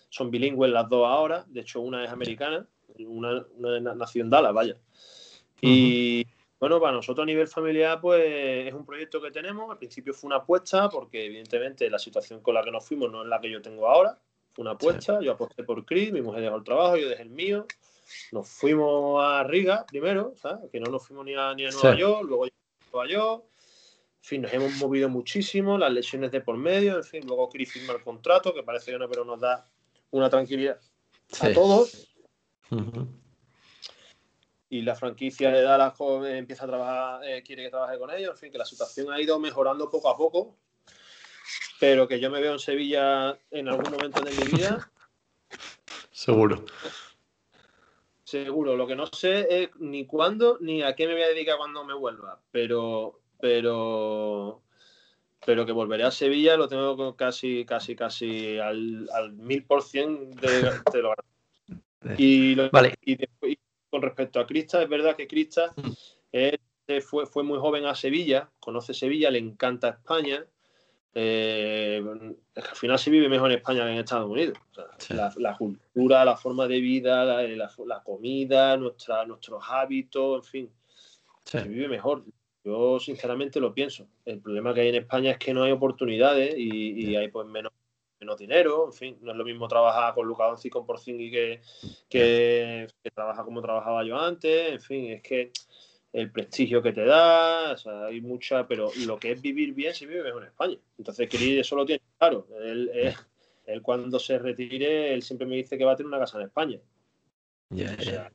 son 0.09 0.31
bilingües 0.31 0.71
las 0.71 0.89
dos 0.89 1.07
ahora. 1.07 1.45
De 1.47 1.61
hecho, 1.61 1.81
una 1.81 2.03
es 2.03 2.09
americana, 2.09 2.67
una, 2.97 3.45
una 3.55 3.93
nació 3.93 4.23
en 4.23 4.31
Dallas, 4.31 4.53
vaya. 4.53 4.75
Y 5.61 6.25
bueno, 6.59 6.79
para 6.79 6.93
nosotros 6.93 7.23
a 7.23 7.27
nivel 7.27 7.47
familiar, 7.47 8.01
pues 8.01 8.67
es 8.67 8.73
un 8.73 8.87
proyecto 8.87 9.21
que 9.21 9.29
tenemos. 9.29 9.69
Al 9.69 9.77
principio 9.77 10.15
fue 10.15 10.29
una 10.29 10.37
apuesta, 10.37 10.89
porque 10.89 11.25
evidentemente 11.25 11.87
la 11.91 11.99
situación 11.99 12.41
con 12.41 12.55
la 12.55 12.63
que 12.63 12.71
nos 12.71 12.83
fuimos 12.83 13.11
no 13.11 13.21
es 13.21 13.27
la 13.27 13.39
que 13.39 13.51
yo 13.51 13.61
tengo 13.61 13.87
ahora. 13.87 14.19
Fue 14.53 14.63
una 14.63 14.71
apuesta, 14.71 15.19
yo 15.21 15.31
aposté 15.31 15.63
por 15.63 15.85
Chris, 15.85 16.11
mi 16.11 16.21
mujer 16.21 16.41
dejó 16.41 16.57
el 16.57 16.63
trabajo, 16.63 16.97
yo 16.97 17.09
dejé 17.09 17.23
el 17.23 17.29
mío. 17.29 17.65
Nos 18.31 18.49
fuimos 18.49 19.23
a 19.23 19.43
Riga 19.43 19.85
primero, 19.85 20.33
¿sabes? 20.35 20.69
Que 20.71 20.79
no 20.79 20.91
nos 20.91 21.07
fuimos 21.07 21.25
ni 21.25 21.35
a, 21.35 21.53
ni 21.53 21.65
a 21.65 21.71
Nueva 21.71 21.93
Sí. 21.93 21.99
York, 21.99 22.25
luego 22.27 22.45
a 22.45 22.49
Nueva 22.91 23.09
York. 23.09 23.45
En 23.45 24.23
fin, 24.23 24.41
nos 24.41 24.53
hemos 24.53 24.73
movido 24.73 25.09
muchísimo, 25.09 25.77
las 25.77 25.91
lesiones 25.91 26.31
de 26.31 26.41
por 26.41 26.57
medio, 26.57 26.97
en 26.97 27.03
fin, 27.03 27.25
luego 27.25 27.49
Chris 27.49 27.71
firma 27.71 27.93
el 27.93 28.03
contrato, 28.03 28.53
que 28.53 28.63
parece 28.63 28.91
que 28.91 28.99
no, 28.99 29.09
pero 29.09 29.25
nos 29.25 29.39
da 29.39 29.65
una 30.11 30.29
tranquilidad 30.29 30.79
a 31.39 31.53
todos 31.53 32.07
y 34.71 34.83
la 34.83 34.95
franquicia 34.95 35.51
de 35.51 35.63
Dallas 35.63 35.93
joven 35.97 36.33
empieza 36.33 36.63
a 36.63 36.67
trabajar, 36.67 37.25
eh, 37.25 37.43
quiere 37.43 37.63
que 37.63 37.69
trabaje 37.69 37.99
con 37.99 38.09
ellos, 38.09 38.31
en 38.31 38.37
fin, 38.37 38.51
que 38.53 38.57
la 38.57 38.65
situación 38.65 39.11
ha 39.11 39.19
ido 39.19 39.37
mejorando 39.37 39.89
poco 39.89 40.09
a 40.09 40.15
poco. 40.15 40.55
Pero 41.79 42.07
que 42.07 42.19
yo 42.19 42.29
me 42.29 42.41
veo 42.41 42.53
en 42.53 42.59
Sevilla 42.59 43.37
en 43.51 43.67
algún 43.67 43.91
momento 43.91 44.21
de 44.21 44.31
mi 44.31 44.45
vida, 44.51 44.89
Seguro. 46.11 46.65
seguro. 48.23 48.75
Lo 48.77 48.87
que 48.87 48.95
no 48.95 49.07
sé 49.07 49.47
es 49.63 49.69
ni 49.79 50.05
cuándo 50.05 50.57
ni 50.61 50.81
a 50.83 50.95
qué 50.95 51.07
me 51.07 51.13
voy 51.13 51.23
a 51.23 51.27
dedicar 51.29 51.57
cuando 51.57 51.83
me 51.83 51.93
vuelva, 51.93 52.39
pero, 52.51 53.19
pero, 53.39 54.61
pero 55.45 55.65
que 55.65 55.71
volveré 55.71 56.03
a 56.03 56.11
Sevilla 56.11 56.55
lo 56.57 56.67
tengo 56.67 57.15
casi, 57.15 57.65
casi, 57.65 57.95
casi 57.95 58.57
al, 58.59 59.09
al 59.13 59.33
mil 59.33 59.63
por 59.65 59.83
cien 59.83 60.31
de, 60.39 60.61
de 60.93 61.01
lo 61.01 61.13
y, 62.17 62.55
lo- 62.55 62.69
Vale. 62.71 62.95
y 63.01 63.15
después, 63.15 63.53
y 63.53 63.59
con 63.89 64.01
respecto 64.01 64.39
a 64.39 64.45
Crista, 64.47 64.81
es 64.81 64.89
verdad 64.89 65.15
que 65.15 65.27
Crista 65.27 65.73
Mm. 65.75 65.89
eh, 66.33 66.57
fue, 67.01 67.25
fue 67.25 67.43
muy 67.43 67.57
joven 67.59 67.85
a 67.85 67.95
Sevilla, 67.95 68.49
conoce 68.59 68.93
Sevilla, 68.93 69.31
le 69.31 69.39
encanta 69.39 69.89
España. 69.89 70.45
Eh, 71.13 72.01
es 72.55 72.63
que 72.63 72.69
al 72.69 72.75
final 72.75 72.99
se 72.99 73.09
vive 73.11 73.27
mejor 73.29 73.51
en 73.51 73.57
España 73.57 73.83
que 73.85 73.91
en 73.91 73.97
Estados 73.97 74.29
Unidos. 74.29 74.57
O 74.71 74.75
sea, 74.75 74.85
Sí. 74.97 75.13
la, 75.13 75.33
la 75.37 75.57
cultura, 75.57 76.23
la 76.25 76.37
forma 76.37 76.67
de 76.67 76.79
vida, 76.79 77.25
la, 77.25 77.43
la- 77.43 77.71
la 77.85 78.03
comida, 78.03 78.77
nuestra, 78.77 79.25
nuestros 79.25 79.63
hábitos, 79.67 80.37
en 80.37 80.43
fin, 80.51 80.69
Sí. 81.45 81.57
se 81.59 81.67
vive 81.67 81.87
mejor. 81.87 82.23
Yo 82.63 82.99
sinceramente 82.99 83.59
lo 83.59 83.73
pienso. 83.73 84.07
El 84.25 84.39
problema 84.39 84.73
que 84.73 84.81
hay 84.81 84.89
en 84.89 84.95
España 84.95 85.31
es 85.31 85.37
que 85.37 85.53
no 85.53 85.63
hay 85.63 85.71
oportunidades 85.71 86.53
y, 86.57 87.09
y 87.09 87.15
hay 87.15 87.27
pues 87.29 87.47
menos, 87.47 87.71
menos 88.19 88.37
dinero. 88.37 88.85
En 88.85 88.93
fin, 88.93 89.17
no 89.21 89.31
es 89.31 89.37
lo 89.37 89.43
mismo 89.43 89.67
trabajar 89.67 90.13
con 90.13 90.27
Luca 90.27 90.45
Doncic 90.45 90.71
con 90.71 90.85
Porzingis 90.85 91.31
que, 91.31 91.61
que, 92.07 92.87
que 93.03 93.09
trabaja 93.11 93.43
como 93.43 93.61
trabajaba 93.63 94.03
yo 94.03 94.15
antes. 94.19 94.73
En 94.73 94.79
fin, 94.79 95.05
es 95.11 95.23
que 95.23 95.51
el 96.13 96.29
prestigio 96.31 96.81
que 96.81 96.91
te 96.91 97.05
da, 97.05 97.71
o 97.71 97.77
sea, 97.77 98.05
hay 98.05 98.19
mucha, 98.21 98.67
pero 98.67 98.91
lo 99.05 99.17
que 99.17 99.31
es 99.31 99.41
vivir 99.41 99.73
bien 99.73 99.93
se 99.93 100.05
vive 100.05 100.23
mejor 100.23 100.43
en 100.43 100.49
España. 100.49 100.77
Entonces, 100.97 101.29
Chris 101.29 101.61
eso 101.61 101.75
lo 101.75 101.85
tiene 101.85 102.01
claro. 102.17 102.47
Él, 102.61 102.89
él- 102.93 103.13
él 103.65 103.81
cuando 103.81 104.19
se 104.19 104.37
retire, 104.39 105.13
él 105.13 105.21
siempre 105.21 105.47
me 105.47 105.55
dice 105.55 105.77
que 105.77 105.85
va 105.85 105.93
a 105.93 105.95
tener 105.95 106.07
una 106.07 106.19
casa 106.19 106.39
en 106.39 106.47
España. 106.47 106.79
Ya, 107.69 107.95
O 107.97 108.01
sea, 108.01 108.31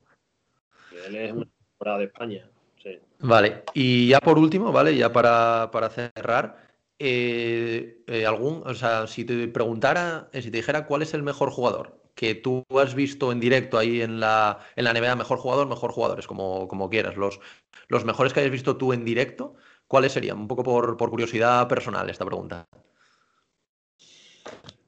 él 1.07 1.17
es 1.17 1.33
una 1.33 1.47
temporada 1.69 1.99
de 1.99 2.05
España. 2.05 2.49
Sí. 2.83 2.99
Vale, 3.19 3.65
y 3.75 4.09
ya 4.09 4.21
por 4.21 4.39
último, 4.39 4.73
¿vale? 4.73 4.97
Ya 4.97 5.13
para, 5.13 5.71
para 5.71 5.91
cerrar, 5.91 6.67
eh, 6.99 7.99
eh, 8.07 8.25
algún, 8.25 8.63
o 8.65 8.75
sea, 8.75 9.07
si 9.07 9.25
te 9.25 9.49
preguntara, 9.49 10.29
eh, 10.33 10.41
si 10.41 10.51
te 10.51 10.59
dijera 10.59 10.87
cuál 10.87 11.03
es 11.03 11.13
el 11.13 11.23
mejor 11.23 11.51
jugador 11.51 12.01
que 12.17 12.35
tú 12.35 12.65
has 12.71 12.95
visto 12.95 13.31
en 13.31 13.39
directo 13.39 13.77
ahí 13.79 14.01
en 14.01 14.19
la, 14.19 14.59
en 14.75 14.85
la 14.85 14.91
NBA, 14.93 15.15
mejor 15.17 15.39
jugador, 15.39 15.69
mejor 15.69 15.93
jugadores, 15.93 16.27
como, 16.27 16.67
como 16.67 16.89
quieras, 16.89 17.17
los, 17.17 17.39
los 17.89 18.05
mejores 18.07 18.33
que 18.33 18.41
hayas 18.41 18.51
visto 18.51 18.77
tú 18.79 18.93
en 18.95 19.05
directo, 19.05 19.55
¿cuáles 19.87 20.13
serían? 20.13 20.39
Un 20.39 20.49
poco 20.49 20.65
por, 20.65 20.97
por 20.97 21.11
curiosidad 21.11 21.69
personal 21.69 22.09
esta 22.09 22.25
pregunta. 22.25 22.67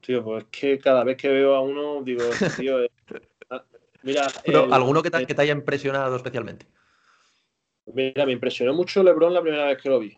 Tío, 0.01 0.25
pues 0.25 0.45
es 0.45 0.49
que 0.51 0.79
cada 0.79 1.05
vez 1.05 1.19
que 1.19 1.29
veo 1.29 1.55
a 1.55 1.61
uno, 1.61 2.03
digo, 2.03 2.23
tío, 2.57 2.83
es- 2.83 2.91
ah, 3.51 3.63
mira, 4.03 4.33
Pero 4.45 4.65
el- 4.65 4.73
alguno 4.73 5.03
que 5.03 5.11
te, 5.11 5.19
el- 5.19 5.27
que 5.27 5.35
te 5.35 5.43
haya 5.43 5.53
impresionado 5.53 6.17
especialmente. 6.17 6.67
Mira, 7.93 8.25
me 8.25 8.33
impresionó 8.33 8.73
mucho 8.73 9.03
LeBron 9.03 9.35
la 9.35 9.43
primera 9.43 9.67
vez 9.67 9.79
que 9.83 9.91
lo 9.91 9.99
vi. 10.01 10.17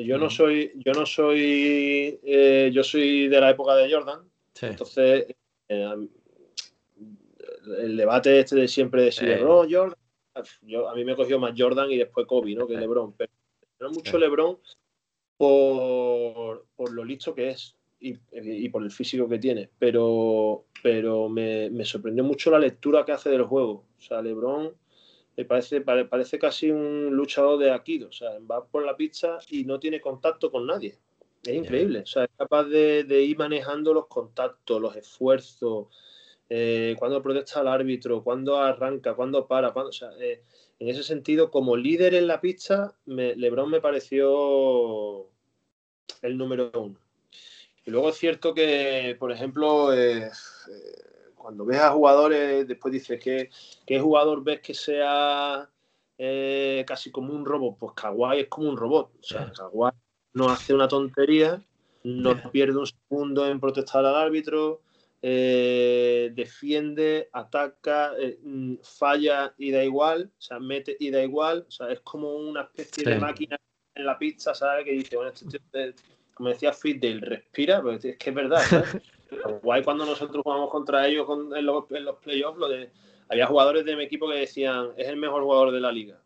Yo 0.00 0.18
no 0.18 0.28
soy, 0.28 0.72
yo 0.76 0.92
no 0.92 1.06
soy, 1.06 2.20
eh, 2.22 2.70
yo 2.72 2.84
soy 2.84 3.28
de 3.28 3.40
la 3.40 3.50
época 3.50 3.74
de 3.74 3.92
Jordan, 3.92 4.28
Sí, 4.54 4.66
entonces 4.66 5.26
eh, 5.68 6.08
el 7.80 7.96
debate 7.96 8.38
este 8.40 8.56
de 8.56 8.68
siempre 8.68 9.02
de 9.02 9.12
si 9.12 9.20
Sí. 9.20 9.26
LeBron, 9.26 9.68
Jordan, 9.72 9.98
yo, 10.62 10.88
a 10.88 10.94
mí 10.94 11.04
me 11.04 11.16
cogió 11.16 11.38
más 11.38 11.52
Jordan 11.56 11.90
y 11.90 11.96
después 11.98 12.26
Kobe, 12.26 12.54
¿no? 12.54 12.66
Que 12.66 12.74
Sí. 12.74 12.80
LeBron, 12.80 13.12
pero 13.14 13.30
impresionó 13.60 13.90
mucho 13.92 14.10
Sí. 14.12 14.18
LeBron 14.18 14.58
por, 15.36 16.66
por 16.76 16.92
lo 16.92 17.04
listo 17.04 17.34
que 17.34 17.50
es 17.50 17.74
y, 18.00 18.16
y 18.32 18.68
por 18.68 18.82
el 18.84 18.90
físico 18.90 19.28
que 19.28 19.38
tiene, 19.38 19.68
pero, 19.78 20.64
pero 20.82 21.28
me, 21.28 21.68
me 21.70 21.84
sorprendió 21.84 22.22
mucho 22.22 22.50
la 22.50 22.58
lectura 22.60 23.04
que 23.04 23.12
hace 23.12 23.30
del 23.30 23.42
juego. 23.42 23.84
O 23.98 24.00
sea, 24.00 24.22
LeBron 24.22 24.72
me 25.36 25.44
parece, 25.44 25.80
pare- 25.80 26.04
parece 26.04 26.38
casi 26.38 26.70
un 26.70 27.10
luchador 27.16 27.58
de 27.58 27.70
Aikido. 27.72 28.08
O 28.08 28.12
sea, 28.12 28.30
va 28.48 28.64
por 28.64 28.84
la 28.84 28.96
pista 28.96 29.38
y 29.50 29.64
no 29.64 29.78
tiene 29.80 30.00
contacto 30.00 30.50
con 30.50 30.66
nadie. 30.66 30.96
Es 31.44 31.54
increíble. 31.54 32.00
O 32.00 32.06
sea, 32.06 32.24
es 32.24 32.30
capaz 32.36 32.64
de, 32.64 33.04
de 33.04 33.22
ir 33.22 33.36
manejando 33.38 33.92
los 33.94 34.06
contactos, 34.06 34.80
los 34.80 34.94
esfuerzos, 34.96 35.86
eh, 36.50 36.96
cuando 36.98 37.22
protesta 37.22 37.60
al 37.60 37.68
árbitro, 37.68 38.22
cuando 38.22 38.56
arranca, 38.56 39.14
cuando 39.14 39.46
para. 39.46 39.72
Cuando, 39.72 39.90
o 39.90 39.92
sea, 39.92 40.10
eh, 40.18 40.42
en 40.78 40.88
ese 40.88 41.02
sentido, 41.02 41.50
como 41.50 41.76
líder 41.76 42.14
en 42.14 42.26
la 42.26 42.40
pista, 42.40 42.94
me- 43.06 43.34
LeBron 43.34 43.70
me 43.70 43.80
pareció 43.80 45.26
el 46.22 46.38
número 46.38 46.70
uno. 46.74 46.96
Y 47.84 47.90
luego 47.90 48.10
es 48.10 48.16
cierto 48.16 48.54
que, 48.54 49.16
por 49.18 49.32
ejemplo, 49.32 49.92
eh, 49.92 50.26
eh, 50.26 51.30
cuando 51.34 51.64
ves 51.64 51.80
a 51.80 51.90
jugadores, 51.92 52.66
después 52.68 52.92
dices 52.92 53.22
que 53.22 53.50
¿qué 53.86 53.98
jugador 54.00 54.42
ves 54.42 54.60
que 54.60 54.74
sea 54.74 55.68
casi 56.86 57.10
como 57.12 57.32
un 57.32 57.44
robot? 57.44 57.78
Pues 57.78 57.92
Kawhi 57.94 58.40
es 58.40 58.48
como 58.48 58.68
un 58.68 58.76
robot. 58.76 59.10
O 59.20 59.22
sea. 59.22 59.50
Kawhi 59.52 59.90
no 60.34 60.50
hace 60.50 60.74
una 60.74 60.88
tontería, 60.88 61.62
no 62.04 62.36
pierde 62.52 62.76
un 62.78 62.86
segundo 62.86 63.46
en 63.46 63.60
protestar 63.60 64.04
al 64.04 64.16
árbitro, 64.16 64.80
eh, 65.20 66.30
defiende, 66.34 67.28
ataca, 67.32 68.12
eh, 68.18 68.38
mm, 68.42 68.76
falla 68.82 69.54
y 69.58 69.70
da 69.70 69.82
igual, 69.84 70.30
o 70.36 70.40
sea, 70.40 70.58
mete 70.58 70.96
y 70.98 71.10
da 71.10 71.22
igual. 71.22 71.64
O 71.66 71.70
sea, 71.70 71.90
es 71.90 72.00
como 72.00 72.34
una 72.34 72.62
especie 72.62 73.04
de 73.04 73.18
máquina 73.18 73.56
en 73.94 74.06
la 74.06 74.18
pizza, 74.18 74.54
¿sabes? 74.54 74.84
Que 74.84 74.92
dice, 74.92 75.16
bueno, 75.16 75.32
este 75.32 75.60
como 76.34 76.50
decía 76.50 76.72
Fitdale, 76.72 77.18
respira, 77.20 77.82
pero 77.82 77.96
es 77.96 78.16
que 78.16 78.30
es 78.30 78.34
verdad, 78.34 78.62
¿sabes? 78.62 79.02
Guay 79.62 79.82
cuando 79.82 80.06
nosotros 80.06 80.42
jugamos 80.44 80.70
contra 80.70 81.06
ellos 81.06 81.26
con- 81.26 81.54
en, 81.54 81.66
los, 81.66 81.90
en 81.90 82.04
los 82.04 82.16
playoffs, 82.18 82.58
lo 82.58 82.68
de, 82.68 82.90
había 83.28 83.46
jugadores 83.46 83.84
de 83.84 83.96
mi 83.96 84.04
equipo 84.04 84.28
que 84.28 84.36
decían, 84.36 84.92
es 84.96 85.08
el 85.08 85.16
mejor 85.16 85.42
jugador 85.42 85.72
de 85.72 85.80
la 85.80 85.90
liga. 85.90 86.20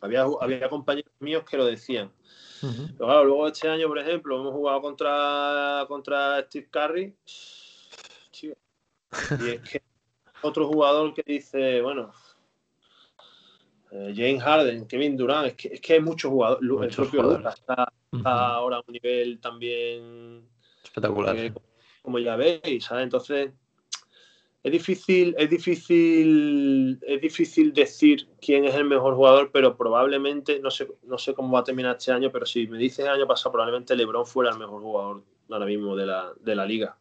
Había, 0.00 0.24
compañeros 0.68 1.12
míos 1.20 1.44
que 1.48 1.56
lo 1.56 1.66
decían. 1.66 2.10
Pero 2.60 3.06
claro, 3.06 3.24
luego 3.24 3.48
este 3.48 3.68
año, 3.68 3.88
por 3.88 3.98
ejemplo, 3.98 4.40
hemos 4.40 4.52
jugado 4.52 4.80
contra, 4.80 5.84
contra 5.86 6.42
Steve 6.42 6.68
Curry. 6.70 7.14
Y 9.40 9.48
es 9.50 9.60
que 9.70 9.82
otro 10.42 10.66
jugador 10.68 11.14
que 11.14 11.22
dice, 11.24 11.80
bueno, 11.80 12.12
eh, 13.90 14.12
James 14.16 14.42
Harden, 14.42 14.86
Kevin 14.86 15.16
Durant, 15.16 15.46
es 15.48 15.54
que, 15.54 15.68
es 15.68 15.80
que 15.80 15.94
hay 15.94 16.00
muchos 16.00 16.30
jugadores. 16.30 16.62
El 16.62 16.94
propio 16.94 17.22
jugadores. 17.22 17.38
Lucas 17.38 17.54
está, 17.58 17.92
Ujú. 18.12 18.18
está 18.18 18.54
ahora 18.54 18.76
a 18.76 18.80
un 18.86 18.92
nivel 18.92 19.40
también 19.40 20.48
Espectacular. 20.82 21.36
eh, 21.36 21.52
como 22.02 22.18
ya 22.18 22.36
veis, 22.36 22.84
¿sabes? 22.84 23.04
Entonces, 23.04 23.50
es 24.62 24.72
difícil, 24.72 25.34
es 25.38 25.48
difícil, 25.48 26.98
es 27.02 27.20
difícil 27.20 27.72
decir 27.72 28.28
quién 28.40 28.64
es 28.64 28.74
el 28.74 28.84
mejor 28.84 29.14
jugador, 29.14 29.50
pero 29.52 29.76
probablemente, 29.76 30.58
no 30.60 30.70
sé, 30.70 30.88
no 31.04 31.18
sé 31.18 31.34
cómo 31.34 31.52
va 31.52 31.60
a 31.60 31.64
terminar 31.64 31.96
este 31.96 32.10
año, 32.12 32.30
pero 32.32 32.46
si 32.46 32.66
me 32.66 32.76
dices 32.78 33.04
el 33.04 33.10
año 33.12 33.26
pasado, 33.26 33.52
probablemente 33.52 33.94
LeBron 33.94 34.26
fuera 34.26 34.50
el 34.50 34.58
mejor 34.58 34.82
jugador 34.82 35.22
ahora 35.50 35.66
mismo 35.66 35.94
de 35.94 36.06
la, 36.06 36.32
de 36.40 36.54
la 36.56 36.66
liga. 36.66 36.96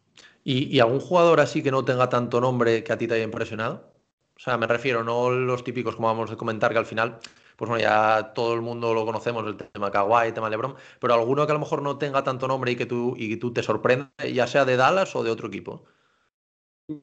¿Y, 0.47 0.79
algún 0.79 0.99
jugador 0.99 1.39
así 1.39 1.63
que 1.63 1.71
no 1.71 1.83
tenga 1.83 2.07
tanto 2.07 2.39
nombre 2.39 2.83
que 2.83 2.93
a 2.93 2.97
ti 2.99 3.07
te 3.07 3.15
haya 3.15 3.23
impresionado? 3.23 3.91
O 4.37 4.39
sea, 4.39 4.57
me 4.57 4.67
refiero, 4.67 5.03
no 5.03 5.31
los 5.31 5.63
típicos 5.63 5.95
como 5.95 6.07
vamos 6.07 6.29
a 6.29 6.35
comentar, 6.37 6.71
que 6.71 6.77
al 6.77 6.85
final, 6.85 7.17
pues 7.55 7.67
bueno, 7.67 7.81
ya 7.81 8.31
todo 8.35 8.53
el 8.53 8.61
mundo 8.61 8.93
lo 8.93 9.05
conocemos, 9.07 9.43
el 9.47 9.57
tema 9.57 9.89
Kawhi, 9.89 10.27
el 10.27 10.33
tema 10.35 10.51
LeBron, 10.51 10.75
pero 10.99 11.15
alguno 11.15 11.47
que 11.47 11.51
a 11.51 11.55
lo 11.55 11.61
mejor 11.61 11.81
no 11.81 11.97
tenga 11.97 12.23
tanto 12.23 12.47
nombre 12.47 12.71
y 12.71 12.75
que 12.75 12.85
tú, 12.85 13.15
y 13.17 13.37
tú 13.37 13.53
te 13.53 13.63
sorprende, 13.63 14.11
ya 14.33 14.45
sea 14.45 14.65
de 14.65 14.77
Dallas 14.77 15.15
o 15.15 15.23
de 15.23 15.31
otro 15.31 15.47
equipo. 15.47 15.85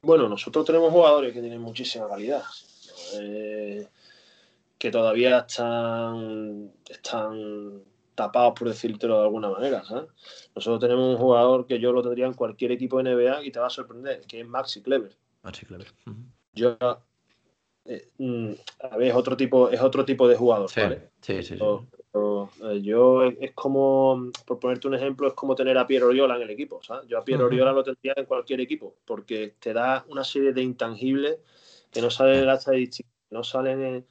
Bueno, 0.03 0.29
nosotros 0.29 0.65
tenemos 0.65 0.93
jugadores 0.93 1.33
que 1.33 1.41
tienen 1.41 1.61
muchísima 1.61 2.09
calidad, 2.09 2.45
eh, 3.19 3.89
que 4.79 4.91
todavía 4.93 5.41
están, 5.41 6.71
están 6.89 7.83
tapados, 8.15 8.55
por 8.59 8.69
decírtelo 8.69 9.19
de 9.19 9.23
alguna 9.25 9.51
manera. 9.51 9.85
¿sabes? 9.85 10.11
Nosotros 10.55 10.81
tenemos 10.81 11.09
un 11.11 11.17
jugador 11.17 11.67
que 11.67 11.79
yo 11.81 11.93
lo 11.93 12.03
tendría 12.03 12.27
en 12.27 12.35
cualquier 12.35 12.73
equipo 12.73 13.01
NBA 13.01 13.45
y 13.45 13.51
te 13.51 13.59
va 13.61 13.67
a 13.67 13.71
sorprender, 13.71 14.21
que 14.27 14.41
es 14.41 14.47
Maxi 14.47 14.83
Clever. 14.83 15.13
Así 15.43 15.67
clever. 15.67 15.89
Yo, 16.53 16.77
eh, 17.85 18.09
mm, 18.19 18.51
a 18.91 18.97
ver, 18.97 19.09
es 19.09 19.15
otro 19.15 19.37
tipo, 19.37 19.69
es 19.71 19.81
otro 19.81 20.05
tipo 20.05 20.29
de 20.29 20.37
jugador, 20.37 20.71
Sí, 20.71 20.81
¿vale? 20.81 21.11
sí, 21.21 21.35
sí, 21.37 21.43
sí. 21.43 21.55
Pero- 21.55 21.87
pero, 22.13 22.51
eh, 22.71 22.83
yo 22.83 23.25
es, 23.25 23.35
es 23.41 23.53
como, 23.55 24.31
por 24.47 24.61
ponerte 24.61 24.87
un 24.87 24.95
ejemplo, 24.95 25.27
es 25.27 25.35
como 25.35 25.55
tener 25.55 25.79
a 25.79 25.87
Piero 25.87 26.09
Oriola 26.09 26.37
en 26.37 26.43
el 26.43 26.51
equipo, 26.51 26.83
¿sabes? 26.83 27.09
Yo 27.09 27.19
a 27.19 27.25
Piero 27.25 27.45
Ujú. 27.45 27.55
Oriola 27.55 27.73
lo 27.73 27.83
tendría 27.83 28.13
en 28.17 28.27
cualquier 28.27 28.61
equipo, 28.61 28.95
porque 29.07 29.55
te 29.59 29.73
da 29.73 30.05
una 30.09 30.23
serie 30.23 30.53
de 30.53 30.63
intangibles 30.63 31.39
que 31.91 32.03
no 32.03 32.11
salen 32.11 32.41
en 32.41 32.47
la 32.47 32.55
estadística, 32.55 33.09
no 33.31 33.43
salen 33.43 33.83
en... 33.83 34.07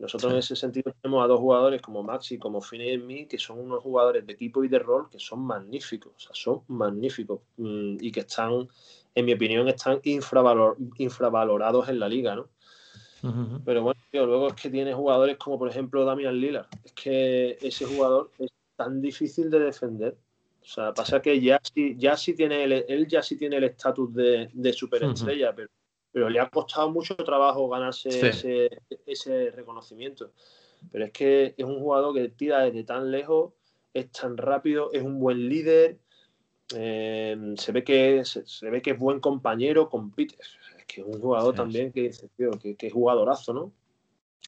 Nosotros 0.00 0.30
Sí. 0.30 0.34
en 0.34 0.38
ese 0.38 0.56
sentido 0.56 0.94
tenemos 1.00 1.22
a 1.22 1.28
dos 1.28 1.38
jugadores 1.38 1.82
como 1.82 2.02
Maxi, 2.02 2.38
como 2.38 2.60
Finney 2.62 2.94
y 2.94 2.98
mí, 2.98 3.26
que 3.26 3.38
son 3.38 3.60
unos 3.60 3.82
jugadores 3.82 4.26
de 4.26 4.32
equipo 4.32 4.64
y 4.64 4.68
de 4.68 4.78
rol 4.78 5.10
que 5.10 5.18
son 5.18 5.40
magníficos, 5.40 6.12
o 6.16 6.18
sea, 6.18 6.30
son 6.34 6.62
magníficos 6.68 7.40
mm, 7.58 7.96
y 8.00 8.10
que 8.10 8.20
están, 8.20 8.66
en 9.14 9.24
mi 9.26 9.34
opinión, 9.34 9.68
están 9.68 10.00
infravalor- 10.02 10.76
infravalorados 10.96 11.88
en 11.90 12.00
la 12.00 12.08
liga, 12.08 12.34
¿no? 12.34 12.48
Pero 13.66 13.82
bueno, 13.82 14.00
tío, 14.10 14.24
luego 14.24 14.48
es 14.48 14.54
que 14.54 14.70
tiene 14.70 14.94
jugadores 14.94 15.36
como 15.36 15.58
por 15.58 15.68
ejemplo 15.68 16.04
Damian 16.06 16.40
Lillard. 16.40 16.66
Es 16.82 16.92
que 16.92 17.58
ese 17.60 17.84
jugador 17.84 18.30
es 18.38 18.50
tan 18.76 19.02
difícil 19.02 19.50
de 19.50 19.60
defender. 19.60 20.16
O 20.62 20.64
sea, 20.64 20.94
pasa 20.94 21.20
que 21.20 21.38
ya 21.40 21.60
sí, 21.62 21.94
ya 21.98 22.16
sí 22.16 22.34
tiene 22.34 22.64
el, 22.64 22.72
él 22.72 23.06
ya 23.06 23.22
sí 23.22 23.36
tiene 23.36 23.56
el 23.56 23.64
estatus 23.64 24.14
de, 24.14 24.48
de 24.52 24.72
superestrella, 24.72 25.54
pero, 25.54 25.68
pero 26.12 26.28
le 26.28 26.40
ha 26.40 26.48
costado 26.48 26.90
mucho 26.90 27.16
trabajo 27.16 27.68
ganarse 27.68 28.10
Sí. 28.10 28.26
ese, 28.28 28.70
ese 29.06 29.50
reconocimiento. 29.50 30.32
Pero 30.90 31.04
es 31.04 31.12
que 31.12 31.54
es 31.56 31.64
un 31.64 31.78
jugador 31.80 32.14
que 32.14 32.28
tira 32.28 32.60
desde 32.62 32.84
tan 32.84 33.10
lejos, 33.10 33.52
es 33.92 34.10
tan 34.10 34.36
rápido, 34.36 34.90
es 34.92 35.02
un 35.02 35.20
buen 35.20 35.48
líder, 35.48 35.98
eh, 36.74 37.54
se, 37.56 37.72
ve 37.72 37.84
que, 37.84 38.24
se, 38.24 38.46
se 38.46 38.70
ve 38.70 38.80
que 38.80 38.92
es 38.92 38.98
buen 38.98 39.20
compañero, 39.20 39.88
compite. 39.88 40.36
Es 40.78 40.84
que 40.86 41.00
es 41.02 41.06
un 41.06 41.20
jugador 41.20 41.52
Sí, 41.52 41.56
también 41.58 41.92
que 41.92 42.02
dice, 42.02 42.28
tío, 42.36 42.52
que, 42.52 42.76
que 42.76 42.86
es 42.88 42.92
jugadorazo, 42.92 43.52
¿no? 43.52 43.72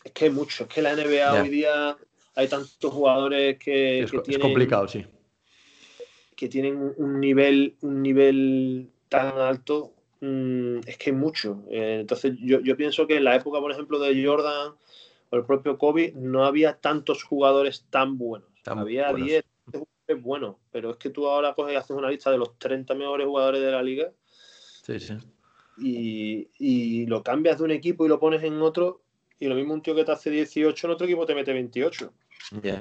Es 0.05 0.13
que 0.13 0.25
hay 0.27 0.31
mucho, 0.31 0.65
es 0.65 0.69
que 0.71 0.83
la 0.83 0.93
NBA 0.97 1.43
hoy 1.43 1.49
día 1.49 1.97
hay 2.35 2.49
tantos 2.49 2.93
jugadores 2.93 3.59
que, 3.59 4.01
Es, 4.01 4.11
que 4.11 4.17
co- 4.17 4.23
es 4.23 4.27
tienen 4.29 4.41
complicado, 4.49 4.89
sí. 4.89 5.05
que 6.37 6.49
tienen 6.49 6.95
un 6.97 7.21
nivel, 7.21 7.77
un 7.83 8.03
nivel 8.03 8.91
tan 9.09 9.39
alto, 9.39 9.93
mm, 10.23 10.79
es 10.87 10.97
que 10.97 11.11
hay 11.11 11.17
mucho. 11.17 11.63
Eh, 11.71 11.99
entonces, 12.01 12.35
yo, 12.41 12.61
yo 12.61 12.77
pienso 12.77 13.07
que 13.07 13.17
en 13.17 13.25
la 13.25 13.37
época, 13.37 13.61
por 13.61 13.71
ejemplo, 13.71 13.99
de 13.99 14.25
Jordan 14.25 14.73
o 15.31 15.37
el 15.37 15.45
propio 15.45 15.77
Kobe, 15.77 16.13
no 16.17 16.45
había 16.47 16.79
tantos 16.81 17.23
jugadores 17.25 17.85
tan 17.91 18.17
buenos. 18.17 18.49
Tan 18.63 18.79
había 18.79 19.11
buenos. 19.11 19.29
10 19.29 19.45
jugadores 19.67 20.23
buenos, 20.23 20.57
pero 20.71 20.91
es 20.93 20.97
que 20.97 21.11
tú 21.11 21.27
ahora 21.29 21.55
coges 21.55 21.75
y 21.75 21.77
haces 21.77 21.97
una 21.97 22.09
lista 22.11 22.31
de 22.31 22.39
los 22.39 22.59
30 22.59 22.95
mejores 22.95 23.27
jugadores 23.27 23.61
de 23.63 23.71
la 23.71 23.83
liga 23.83 24.13
Sí, 24.85 24.99
sí. 25.01 25.15
y, 25.79 26.49
y 26.59 27.07
lo 27.07 27.23
cambias 27.23 27.59
de 27.59 27.65
un 27.65 27.71
equipo 27.71 28.05
y 28.05 28.09
lo 28.09 28.19
pones 28.19 28.43
en 28.43 28.61
otro, 28.61 29.03
y 29.39 29.47
lo 29.47 29.55
mismo 29.55 29.75
un 29.75 29.83
tío 29.83 29.95
que 29.95 30.05
te 30.05 30.13
hace 30.13 30.31
18 30.31 30.87
en 30.87 30.93
otro 30.93 31.07
equipo 31.07 31.25
te 31.27 31.35
mete 31.35 31.53
28. 31.53 32.13
Ya. 32.63 32.81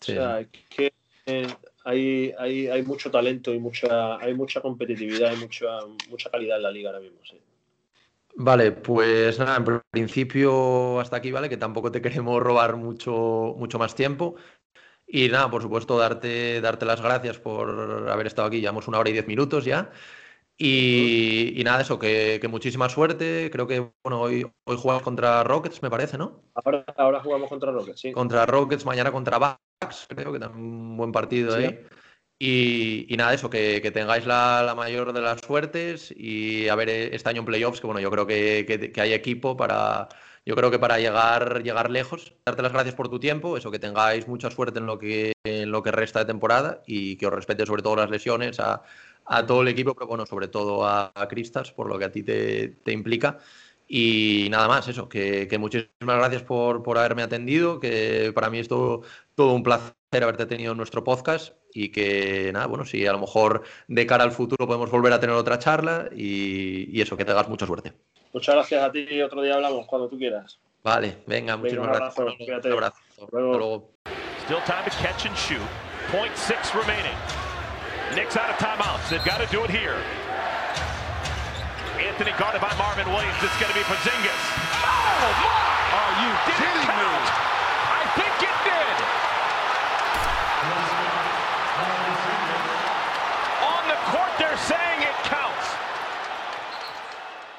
Sí, 0.00 0.12
O 0.12 0.14
sea, 0.14 0.40
es 0.40 0.48
que 0.70 0.92
eh, 1.26 1.46
hay, 1.84 2.32
hay, 2.38 2.68
hay 2.68 2.82
mucho 2.82 3.10
talento 3.10 3.52
y 3.52 3.58
mucha, 3.58 4.16
hay 4.16 4.34
mucha 4.34 4.60
competitividad, 4.60 5.30
hay 5.30 5.36
mucha, 5.36 5.66
mucha 6.08 6.30
calidad 6.30 6.56
en 6.56 6.62
la 6.62 6.70
liga 6.70 6.90
ahora 6.90 7.00
mismo. 7.00 7.18
Sí. 7.22 7.40
Vale, 8.34 8.72
pues 8.72 9.38
nada, 9.38 9.56
en 9.56 9.82
principio 9.90 11.00
hasta 11.00 11.16
aquí, 11.16 11.30
¿vale? 11.32 11.48
Que 11.48 11.58
tampoco 11.58 11.92
te 11.92 12.00
queremos 12.00 12.42
robar 12.42 12.76
mucho, 12.76 13.54
mucho 13.58 13.78
más 13.78 13.94
tiempo. 13.94 14.36
Y 15.06 15.28
nada, 15.28 15.50
por 15.50 15.60
supuesto, 15.60 15.98
darte, 15.98 16.60
darte 16.62 16.86
las 16.86 17.02
gracias 17.02 17.38
por 17.38 18.08
haber 18.08 18.26
estado 18.26 18.48
aquí. 18.48 18.60
Llevamos 18.60 18.88
una 18.88 18.98
hora 18.98 19.10
y 19.10 19.12
diez 19.12 19.26
minutos 19.26 19.66
ya. 19.66 19.90
Y, 20.56 21.52
y 21.60 21.64
nada, 21.64 21.82
eso, 21.82 21.98
que, 21.98 22.38
que 22.40 22.48
muchísima 22.48 22.88
suerte. 22.88 23.50
Creo 23.52 23.66
que, 23.66 23.90
bueno, 24.02 24.22
hoy, 24.22 24.50
hoy 24.64 24.76
jugamos 24.78 25.02
contra 25.02 25.44
Rockets, 25.44 25.82
me 25.82 25.90
parece, 25.90 26.16
¿no? 26.16 26.40
Ahora, 26.54 26.84
ahora 26.96 27.20
jugamos 27.20 27.50
contra 27.50 27.72
Rockets, 27.72 28.00
sí. 28.00 28.12
Contra 28.12 28.46
Rockets, 28.46 28.86
mañana 28.86 29.12
contra 29.12 29.38
creo 30.08 30.32
que 30.32 30.38
también 30.38 30.64
un 30.64 30.96
buen 30.96 31.12
partido 31.12 31.54
ahí. 31.54 31.80
Y, 32.38 33.06
y 33.12 33.16
nada, 33.16 33.34
eso, 33.34 33.50
que, 33.50 33.80
que 33.82 33.92
tengáis 33.92 34.26
la, 34.26 34.62
la 34.64 34.74
mayor 34.74 35.12
de 35.12 35.20
las 35.22 35.40
suertes 35.42 36.12
y 36.16 36.68
a 36.68 36.74
ver 36.74 36.88
eh, 36.90 37.14
este 37.14 37.28
año 37.30 37.40
en 37.40 37.46
playoffs, 37.46 37.80
que 37.80 37.86
bueno, 37.86 38.00
yo 38.00 38.10
creo 38.10 38.26
que, 38.26 38.64
que- 38.66 38.92
que 38.92 39.00
hay 39.00 39.12
equipo 39.12 39.56
para, 39.56 40.08
yo 40.44 40.56
creo 40.56 40.70
que 40.70 40.78
para 40.80 40.98
llegar, 40.98 41.62
llegar 41.62 41.90
lejos. 41.90 42.34
Darte 42.44 42.62
las 42.62 42.72
gracias 42.72 42.94
por 42.96 43.08
tu 43.08 43.20
tiempo, 43.20 43.56
eso, 43.56 43.70
que 43.70 43.78
tengáis 43.78 44.28
mucha 44.28 44.50
suerte 44.50 44.80
en 44.80 44.86
lo 44.86 44.98
que, 44.98 45.32
en 45.44 45.70
lo 45.70 45.82
que 45.84 45.92
resta 45.92 46.20
de 46.20 46.24
temporada 46.26 46.82
y 46.86 47.16
que 47.16 47.26
os 47.26 47.32
respete 47.34 47.66
sobre 47.66 47.82
todo 47.82 47.96
las 47.96 48.10
lesiones 48.10 48.58
a, 48.60 48.82
a 49.24 49.46
todo 49.46 49.62
el 49.62 49.68
equipo, 49.68 49.94
pero 49.94 50.06
bueno, 50.08 50.26
sobre 50.26 50.48
todo 50.48 50.84
a, 50.86 51.12
a 51.14 51.28
Cristas, 51.28 51.72
por 51.72 51.88
lo 51.88 51.98
que 51.98 52.04
a 52.06 52.12
ti 52.12 52.22
te, 52.24 52.68
te 52.68 52.92
implica. 52.92 53.38
Y 53.94 54.48
nada 54.50 54.68
más, 54.68 54.88
eso, 54.88 55.06
que, 55.06 55.46
que 55.48 55.58
muchísimas 55.58 56.16
gracias 56.16 56.42
por, 56.42 56.82
por 56.82 56.96
haberme 56.96 57.22
atendido, 57.22 57.78
que 57.78 58.32
para 58.34 58.48
mí 58.48 58.58
es 58.58 58.66
todo, 58.66 59.02
todo 59.34 59.52
un 59.52 59.62
placer 59.62 59.92
haberte 60.14 60.46
tenido 60.46 60.72
en 60.72 60.78
nuestro 60.78 61.04
podcast 61.04 61.52
y 61.74 61.90
que 61.90 62.50
nada, 62.54 62.64
bueno, 62.68 62.86
si 62.86 63.06
a 63.06 63.12
lo 63.12 63.18
mejor 63.18 63.64
de 63.88 64.06
cara 64.06 64.24
al 64.24 64.32
futuro 64.32 64.66
podemos 64.66 64.90
volver 64.90 65.12
a 65.12 65.20
tener 65.20 65.36
otra 65.36 65.58
charla 65.58 66.08
y, 66.10 66.88
y 66.90 67.02
eso, 67.02 67.18
que 67.18 67.26
tengas 67.26 67.50
mucha 67.50 67.66
suerte. 67.66 67.92
Muchas 68.32 68.54
gracias 68.54 68.82
a 68.82 68.90
ti. 68.90 69.20
Otro 69.20 69.42
día 69.42 69.56
hablamos 69.56 69.86
cuando 69.86 70.08
tú 70.08 70.16
quieras. 70.16 70.58
Vale, 70.82 71.18
venga, 71.26 71.58
muchísimas 71.58 71.88
un 71.88 71.92
gracias. 71.92 72.18
abrazo, 72.18 72.36
cuídate. 72.38 72.68
Un 72.68 72.72
abrazo. 72.72 72.96
Hasta 73.10 73.26
luego. 73.30 73.52
Hasta 73.52 73.58
luego. 73.58 73.90
Still 74.46 74.60
time 74.64 74.84
to 74.84 74.96
catch 75.02 75.26
and 75.26 75.36
shoot. 75.36 75.60
Point 76.10 76.34
six 76.34 76.74
remaining. 76.74 77.16
Knicks 78.14 78.38
out 78.38 78.48
of 78.48 78.56
timeouts. 78.56 79.10
They've 79.10 79.24
got 79.26 79.46
to 79.46 79.46
do 79.54 79.62
it 79.64 79.70
here. 79.70 79.96
Anthony 82.22 82.38
guarded 82.38 82.60
by 82.60 82.72
Marvin 82.78 83.08
Williams. 83.10 83.34
It's 83.42 83.58
going 83.58 83.66
to 83.66 83.74
be 83.74 83.82
Porzingis. 83.82 84.42
Oh, 84.78 85.26
my! 85.42 85.58
Are 85.98 86.14
you 86.22 86.30
kidding 86.46 86.78
me? 86.86 87.02
I 87.98 88.02
think 88.14 88.34
it 88.46 88.58
did. 88.62 88.96
On 93.74 93.82
the 93.90 93.98
court, 94.12 94.30
they're 94.38 94.62
saying 94.70 95.02
it 95.02 95.16
counts. 95.26 95.66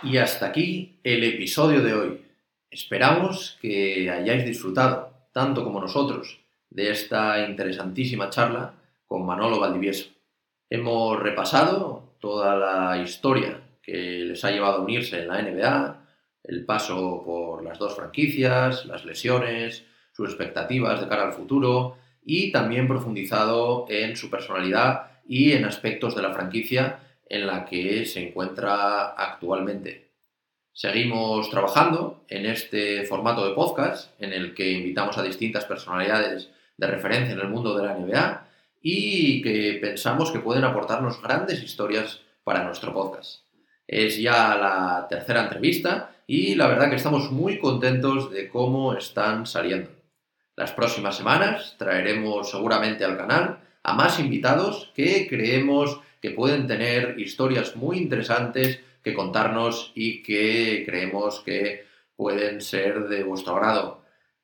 Y 0.02 0.18
hasta 0.18 0.46
aquí 0.46 0.98
el 1.04 1.26
episodio 1.26 1.82
de 1.82 1.94
hoy. 1.94 2.26
Esperamos 2.72 3.58
que 3.62 4.10
hayáis 4.10 4.46
disfrutado, 4.46 5.12
tanto 5.34 5.66
como 5.66 5.82
nosotros, 5.82 6.40
de 6.70 6.90
esta 6.90 7.46
interesantísima 7.46 8.30
charla 8.30 8.76
con 9.08 9.26
Manolo 9.26 9.60
Valdivieso. 9.60 10.06
Hemos 10.70 11.20
repasado 11.20 12.14
toda 12.22 12.56
la 12.56 12.98
historia 13.04 13.63
que 13.84 14.24
les 14.26 14.44
ha 14.44 14.52
llevado 14.52 14.78
a 14.78 14.82
unirse 14.82 15.22
en 15.22 15.28
la 15.28 15.42
NBA, 15.42 16.06
el 16.46 16.66
paso 16.66 17.22
por 17.24 17.64
las 17.64 17.78
dos 17.78 17.96
franquicias, 17.96 18.86
las 18.86 19.06
lesiones, 19.06 19.86
sus 20.14 20.30
expectativas 20.30 21.02
de 21.02 21.08
cara 21.08 21.24
al 21.24 21.34
futuro 21.34 21.98
y 22.24 22.52
también 22.52 22.88
profundizado 22.88 23.86
en 23.90 24.16
su 24.16 24.30
personalidad 24.30 25.12
y 25.28 25.52
en 25.52 25.66
aspectos 25.66 26.16
de 26.16 26.22
la 26.22 26.34
franquicia 26.34 27.00
en 27.28 27.48
la 27.48 27.66
que 27.66 28.06
se 28.06 28.28
encuentra 28.28 29.12
actualmente. 29.12 30.12
Seguimos 30.72 31.50
trabajando 31.50 32.26
en 32.30 32.46
este 32.46 33.04
formato 33.04 33.48
de 33.48 33.54
podcast 33.54 34.20
en 34.20 34.34
el 34.34 34.56
que 34.56 34.72
invitamos 34.72 35.18
a 35.18 35.24
distintas 35.24 35.66
personalidades 35.66 36.50
de 36.78 36.88
referencia 36.88 37.34
en 37.34 37.40
el 37.40 37.50
mundo 37.50 37.78
de 37.78 37.86
la 37.86 37.94
NBA 37.94 38.48
y 38.82 39.42
que 39.42 39.78
pensamos 39.80 40.32
que 40.32 40.40
pueden 40.40 40.64
aportarnos 40.64 41.22
grandes 41.22 41.62
historias 41.62 42.22
para 42.44 42.64
nuestro 42.64 42.94
podcast. 42.94 43.43
Es 43.88 44.18
ya 44.18 44.56
la 44.56 45.08
tercera 45.10 45.44
entrevista 45.44 46.16
y 46.28 46.56
la 46.56 46.68
verdad 46.68 46.90
que 46.90 46.96
estamos 46.96 47.32
muy 47.32 47.60
contentos 47.60 48.32
de 48.32 48.50
cómo 48.50 48.94
están 48.94 49.46
saliendo. 49.46 49.90
Las 50.56 50.72
próximas 50.72 51.18
semanas 51.18 51.76
traeremos 51.78 52.52
seguramente 52.52 53.04
al 53.04 53.18
canal 53.18 53.60
a 53.84 53.94
más 53.94 54.20
invitados 54.20 54.92
que 54.96 55.28
creemos 55.28 56.00
que 56.22 56.32
pueden 56.32 56.68
tener 56.68 57.20
historias 57.20 57.76
muy 57.76 57.98
interesantes 57.98 58.80
que 59.04 59.14
contarnos 59.14 59.92
y 59.94 60.24
que 60.24 60.84
creemos 60.86 61.42
que 61.42 61.86
pueden 62.16 62.62
ser 62.62 63.10
de 63.10 63.24
vuestro 63.24 63.58
agrado. 63.58 64.04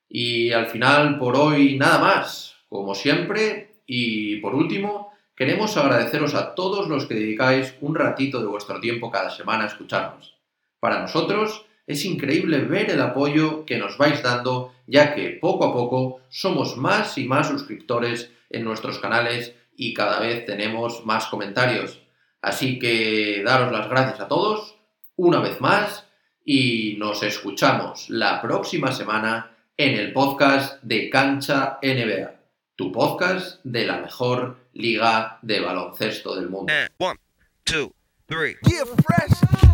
Y 0.09 0.51
al 0.51 0.67
final, 0.67 1.17
por 1.17 1.35
hoy, 1.37 1.77
nada 1.77 1.99
más. 1.99 2.55
Como 2.67 2.93
siempre, 2.93 3.75
y 3.85 4.37
por 4.37 4.53
último, 4.53 5.08
queremos 5.39 5.77
agradeceros 5.77 6.35
a 6.35 6.53
todos 6.53 6.89
los 6.89 7.05
que 7.05 7.13
dedicáis 7.13 7.73
un 7.79 7.95
ratito 7.95 8.41
de 8.41 8.47
vuestro 8.47 8.81
tiempo 8.81 9.09
cada 9.09 9.29
semana 9.29 9.63
a 9.63 9.67
escucharnos. 9.67 10.35
Para 10.81 10.99
nosotros 10.99 11.65
es 11.87 12.03
increíble 12.03 12.59
ver 12.59 12.89
el 12.91 12.99
apoyo 12.99 13.65
que 13.65 13.77
nos 13.77 13.97
vais 13.97 14.21
dando, 14.21 14.73
ya 14.85 15.15
que 15.15 15.29
poco 15.29 15.63
a 15.63 15.73
poco 15.73 16.19
somos 16.27 16.75
más 16.75 17.17
y 17.17 17.23
más 17.23 17.47
suscriptores 17.47 18.29
en 18.49 18.65
nuestros 18.65 18.99
canales 18.99 19.55
y 19.77 19.93
cada 19.93 20.19
vez 20.19 20.45
tenemos 20.45 21.05
más 21.05 21.27
comentarios. 21.27 22.01
Así 22.41 22.77
que 22.77 23.41
daros 23.45 23.71
las 23.71 23.87
gracias 23.89 24.19
a 24.19 24.27
todos 24.27 24.75
una 25.15 25.39
vez 25.39 25.61
más 25.61 26.05
y 26.43 26.97
nos 26.99 27.23
escuchamos 27.23 28.09
la 28.09 28.41
próxima 28.41 28.91
semana 28.91 29.55
en 29.77 29.97
el 29.97 30.11
podcast 30.11 30.83
de 30.83 31.09
Cancha 31.09 31.79
NBA, 31.81 32.41
tu 32.75 32.91
podcast 32.91 33.63
de 33.63 33.85
la 33.85 34.01
mejor 34.01 34.58
liga 34.73 35.37
de 35.41 35.59
baloncesto 35.61 36.35
del 36.35 36.49
mundo. 36.49 36.71
And 36.71 36.89
one, 36.97 37.17
two, 37.65 37.93
three. 38.27 38.55
Yeah, 38.67 38.83
fresh. 38.85 39.68